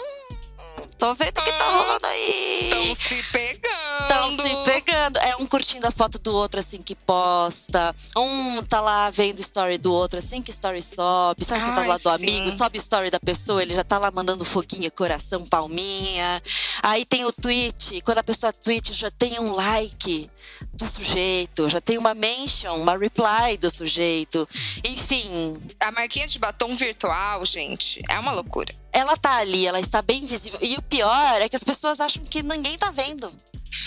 tô 1.01 1.15
vendo 1.15 1.39
o 1.39 1.43
que 1.43 1.53
tá 1.53 1.71
rolando 1.71 2.07
aí. 2.07 2.61
Estão 2.65 2.95
se 2.95 3.23
pegando. 3.33 4.03
Estão 4.03 4.31
se 4.31 4.71
pegando. 4.71 5.19
É 5.19 5.37
um 5.37 5.47
curtindo 5.47 5.87
a 5.87 5.91
foto 5.91 6.19
do 6.19 6.35
outro 6.35 6.61
assim 6.61 6.83
que 6.83 6.95
posta. 6.95 7.95
Um 8.15 8.63
tá 8.63 8.83
lá 8.83 9.09
vendo 9.09 9.41
story 9.41 9.79
do 9.79 9.91
outro 9.91 10.19
assim 10.19 10.43
que 10.43 10.51
story 10.51 10.83
sobe. 10.83 11.43
Sabe, 11.43 11.63
você 11.63 11.73
tá 11.73 11.81
Ai, 11.81 11.99
do 11.99 12.09
amigo, 12.11 12.51
sobe 12.51 12.77
story 12.77 13.11
da 13.11 13.19
pessoa, 13.19 13.63
ele 13.63 13.75
já 13.75 13.83
tá 13.83 13.99
lá 13.99 14.11
mandando 14.11 14.45
foguinha, 14.45 14.91
coração, 14.91 15.45
palminha. 15.47 16.43
Aí 16.83 17.07
tem 17.07 17.25
o 17.25 17.33
tweet. 17.33 18.03
Quando 18.03 18.19
a 18.19 18.25
pessoa 18.25 18.53
tweet, 18.53 18.93
já 18.93 19.11
tem 19.11 19.41
um 19.41 19.53
like 19.53 20.31
do 20.75 20.87
sujeito, 20.87 21.69
já 21.71 21.81
tem 21.81 21.97
uma 21.97 22.13
mention, 22.13 22.77
uma 22.77 22.99
reply 22.99 23.57
do 23.59 23.71
sujeito. 23.71 24.47
Enfim, 24.87 25.55
A 25.81 25.91
marquinha 25.93 26.27
de 26.27 26.39
batom 26.39 26.75
virtual, 26.75 27.47
gente, 27.47 28.03
é 28.07 28.19
uma 28.19 28.33
loucura. 28.33 28.75
Ela 28.93 29.17
tá 29.17 29.37
ali, 29.37 29.67
ela 29.67 29.81
está 29.81 30.03
bem 30.03 30.25
visível. 30.25 30.59
E 30.63 30.77
o 30.77 30.83
pior 30.83 31.41
é 31.41 31.49
que 31.49 31.57
as 31.57 31.65
pessoas 31.65 32.01
acham 32.01 32.25
que 32.25 32.43
ninguém 32.43 32.77
tá 32.77 32.91
vendo. 32.91 33.31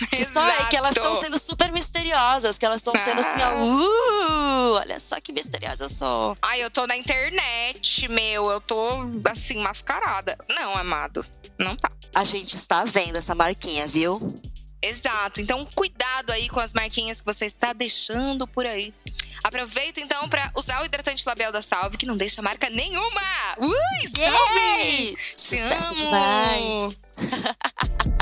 Que 0.09 0.23
só 0.23 0.45
é 0.47 0.65
que 0.69 0.77
elas 0.77 0.95
estão 0.95 1.13
sendo 1.13 1.37
super 1.37 1.71
misteriosas, 1.71 2.57
que 2.57 2.65
elas 2.65 2.79
estão 2.79 2.95
sendo 2.95 3.19
assim, 3.19 3.37
ó, 3.41 3.55
uh, 3.57 4.73
olha 4.75 4.99
só 4.99 5.19
que 5.19 5.33
misteriosa 5.33 5.85
eu 5.85 5.89
sou. 5.89 6.35
Ai, 6.41 6.63
eu 6.63 6.71
tô 6.71 6.87
na 6.87 6.95
internet, 6.95 8.07
meu. 8.07 8.49
Eu 8.49 8.61
tô, 8.61 8.89
assim, 9.29 9.57
mascarada. 9.57 10.37
Não, 10.57 10.75
amado. 10.75 11.25
Não 11.59 11.75
tá. 11.75 11.89
A 12.15 12.23
gente 12.23 12.55
está 12.55 12.85
vendo 12.85 13.17
essa 13.17 13.35
marquinha, 13.35 13.85
viu? 13.85 14.19
Exato. 14.81 15.41
Então, 15.41 15.65
cuidado 15.75 16.31
aí 16.31 16.49
com 16.49 16.59
as 16.59 16.73
marquinhas 16.73 17.19
que 17.19 17.25
você 17.25 17.45
está 17.45 17.73
deixando 17.73 18.47
por 18.47 18.65
aí. 18.65 18.93
Aproveita 19.43 19.99
então 19.99 20.29
pra 20.29 20.49
usar 20.55 20.81
o 20.81 20.85
hidratante 20.85 21.21
labial 21.25 21.51
da 21.51 21.61
Salve, 21.61 21.97
que 21.97 22.05
não 22.05 22.15
deixa 22.15 22.41
marca 22.41 22.69
nenhuma. 22.69 23.21
Ui, 23.59 24.07
salve! 24.15 24.59
Yay! 24.79 25.17
Te 25.35 25.57
Sucesso 25.57 25.93
amo! 25.93 25.95
demais! 25.95 26.99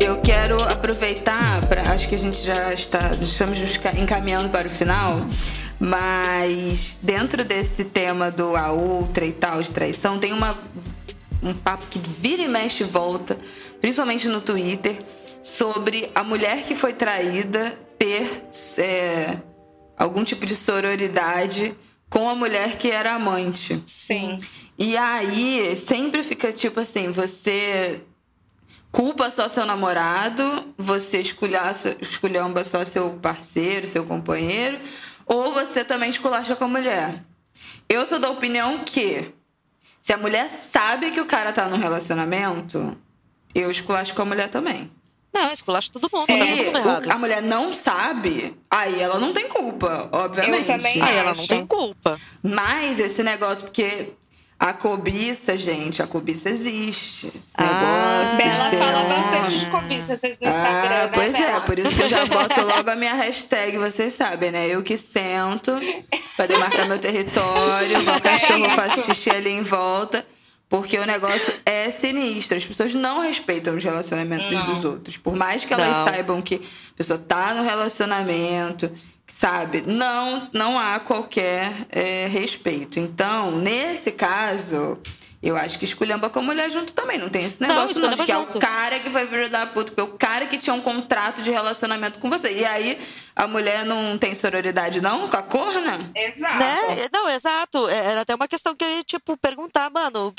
Eu 0.00 0.20
quero 0.22 0.60
aproveitar 0.62 1.66
para 1.66 1.92
acho 1.92 2.08
que 2.08 2.14
a 2.14 2.18
gente 2.18 2.42
já 2.44 2.72
está 2.72 3.14
estamos 3.20 3.58
encaminhando 3.98 4.48
para 4.48 4.66
o 4.66 4.70
final, 4.70 5.26
mas 5.78 6.98
dentro 7.02 7.44
desse 7.44 7.84
tema 7.86 8.30
do 8.30 8.56
a 8.56 8.70
outra 8.70 9.24
e 9.24 9.32
tal 9.32 9.62
de 9.62 9.70
traição 9.70 10.18
tem 10.18 10.32
uma 10.32 10.58
um 11.42 11.54
papo 11.54 11.86
que 11.90 11.98
vira 11.98 12.42
e 12.42 12.48
mexe 12.48 12.82
e 12.82 12.86
volta, 12.86 13.38
principalmente 13.80 14.28
no 14.28 14.40
Twitter, 14.40 14.96
sobre 15.44 16.10
a 16.14 16.24
mulher 16.24 16.64
que 16.64 16.74
foi 16.74 16.94
traída 16.94 17.78
ter 17.98 18.46
é, 18.78 19.38
algum 19.96 20.24
tipo 20.24 20.46
de 20.46 20.56
sororidade 20.56 21.76
com 22.08 22.28
a 22.28 22.34
mulher 22.34 22.78
que 22.78 22.90
era 22.90 23.14
amante. 23.14 23.80
Sim. 23.84 24.40
E 24.78 24.96
aí 24.96 25.76
sempre 25.76 26.22
fica 26.22 26.50
tipo 26.52 26.80
assim, 26.80 27.12
você 27.12 28.02
culpa 28.90 29.30
só 29.30 29.48
seu 29.48 29.66
namorado, 29.66 30.74
você 30.78 31.18
esculhamba 31.20 32.64
só 32.64 32.84
seu 32.84 33.10
parceiro, 33.20 33.86
seu 33.86 34.04
companheiro, 34.04 34.78
ou 35.26 35.52
você 35.52 35.84
também 35.84 36.08
esculacha 36.08 36.56
com 36.56 36.64
a 36.64 36.68
mulher. 36.68 37.22
Eu 37.88 38.06
sou 38.06 38.18
da 38.18 38.30
opinião 38.30 38.78
que 38.78 39.30
se 40.00 40.12
a 40.12 40.16
mulher 40.16 40.48
sabe 40.48 41.10
que 41.10 41.20
o 41.20 41.26
cara 41.26 41.52
tá 41.52 41.68
num 41.68 41.76
relacionamento, 41.76 42.96
eu 43.54 43.70
esculacho 43.70 44.14
com 44.14 44.22
a 44.22 44.26
mulher 44.26 44.48
também. 44.48 44.90
Não, 45.34 45.52
esculacha 45.52 45.90
todo 45.92 46.08
mundo, 46.12 46.26
Se 46.26 46.38
tá 46.38 46.44
todo 46.46 46.84
mundo 46.94 47.08
o- 47.08 47.12
a 47.12 47.18
mulher 47.18 47.42
não 47.42 47.72
sabe, 47.72 48.56
aí 48.70 49.00
ela 49.00 49.18
não 49.18 49.32
tem 49.32 49.48
culpa, 49.48 50.08
obviamente. 50.12 50.60
Eu 50.70 50.76
também 50.78 51.02
Aí 51.02 51.16
ela 51.16 51.24
não 51.34 51.40
acho. 51.40 51.48
tem 51.48 51.66
culpa. 51.66 52.18
Mas 52.42 53.00
esse 53.00 53.22
negócio, 53.22 53.64
porque 53.64 54.12
a 54.60 54.72
cobiça, 54.72 55.58
gente, 55.58 56.00
a 56.00 56.06
cobiça 56.06 56.48
existe. 56.48 57.26
Esse 57.26 57.52
Ah, 57.58 57.64
negócio. 57.64 58.38
Bela 58.38 58.84
fala 58.84 59.04
bastante 59.08 59.58
de 59.58 59.66
cobiça, 59.66 60.16
vocês 60.18 60.38
no 60.40 60.46
Instagram, 60.48 60.94
Ah, 60.94 61.04
né, 61.06 61.10
pois 61.12 61.34
é, 61.34 61.38
Bela? 61.46 61.60
por 61.62 61.78
isso 61.78 61.94
que 61.94 62.02
eu 62.02 62.08
já 62.08 62.24
boto 62.26 62.60
logo 62.64 62.88
a 62.90 62.94
minha 62.96 63.14
hashtag, 63.14 63.76
vocês 63.76 64.14
sabem, 64.14 64.52
né? 64.52 64.68
Eu 64.68 64.82
que 64.84 64.96
sento 64.96 65.72
pra 66.36 66.46
demarcar 66.46 66.86
meu 66.86 66.98
território, 66.98 67.98
o 68.00 68.20
cachorro 68.22 68.66
isso. 68.66 68.74
faz 68.76 68.94
xixi 69.04 69.30
ali 69.30 69.50
em 69.50 69.62
volta. 69.62 70.24
Porque 70.68 70.98
o 70.98 71.04
negócio 71.06 71.54
é 71.64 71.90
sinistro. 71.90 72.56
As 72.56 72.64
pessoas 72.64 72.94
não 72.94 73.20
respeitam 73.20 73.76
os 73.76 73.84
relacionamentos 73.84 74.64
dos 74.64 74.84
outros. 74.84 75.16
Por 75.16 75.36
mais 75.36 75.64
que 75.64 75.72
elas 75.72 75.98
Não. 75.98 76.04
saibam 76.04 76.42
que 76.42 76.56
a 76.56 76.96
pessoa 76.96 77.18
tá 77.18 77.54
no 77.54 77.62
relacionamento, 77.62 78.90
sabe? 79.26 79.82
Não, 79.86 80.48
não 80.52 80.78
há 80.78 80.98
qualquer 81.00 81.70
é, 81.90 82.26
respeito. 82.26 82.98
Então, 82.98 83.50
nesse 83.52 84.10
caso, 84.12 84.98
eu 85.42 85.56
acho 85.56 85.78
que 85.78 85.84
esculhamba 85.84 86.28
com 86.30 86.38
a 86.40 86.42
mulher 86.42 86.70
junto 86.70 86.92
também. 86.92 87.18
Não 87.18 87.28
tem 87.28 87.44
esse 87.44 87.60
Não, 87.60 87.68
negócio 87.68 88.00
não, 88.00 88.08
de 88.08 88.14
esculhamba 88.14 88.24
que 88.24 88.32
é 88.32 88.34
junto. 88.34 88.58
o 88.58 88.60
cara 88.60 88.98
que 88.98 89.10
vai 89.10 89.26
vir 89.26 89.48
dar 89.50 89.66
puto, 89.68 89.92
que 89.92 90.00
é 90.00 90.02
o 90.02 90.12
cara 90.18 90.46
que 90.46 90.56
tinha 90.58 90.74
um 90.74 90.80
contrato 90.80 91.42
de 91.42 91.50
relacionamento 91.50 92.18
com 92.18 92.28
você. 92.30 92.52
E 92.52 92.64
aí, 92.64 92.98
a 93.36 93.46
mulher 93.46 93.84
não 93.84 94.16
tem 94.18 94.34
sororidade, 94.34 95.00
não? 95.00 95.28
Com 95.28 95.36
a 95.36 95.42
corna? 95.42 96.10
Exato. 96.16 96.58
Né? 96.58 97.08
Não, 97.12 97.28
exato. 97.28 97.88
É, 97.88 98.06
Era 98.12 98.20
até 98.22 98.34
uma 98.34 98.48
questão 98.48 98.74
que 98.74 98.84
eu 98.84 98.88
ia, 98.88 99.04
tipo, 99.04 99.36
perguntar, 99.36 99.90
mano, 99.90 100.34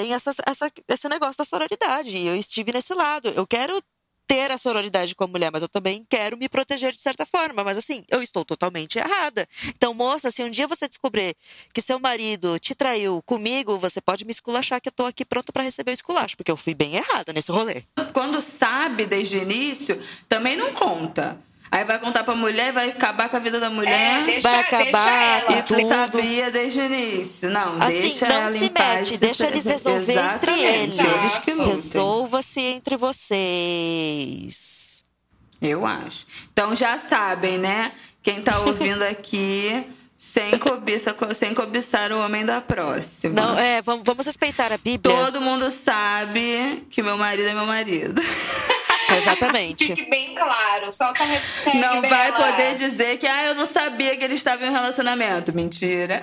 tem 0.00 0.14
essa, 0.14 0.34
essa, 0.46 0.72
esse 0.88 1.08
negócio 1.08 1.36
da 1.36 1.44
sororidade. 1.44 2.16
E 2.16 2.26
eu 2.26 2.34
estive 2.34 2.72
nesse 2.72 2.94
lado. 2.94 3.28
Eu 3.28 3.46
quero 3.46 3.80
ter 4.26 4.50
a 4.50 4.56
sororidade 4.56 5.14
com 5.14 5.24
a 5.24 5.26
mulher, 5.26 5.50
mas 5.52 5.60
eu 5.60 5.68
também 5.68 6.06
quero 6.08 6.38
me 6.38 6.48
proteger 6.48 6.92
de 6.92 7.02
certa 7.02 7.26
forma. 7.26 7.62
Mas 7.62 7.76
assim, 7.76 8.02
eu 8.08 8.22
estou 8.22 8.42
totalmente 8.42 8.98
errada. 8.98 9.46
Então, 9.68 9.92
moça, 9.92 10.30
se 10.30 10.42
um 10.42 10.48
dia 10.48 10.66
você 10.66 10.88
descobrir 10.88 11.36
que 11.74 11.82
seu 11.82 11.98
marido 11.98 12.58
te 12.58 12.74
traiu 12.74 13.20
comigo, 13.26 13.76
você 13.76 14.00
pode 14.00 14.24
me 14.24 14.30
esculachar 14.30 14.80
que 14.80 14.88
eu 14.88 14.92
tô 14.92 15.04
aqui 15.04 15.24
pronta 15.24 15.52
pra 15.52 15.62
receber 15.62 15.90
o 15.90 15.94
esculacho, 15.94 16.36
porque 16.36 16.50
eu 16.50 16.56
fui 16.56 16.74
bem 16.74 16.96
errada 16.96 17.32
nesse 17.32 17.52
rolê. 17.52 17.82
Quando 18.14 18.40
sabe 18.40 19.04
desde 19.04 19.36
o 19.36 19.42
início, 19.42 20.02
também 20.28 20.56
não 20.56 20.72
conta. 20.72 21.38
Aí 21.72 21.84
vai 21.84 22.00
contar 22.00 22.24
pra 22.24 22.34
mulher 22.34 22.70
e 22.70 22.72
vai 22.72 22.88
acabar 22.88 23.28
com 23.28 23.36
a 23.36 23.38
vida 23.38 23.60
da 23.60 23.70
mulher. 23.70 23.92
É, 23.92 24.24
deixa, 24.24 24.40
vai 24.48 24.58
acabar 24.60 24.82
deixa 24.82 25.52
ela. 25.52 25.58
E 25.58 25.62
tu 25.62 25.76
tudo. 25.76 25.88
sabia 25.88 26.50
desde 26.50 26.80
o 26.80 26.84
início. 26.84 27.48
Não, 27.50 27.80
Assim, 27.80 28.00
deixa 28.00 28.28
não 28.28 28.34
ela 28.36 28.48
se 28.48 28.64
em 28.64 28.68
paz. 28.70 29.10
mete, 29.10 29.18
deixa 29.18 29.46
eles 29.46 29.64
resolver 29.64 30.18
entre 30.34 30.52
eles. 30.60 30.98
eles. 30.98 31.66
Resolva-se 31.68 32.60
entre 32.60 32.96
vocês. 32.96 35.04
Eu 35.62 35.86
acho. 35.86 36.26
Então 36.52 36.74
já 36.74 36.98
sabem, 36.98 37.58
né? 37.58 37.92
Quem 38.22 38.42
tá 38.42 38.58
ouvindo 38.60 39.02
aqui, 39.04 39.86
sem, 40.18 40.58
cobiça, 40.58 41.14
sem 41.34 41.54
cobiçar 41.54 42.10
o 42.12 42.18
homem 42.20 42.44
da 42.44 42.60
próxima. 42.60 43.34
Não, 43.40 43.58
é, 43.58 43.80
vamos, 43.80 44.04
vamos 44.04 44.26
respeitar 44.26 44.72
a 44.72 44.76
Bíblia. 44.78 45.14
Todo 45.16 45.40
mundo 45.40 45.70
sabe 45.70 46.84
que 46.90 47.00
meu 47.02 47.16
marido 47.16 47.48
é 47.48 47.54
meu 47.54 47.66
marido. 47.66 48.20
Exatamente. 49.16 49.86
Fique 49.86 50.08
bem 50.10 50.34
claro. 50.34 50.90
Solta 50.92 51.22
a 51.22 51.26
hashtag, 51.26 51.78
Não 51.78 52.02
vai 52.02 52.32
poder 52.32 52.74
dizer 52.74 53.18
que 53.18 53.26
ah, 53.26 53.44
eu 53.46 53.54
não 53.54 53.66
sabia 53.66 54.16
que 54.16 54.24
ele 54.24 54.34
estava 54.34 54.64
em 54.64 54.70
um 54.70 54.72
relacionamento. 54.72 55.52
Mentira. 55.52 56.20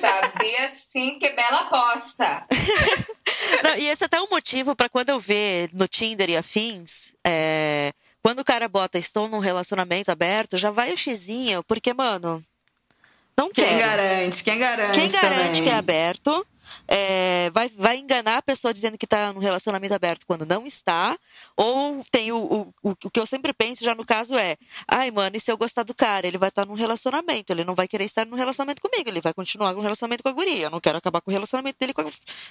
Sabia 0.00 0.68
sim 0.70 1.18
que 1.18 1.30
bela 1.30 1.60
aposta. 1.60 2.44
Não, 3.62 3.76
e 3.76 3.88
esse 3.88 4.04
é 4.04 4.06
até 4.06 4.20
um 4.20 4.28
motivo 4.28 4.74
para 4.74 4.88
quando 4.88 5.10
eu 5.10 5.18
ver 5.18 5.70
no 5.72 5.86
Tinder 5.86 6.28
e 6.28 6.36
afins, 6.36 7.12
é, 7.24 7.90
quando 8.22 8.40
o 8.40 8.44
cara 8.44 8.68
bota 8.68 8.98
estou 8.98 9.28
num 9.28 9.38
relacionamento 9.38 10.10
aberto, 10.10 10.58
já 10.58 10.70
vai 10.70 10.92
o 10.92 10.98
xizinho, 10.98 11.62
porque, 11.64 11.94
mano, 11.94 12.44
não 13.38 13.50
Quem 13.50 13.64
quero. 13.64 13.78
garante? 13.78 14.44
Quem 14.44 14.58
garante? 14.58 14.98
Quem 14.98 15.10
garante 15.10 15.44
também? 15.46 15.62
que 15.62 15.68
é 15.68 15.74
aberto 15.74 16.46
é, 16.88 17.50
vai, 17.50 17.68
vai 17.68 17.98
enganar 17.98 18.38
a 18.38 18.42
pessoa 18.42 18.72
dizendo 18.72 18.96
que 18.96 19.04
está 19.04 19.30
num 19.32 19.40
relacionamento 19.40 19.92
aberto 19.94 20.26
quando 20.26 20.46
não 20.46 20.66
está. 20.66 21.16
Ou 21.54 22.02
tem 22.10 22.32
o, 22.32 22.72
o, 22.82 22.90
o, 22.90 22.96
que 23.10 23.20
eu 23.20 23.26
sempre 23.26 23.52
penso 23.52 23.84
já 23.84 23.94
no 23.94 24.06
caso 24.06 24.34
é: 24.36 24.56
ai, 24.88 25.10
mano, 25.10 25.36
e 25.36 25.40
se 25.40 25.52
eu 25.52 25.58
gostar 25.58 25.82
do 25.82 25.94
cara? 25.94 26.26
Ele 26.26 26.38
vai 26.38 26.48
estar 26.48 26.64
num 26.64 26.74
relacionamento, 26.74 27.52
ele 27.52 27.62
não 27.64 27.74
vai 27.74 27.86
querer 27.86 28.04
estar 28.04 28.24
num 28.26 28.36
relacionamento 28.36 28.80
comigo, 28.80 29.08
ele 29.10 29.20
vai 29.20 29.34
continuar 29.34 29.74
no 29.74 29.80
relacionamento 29.80 30.22
com 30.22 30.30
a 30.30 30.32
guria. 30.32 30.64
Eu 30.64 30.70
não 30.70 30.80
quero 30.80 30.96
acabar 30.96 31.20
com 31.20 31.30
o 31.30 31.34
relacionamento 31.34 31.78
dele 31.78 31.92
com 31.92 32.00
a- 32.00 32.10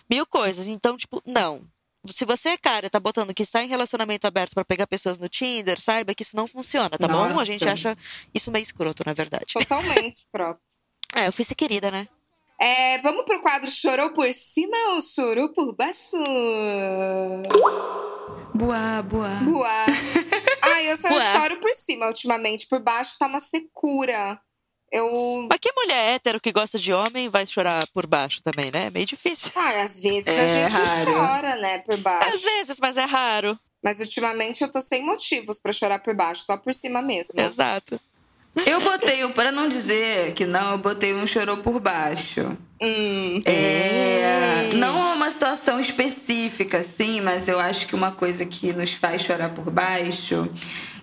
mil 0.09 0.25
coisas. 0.27 0.67
Então, 0.67 0.95
tipo, 0.95 1.21
não. 1.25 1.61
Se 2.05 2.23
você 2.23 2.49
é 2.49 2.57
cara 2.57 2.89
tá 2.89 2.99
botando 2.99 3.33
que 3.33 3.43
está 3.43 3.61
em 3.63 3.67
relacionamento 3.67 4.25
aberto 4.27 4.53
para 4.53 4.63
pegar 4.63 4.87
pessoas 4.87 5.17
no 5.17 5.27
Tinder, 5.27 5.81
saiba 5.81 6.13
que 6.15 6.23
isso 6.23 6.37
não 6.37 6.47
funciona, 6.47 6.91
tá 6.91 7.07
bom? 7.07 7.23
A 7.23 7.29
Nossa. 7.29 7.43
gente 7.45 7.67
acha 7.67 7.97
isso 8.33 8.51
meio 8.51 8.63
escroto, 8.63 9.03
na 9.05 9.13
verdade. 9.13 9.45
Totalmente 9.51 10.15
escroto. 10.17 10.61
É, 11.15 11.27
eu 11.27 11.33
fui 11.33 11.43
ser 11.43 11.55
querida, 11.55 11.89
né? 11.91 12.07
É, 12.59 12.97
vamos 12.99 13.23
pro 13.25 13.41
quadro 13.41 13.69
Chorou 13.69 14.09
por 14.11 14.31
cima 14.33 14.75
ou 14.95 15.01
chorou 15.01 15.49
por 15.53 15.75
baixo? 15.75 16.17
Boa, 18.53 19.01
boa. 19.03 19.29
Boa. 19.43 19.85
Ai, 20.63 20.91
eu 20.91 20.97
só 20.97 21.07
choro 21.09 21.59
por 21.59 21.73
cima 21.75 22.07
ultimamente. 22.07 22.67
Por 22.67 22.79
baixo 22.79 23.15
tá 23.19 23.27
uma 23.27 23.39
secura. 23.39 24.39
Eu. 24.91 25.47
Mas 25.49 25.59
que 25.59 25.71
mulher 25.73 26.15
hétero 26.15 26.39
que 26.39 26.51
gosta 26.51 26.79
de 26.79 26.93
homem 26.93 27.29
vai 27.29 27.45
chorar 27.45 27.85
por 27.93 28.07
baixo 28.07 28.41
também, 28.41 28.71
né? 28.71 28.87
É 28.87 28.89
meio 28.89 29.05
difícil. 29.05 29.51
Ai, 29.55 29.81
às 29.81 29.99
vezes 29.99 30.25
É 30.27 30.65
a 30.65 30.69
gente 30.69 30.73
raro. 30.81 31.13
chora, 31.13 31.55
né, 31.57 31.77
por 31.79 31.97
baixo. 31.97 32.29
Às 32.35 32.41
vezes, 32.41 32.79
mas 32.81 32.97
é 32.97 33.03
raro. 33.03 33.59
Mas 33.83 33.99
ultimamente 33.99 34.63
eu 34.63 34.71
tô 34.71 34.81
sem 34.81 35.05
motivos 35.05 35.59
pra 35.59 35.71
chorar 35.73 35.99
por 35.99 36.15
baixo, 36.15 36.43
só 36.45 36.57
por 36.57 36.73
cima 36.73 37.01
mesmo. 37.01 37.39
Exato. 37.39 37.99
Eu 38.65 38.81
botei, 38.81 39.27
pra 39.29 39.51
não 39.51 39.67
dizer 39.67 40.33
que 40.33 40.45
não, 40.45 40.71
eu 40.71 40.77
botei 40.77 41.13
um 41.13 41.27
chorou 41.27 41.57
por 41.57 41.79
baixo. 41.79 42.57
Hum. 42.81 43.41
É, 43.45 44.71
não 44.75 45.11
é 45.11 45.13
uma 45.15 45.31
situação 45.31 45.79
específica, 45.79 46.83
sim, 46.83 47.21
mas 47.21 47.47
eu 47.47 47.59
acho 47.59 47.87
que 47.87 47.95
uma 47.95 48.11
coisa 48.11 48.45
que 48.45 48.71
nos 48.73 48.93
faz 48.93 49.23
chorar 49.23 49.49
por 49.49 49.71
baixo 49.71 50.47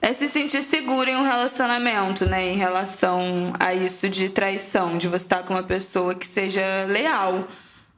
é 0.01 0.12
se 0.12 0.28
sentir 0.28 0.62
seguro 0.62 1.09
em 1.09 1.16
um 1.16 1.22
relacionamento, 1.22 2.26
né? 2.26 2.51
Em 2.51 2.56
relação 2.56 3.52
a 3.59 3.74
isso 3.74 4.09
de 4.09 4.28
traição, 4.28 4.98
de 4.98 5.09
você 5.09 5.24
estar 5.24 5.43
com 5.43 5.55
uma 5.55 5.62
pessoa 5.62 6.14
que 6.14 6.26
seja 6.26 6.62
leal 6.89 7.44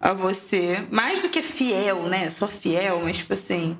a 0.00 0.12
você, 0.12 0.86
mais 0.90 1.22
do 1.22 1.28
que 1.28 1.42
fiel, 1.42 2.02
né? 2.02 2.30
Só 2.30 2.46
fiel, 2.46 3.00
mas 3.02 3.18
tipo 3.18 3.32
assim, 3.32 3.76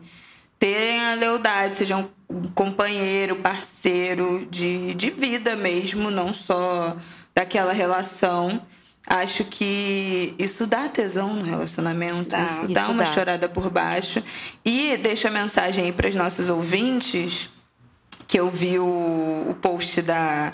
terem 0.59 1.01
a 1.07 1.15
lealdade, 1.15 1.75
seja 1.75 1.97
um 1.97 2.09
companheiro, 2.55 3.37
parceiro 3.37 4.47
de, 4.51 4.95
de 4.95 5.11
vida 5.11 5.55
mesmo, 5.57 6.11
não 6.11 6.33
só 6.33 6.97
daquela 7.35 7.73
relação. 7.73 8.61
Acho 9.07 9.45
que 9.45 10.35
isso 10.37 10.67
dá 10.67 10.89
tesão 10.89 11.33
no 11.35 11.45
relacionamento, 11.45 12.31
Dá. 12.31 12.43
isso, 12.43 12.69
dá 12.73 12.81
Isso 12.83 12.91
uma 12.91 13.05
dá. 13.05 13.13
chorada 13.13 13.49
por 13.49 13.71
baixo. 13.71 14.21
E 14.65 14.97
deixa 14.97 15.29
a 15.29 15.31
mensagem 15.31 15.85
aí 15.85 15.93
para 15.93 16.09
os 16.09 16.15
nossos 16.17 16.49
ouvintes, 16.49 17.49
que 18.27 18.41
eu 18.41 18.51
vi 18.51 18.79
o, 18.79 19.47
o 19.51 19.55
post 19.63 20.03
da. 20.03 20.53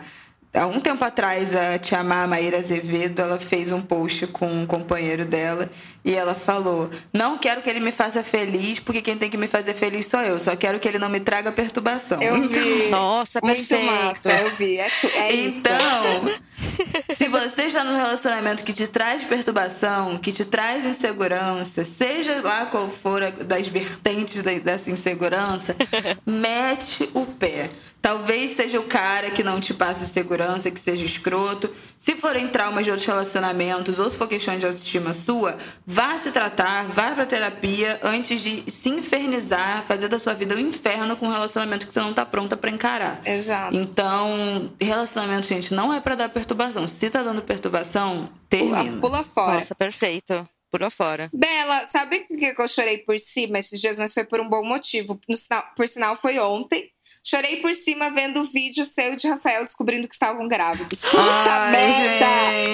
Há 0.54 0.66
um 0.66 0.80
tempo 0.80 1.02
atrás, 1.02 1.54
a 1.56 1.78
Tia 1.78 2.02
Má, 2.04 2.26
Maíra 2.26 2.58
Azevedo, 2.58 3.20
ela 3.22 3.38
fez 3.38 3.72
um 3.72 3.80
post 3.80 4.26
com 4.26 4.46
um 4.46 4.66
companheiro 4.66 5.24
dela 5.24 5.70
e 6.04 6.12
ela 6.14 6.34
falou: 6.34 6.90
Não 7.10 7.38
quero 7.38 7.62
que 7.62 7.70
ele 7.70 7.80
me 7.80 7.90
faça 7.90 8.22
feliz, 8.22 8.78
porque 8.78 9.00
quem 9.00 9.16
tem 9.16 9.30
que 9.30 9.38
me 9.38 9.48
fazer 9.48 9.72
feliz 9.72 10.04
sou 10.06 10.20
eu. 10.20 10.38
Só 10.38 10.54
quero 10.54 10.78
que 10.78 10.86
ele 10.86 10.98
não 10.98 11.08
me 11.08 11.20
traga 11.20 11.50
perturbação. 11.50 12.20
Eu 12.22 12.48
vi. 12.50 12.88
Nossa, 12.92 13.40
Muito 13.42 13.66
perfeito. 13.66 13.90
massa, 13.90 14.30
eu 14.30 14.56
vi. 14.56 14.76
É, 14.78 14.88
é 15.20 15.32
isso. 15.32 15.58
Então, 15.58 16.34
se 17.16 17.28
você 17.28 17.62
está 17.62 17.82
num 17.82 17.96
relacionamento 17.96 18.62
que 18.62 18.74
te 18.74 18.86
traz 18.86 19.24
perturbação, 19.24 20.18
que 20.18 20.32
te 20.32 20.44
traz 20.44 20.84
insegurança, 20.84 21.82
seja 21.82 22.42
lá 22.42 22.66
qual 22.66 22.90
for 22.90 23.22
a 23.22 23.30
das 23.30 23.68
vertentes 23.68 24.42
da- 24.42 24.52
dessa 24.52 24.90
insegurança, 24.90 25.74
mete 26.26 27.08
o 27.14 27.24
pé. 27.24 27.70
Talvez 28.02 28.50
seja 28.50 28.80
o 28.80 28.84
cara 28.84 29.30
que 29.30 29.44
não 29.44 29.60
te 29.60 29.72
passa 29.72 30.04
segurança, 30.04 30.72
que 30.72 30.80
seja 30.80 31.04
escroto. 31.04 31.72
Se 31.96 32.16
forem 32.16 32.48
traumas 32.48 32.84
de 32.84 32.90
outros 32.90 33.06
relacionamentos 33.06 34.00
ou 34.00 34.10
se 34.10 34.16
for 34.18 34.26
questão 34.28 34.58
de 34.58 34.66
autoestima 34.66 35.14
sua, 35.14 35.56
vá 35.86 36.18
se 36.18 36.32
tratar, 36.32 36.84
vá 36.88 37.14
pra 37.14 37.24
terapia 37.24 38.00
antes 38.02 38.40
de 38.40 38.68
se 38.68 38.88
infernizar, 38.88 39.84
fazer 39.84 40.08
da 40.08 40.18
sua 40.18 40.34
vida 40.34 40.56
um 40.56 40.58
inferno 40.58 41.16
com 41.16 41.28
um 41.28 41.30
relacionamento 41.30 41.86
que 41.86 41.92
você 41.92 42.00
não 42.00 42.12
tá 42.12 42.26
pronta 42.26 42.56
pra 42.56 42.70
encarar. 42.70 43.20
Exato. 43.24 43.76
Então, 43.76 44.72
relacionamento, 44.80 45.46
gente, 45.46 45.72
não 45.72 45.94
é 45.94 46.00
pra 46.00 46.16
dar 46.16 46.28
perturbação. 46.28 46.88
Se 46.88 47.08
tá 47.08 47.22
dando 47.22 47.40
perturbação, 47.40 48.28
termina. 48.48 48.82
Pula, 48.84 49.00
pula 49.00 49.24
fora. 49.24 49.54
Nossa, 49.58 49.74
perfeito. 49.76 50.44
Pula 50.72 50.90
fora. 50.90 51.30
Bela, 51.32 51.86
sabe 51.86 52.26
o 52.30 52.36
que 52.36 52.54
eu 52.58 52.66
chorei 52.66 52.98
por 52.98 53.16
cima 53.20 53.58
esses 53.58 53.80
dias, 53.80 53.98
mas 53.98 54.12
foi 54.12 54.24
por 54.24 54.40
um 54.40 54.48
bom 54.48 54.64
motivo. 54.64 55.20
Sinal- 55.30 55.66
por 55.76 55.86
sinal, 55.86 56.16
foi 56.16 56.38
ontem. 56.38 56.90
Chorei 57.24 57.58
por 57.58 57.72
cima 57.74 58.10
vendo 58.10 58.40
o 58.40 58.44
vídeo 58.44 58.84
seu 58.84 59.14
de 59.14 59.28
Rafael 59.28 59.64
descobrindo 59.64 60.08
que 60.08 60.14
estavam 60.14 60.48
grávidos. 60.48 61.00
Puta 61.02 61.18
Ai, 61.20 61.70
merda! 61.70 62.26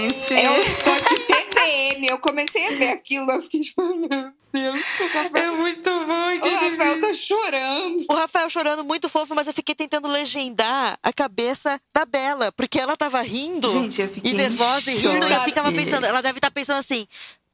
gente. 0.08 0.34
Eu 0.34 0.54
tô 0.84 1.14
de 1.14 1.20
TPM. 1.20 2.08
Eu 2.08 2.18
comecei 2.18 2.66
a 2.66 2.70
ver 2.70 2.88
aquilo, 2.90 3.30
eu 3.30 3.42
fiquei 3.42 3.60
tipo, 3.60 3.82
meu 3.82 4.32
Deus, 4.52 4.80
o 5.00 5.02
É 5.02 5.22
Rafael, 5.22 5.56
muito 5.56 5.90
bom 5.90 6.02
o 6.02 6.54
Rafael 6.54 6.94
vídeo. 6.94 7.00
tá 7.08 7.12
chorando. 7.14 8.04
O 8.08 8.14
Rafael 8.14 8.48
chorando 8.48 8.84
muito 8.84 9.08
fofo, 9.08 9.34
mas 9.34 9.46
eu 9.46 9.52
fiquei 9.52 9.74
tentando 9.74 10.08
legendar 10.08 10.98
a 11.02 11.12
cabeça 11.12 11.78
da 11.94 12.06
Bela, 12.06 12.50
porque 12.52 12.78
ela 12.78 12.96
tava 12.96 13.20
rindo 13.20 13.68
Gente, 13.68 14.00
e 14.24 14.32
nervosa 14.32 14.90
e 14.90 14.94
em 14.94 14.96
rindo, 14.98 15.28
e 15.28 15.32
eu 15.32 15.40
ficava 15.42 15.70
pensando, 15.72 16.06
ela 16.06 16.22
deve 16.22 16.38
estar 16.38 16.50
pensando 16.50 16.78
assim: 16.78 17.06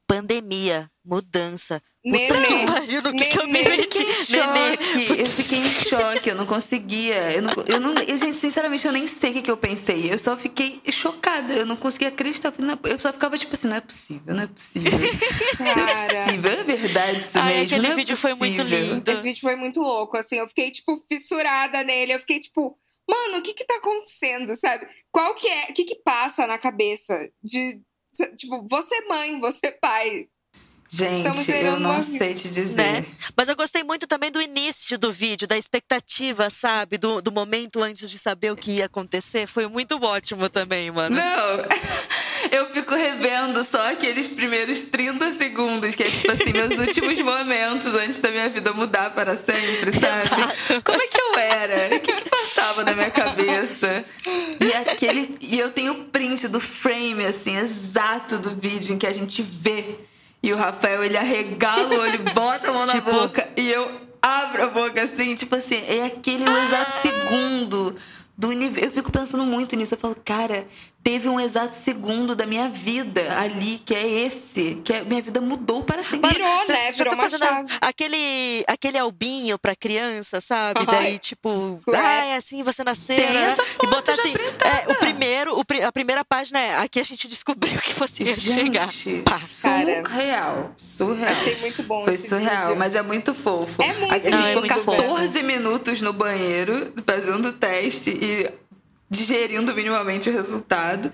pandemia, 0.07 0.89
mudança. 1.03 1.81
Puta 2.03 2.17
Nenê. 2.39 2.45
que 2.45 2.65
pariu, 2.71 3.01
no 3.01 3.13
que, 3.15 3.25
que 3.25 3.39
eu 3.39 3.47
me 3.47 3.53
Nenê. 3.53 3.77
meti? 3.77 3.97
Nenê. 3.99 4.77
Choque. 4.77 5.19
Eu 5.19 5.25
fiquei 5.25 5.57
em 5.59 5.71
choque, 5.71 6.29
eu 6.29 6.35
não 6.35 6.45
conseguia. 6.45 7.31
Eu, 7.33 7.41
não, 7.41 7.53
eu, 7.67 7.79
não, 7.79 7.93
eu, 8.03 8.17
gente, 8.17 8.35
sinceramente, 8.35 8.85
eu 8.85 8.93
nem 8.93 9.07
sei 9.07 9.31
o 9.31 9.33
que, 9.33 9.41
que 9.41 9.51
eu 9.51 9.57
pensei. 9.57 10.11
Eu 10.13 10.19
só 10.19 10.37
fiquei 10.37 10.79
chocada. 10.91 11.53
Eu 11.53 11.65
não 11.65 11.75
conseguia 11.75 12.09
acreditar. 12.09 12.53
Eu 12.83 12.99
só 12.99 13.11
ficava 13.11 13.37
tipo 13.37 13.53
assim: 13.53 13.67
não 13.67 13.75
é 13.77 13.81
possível, 13.81 14.35
não 14.35 14.43
é 14.43 14.47
possível. 14.47 14.91
Não 15.59 15.65
é 15.67 15.73
Cara, 15.73 16.23
possível, 16.25 16.51
é 16.51 16.63
verdade 16.63 17.19
isso 17.19 17.37
Ai, 17.39 17.53
mesmo. 17.53 17.65
aquele 17.65 17.87
é 17.87 17.95
vídeo 17.95 18.17
foi 18.17 18.33
muito 18.35 18.63
possível. 18.63 18.93
lindo. 18.95 19.11
esse 19.11 19.21
vídeo 19.23 19.41
foi 19.41 19.55
muito 19.55 19.79
louco, 19.79 20.17
assim. 20.17 20.35
Eu 20.37 20.47
fiquei, 20.47 20.69
tipo, 20.71 20.97
fissurada 21.09 21.83
nele. 21.83 22.13
Eu 22.13 22.19
fiquei, 22.19 22.39
tipo, 22.39 22.77
mano, 23.09 23.37
o 23.39 23.41
que 23.41 23.53
que 23.53 23.65
tá 23.65 23.77
acontecendo, 23.77 24.55
sabe? 24.55 24.87
Qual 25.11 25.33
que 25.33 25.47
é, 25.47 25.65
o 25.69 25.73
que 25.73 25.83
que 25.85 25.95
passa 25.95 26.45
na 26.45 26.57
cabeça 26.59 27.29
de, 27.43 27.81
tipo, 28.35 28.65
você 28.67 29.01
mãe, 29.07 29.39
você 29.39 29.71
pai? 29.71 30.27
Estamos 30.91 31.45
Gente, 31.45 31.65
eu 31.65 31.79
não 31.79 31.95
uma 31.95 32.03
sei 32.03 32.33
te 32.33 32.47
dizer. 32.47 33.01
Né? 33.01 33.05
Mas 33.35 33.49
eu 33.49 33.55
gostei 33.55 33.83
muito 33.83 34.07
também 34.07 34.31
do 34.31 34.41
início 34.41 34.97
do 34.97 35.11
vídeo, 35.11 35.47
da 35.47 35.57
expectativa, 35.57 36.49
sabe? 36.49 36.97
Do, 36.97 37.21
do 37.21 37.31
momento 37.31 37.81
antes 37.81 38.09
de 38.09 38.17
saber 38.17 38.51
o 38.51 38.55
que 38.55 38.73
ia 38.73 38.85
acontecer. 38.85 39.47
Foi 39.47 39.67
muito 39.67 40.01
ótimo 40.01 40.49
também, 40.49 40.91
mano. 40.91 41.15
Não, 41.15 41.23
eu 42.51 42.67
fico 42.69 42.93
revendo 42.95 43.63
só 43.63 43.89
aqueles 43.91 44.27
primeiros 44.27 44.81
30 44.83 45.31
segundos, 45.33 45.95
que 45.95 46.03
é 46.03 46.09
tipo 46.09 46.31
assim, 46.31 46.51
meus 46.53 46.77
últimos 46.77 47.19
momentos 47.19 47.93
antes 47.93 48.19
da 48.19 48.29
minha 48.31 48.49
vida 48.49 48.73
mudar 48.73 49.11
para 49.11 49.35
sempre, 49.35 49.91
sabe? 49.91 50.81
Como 50.83 51.01
é 51.01 51.07
que 51.07 51.21
eu 51.21 51.39
era? 51.39 51.95
O 51.95 51.99
que, 51.99 52.13
que 52.13 52.29
passava 52.29 52.83
na 52.83 52.93
minha 52.93 53.11
cabeça? 53.11 54.03
E 54.61 54.73
aquele. 54.73 55.35
E 55.41 55.59
eu 55.59 55.71
tenho 55.71 55.93
o 55.93 56.05
print 56.05 56.47
do 56.47 56.59
frame, 56.59 57.25
assim, 57.25 57.55
exato 57.57 58.37
do 58.37 58.51
vídeo 58.51 58.93
em 58.93 58.97
que 58.97 59.07
a 59.07 59.13
gente 59.13 59.41
vê. 59.41 59.83
E 60.43 60.53
o 60.53 60.57
Rafael, 60.57 61.03
ele 61.03 61.17
arregala 61.17 61.95
o 61.95 61.99
olho, 62.01 62.19
bota 62.33 62.69
a 62.69 62.73
mão 62.73 62.85
na 62.85 62.93
Tipo- 62.93 63.11
boca 63.11 63.47
e 63.57 63.71
eu 63.71 63.99
abro 64.21 64.63
a 64.63 64.67
boca 64.67 65.01
assim, 65.01 65.35
tipo 65.35 65.55
assim, 65.55 65.81
é 65.87 66.05
aquele 66.05 66.43
o 66.43 66.57
exato 66.65 66.91
segundo 67.01 67.95
do 68.37 68.49
universo. 68.49 68.89
Eu 68.89 68.91
fico 68.91 69.11
pensando 69.11 69.43
muito 69.43 69.75
nisso. 69.75 69.93
Eu 69.95 69.97
falo, 69.97 70.15
cara, 70.23 70.67
teve 71.05 71.29
um 71.29 71.39
exato 71.39 71.75
segundo 71.75 72.35
da 72.35 72.47
minha 72.47 72.67
vida 72.67 73.21
ali, 73.39 73.77
que 73.85 73.93
é 73.93 74.07
esse. 74.25 74.81
Que 74.83 74.91
é, 74.91 75.03
minha 75.03 75.21
vida 75.21 75.39
mudou 75.39 75.83
para 75.83 76.03
sempre. 76.03 76.31
Virou, 76.31 76.57
Você 76.65 76.71
né? 76.73 76.85
já 76.91 76.91
Virou 76.97 77.09
tá 77.11 77.15
uma 77.15 77.23
fazendo 77.29 77.45
chave. 77.47 77.73
aquele, 77.79 78.63
aquele 78.67 78.97
albinho 78.97 79.59
pra 79.59 79.75
criança, 79.75 80.41
sabe? 80.41 80.79
Ai. 80.79 80.85
Daí, 80.87 81.19
tipo, 81.19 81.79
Ué. 81.87 81.95
ah, 81.95 82.25
é 82.25 82.35
assim 82.37 82.63
você 82.63 82.83
nasceu. 82.83 83.15
Tem 83.17 83.29
né? 83.29 83.49
essa 83.49 83.61
e 83.61 83.65
foto 83.65 83.89
botar 83.91 84.15
já 84.15 84.23
assim, 84.23 84.33
é, 84.33 84.91
o 84.91 84.95
primeiro, 84.95 85.59
o 85.59 85.63
a 85.85 85.91
primeira 85.91 86.25
página 86.25 86.59
é 86.59 86.77
aqui 86.77 86.99
a 86.99 87.03
gente 87.03 87.27
descobriu 87.27 87.79
que 87.81 87.93
você 87.93 88.23
ia 88.23 88.35
chegar. 88.35 88.91
Gente, 88.91 89.21
Pá. 89.21 89.39
Cara. 89.61 90.03
surreal. 90.09 90.73
Surreal. 90.75 91.31
Achei 91.31 91.55
muito 91.57 91.83
bom 91.83 92.03
Foi 92.03 92.15
esse 92.15 92.29
surreal, 92.29 92.63
vídeo. 92.69 92.79
mas 92.79 92.95
é 92.95 93.03
muito 93.03 93.35
fofo. 93.35 93.79
É 93.83 93.93
muito 93.93 94.15
Ele 94.15 94.31
Não, 94.31 94.39
é 94.39 94.43
ficou 94.43 94.61
muito 94.61 94.83
fofo. 94.83 95.01
14 95.03 95.43
minutos 95.43 96.01
no 96.01 96.13
banheiro 96.13 96.91
fazendo 97.05 97.49
o 97.49 97.53
teste 97.53 98.09
e 98.09 98.49
digerindo 99.09 99.73
minimamente 99.73 100.29
o 100.29 100.33
resultado. 100.33 101.11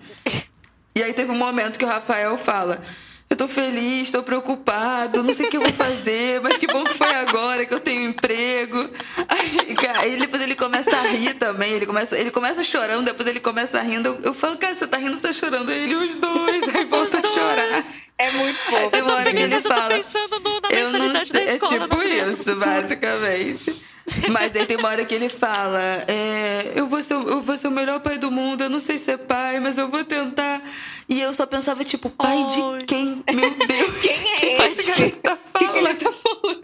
E 0.96 1.02
aí 1.02 1.14
teve 1.14 1.32
um 1.32 1.38
momento 1.38 1.78
que 1.80 1.86
o 1.86 1.88
Rafael 1.88 2.38
fala: 2.38 2.82
Eu 3.30 3.36
tô 3.38 3.48
feliz, 3.48 4.10
tô 4.12 4.22
preocupado, 4.24 5.24
não 5.24 5.34
sei 5.34 5.46
o 5.46 5.50
que 5.50 5.56
eu 5.58 5.62
vou 5.62 5.72
fazer, 5.74 6.42
mas 6.42 6.58
que 6.58 6.68
bom 6.68 6.84
que 6.84 6.94
foi 6.94 7.14
agora 7.16 7.66
que 7.66 7.74
eu 7.74 7.80
tenho 7.80 8.10
emprego. 8.10 8.90
Aí, 9.30 9.74
cara, 9.76 10.02
aí 10.02 10.18
depois 10.18 10.42
ele 10.42 10.54
começa 10.56 10.92
a 10.96 11.02
rir 11.08 11.34
também, 11.36 11.72
ele 11.72 11.86
começa, 11.86 12.18
ele 12.18 12.30
começa 12.30 12.62
chorando, 12.64 13.06
depois 13.06 13.28
ele 13.30 13.40
começa 13.40 13.82
rindo. 13.82 14.10
Eu, 14.10 14.20
eu 14.26 14.34
falo, 14.34 14.58
cara, 14.58 14.76
você 14.76 14.86
tá 14.86 14.98
rindo, 14.98 15.16
você 15.16 15.28
tá 15.28 15.34
chorando. 15.34 15.70
Aí 15.72 15.84
ele, 15.84 15.96
os 15.96 16.16
dois, 16.16 16.64
aí 16.76 16.86
volta 16.86 17.20
a 17.20 17.24
chorar. 17.24 17.84
É 18.18 18.32
muito 18.34 18.58
fofo. 18.60 18.98
Uma 19.02 19.14
hora 19.16 19.24
que 19.24 19.38
Feliz, 19.38 19.50
mas 19.50 19.66
eu 19.66 19.72
tô 19.74 19.88
pensando 19.88 20.40
no- 20.42 20.60
na 20.62 20.70
eu 20.70 20.92
não 20.92 21.00
mensalidade 21.00 21.32
da 21.34 21.40
sei, 21.40 21.48
é 21.48 21.54
escola. 21.54 21.80
tipo 21.80 21.96
não 21.96 22.02
sei. 22.02 22.20
isso, 22.22 22.56
basicamente. 22.56 23.91
Mas 24.32 24.56
aí 24.56 24.66
tem 24.66 24.78
uma 24.78 24.90
hora 24.90 25.06
que 25.06 25.14
ele 25.14 25.30
fala: 25.30 25.80
é, 26.08 26.74
eu, 26.76 26.88
vou 26.88 27.02
ser, 27.04 27.14
o- 27.16 27.30
eu 27.30 27.42
vou 27.42 27.58
ser 27.58 27.68
o 27.68 27.72
melhor 27.72 28.00
pai 28.00 28.18
do 28.18 28.32
mundo, 28.32 28.64
eu 28.64 28.70
não 28.70 28.80
sei 28.80 28.98
ser 28.98 29.18
pai, 29.20 29.60
mas 29.60 29.78
eu 29.78 29.88
vou 29.90 30.04
tentar. 30.04 30.62
E 31.08 31.22
eu 31.22 31.34
só 31.34 31.46
pensava, 31.46 31.84
tipo, 31.84 32.10
pai 32.10 32.38
Ai. 32.38 32.78
de 32.80 32.86
quem? 32.86 33.24
Meu 33.34 33.50
Deus. 33.52 33.92
Quem 34.02 34.54
é 34.54 34.58
que 34.58 34.64
esse? 34.64 34.84
cara 34.84 35.10
tá 35.22 35.34
O 35.56 35.58
que, 35.60 35.68
que 35.68 35.78
ele 35.78 35.94
tá 35.96 36.12
falando? 36.12 36.62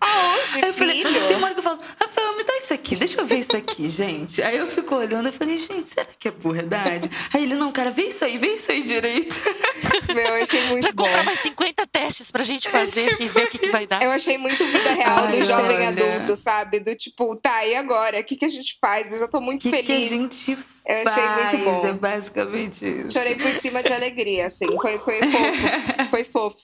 Aonde, 0.00 0.54
Aí 0.54 0.62
eu 0.62 0.74
falei, 0.74 1.04
filho? 1.04 1.26
tem 1.26 1.36
uma 1.36 1.46
hora 1.46 1.54
que 1.54 1.60
eu 1.60 1.64
falo, 1.64 1.80
Rafael, 2.00 2.36
me 2.36 2.44
dá 2.44 2.56
isso 2.58 2.72
aqui, 2.72 2.94
deixa 2.94 3.20
eu 3.20 3.26
ver 3.26 3.38
isso 3.38 3.56
aqui, 3.56 3.88
gente. 3.90 4.40
Aí 4.40 4.56
eu 4.56 4.68
fico 4.68 4.94
olhando 4.94 5.28
e 5.28 5.32
falei, 5.32 5.58
gente, 5.58 5.90
será 5.90 6.06
que 6.18 6.28
é 6.28 6.30
verdade? 6.30 7.10
Aí 7.34 7.42
ele, 7.42 7.54
não, 7.54 7.72
cara, 7.72 7.90
vê 7.90 8.04
isso 8.04 8.24
aí, 8.24 8.38
vê 8.38 8.48
isso 8.54 8.70
aí 8.70 8.82
direito. 8.82 9.34
Meu, 10.14 10.24
eu 10.36 10.42
achei 10.42 10.62
muito 10.68 10.82
Pra 10.84 10.92
bom. 10.92 11.04
comprar 11.04 11.24
mais 11.24 11.40
50 11.40 11.86
testes 11.88 12.30
pra 12.30 12.44
gente 12.44 12.68
fazer 12.68 13.16
e 13.20 13.28
ver 13.28 13.44
o 13.46 13.50
que, 13.50 13.58
que 13.58 13.68
vai 13.70 13.86
dar. 13.86 14.02
Eu 14.02 14.10
achei 14.12 14.38
muito 14.38 14.64
vida 14.64 14.90
real 14.92 15.18
Ai, 15.24 15.32
do 15.40 15.46
jovem 15.46 15.76
olha. 15.76 15.88
adulto, 15.88 16.36
sabe? 16.36 16.80
Do 16.80 16.96
tipo, 16.96 17.34
tá, 17.36 17.66
e 17.66 17.74
agora? 17.74 18.20
O 18.20 18.24
que, 18.24 18.36
que 18.36 18.44
a 18.44 18.48
gente 18.48 18.78
faz? 18.80 19.08
Mas 19.08 19.20
eu 19.20 19.28
tô 19.30 19.40
muito 19.40 19.66
O 19.68 19.70
que, 19.70 19.82
que 19.82 19.92
a 19.92 19.94
feliz. 19.96 20.08
gente 20.08 20.52
Eu 20.86 21.04
faz? 21.04 21.08
achei 21.08 21.28
muito 21.28 21.64
bom. 21.64 21.86
É 21.88 21.92
basicamente 21.92 22.86
isso. 22.86 23.12
Chorei 23.12 23.34
por 23.34 23.50
cima 23.60 23.82
de 23.82 23.92
alegria, 23.92 24.46
assim. 24.46 24.66
Foi, 24.80 24.98
foi 25.00 25.20
fofo. 25.22 26.08
Foi 26.10 26.24
fofo. 26.24 26.56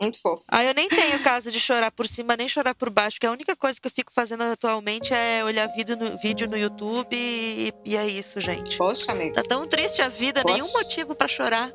Muito 0.00 0.20
fofo. 0.20 0.44
Ah, 0.50 0.62
eu 0.62 0.74
nem 0.74 0.88
tenho 0.88 1.18
caso 1.20 1.50
de 1.50 1.58
chorar 1.58 1.90
por 1.90 2.06
cima, 2.06 2.36
nem 2.36 2.48
chorar 2.48 2.74
por 2.74 2.90
baixo, 2.90 3.16
porque 3.16 3.26
a 3.26 3.30
única 3.30 3.56
coisa 3.56 3.80
que 3.80 3.86
eu 3.86 3.90
fico 3.90 4.12
fazendo 4.12 4.42
atualmente 4.42 5.14
é 5.14 5.42
olhar 5.42 5.66
vídeo 5.68 5.96
no, 5.96 6.16
vídeo 6.18 6.46
no 6.48 6.56
YouTube 6.56 7.16
e, 7.16 7.72
e 7.84 7.96
é 7.96 8.06
isso, 8.06 8.38
gente. 8.38 8.76
Poxa, 8.76 9.10
amigo. 9.12 9.32
Tá 9.34 9.42
tão 9.42 9.66
triste 9.66 10.02
a 10.02 10.08
vida, 10.08 10.42
Poxa. 10.42 10.54
nenhum 10.54 10.70
motivo 10.72 11.14
pra 11.14 11.26
chorar. 11.26 11.70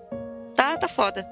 Tá, 0.56 0.78
tá 0.78 0.88
foda. 0.88 1.28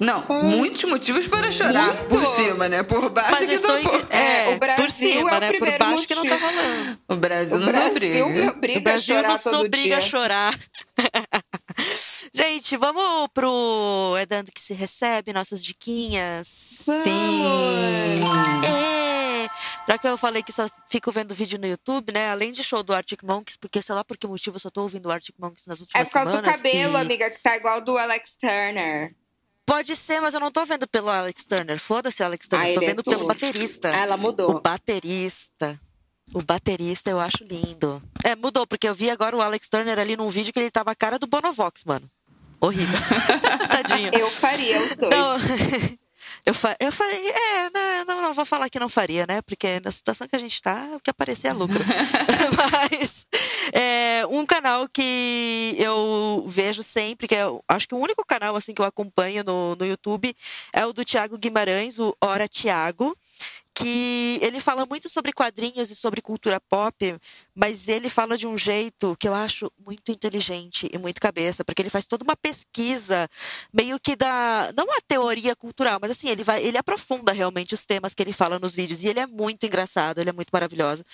Não, 0.00 0.24
muitos 0.44 0.84
motivos 0.84 1.28
para 1.28 1.52
chorar 1.52 1.86
Muitos. 1.94 2.06
por 2.06 2.36
cima, 2.36 2.68
né? 2.68 2.82
Por 2.82 3.10
baixo 3.10 3.30
Mas 3.32 3.40
que 3.40 3.50
eu 3.50 3.54
estou 3.56 3.76
não 3.76 3.82
por... 3.82 4.00
em- 4.00 4.16
é, 4.16 4.48
o 4.54 4.58
Brasil 4.58 4.84
por 4.84 4.90
cima, 4.90 5.30
é 5.32 5.36
o 5.36 5.40
né? 5.40 5.52
Por 5.58 5.78
baixo 5.78 6.06
que 6.06 6.14
não 6.14 6.24
tá 6.24 6.38
motivo. 6.38 6.46
rolando. 6.50 6.98
O 7.08 7.16
Brasil 7.16 7.56
O 7.56 7.60
nos 7.60 7.68
Brasil 7.70 7.90
obriga. 7.90 8.24
O 8.24 8.48
obriga 8.48 8.78
a 8.78 8.82
Brasil 8.82 9.22
nos 9.22 9.46
obriga 9.46 9.98
a 9.98 10.00
chorar. 10.00 10.58
Gente, 12.34 12.76
vamos 12.76 13.28
pro 13.34 14.14
É 14.18 14.26
Dando 14.26 14.52
Que 14.52 14.60
Se 14.60 14.72
Recebe, 14.74 15.32
nossas 15.32 15.64
diquinhas. 15.64 16.46
Sim. 16.48 18.22
É. 18.64 19.46
Já 19.88 19.98
que 19.98 20.06
eu 20.06 20.16
falei 20.18 20.42
que 20.42 20.52
só 20.52 20.68
fico 20.88 21.10
vendo 21.10 21.34
vídeo 21.34 21.58
no 21.58 21.66
YouTube, 21.66 22.12
né? 22.12 22.30
Além 22.30 22.52
de 22.52 22.62
show 22.62 22.82
do 22.82 22.92
Arctic 22.94 23.22
Monkeys, 23.22 23.56
porque 23.56 23.82
sei 23.82 23.94
lá 23.94 24.04
por 24.04 24.16
que 24.16 24.26
motivo 24.26 24.56
eu 24.56 24.60
só 24.60 24.70
tô 24.70 24.82
ouvindo 24.82 25.06
o 25.06 25.10
Arctic 25.10 25.34
Monkeys 25.38 25.66
nas 25.66 25.80
É 25.80 25.82
últimas 25.82 26.08
por 26.08 26.12
causa 26.14 26.30
do 26.30 26.36
semanas. 26.36 26.56
cabelo, 26.56 26.92
que- 26.94 27.00
amiga, 27.00 27.30
que 27.30 27.42
tá 27.42 27.56
igual 27.56 27.80
do 27.80 27.96
Alex 27.98 28.36
Turner. 28.36 29.14
Pode 29.66 29.94
ser, 29.96 30.20
mas 30.20 30.34
eu 30.34 30.40
não 30.40 30.50
tô 30.50 30.64
vendo 30.66 30.86
pelo 30.88 31.08
Alex 31.10 31.44
Turner. 31.44 31.78
Foda-se 31.78 32.22
o 32.22 32.26
Alex 32.26 32.46
Turner. 32.48 32.70
Ah, 32.70 32.74
tô 32.74 32.82
é 32.82 32.86
vendo 32.86 33.02
pelo 33.04 33.16
tudo. 33.18 33.28
baterista. 33.28 33.88
Ela 33.88 34.16
O 34.16 34.18
mudou. 34.18 34.60
baterista. 34.60 35.80
O 36.32 36.42
baterista 36.42 37.10
eu 37.10 37.18
acho 37.18 37.42
lindo. 37.42 38.02
É, 38.24 38.36
mudou, 38.36 38.66
porque 38.66 38.88
eu 38.88 38.94
vi 38.94 39.10
agora 39.10 39.36
o 39.36 39.42
Alex 39.42 39.68
Turner 39.68 39.98
ali 39.98 40.16
num 40.16 40.28
vídeo 40.28 40.52
que 40.52 40.58
ele 40.58 40.70
tava 40.70 40.92
a 40.92 40.94
cara 40.94 41.18
do 41.18 41.26
Bonovox, 41.26 41.84
mano. 41.84 42.08
Horrível. 42.60 42.98
Tadinho. 43.68 44.10
Eu 44.14 44.26
faria 44.28 44.80
os 44.80 44.96
dois. 44.96 45.10
Não. 45.10 45.38
Eu, 46.46 46.54
fa 46.54 46.74
eu 46.80 46.90
falei, 46.90 47.28
é, 47.28 47.70
não, 47.70 48.04
não, 48.06 48.22
não 48.22 48.34
vou 48.34 48.46
falar 48.46 48.70
que 48.70 48.78
não 48.78 48.88
faria, 48.88 49.26
né? 49.26 49.42
Porque 49.42 49.78
na 49.84 49.90
situação 49.90 50.26
que 50.26 50.34
a 50.34 50.38
gente 50.38 50.60
tá, 50.62 50.88
o 50.94 51.00
que 51.00 51.10
aparecer 51.10 51.48
é 51.48 51.52
lucro. 51.52 51.78
Mas 52.56 53.26
é, 53.72 54.26
um 54.26 54.46
canal 54.46 54.88
que 54.88 55.74
eu 55.78 56.44
vejo 56.46 56.82
sempre, 56.82 57.28
que 57.28 57.34
é, 57.34 57.44
acho 57.68 57.86
que 57.86 57.94
o 57.94 57.98
único 57.98 58.24
canal 58.24 58.56
assim 58.56 58.72
que 58.72 58.80
eu 58.80 58.86
acompanho 58.86 59.44
no, 59.44 59.76
no 59.76 59.84
YouTube 59.84 60.34
é 60.72 60.86
o 60.86 60.92
do 60.94 61.04
Tiago 61.04 61.36
Guimarães, 61.36 61.98
o 61.98 62.16
Hora 62.20 62.48
Tiago. 62.48 63.14
Que 63.80 64.38
ele 64.42 64.60
fala 64.60 64.84
muito 64.84 65.08
sobre 65.08 65.32
quadrinhos 65.32 65.90
e 65.90 65.96
sobre 65.96 66.20
cultura 66.20 66.60
pop, 66.60 67.16
mas 67.54 67.88
ele 67.88 68.10
fala 68.10 68.36
de 68.36 68.46
um 68.46 68.58
jeito 68.58 69.16
que 69.18 69.26
eu 69.26 69.32
acho 69.34 69.70
muito 69.86 70.10
inteligente 70.12 70.88
e 70.92 70.98
muito 70.98 71.20
cabeça, 71.20 71.64
porque 71.64 71.80
ele 71.80 71.88
faz 71.88 72.06
toda 72.06 72.22
uma 72.24 72.36
pesquisa 72.36 73.28
meio 73.72 73.98
que 73.98 74.14
da 74.16 74.72
não 74.76 74.84
a 74.92 75.00
teoria 75.06 75.56
cultural, 75.56 75.98
mas 76.00 76.10
assim, 76.10 76.28
ele 76.28 76.42
vai, 76.44 76.62
ele 76.62 76.76
aprofunda 76.76 77.32
realmente 77.32 77.72
os 77.72 77.86
temas 77.86 78.12
que 78.14 78.22
ele 78.22 78.32
fala 78.32 78.58
nos 78.58 78.74
vídeos 78.74 79.02
e 79.02 79.08
ele 79.08 79.20
é 79.20 79.26
muito 79.26 79.64
engraçado, 79.64 80.18
ele 80.20 80.30
é 80.30 80.32
muito 80.32 80.50
maravilhoso. 80.52 81.04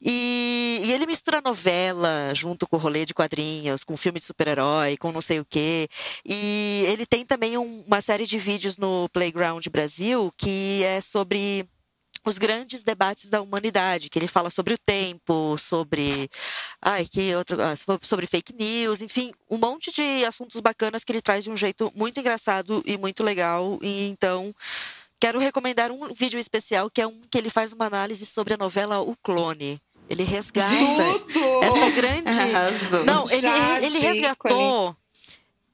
E, 0.00 0.80
e 0.84 0.92
ele 0.92 1.06
mistura 1.06 1.40
novela 1.40 2.34
junto 2.34 2.66
com 2.66 2.76
o 2.76 2.80
rolê 2.80 3.04
de 3.04 3.14
quadrinhos, 3.14 3.82
com 3.84 3.96
filme 3.96 4.18
de 4.18 4.26
super-herói, 4.26 4.96
com 4.96 5.10
não 5.12 5.22
sei 5.22 5.40
o 5.40 5.44
quê. 5.48 5.88
E 6.26 6.84
ele 6.88 7.06
tem 7.06 7.24
também 7.24 7.56
um- 7.56 7.82
uma 7.86 8.00
série 8.02 8.26
de 8.26 8.38
vídeos 8.38 8.76
no 8.76 9.08
Playground 9.10 9.66
Brasil 9.68 10.30
que 10.36 10.82
é 10.84 11.00
sobre 11.00 11.66
os 12.24 12.38
grandes 12.38 12.82
debates 12.82 13.30
da 13.30 13.40
humanidade, 13.40 14.08
que 14.08 14.18
ele 14.18 14.26
fala 14.26 14.50
sobre 14.50 14.74
o 14.74 14.78
tempo, 14.78 15.56
sobre 15.58 16.28
ai, 16.80 17.06
que 17.06 17.34
outro, 17.34 17.56
ah, 17.60 17.74
sobre 18.02 18.26
fake 18.26 18.54
news, 18.54 19.00
enfim, 19.00 19.32
um 19.48 19.56
monte 19.56 19.90
de 19.90 20.24
assuntos 20.24 20.60
bacanas 20.60 21.02
que 21.04 21.12
ele 21.12 21.22
traz 21.22 21.44
de 21.44 21.50
um 21.50 21.56
jeito 21.56 21.90
muito 21.94 22.20
engraçado 22.20 22.82
e 22.84 22.98
muito 22.98 23.22
legal. 23.24 23.78
E 23.82 24.08
então 24.08 24.54
quero 25.18 25.38
recomendar 25.38 25.90
um 25.90 26.12
vídeo 26.12 26.38
especial 26.38 26.90
que 26.90 27.00
é 27.00 27.06
um 27.06 27.20
que 27.30 27.38
ele 27.38 27.50
faz 27.50 27.72
uma 27.72 27.86
análise 27.86 28.26
sobre 28.26 28.54
a 28.54 28.58
novela 28.58 29.00
O 29.00 29.16
Clone. 29.22 29.80
Ele 30.08 30.24
resgata 30.24 30.68
Tudo! 30.68 31.62
essa 31.62 31.90
grande 31.90 32.28
Arrasou. 32.36 33.04
não, 33.04 33.30
ele, 33.30 33.46
ele 33.86 33.98
resgatou 34.00 34.96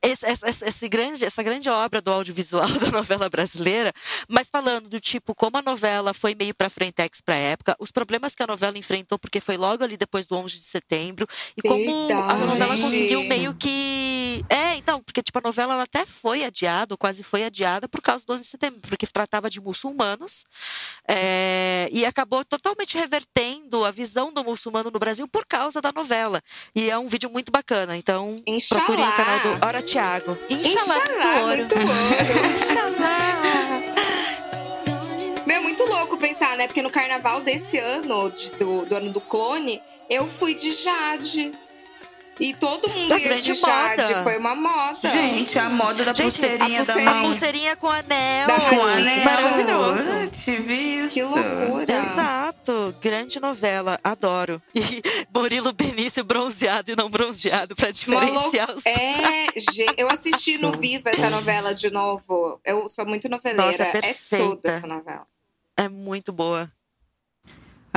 esse- 0.03 0.27
essa, 0.27 0.67
esse 0.69 0.89
grande, 0.89 1.25
essa 1.25 1.43
grande 1.43 1.69
obra 1.69 2.01
do 2.01 2.11
audiovisual 2.13 2.67
da 2.79 2.91
novela 2.91 3.29
brasileira, 3.29 3.93
mas 4.29 4.49
falando 4.51 4.89
do 4.89 5.01
tipo 5.01 5.35
como 5.35 5.57
a 5.59 5.63
novela 5.63 6.13
foi 6.15 6.35
meio 6.35 6.55
para 6.55 6.71
frentex 6.71 7.21
para 7.21 7.35
época, 7.35 7.77
os 7.79 7.91
problemas 7.91 8.35
que 8.35 8.43
a 8.43 8.47
novela 8.47 8.77
enfrentou 8.79 9.19
porque 9.19 9.41
foi 9.41 9.57
logo 9.57 9.83
ali 9.85 9.97
depois 9.97 10.27
do 10.27 10.37
11 10.37 10.59
de 10.59 10.65
setembro 10.65 11.27
e 11.57 11.63
como 11.63 12.05
a 12.05 12.07
Verdade. 12.07 12.47
novela 12.47 12.77
conseguiu 12.77 13.23
meio 13.25 13.55
que 13.55 14.45
é, 14.49 14.77
então, 14.77 15.03
porque 15.03 15.23
tipo 15.23 15.39
a 15.39 15.43
novela 15.43 15.75
ela 15.75 15.83
até 15.85 16.05
foi 16.05 16.45
adiada, 16.45 16.93
ou 16.95 16.99
quase 16.99 17.23
foi 17.23 17.45
adiada 17.45 17.89
por 17.89 18.01
causa 18.03 18.25
do 18.27 18.33
11 18.35 18.43
de 18.43 18.49
setembro, 18.49 18.81
porque 18.83 19.07
tratava 19.07 19.49
de 19.49 19.61
muçulmanos 19.61 20.45
é, 21.09 21.89
e 21.91 22.05
acabou 22.05 22.45
totalmente 22.45 22.97
revertendo 22.99 23.85
a 23.85 23.91
visão 23.91 24.33
do 24.33 24.43
muçulmano 24.45 24.91
no 24.91 24.99
Brasil 24.99 25.27
por 25.29 25.47
causa 25.47 25.81
da 25.81 25.91
novela. 25.93 26.41
E 26.75 26.91
é 26.91 26.99
um 26.99 27.07
vídeo 27.09 27.31
muito 27.31 27.51
bacana. 27.51 27.97
Então, 27.97 28.43
Inxalá. 28.47 28.83
procurem 28.85 29.09
o 29.09 29.13
canal 29.17 29.41
do 29.59 29.67
Hora 29.67 29.83
Thiago. 29.97 30.37
Inxalá, 30.51 30.99
Inxalá, 30.99 31.47
muito 31.47 31.75
muito 31.75 31.75
ouro. 31.75 31.89
ouro. 31.89 32.55
Inxalá. 32.55 33.83
Meu, 35.47 35.57
é 35.57 35.61
muito 35.61 35.85
louco 35.85 36.19
pensar, 36.19 36.55
né? 36.59 36.67
Porque 36.67 36.83
no 36.83 36.91
carnaval 36.91 37.41
desse 37.41 37.79
ano, 37.79 38.31
de- 38.31 38.51
do, 38.51 38.85
do 38.85 38.95
ano 38.95 39.11
do 39.11 39.23
clone, 39.23 39.83
eu 40.11 40.29
fui 40.29 40.55
de 40.55 40.71
Jade. 40.73 41.53
E 42.39 42.55
todo 42.55 42.89
mundo 42.91 43.09
Da 43.09 43.19
ia 43.19 43.25
grande 43.29 43.53
de 43.53 43.55
Jade. 43.55 44.03
moda. 44.03 44.23
Foi 44.23 44.37
uma 44.37 44.55
moda. 44.55 45.09
Gente, 45.11 45.59
a 45.59 45.71
moda 45.71 46.05
da 46.05 46.13
Gente, 46.13 46.39
pulseirinha 46.39 46.81
a 46.83 46.85
da 46.85 46.93
pulseirinha- 46.93 47.11
A 47.11 47.15
mão. 47.15 47.23
pulseirinha 47.25 47.77
com 47.77 47.87
anel. 47.91 48.47
Da 48.47 48.61
Com 48.61 48.83
anel. 48.85 49.25
Maravilhoso. 49.25 50.09
Tive 50.33 50.75
isso. 50.75 51.15
Que 51.15 51.23
loucura. 51.23 51.87
Exato, 51.91 52.95
grande 53.01 53.41
novela, 53.41 53.99
adoro. 54.05 54.61
E 54.75 54.81
Murilo 55.35 55.73
Benício 55.73 56.23
bronzeado 56.25 56.91
e 56.91 56.97
não 56.97 57.09
bronzeado 57.09 57.75
pra 57.75 57.91
diferenciar 57.91 58.71
os 58.71 58.85
É, 58.85 59.47
gente, 59.57 59.95
eu 59.97 60.07
assisti 60.09 60.59
no 60.59 60.73
Viva 60.73 61.09
essa 61.11 61.31
novela 61.31 61.75
de 61.75 61.91
novo. 61.91 62.61
Eu 62.65 62.87
sou 62.89 63.07
muito 63.07 63.29
noveleira. 63.29 63.65
Nossa, 63.65 63.83
é 63.85 63.89
é 63.89 63.93
perfeita. 63.93 64.45
toda 64.47 64.73
essa 64.73 64.87
novela. 64.87 65.27
É 65.79 65.89
muito 65.89 66.33
boa. 66.33 66.71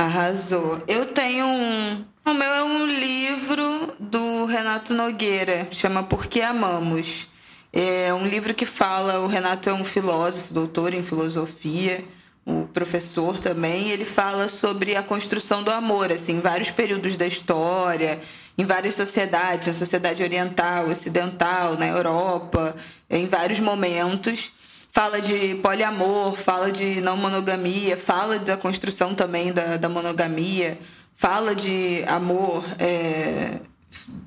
Arrasou. 0.00 0.82
Eu 0.88 1.04
tenho 1.04 1.44
um. 1.44 2.04
O 2.24 2.32
meu 2.32 2.50
é 2.50 2.62
um 2.62 2.86
livro 2.86 3.94
do 4.00 4.46
Renato 4.46 4.94
Nogueira, 4.94 5.68
chama 5.70 6.02
Por 6.02 6.26
que 6.26 6.40
Amamos. 6.40 7.28
É 7.70 8.10
um 8.14 8.26
livro 8.26 8.54
que 8.54 8.64
fala. 8.64 9.20
O 9.20 9.26
Renato 9.26 9.68
é 9.68 9.74
um 9.74 9.84
filósofo, 9.84 10.54
doutor 10.54 10.94
em 10.94 11.02
filosofia, 11.02 12.02
o 12.46 12.66
professor 12.68 13.38
também. 13.38 13.90
Ele 13.90 14.06
fala 14.06 14.48
sobre 14.48 14.96
a 14.96 15.02
construção 15.02 15.62
do 15.62 15.70
amor, 15.70 16.10
assim, 16.10 16.36
em 16.36 16.40
vários 16.40 16.70
períodos 16.70 17.14
da 17.14 17.26
história, 17.26 18.18
em 18.56 18.64
várias 18.64 18.94
sociedades, 18.94 19.66
na 19.66 19.74
sociedade 19.74 20.22
oriental, 20.22 20.88
ocidental, 20.88 21.76
na 21.76 21.86
Europa, 21.86 22.74
em 23.10 23.26
vários 23.26 23.60
momentos 23.60 24.50
fala 24.90 25.20
de 25.20 25.54
poliamor, 25.56 26.36
fala 26.36 26.70
de 26.72 27.00
não 27.00 27.16
monogamia, 27.16 27.96
fala 27.96 28.38
da 28.38 28.56
construção 28.56 29.14
também 29.14 29.52
da, 29.52 29.76
da 29.76 29.88
monogamia, 29.88 30.78
fala 31.14 31.54
de 31.54 32.02
amor 32.08 32.64
é, 32.78 33.60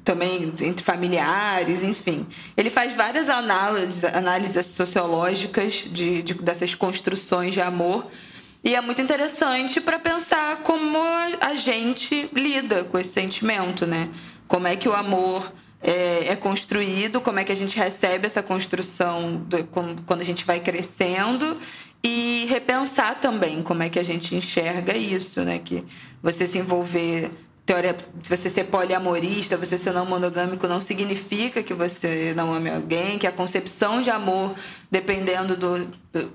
também 0.03 0.53
entre 0.61 0.83
familiares, 0.83 1.83
enfim. 1.83 2.25
Ele 2.55 2.69
faz 2.69 2.93
várias 2.93 3.29
análises, 3.29 4.03
análises 4.03 4.65
sociológicas 4.67 5.85
de, 5.91 6.21
de 6.21 6.33
dessas 6.35 6.75
construções 6.75 7.53
de 7.53 7.61
amor. 7.61 8.05
E 8.63 8.75
é 8.75 8.81
muito 8.81 9.01
interessante 9.01 9.81
para 9.81 9.99
pensar 9.99 10.57
como 10.57 10.97
a 11.41 11.55
gente 11.55 12.29
lida 12.33 12.85
com 12.85 12.97
esse 12.97 13.11
sentimento, 13.11 13.85
né? 13.85 14.09
Como 14.47 14.67
é 14.67 14.75
que 14.75 14.87
o 14.87 14.93
amor 14.93 15.51
é, 15.83 16.29
é 16.29 16.35
construído, 16.35 17.19
como 17.19 17.39
é 17.39 17.43
que 17.43 17.51
a 17.51 17.55
gente 17.55 17.75
recebe 17.75 18.25
essa 18.25 18.41
construção 18.41 19.35
do, 19.35 19.63
quando 20.05 20.21
a 20.21 20.25
gente 20.25 20.45
vai 20.45 20.59
crescendo 20.59 21.59
e 22.01 22.45
repensar 22.49 23.19
também 23.19 23.61
como 23.61 23.83
é 23.83 23.89
que 23.89 23.99
a 23.99 24.03
gente 24.03 24.35
enxerga 24.35 24.95
isso, 24.95 25.41
né? 25.41 25.59
Que 25.59 25.83
você 26.21 26.47
se 26.47 26.57
envolver 26.57 27.29
teoria, 27.65 27.95
se 28.21 28.29
você 28.29 28.49
ser 28.49 28.65
poliamorista, 28.65 29.55
você 29.55 29.77
ser 29.77 29.93
não 29.93 30.05
monogâmico, 30.05 30.67
não 30.67 30.81
significa 30.81 31.63
que 31.63 31.73
você 31.73 32.33
não 32.35 32.53
ame 32.53 32.69
alguém, 32.69 33.17
que 33.17 33.25
a 33.25 33.31
concepção 33.31 34.01
de 34.01 34.09
amor, 34.09 34.53
dependendo 34.91 35.55
do, 35.55 35.87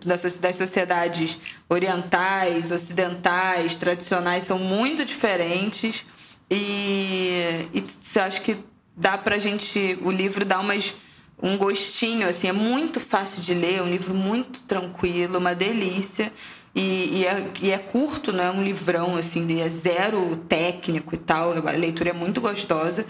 das 0.04 0.56
sociedades 0.56 1.38
orientais, 1.68 2.70
ocidentais, 2.70 3.76
tradicionais, 3.76 4.44
são 4.44 4.58
muito 4.58 5.04
diferentes. 5.04 6.04
E, 6.50 7.68
e 7.74 8.18
acho 8.20 8.40
que 8.40 8.56
dá 8.98 9.16
pra 9.16 9.38
gente. 9.38 9.98
O 10.02 10.10
livro 10.10 10.44
dá 10.44 10.58
umas, 10.58 10.94
um 11.40 11.56
gostinho, 11.56 12.28
assim, 12.28 12.48
é 12.48 12.52
muito 12.52 13.00
fácil 13.00 13.40
de 13.40 13.54
ler, 13.54 13.76
é 13.76 13.82
um 13.82 13.88
livro 13.88 14.12
muito 14.12 14.60
tranquilo, 14.62 15.38
uma 15.38 15.54
delícia. 15.54 16.32
E, 16.74 17.20
e, 17.20 17.26
é, 17.26 17.50
e, 17.62 17.70
é, 17.70 17.78
curto, 17.78 18.32
não 18.32 18.44
é 18.44 18.50
um 18.50 18.62
livrão, 18.62 19.16
assim, 19.16 19.60
é 19.60 19.68
zero 19.68 20.36
técnico 20.48 21.14
e 21.14 21.18
tal. 21.18 21.52
A 21.66 21.72
leitura 21.72 22.10
é 22.10 22.12
muito 22.12 22.40
gostosa. 22.40 23.06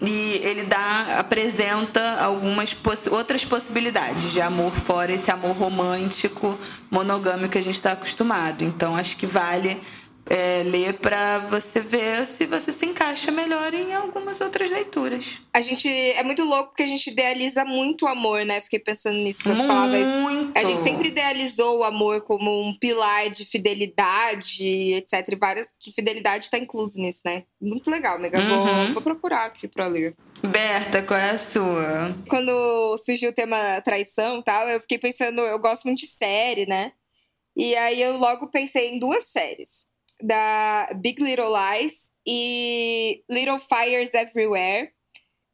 E 0.00 0.40
ele 0.42 0.64
dá, 0.64 1.18
apresenta 1.20 2.20
algumas 2.20 2.74
poss 2.74 3.06
outras 3.06 3.44
possibilidades 3.44 4.32
de 4.32 4.40
amor 4.40 4.72
fora 4.72 5.12
esse 5.12 5.30
amor 5.30 5.56
romântico, 5.56 6.58
monogâmico 6.90 7.50
que 7.50 7.58
a 7.58 7.62
gente 7.62 7.76
está 7.76 7.92
acostumado. 7.92 8.64
Então 8.64 8.96
acho 8.96 9.16
que 9.16 9.26
vale 9.26 9.80
é, 10.26 10.62
ler 10.62 10.94
para 10.98 11.38
você 11.38 11.80
ver 11.80 12.26
se 12.26 12.46
você 12.46 12.72
se 12.72 12.86
encaixa 12.86 13.30
melhor 13.30 13.74
em 13.74 13.94
algumas 13.94 14.40
outras 14.40 14.70
leituras. 14.70 15.40
A 15.52 15.60
gente 15.60 15.88
é 15.88 16.22
muito 16.22 16.42
louco 16.44 16.68
porque 16.70 16.82
a 16.82 16.86
gente 16.86 17.10
idealiza 17.10 17.64
muito 17.64 18.04
o 18.04 18.08
amor, 18.08 18.44
né? 18.44 18.60
Fiquei 18.62 18.78
pensando 18.78 19.16
nisso 19.18 19.40
quando 19.42 19.58
muito. 19.58 19.68
falava 19.68 19.98
isso. 19.98 20.52
A 20.54 20.64
gente 20.64 20.80
sempre 20.80 21.08
idealizou 21.08 21.78
o 21.78 21.84
amor 21.84 22.22
como 22.22 22.66
um 22.66 22.76
pilar 22.78 23.28
de 23.28 23.44
fidelidade, 23.44 24.94
etc. 24.94 25.28
E 25.28 25.36
várias 25.36 25.68
que 25.78 25.92
fidelidade 25.92 26.44
está 26.44 26.58
incluso 26.58 26.98
nisso, 26.98 27.20
né? 27.24 27.44
Muito 27.60 27.90
legal, 27.90 28.18
Mega. 28.18 28.38
Uhum. 28.38 28.82
Vou, 28.84 28.92
vou 28.94 29.02
procurar 29.02 29.44
aqui 29.44 29.68
para 29.68 29.86
ler. 29.86 30.16
Berta, 30.42 31.02
qual 31.02 31.18
é 31.18 31.30
a 31.30 31.38
sua? 31.38 32.14
Quando 32.28 32.96
surgiu 32.98 33.30
o 33.30 33.34
tema 33.34 33.80
traição, 33.82 34.42
tal, 34.42 34.68
eu 34.68 34.80
fiquei 34.80 34.98
pensando, 34.98 35.40
eu 35.40 35.58
gosto 35.58 35.84
muito 35.84 36.00
de 36.00 36.06
série, 36.06 36.66
né? 36.66 36.92
E 37.56 37.74
aí 37.76 38.02
eu 38.02 38.16
logo 38.16 38.48
pensei 38.48 38.90
em 38.90 38.98
duas 38.98 39.24
séries 39.24 39.86
da 40.24 40.88
Big 40.96 41.22
Little 41.22 41.52
Lies 41.52 42.08
e 42.26 43.22
Little 43.30 43.58
Fires 43.58 44.14
Everywhere. 44.14 44.90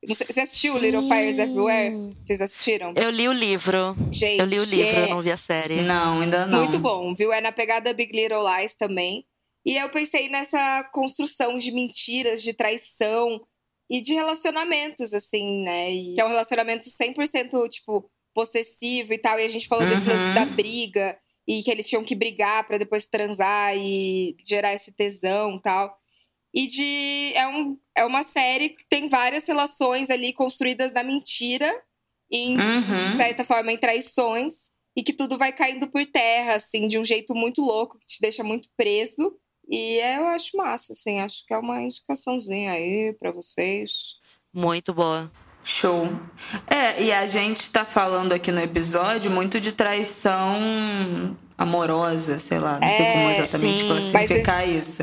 Você 0.06 0.40
assistiu 0.40 0.74
Sim. 0.74 0.80
Little 0.80 1.02
Fires 1.08 1.38
Everywhere? 1.38 2.10
Vocês 2.24 2.40
assistiram? 2.40 2.94
Eu 2.96 3.10
li 3.10 3.28
o 3.28 3.32
livro. 3.32 3.94
Gente, 4.10 4.40
eu 4.40 4.46
li 4.46 4.58
o 4.58 4.64
livro, 4.64 4.98
é... 4.98 5.04
eu 5.04 5.08
não 5.08 5.20
vi 5.20 5.30
a 5.30 5.36
série. 5.36 5.82
Não, 5.82 6.22
ainda 6.22 6.46
não. 6.46 6.60
Muito 6.60 6.78
bom, 6.78 7.14
viu? 7.14 7.32
É 7.32 7.40
na 7.40 7.52
pegada 7.52 7.92
Big 7.92 8.16
Little 8.16 8.42
Lies 8.48 8.74
também. 8.74 9.26
E 9.66 9.76
eu 9.76 9.90
pensei 9.90 10.28
nessa 10.30 10.84
construção 10.92 11.58
de 11.58 11.70
mentiras, 11.72 12.42
de 12.42 12.54
traição 12.54 13.40
e 13.90 14.00
de 14.00 14.14
relacionamentos, 14.14 15.12
assim, 15.12 15.64
né? 15.64 15.90
E 15.90 16.14
que 16.14 16.20
é 16.20 16.24
um 16.24 16.28
relacionamento 16.28 16.88
100%, 16.88 17.68
tipo, 17.68 18.10
possessivo 18.32 19.12
e 19.12 19.18
tal. 19.18 19.38
E 19.38 19.44
a 19.44 19.48
gente 19.48 19.68
falou 19.68 19.84
uhum. 19.84 19.90
desse 19.90 20.08
lance 20.08 20.34
da 20.34 20.46
briga 20.46 21.18
e 21.50 21.64
que 21.64 21.70
eles 21.70 21.88
tinham 21.88 22.04
que 22.04 22.14
brigar 22.14 22.64
para 22.64 22.78
depois 22.78 23.06
transar 23.06 23.76
e 23.76 24.36
gerar 24.46 24.72
esse 24.72 24.92
tesão 24.92 25.58
tal. 25.58 25.98
E 26.54 26.68
de 26.68 27.32
é, 27.34 27.48
um, 27.48 27.76
é 27.96 28.04
uma 28.04 28.22
série 28.22 28.68
que 28.68 28.84
tem 28.88 29.08
várias 29.08 29.48
relações 29.48 30.10
ali 30.10 30.32
construídas 30.32 30.92
na 30.92 31.02
mentira, 31.02 31.68
em 32.30 32.56
uhum. 32.56 33.10
de 33.10 33.16
certa 33.16 33.42
forma 33.42 33.72
em 33.72 33.76
traições, 33.76 34.54
e 34.96 35.02
que 35.02 35.12
tudo 35.12 35.36
vai 35.36 35.52
caindo 35.52 35.88
por 35.88 36.06
terra, 36.06 36.54
assim, 36.54 36.86
de 36.86 37.00
um 37.00 37.04
jeito 37.04 37.34
muito 37.34 37.62
louco, 37.62 37.98
que 37.98 38.06
te 38.06 38.20
deixa 38.20 38.44
muito 38.44 38.68
preso. 38.76 39.36
E 39.68 39.98
é, 39.98 40.18
eu 40.18 40.26
acho 40.28 40.56
massa, 40.56 40.92
assim, 40.92 41.18
acho 41.18 41.44
que 41.44 41.52
é 41.52 41.58
uma 41.58 41.82
indicaçãozinha 41.82 42.72
aí 42.72 43.12
para 43.18 43.32
vocês. 43.32 44.14
Muito 44.54 44.94
boa. 44.94 45.28
Show. 45.70 46.12
É, 46.66 47.02
e 47.02 47.12
a 47.12 47.26
gente 47.28 47.70
tá 47.70 47.84
falando 47.84 48.32
aqui 48.32 48.50
no 48.50 48.60
episódio 48.60 49.30
muito 49.30 49.60
de 49.60 49.72
traição 49.72 51.36
amorosa, 51.56 52.40
sei 52.40 52.58
lá, 52.58 52.78
não 52.80 52.88
é, 52.88 52.96
sei 52.96 53.12
como 53.12 53.30
exatamente 53.30 53.78
sim. 53.78 53.86
classificar 53.86 54.66
Mas 54.66 54.76
isso. 54.76 55.02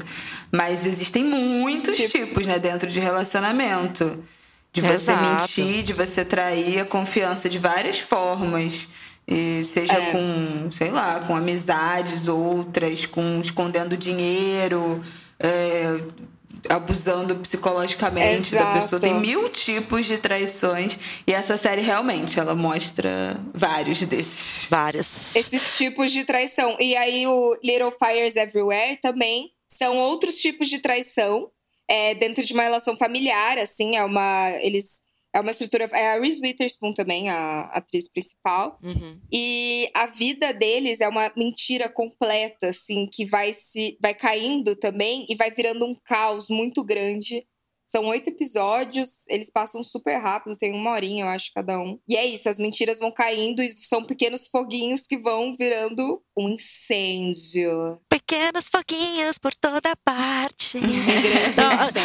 Mas 0.52 0.85
existem 0.85 1.23
muitos 1.23 1.95
tipo... 1.95 2.18
tipos, 2.18 2.45
né, 2.45 2.60
dentro 2.60 2.89
de 2.89 2.99
relacionamento. 2.99 4.23
De 4.73 4.81
você 4.81 5.11
Exato. 5.11 5.23
mentir, 5.23 5.81
de 5.81 5.94
você 5.94 6.23
trair 6.23 6.81
a 6.81 6.85
confiança 6.85 7.49
de 7.49 7.57
várias 7.57 7.99
formas. 7.99 8.88
E 9.27 9.64
seja 9.65 9.94
é. 9.94 10.11
com, 10.11 10.69
sei 10.72 10.91
lá, 10.91 11.22
com 11.22 11.35
amizades, 11.35 12.27
outras, 12.27 13.06
com 13.06 13.41
escondendo 13.41 13.98
dinheiro, 13.98 15.03
é, 15.39 15.99
abusando 16.69 17.36
psicologicamente 17.38 18.56
Exato. 18.56 18.65
da 18.65 18.74
pessoa. 18.74 18.99
Tem 18.99 19.19
mil 19.19 19.49
tipos 19.49 20.06
de 20.06 20.18
traições. 20.18 20.98
E 21.26 21.34
essa 21.34 21.57
série 21.57 21.82
realmente 21.82 22.40
ela 22.40 22.56
mostra 22.56 23.40
vários 23.53 24.02
desses. 24.03 24.68
Vários. 24.69 25.36
Esses 25.36 25.78
tipos 25.78 26.11
de 26.11 26.24
traição. 26.24 26.78
E 26.80 26.95
aí 26.95 27.28
o 27.28 27.57
Little 27.64 27.91
Fires 27.91 28.36
Everywhere 28.36 28.98
também 28.98 29.52
são 29.68 29.98
outros 29.98 30.36
tipos 30.36 30.69
de 30.69 30.80
traição. 30.80 31.49
É, 31.90 32.14
dentro 32.15 32.44
de 32.44 32.53
uma 32.53 32.64
relação 32.64 32.98
familiar, 32.98 33.57
assim, 33.57 33.95
é 33.95 34.03
uma. 34.03 34.52
Eles 34.61 35.02
é 35.38 35.42
uma 35.42 35.52
estrutura. 35.52 35.86
É 35.94 36.14
a 36.14 36.20
Reese 36.20 36.42
Witherspoon 36.42 36.94
também, 36.94 37.30
a 37.30 37.62
atriz 37.74 38.10
principal. 38.10 38.80
Uhum. 38.84 39.20
E 39.32 39.90
a 39.94 40.08
vida 40.08 40.52
deles 40.54 41.00
é 41.00 41.08
uma 41.08 41.32
mentira 41.36 41.88
completa, 41.88 42.70
assim, 42.70 43.08
que 43.08 43.26
vai 43.26 43.54
se 43.54 43.98
vai 44.02 44.14
caindo 44.14 44.76
também 44.76 45.26
e 45.30 45.36
vai 45.36 45.52
virando 45.52 45.86
um 45.86 45.94
caos 45.94 46.50
muito 46.50 46.84
grande 46.84 47.46
são 47.88 48.06
oito 48.08 48.30
episódios, 48.30 49.26
eles 49.30 49.50
passam 49.50 49.82
super 49.82 50.18
rápido, 50.18 50.58
tem 50.58 50.74
uma 50.74 50.92
horinha, 50.92 51.24
eu 51.24 51.30
acho, 51.30 51.52
cada 51.56 51.80
um. 51.80 51.98
E 52.06 52.18
é 52.18 52.26
isso, 52.26 52.50
as 52.50 52.60
mentiras 52.60 53.00
vão 53.00 53.12
caindo 53.12 53.64
e 53.64 53.70
são 53.82 54.04
pequenos 54.04 54.48
foguinhos 54.48 55.08
que 55.08 55.18
vão 55.18 55.56
virando 55.56 56.22
um 56.38 56.50
incêndio. 56.50 57.98
Pequenos 58.28 58.68
foguinhos 58.68 59.38
por 59.38 59.56
toda 59.56 59.95
parte. 60.04 60.78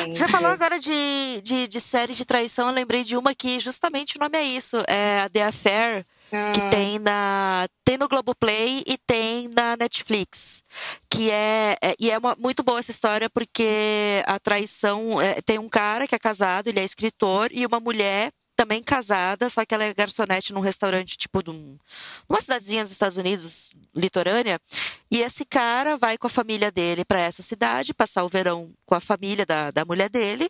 Um 0.09 0.15
Você 0.15 0.29
falou 0.29 0.51
agora 0.51 0.79
de, 0.79 1.41
de, 1.43 1.67
de 1.67 1.81
série 1.81 2.15
de 2.15 2.25
traição, 2.25 2.69
eu 2.69 2.75
lembrei 2.75 3.03
de 3.03 3.17
uma 3.17 3.35
que 3.35 3.59
justamente 3.59 4.17
o 4.17 4.21
nome 4.21 4.39
é 4.39 4.45
isso, 4.45 4.77
é 4.87 5.21
a 5.21 5.29
The 5.29 5.43
Affair 5.43 6.07
que 6.55 6.61
ah. 6.61 6.71
tem 6.71 6.99
na 6.99 7.67
tem 7.85 7.99
no 7.99 8.09
Globoplay 8.09 8.83
e 8.87 8.97
tem 8.97 9.51
na 9.55 9.77
Netflix 9.77 10.63
que 11.11 11.31
é, 11.31 11.77
é 11.83 11.95
e 12.01 12.11
é 12.11 12.17
uma, 12.17 12.35
muito 12.39 12.63
boa 12.63 12.79
essa 12.79 12.91
história 12.91 13.29
porque 13.29 14.23
a 14.27 14.39
traição 14.39 15.21
é, 15.21 15.43
tem 15.43 15.59
um 15.59 15.69
cara 15.69 16.09
que 16.09 16.15
é 16.15 16.19
casado 16.19 16.69
ele 16.69 16.81
é 16.81 16.85
escritor 16.85 17.51
e 17.53 17.67
uma 17.67 17.81
mulher 17.81 18.31
também 18.63 18.81
casada, 18.81 19.51
só 19.51 19.65
que 19.65 19.75
ela 19.75 19.83
é 19.83 19.93
garçonete 19.93 20.53
num 20.53 20.61
restaurante, 20.61 21.19
tipo, 21.19 21.43
de 21.43 21.51
um, 21.51 21.77
numa 22.29 22.41
cidadezinha 22.41 22.85
dos 22.85 22.93
Estados 22.93 23.17
Unidos, 23.17 23.73
litorânea. 23.93 24.61
E 25.11 25.21
esse 25.21 25.45
cara 25.45 25.97
vai 25.97 26.17
com 26.17 26.29
a 26.29 26.31
família 26.31 26.71
dele 26.71 27.05
para 27.05 27.19
essa 27.19 27.43
cidade, 27.43 27.93
passar 27.93 28.23
o 28.23 28.29
verão 28.29 28.73
com 28.87 28.95
a 28.95 29.01
família 29.01 29.45
da, 29.45 29.73
da 29.73 29.85
mulher 29.85 30.09
dele, 30.09 30.49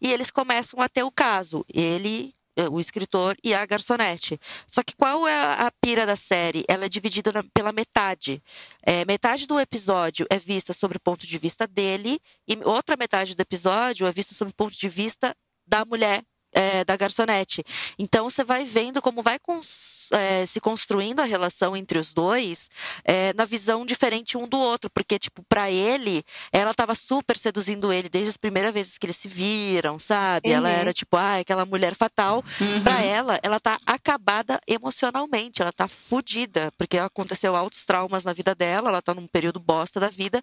e 0.00 0.12
eles 0.12 0.28
começam 0.28 0.80
a 0.80 0.88
ter 0.88 1.04
o 1.04 1.12
caso. 1.12 1.64
Ele 1.72 2.34
eh, 2.56 2.68
o 2.68 2.80
escritor 2.80 3.36
e 3.44 3.54
a 3.54 3.64
garçonete. 3.64 4.40
Só 4.66 4.82
que 4.82 4.96
qual 4.96 5.28
é 5.28 5.64
a 5.64 5.70
pira 5.80 6.04
da 6.04 6.16
série? 6.16 6.64
Ela 6.66 6.86
é 6.86 6.88
dividida 6.88 7.30
na, 7.30 7.44
pela 7.54 7.70
metade. 7.70 8.42
É, 8.82 9.04
metade 9.04 9.46
do 9.46 9.60
episódio 9.60 10.26
é 10.28 10.36
vista 10.36 10.72
sobre 10.72 10.96
o 10.96 11.00
ponto 11.00 11.24
de 11.24 11.38
vista 11.38 11.64
dele 11.64 12.18
e 12.48 12.58
outra 12.64 12.96
metade 12.96 13.36
do 13.36 13.40
episódio 13.40 14.04
é 14.04 14.10
vista 14.10 14.34
sobre 14.34 14.50
o 14.50 14.56
ponto 14.56 14.76
de 14.76 14.88
vista 14.88 15.32
da 15.64 15.84
mulher 15.84 16.24
é, 16.52 16.84
da 16.84 16.96
garçonete. 16.96 17.64
Então 17.98 18.28
você 18.28 18.44
vai 18.44 18.64
vendo 18.64 19.00
como 19.00 19.22
vai 19.22 19.38
cons 19.38 20.08
é, 20.12 20.44
se 20.46 20.60
construindo 20.60 21.20
a 21.20 21.24
relação 21.24 21.76
entre 21.76 21.98
os 21.98 22.12
dois 22.12 22.70
é, 23.04 23.32
na 23.34 23.44
visão 23.44 23.86
diferente 23.86 24.36
um 24.36 24.46
do 24.46 24.58
outro, 24.58 24.90
porque 24.90 25.18
tipo 25.18 25.42
para 25.48 25.70
ele 25.70 26.22
ela 26.52 26.70
estava 26.70 26.94
super 26.94 27.36
seduzindo 27.38 27.92
ele 27.92 28.08
desde 28.08 28.30
as 28.30 28.36
primeiras 28.36 28.72
vezes 28.72 28.98
que 28.98 29.06
eles 29.06 29.16
se 29.16 29.28
viram, 29.28 29.98
sabe? 29.98 30.50
Uhum. 30.50 30.56
Ela 30.56 30.68
era 30.68 30.92
tipo, 30.92 31.16
ah, 31.16 31.38
aquela 31.38 31.64
mulher 31.64 31.94
fatal. 31.94 32.44
Uhum. 32.60 32.82
Para 32.82 33.02
ela, 33.02 33.38
ela 33.42 33.58
tá 33.58 33.78
acabada 33.86 34.60
emocionalmente, 34.66 35.62
ela 35.62 35.72
tá 35.72 35.88
fodida, 35.88 36.72
porque 36.76 36.98
aconteceu 36.98 37.56
altos 37.56 37.84
traumas 37.84 38.24
na 38.24 38.32
vida 38.32 38.54
dela, 38.54 38.88
ela 38.88 39.02
tá 39.02 39.14
num 39.14 39.26
período 39.26 39.58
bosta 39.60 39.98
da 39.98 40.08
vida, 40.08 40.42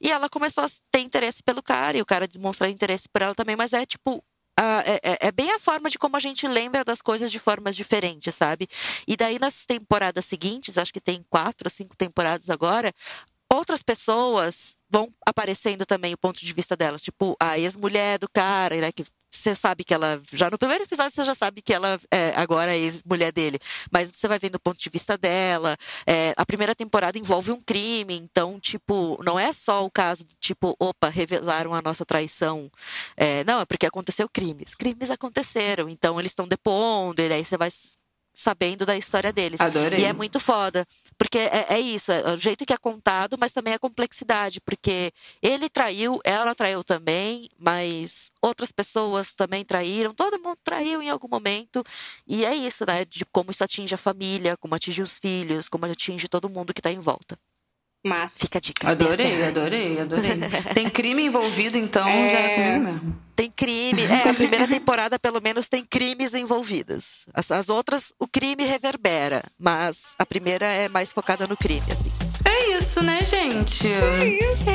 e 0.00 0.10
ela 0.10 0.28
começou 0.28 0.64
a 0.64 0.68
ter 0.90 1.00
interesse 1.00 1.42
pelo 1.42 1.62
cara, 1.62 1.96
e 1.96 2.02
o 2.02 2.06
cara 2.06 2.28
demonstrar 2.28 2.70
interesse 2.70 3.08
por 3.08 3.22
ela 3.22 3.34
também, 3.34 3.56
mas 3.56 3.72
é 3.72 3.84
tipo 3.84 4.22
a, 4.60 4.82
é, 4.84 5.28
é, 5.28 5.32
bem 5.32 5.52
a 5.52 5.58
forma 5.58 5.88
de 5.88 5.98
como 5.98 6.16
a 6.16 6.20
gente 6.20 6.46
lembra 6.48 6.84
das 6.84 7.00
coisas 7.00 7.30
de 7.30 7.38
formas 7.38 7.76
diferentes, 7.76 8.34
sabe? 8.34 8.66
E 9.06 9.16
daí 9.16 9.38
nas 9.38 9.64
temporadas 9.64 10.24
seguintes, 10.24 10.76
acho 10.76 10.92
que 10.92 11.00
tem 11.00 11.24
quatro, 11.30 11.70
cinco 11.70 11.96
temporadas 11.96 12.50
agora, 12.50 12.92
outras 13.52 13.84
pessoas 13.84 14.76
vão 14.90 15.12
aparecendo 15.26 15.84
também 15.84 16.14
o 16.14 16.18
ponto 16.18 16.44
de 16.44 16.52
vista 16.52 16.76
delas, 16.76 17.02
tipo 17.02 17.36
a 17.40 17.58
ex-mulher 17.58 18.18
do 18.18 18.28
cara, 18.28 18.76
né, 18.76 18.92
que 18.92 19.04
você 19.30 19.54
sabe 19.54 19.84
que 19.84 19.92
ela. 19.92 20.20
Já 20.32 20.50
no 20.50 20.58
primeiro 20.58 20.84
episódio 20.84 21.12
você 21.12 21.24
já 21.24 21.34
sabe 21.34 21.60
que 21.60 21.72
ela 21.72 22.00
é 22.10 22.32
agora 22.34 22.74
é 22.74 22.78
ex-mulher 22.78 23.32
dele. 23.32 23.58
Mas 23.90 24.10
você 24.12 24.26
vai 24.26 24.38
vendo 24.38 24.56
o 24.56 24.60
ponto 24.60 24.78
de 24.78 24.88
vista 24.88 25.18
dela. 25.18 25.76
É, 26.06 26.32
a 26.36 26.46
primeira 26.46 26.74
temporada 26.74 27.18
envolve 27.18 27.52
um 27.52 27.60
crime. 27.60 28.16
Então, 28.16 28.58
tipo, 28.58 29.20
não 29.22 29.38
é 29.38 29.52
só 29.52 29.84
o 29.84 29.90
caso 29.90 30.24
do 30.24 30.34
tipo, 30.40 30.74
opa, 30.78 31.08
revelaram 31.08 31.74
a 31.74 31.82
nossa 31.82 32.04
traição. 32.04 32.70
É, 33.16 33.44
não, 33.44 33.60
é 33.60 33.64
porque 33.66 33.86
aconteceu 33.86 34.28
crimes. 34.28 34.74
Crimes 34.74 35.10
aconteceram. 35.10 35.88
Então 35.88 36.18
eles 36.18 36.32
estão 36.32 36.48
depondo, 36.48 37.20
e 37.20 37.32
aí 37.32 37.44
você 37.44 37.56
vai 37.56 37.70
sabendo 38.38 38.86
da 38.86 38.96
história 38.96 39.32
deles. 39.32 39.60
Adorei. 39.60 39.98
E 39.98 40.04
é 40.04 40.12
muito 40.12 40.38
foda. 40.38 40.86
Porque 41.18 41.38
é, 41.38 41.66
é, 41.70 41.80
isso, 41.80 42.12
é 42.12 42.32
o 42.32 42.36
jeito 42.36 42.64
que 42.64 42.72
é 42.72 42.76
contado, 42.76 43.36
mas 43.36 43.52
também 43.52 43.74
a 43.74 43.80
complexidade. 43.80 44.60
Porque 44.60 45.10
ele 45.42 45.68
traiu, 45.68 46.20
ela 46.22 46.54
traiu 46.54 46.84
também, 46.84 47.48
mas 47.58 48.30
outras 48.40 48.70
pessoas 48.70 49.34
também 49.34 49.64
traíram, 49.64 50.14
todo 50.14 50.40
mundo 50.40 50.56
traiu 50.62 51.02
em 51.02 51.10
algum 51.10 51.26
momento. 51.26 51.82
E 52.28 52.44
é 52.44 52.54
isso, 52.54 52.86
né? 52.86 53.04
De 53.04 53.24
como 53.26 53.50
isso 53.50 53.64
atinge 53.64 53.96
a 53.96 53.98
família, 53.98 54.56
como 54.56 54.72
atinge 54.72 55.02
os 55.02 55.18
filhos, 55.18 55.68
como 55.68 55.86
atinge 55.86 56.28
todo 56.28 56.48
mundo 56.48 56.72
que 56.72 56.78
está 56.78 56.92
em 56.92 57.00
volta. 57.00 57.36
Mas 58.04 58.32
fica 58.36 58.58
a 58.58 58.60
dica. 58.60 58.90
Adorei, 58.90 59.44
adorei, 59.44 60.00
adorei. 60.00 60.30
tem 60.74 60.88
crime 60.88 61.24
envolvido, 61.24 61.76
então 61.76 62.06
é... 62.08 62.30
já 62.30 62.38
é 62.38 62.54
comigo 62.54 62.84
mesmo. 62.84 63.28
Tem 63.34 63.50
crime. 63.50 64.02
É, 64.02 64.30
a 64.30 64.34
primeira 64.34 64.66
temporada, 64.66 65.18
pelo 65.18 65.40
menos, 65.40 65.68
tem 65.68 65.84
crimes 65.84 66.34
envolvidos. 66.34 67.26
As, 67.32 67.50
as 67.52 67.68
outras, 67.68 68.12
o 68.18 68.26
crime 68.26 68.64
reverbera. 68.64 69.42
Mas 69.58 70.14
a 70.18 70.26
primeira 70.26 70.66
é 70.66 70.88
mais 70.88 71.12
focada 71.12 71.46
no 71.46 71.56
crime, 71.56 71.86
assim. 71.92 72.10
É 72.44 72.67
isso, 72.78 73.02
né, 73.02 73.18
gente? 73.28 73.88
É 73.88 74.24
isso! 74.24 74.70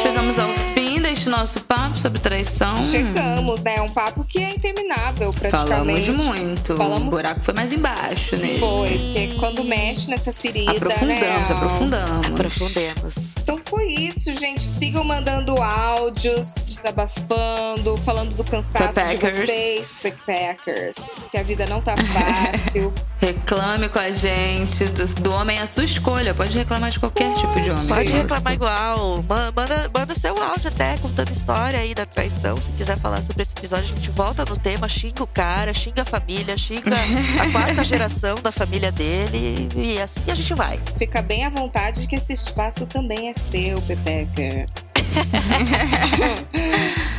Chegamos 0.00 0.38
ao 0.38 0.48
fim 0.72 1.00
deste 1.00 1.28
nosso 1.28 1.60
papo 1.60 1.98
sobre 1.98 2.20
traição. 2.20 2.76
Chegamos, 2.90 3.64
né? 3.64 3.76
É 3.76 3.82
um 3.82 3.88
papo 3.88 4.22
que 4.24 4.38
é 4.38 4.50
interminável, 4.50 5.30
praticamente. 5.32 6.06
Falamos 6.06 6.24
muito. 6.24 6.76
Falamos... 6.76 7.08
O 7.08 7.10
buraco 7.10 7.40
foi 7.40 7.54
mais 7.54 7.72
embaixo, 7.72 8.36
né? 8.36 8.58
Foi, 8.60 8.90
porque 8.90 9.34
quando 9.40 9.64
mexe 9.64 10.08
nessa 10.08 10.32
ferida. 10.32 10.70
Aprofundamos, 10.70 11.50
né? 11.50 11.56
aprofundamos. 11.56 12.26
Aprofundemos. 12.26 13.34
Então 13.42 13.60
foi 13.64 13.88
isso, 13.88 14.34
gente. 14.36 14.62
Sigam 14.62 15.02
mandando 15.02 15.60
áudios, 15.60 16.54
desabafando, 16.66 17.96
falando 18.04 18.36
do 18.36 18.44
cansaço 18.44 18.84
Backpackers. 18.84 19.46
de 19.46 19.46
vocês, 19.46 20.00
backpackers. 20.04 20.96
Que 21.30 21.38
a 21.38 21.42
vida 21.42 21.66
não 21.66 21.80
tá 21.80 21.94
fácil. 21.96 22.92
Reclame 23.18 23.88
com 23.88 23.98
a 23.98 24.10
gente. 24.10 24.84
Do, 24.84 25.14
do, 25.22 25.32
homem 25.32 25.58
é 25.58 25.62
a 25.62 25.66
sua 25.66 25.84
escolha. 25.84 26.34
Pode 26.34 26.56
reclamar 26.56 26.83
de 26.90 26.98
qualquer 26.98 27.32
tipo 27.34 27.60
de 27.60 27.70
homem. 27.70 27.86
Pode 27.86 28.12
reclamar 28.12 28.52
igual. 28.52 29.24
Manda, 29.28 29.90
manda 29.92 30.14
seu 30.14 30.36
áudio 30.42 30.68
até 30.68 30.96
contando 30.98 31.30
história 31.30 31.78
aí 31.78 31.94
da 31.94 32.06
traição. 32.06 32.60
Se 32.60 32.72
quiser 32.72 32.98
falar 32.98 33.22
sobre 33.22 33.42
esse 33.42 33.54
episódio, 33.56 33.84
a 33.84 33.96
gente 33.96 34.10
volta 34.10 34.44
no 34.44 34.56
tema, 34.56 34.88
xinga 34.88 35.22
o 35.22 35.26
cara, 35.26 35.72
xinga 35.72 36.02
a 36.02 36.04
família, 36.04 36.56
xinga 36.56 36.96
a 37.40 37.50
quarta 37.50 37.84
geração 37.84 38.40
da 38.40 38.52
família 38.52 38.92
dele 38.92 39.68
e 39.76 40.00
assim 40.00 40.22
a 40.28 40.34
gente 40.34 40.54
vai. 40.54 40.80
Fica 40.98 41.22
bem 41.22 41.44
à 41.44 41.50
vontade 41.50 42.02
de 42.02 42.08
que 42.08 42.16
esse 42.16 42.32
espaço 42.32 42.86
também 42.86 43.30
é 43.30 43.34
seu, 43.34 43.80
Pepeca. 43.82 44.66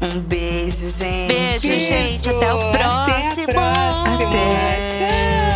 um 0.00 0.20
beijo, 0.20 0.88
gente. 0.90 1.28
Beijo, 1.28 1.78
gente. 1.78 2.30
Até 2.30 2.52
o 2.52 2.70
próximo. 2.70 3.42
Até 3.42 3.42
a 3.42 3.54
próxima. 3.54 4.28
Até. 4.28 4.88
Tchau. 4.88 5.47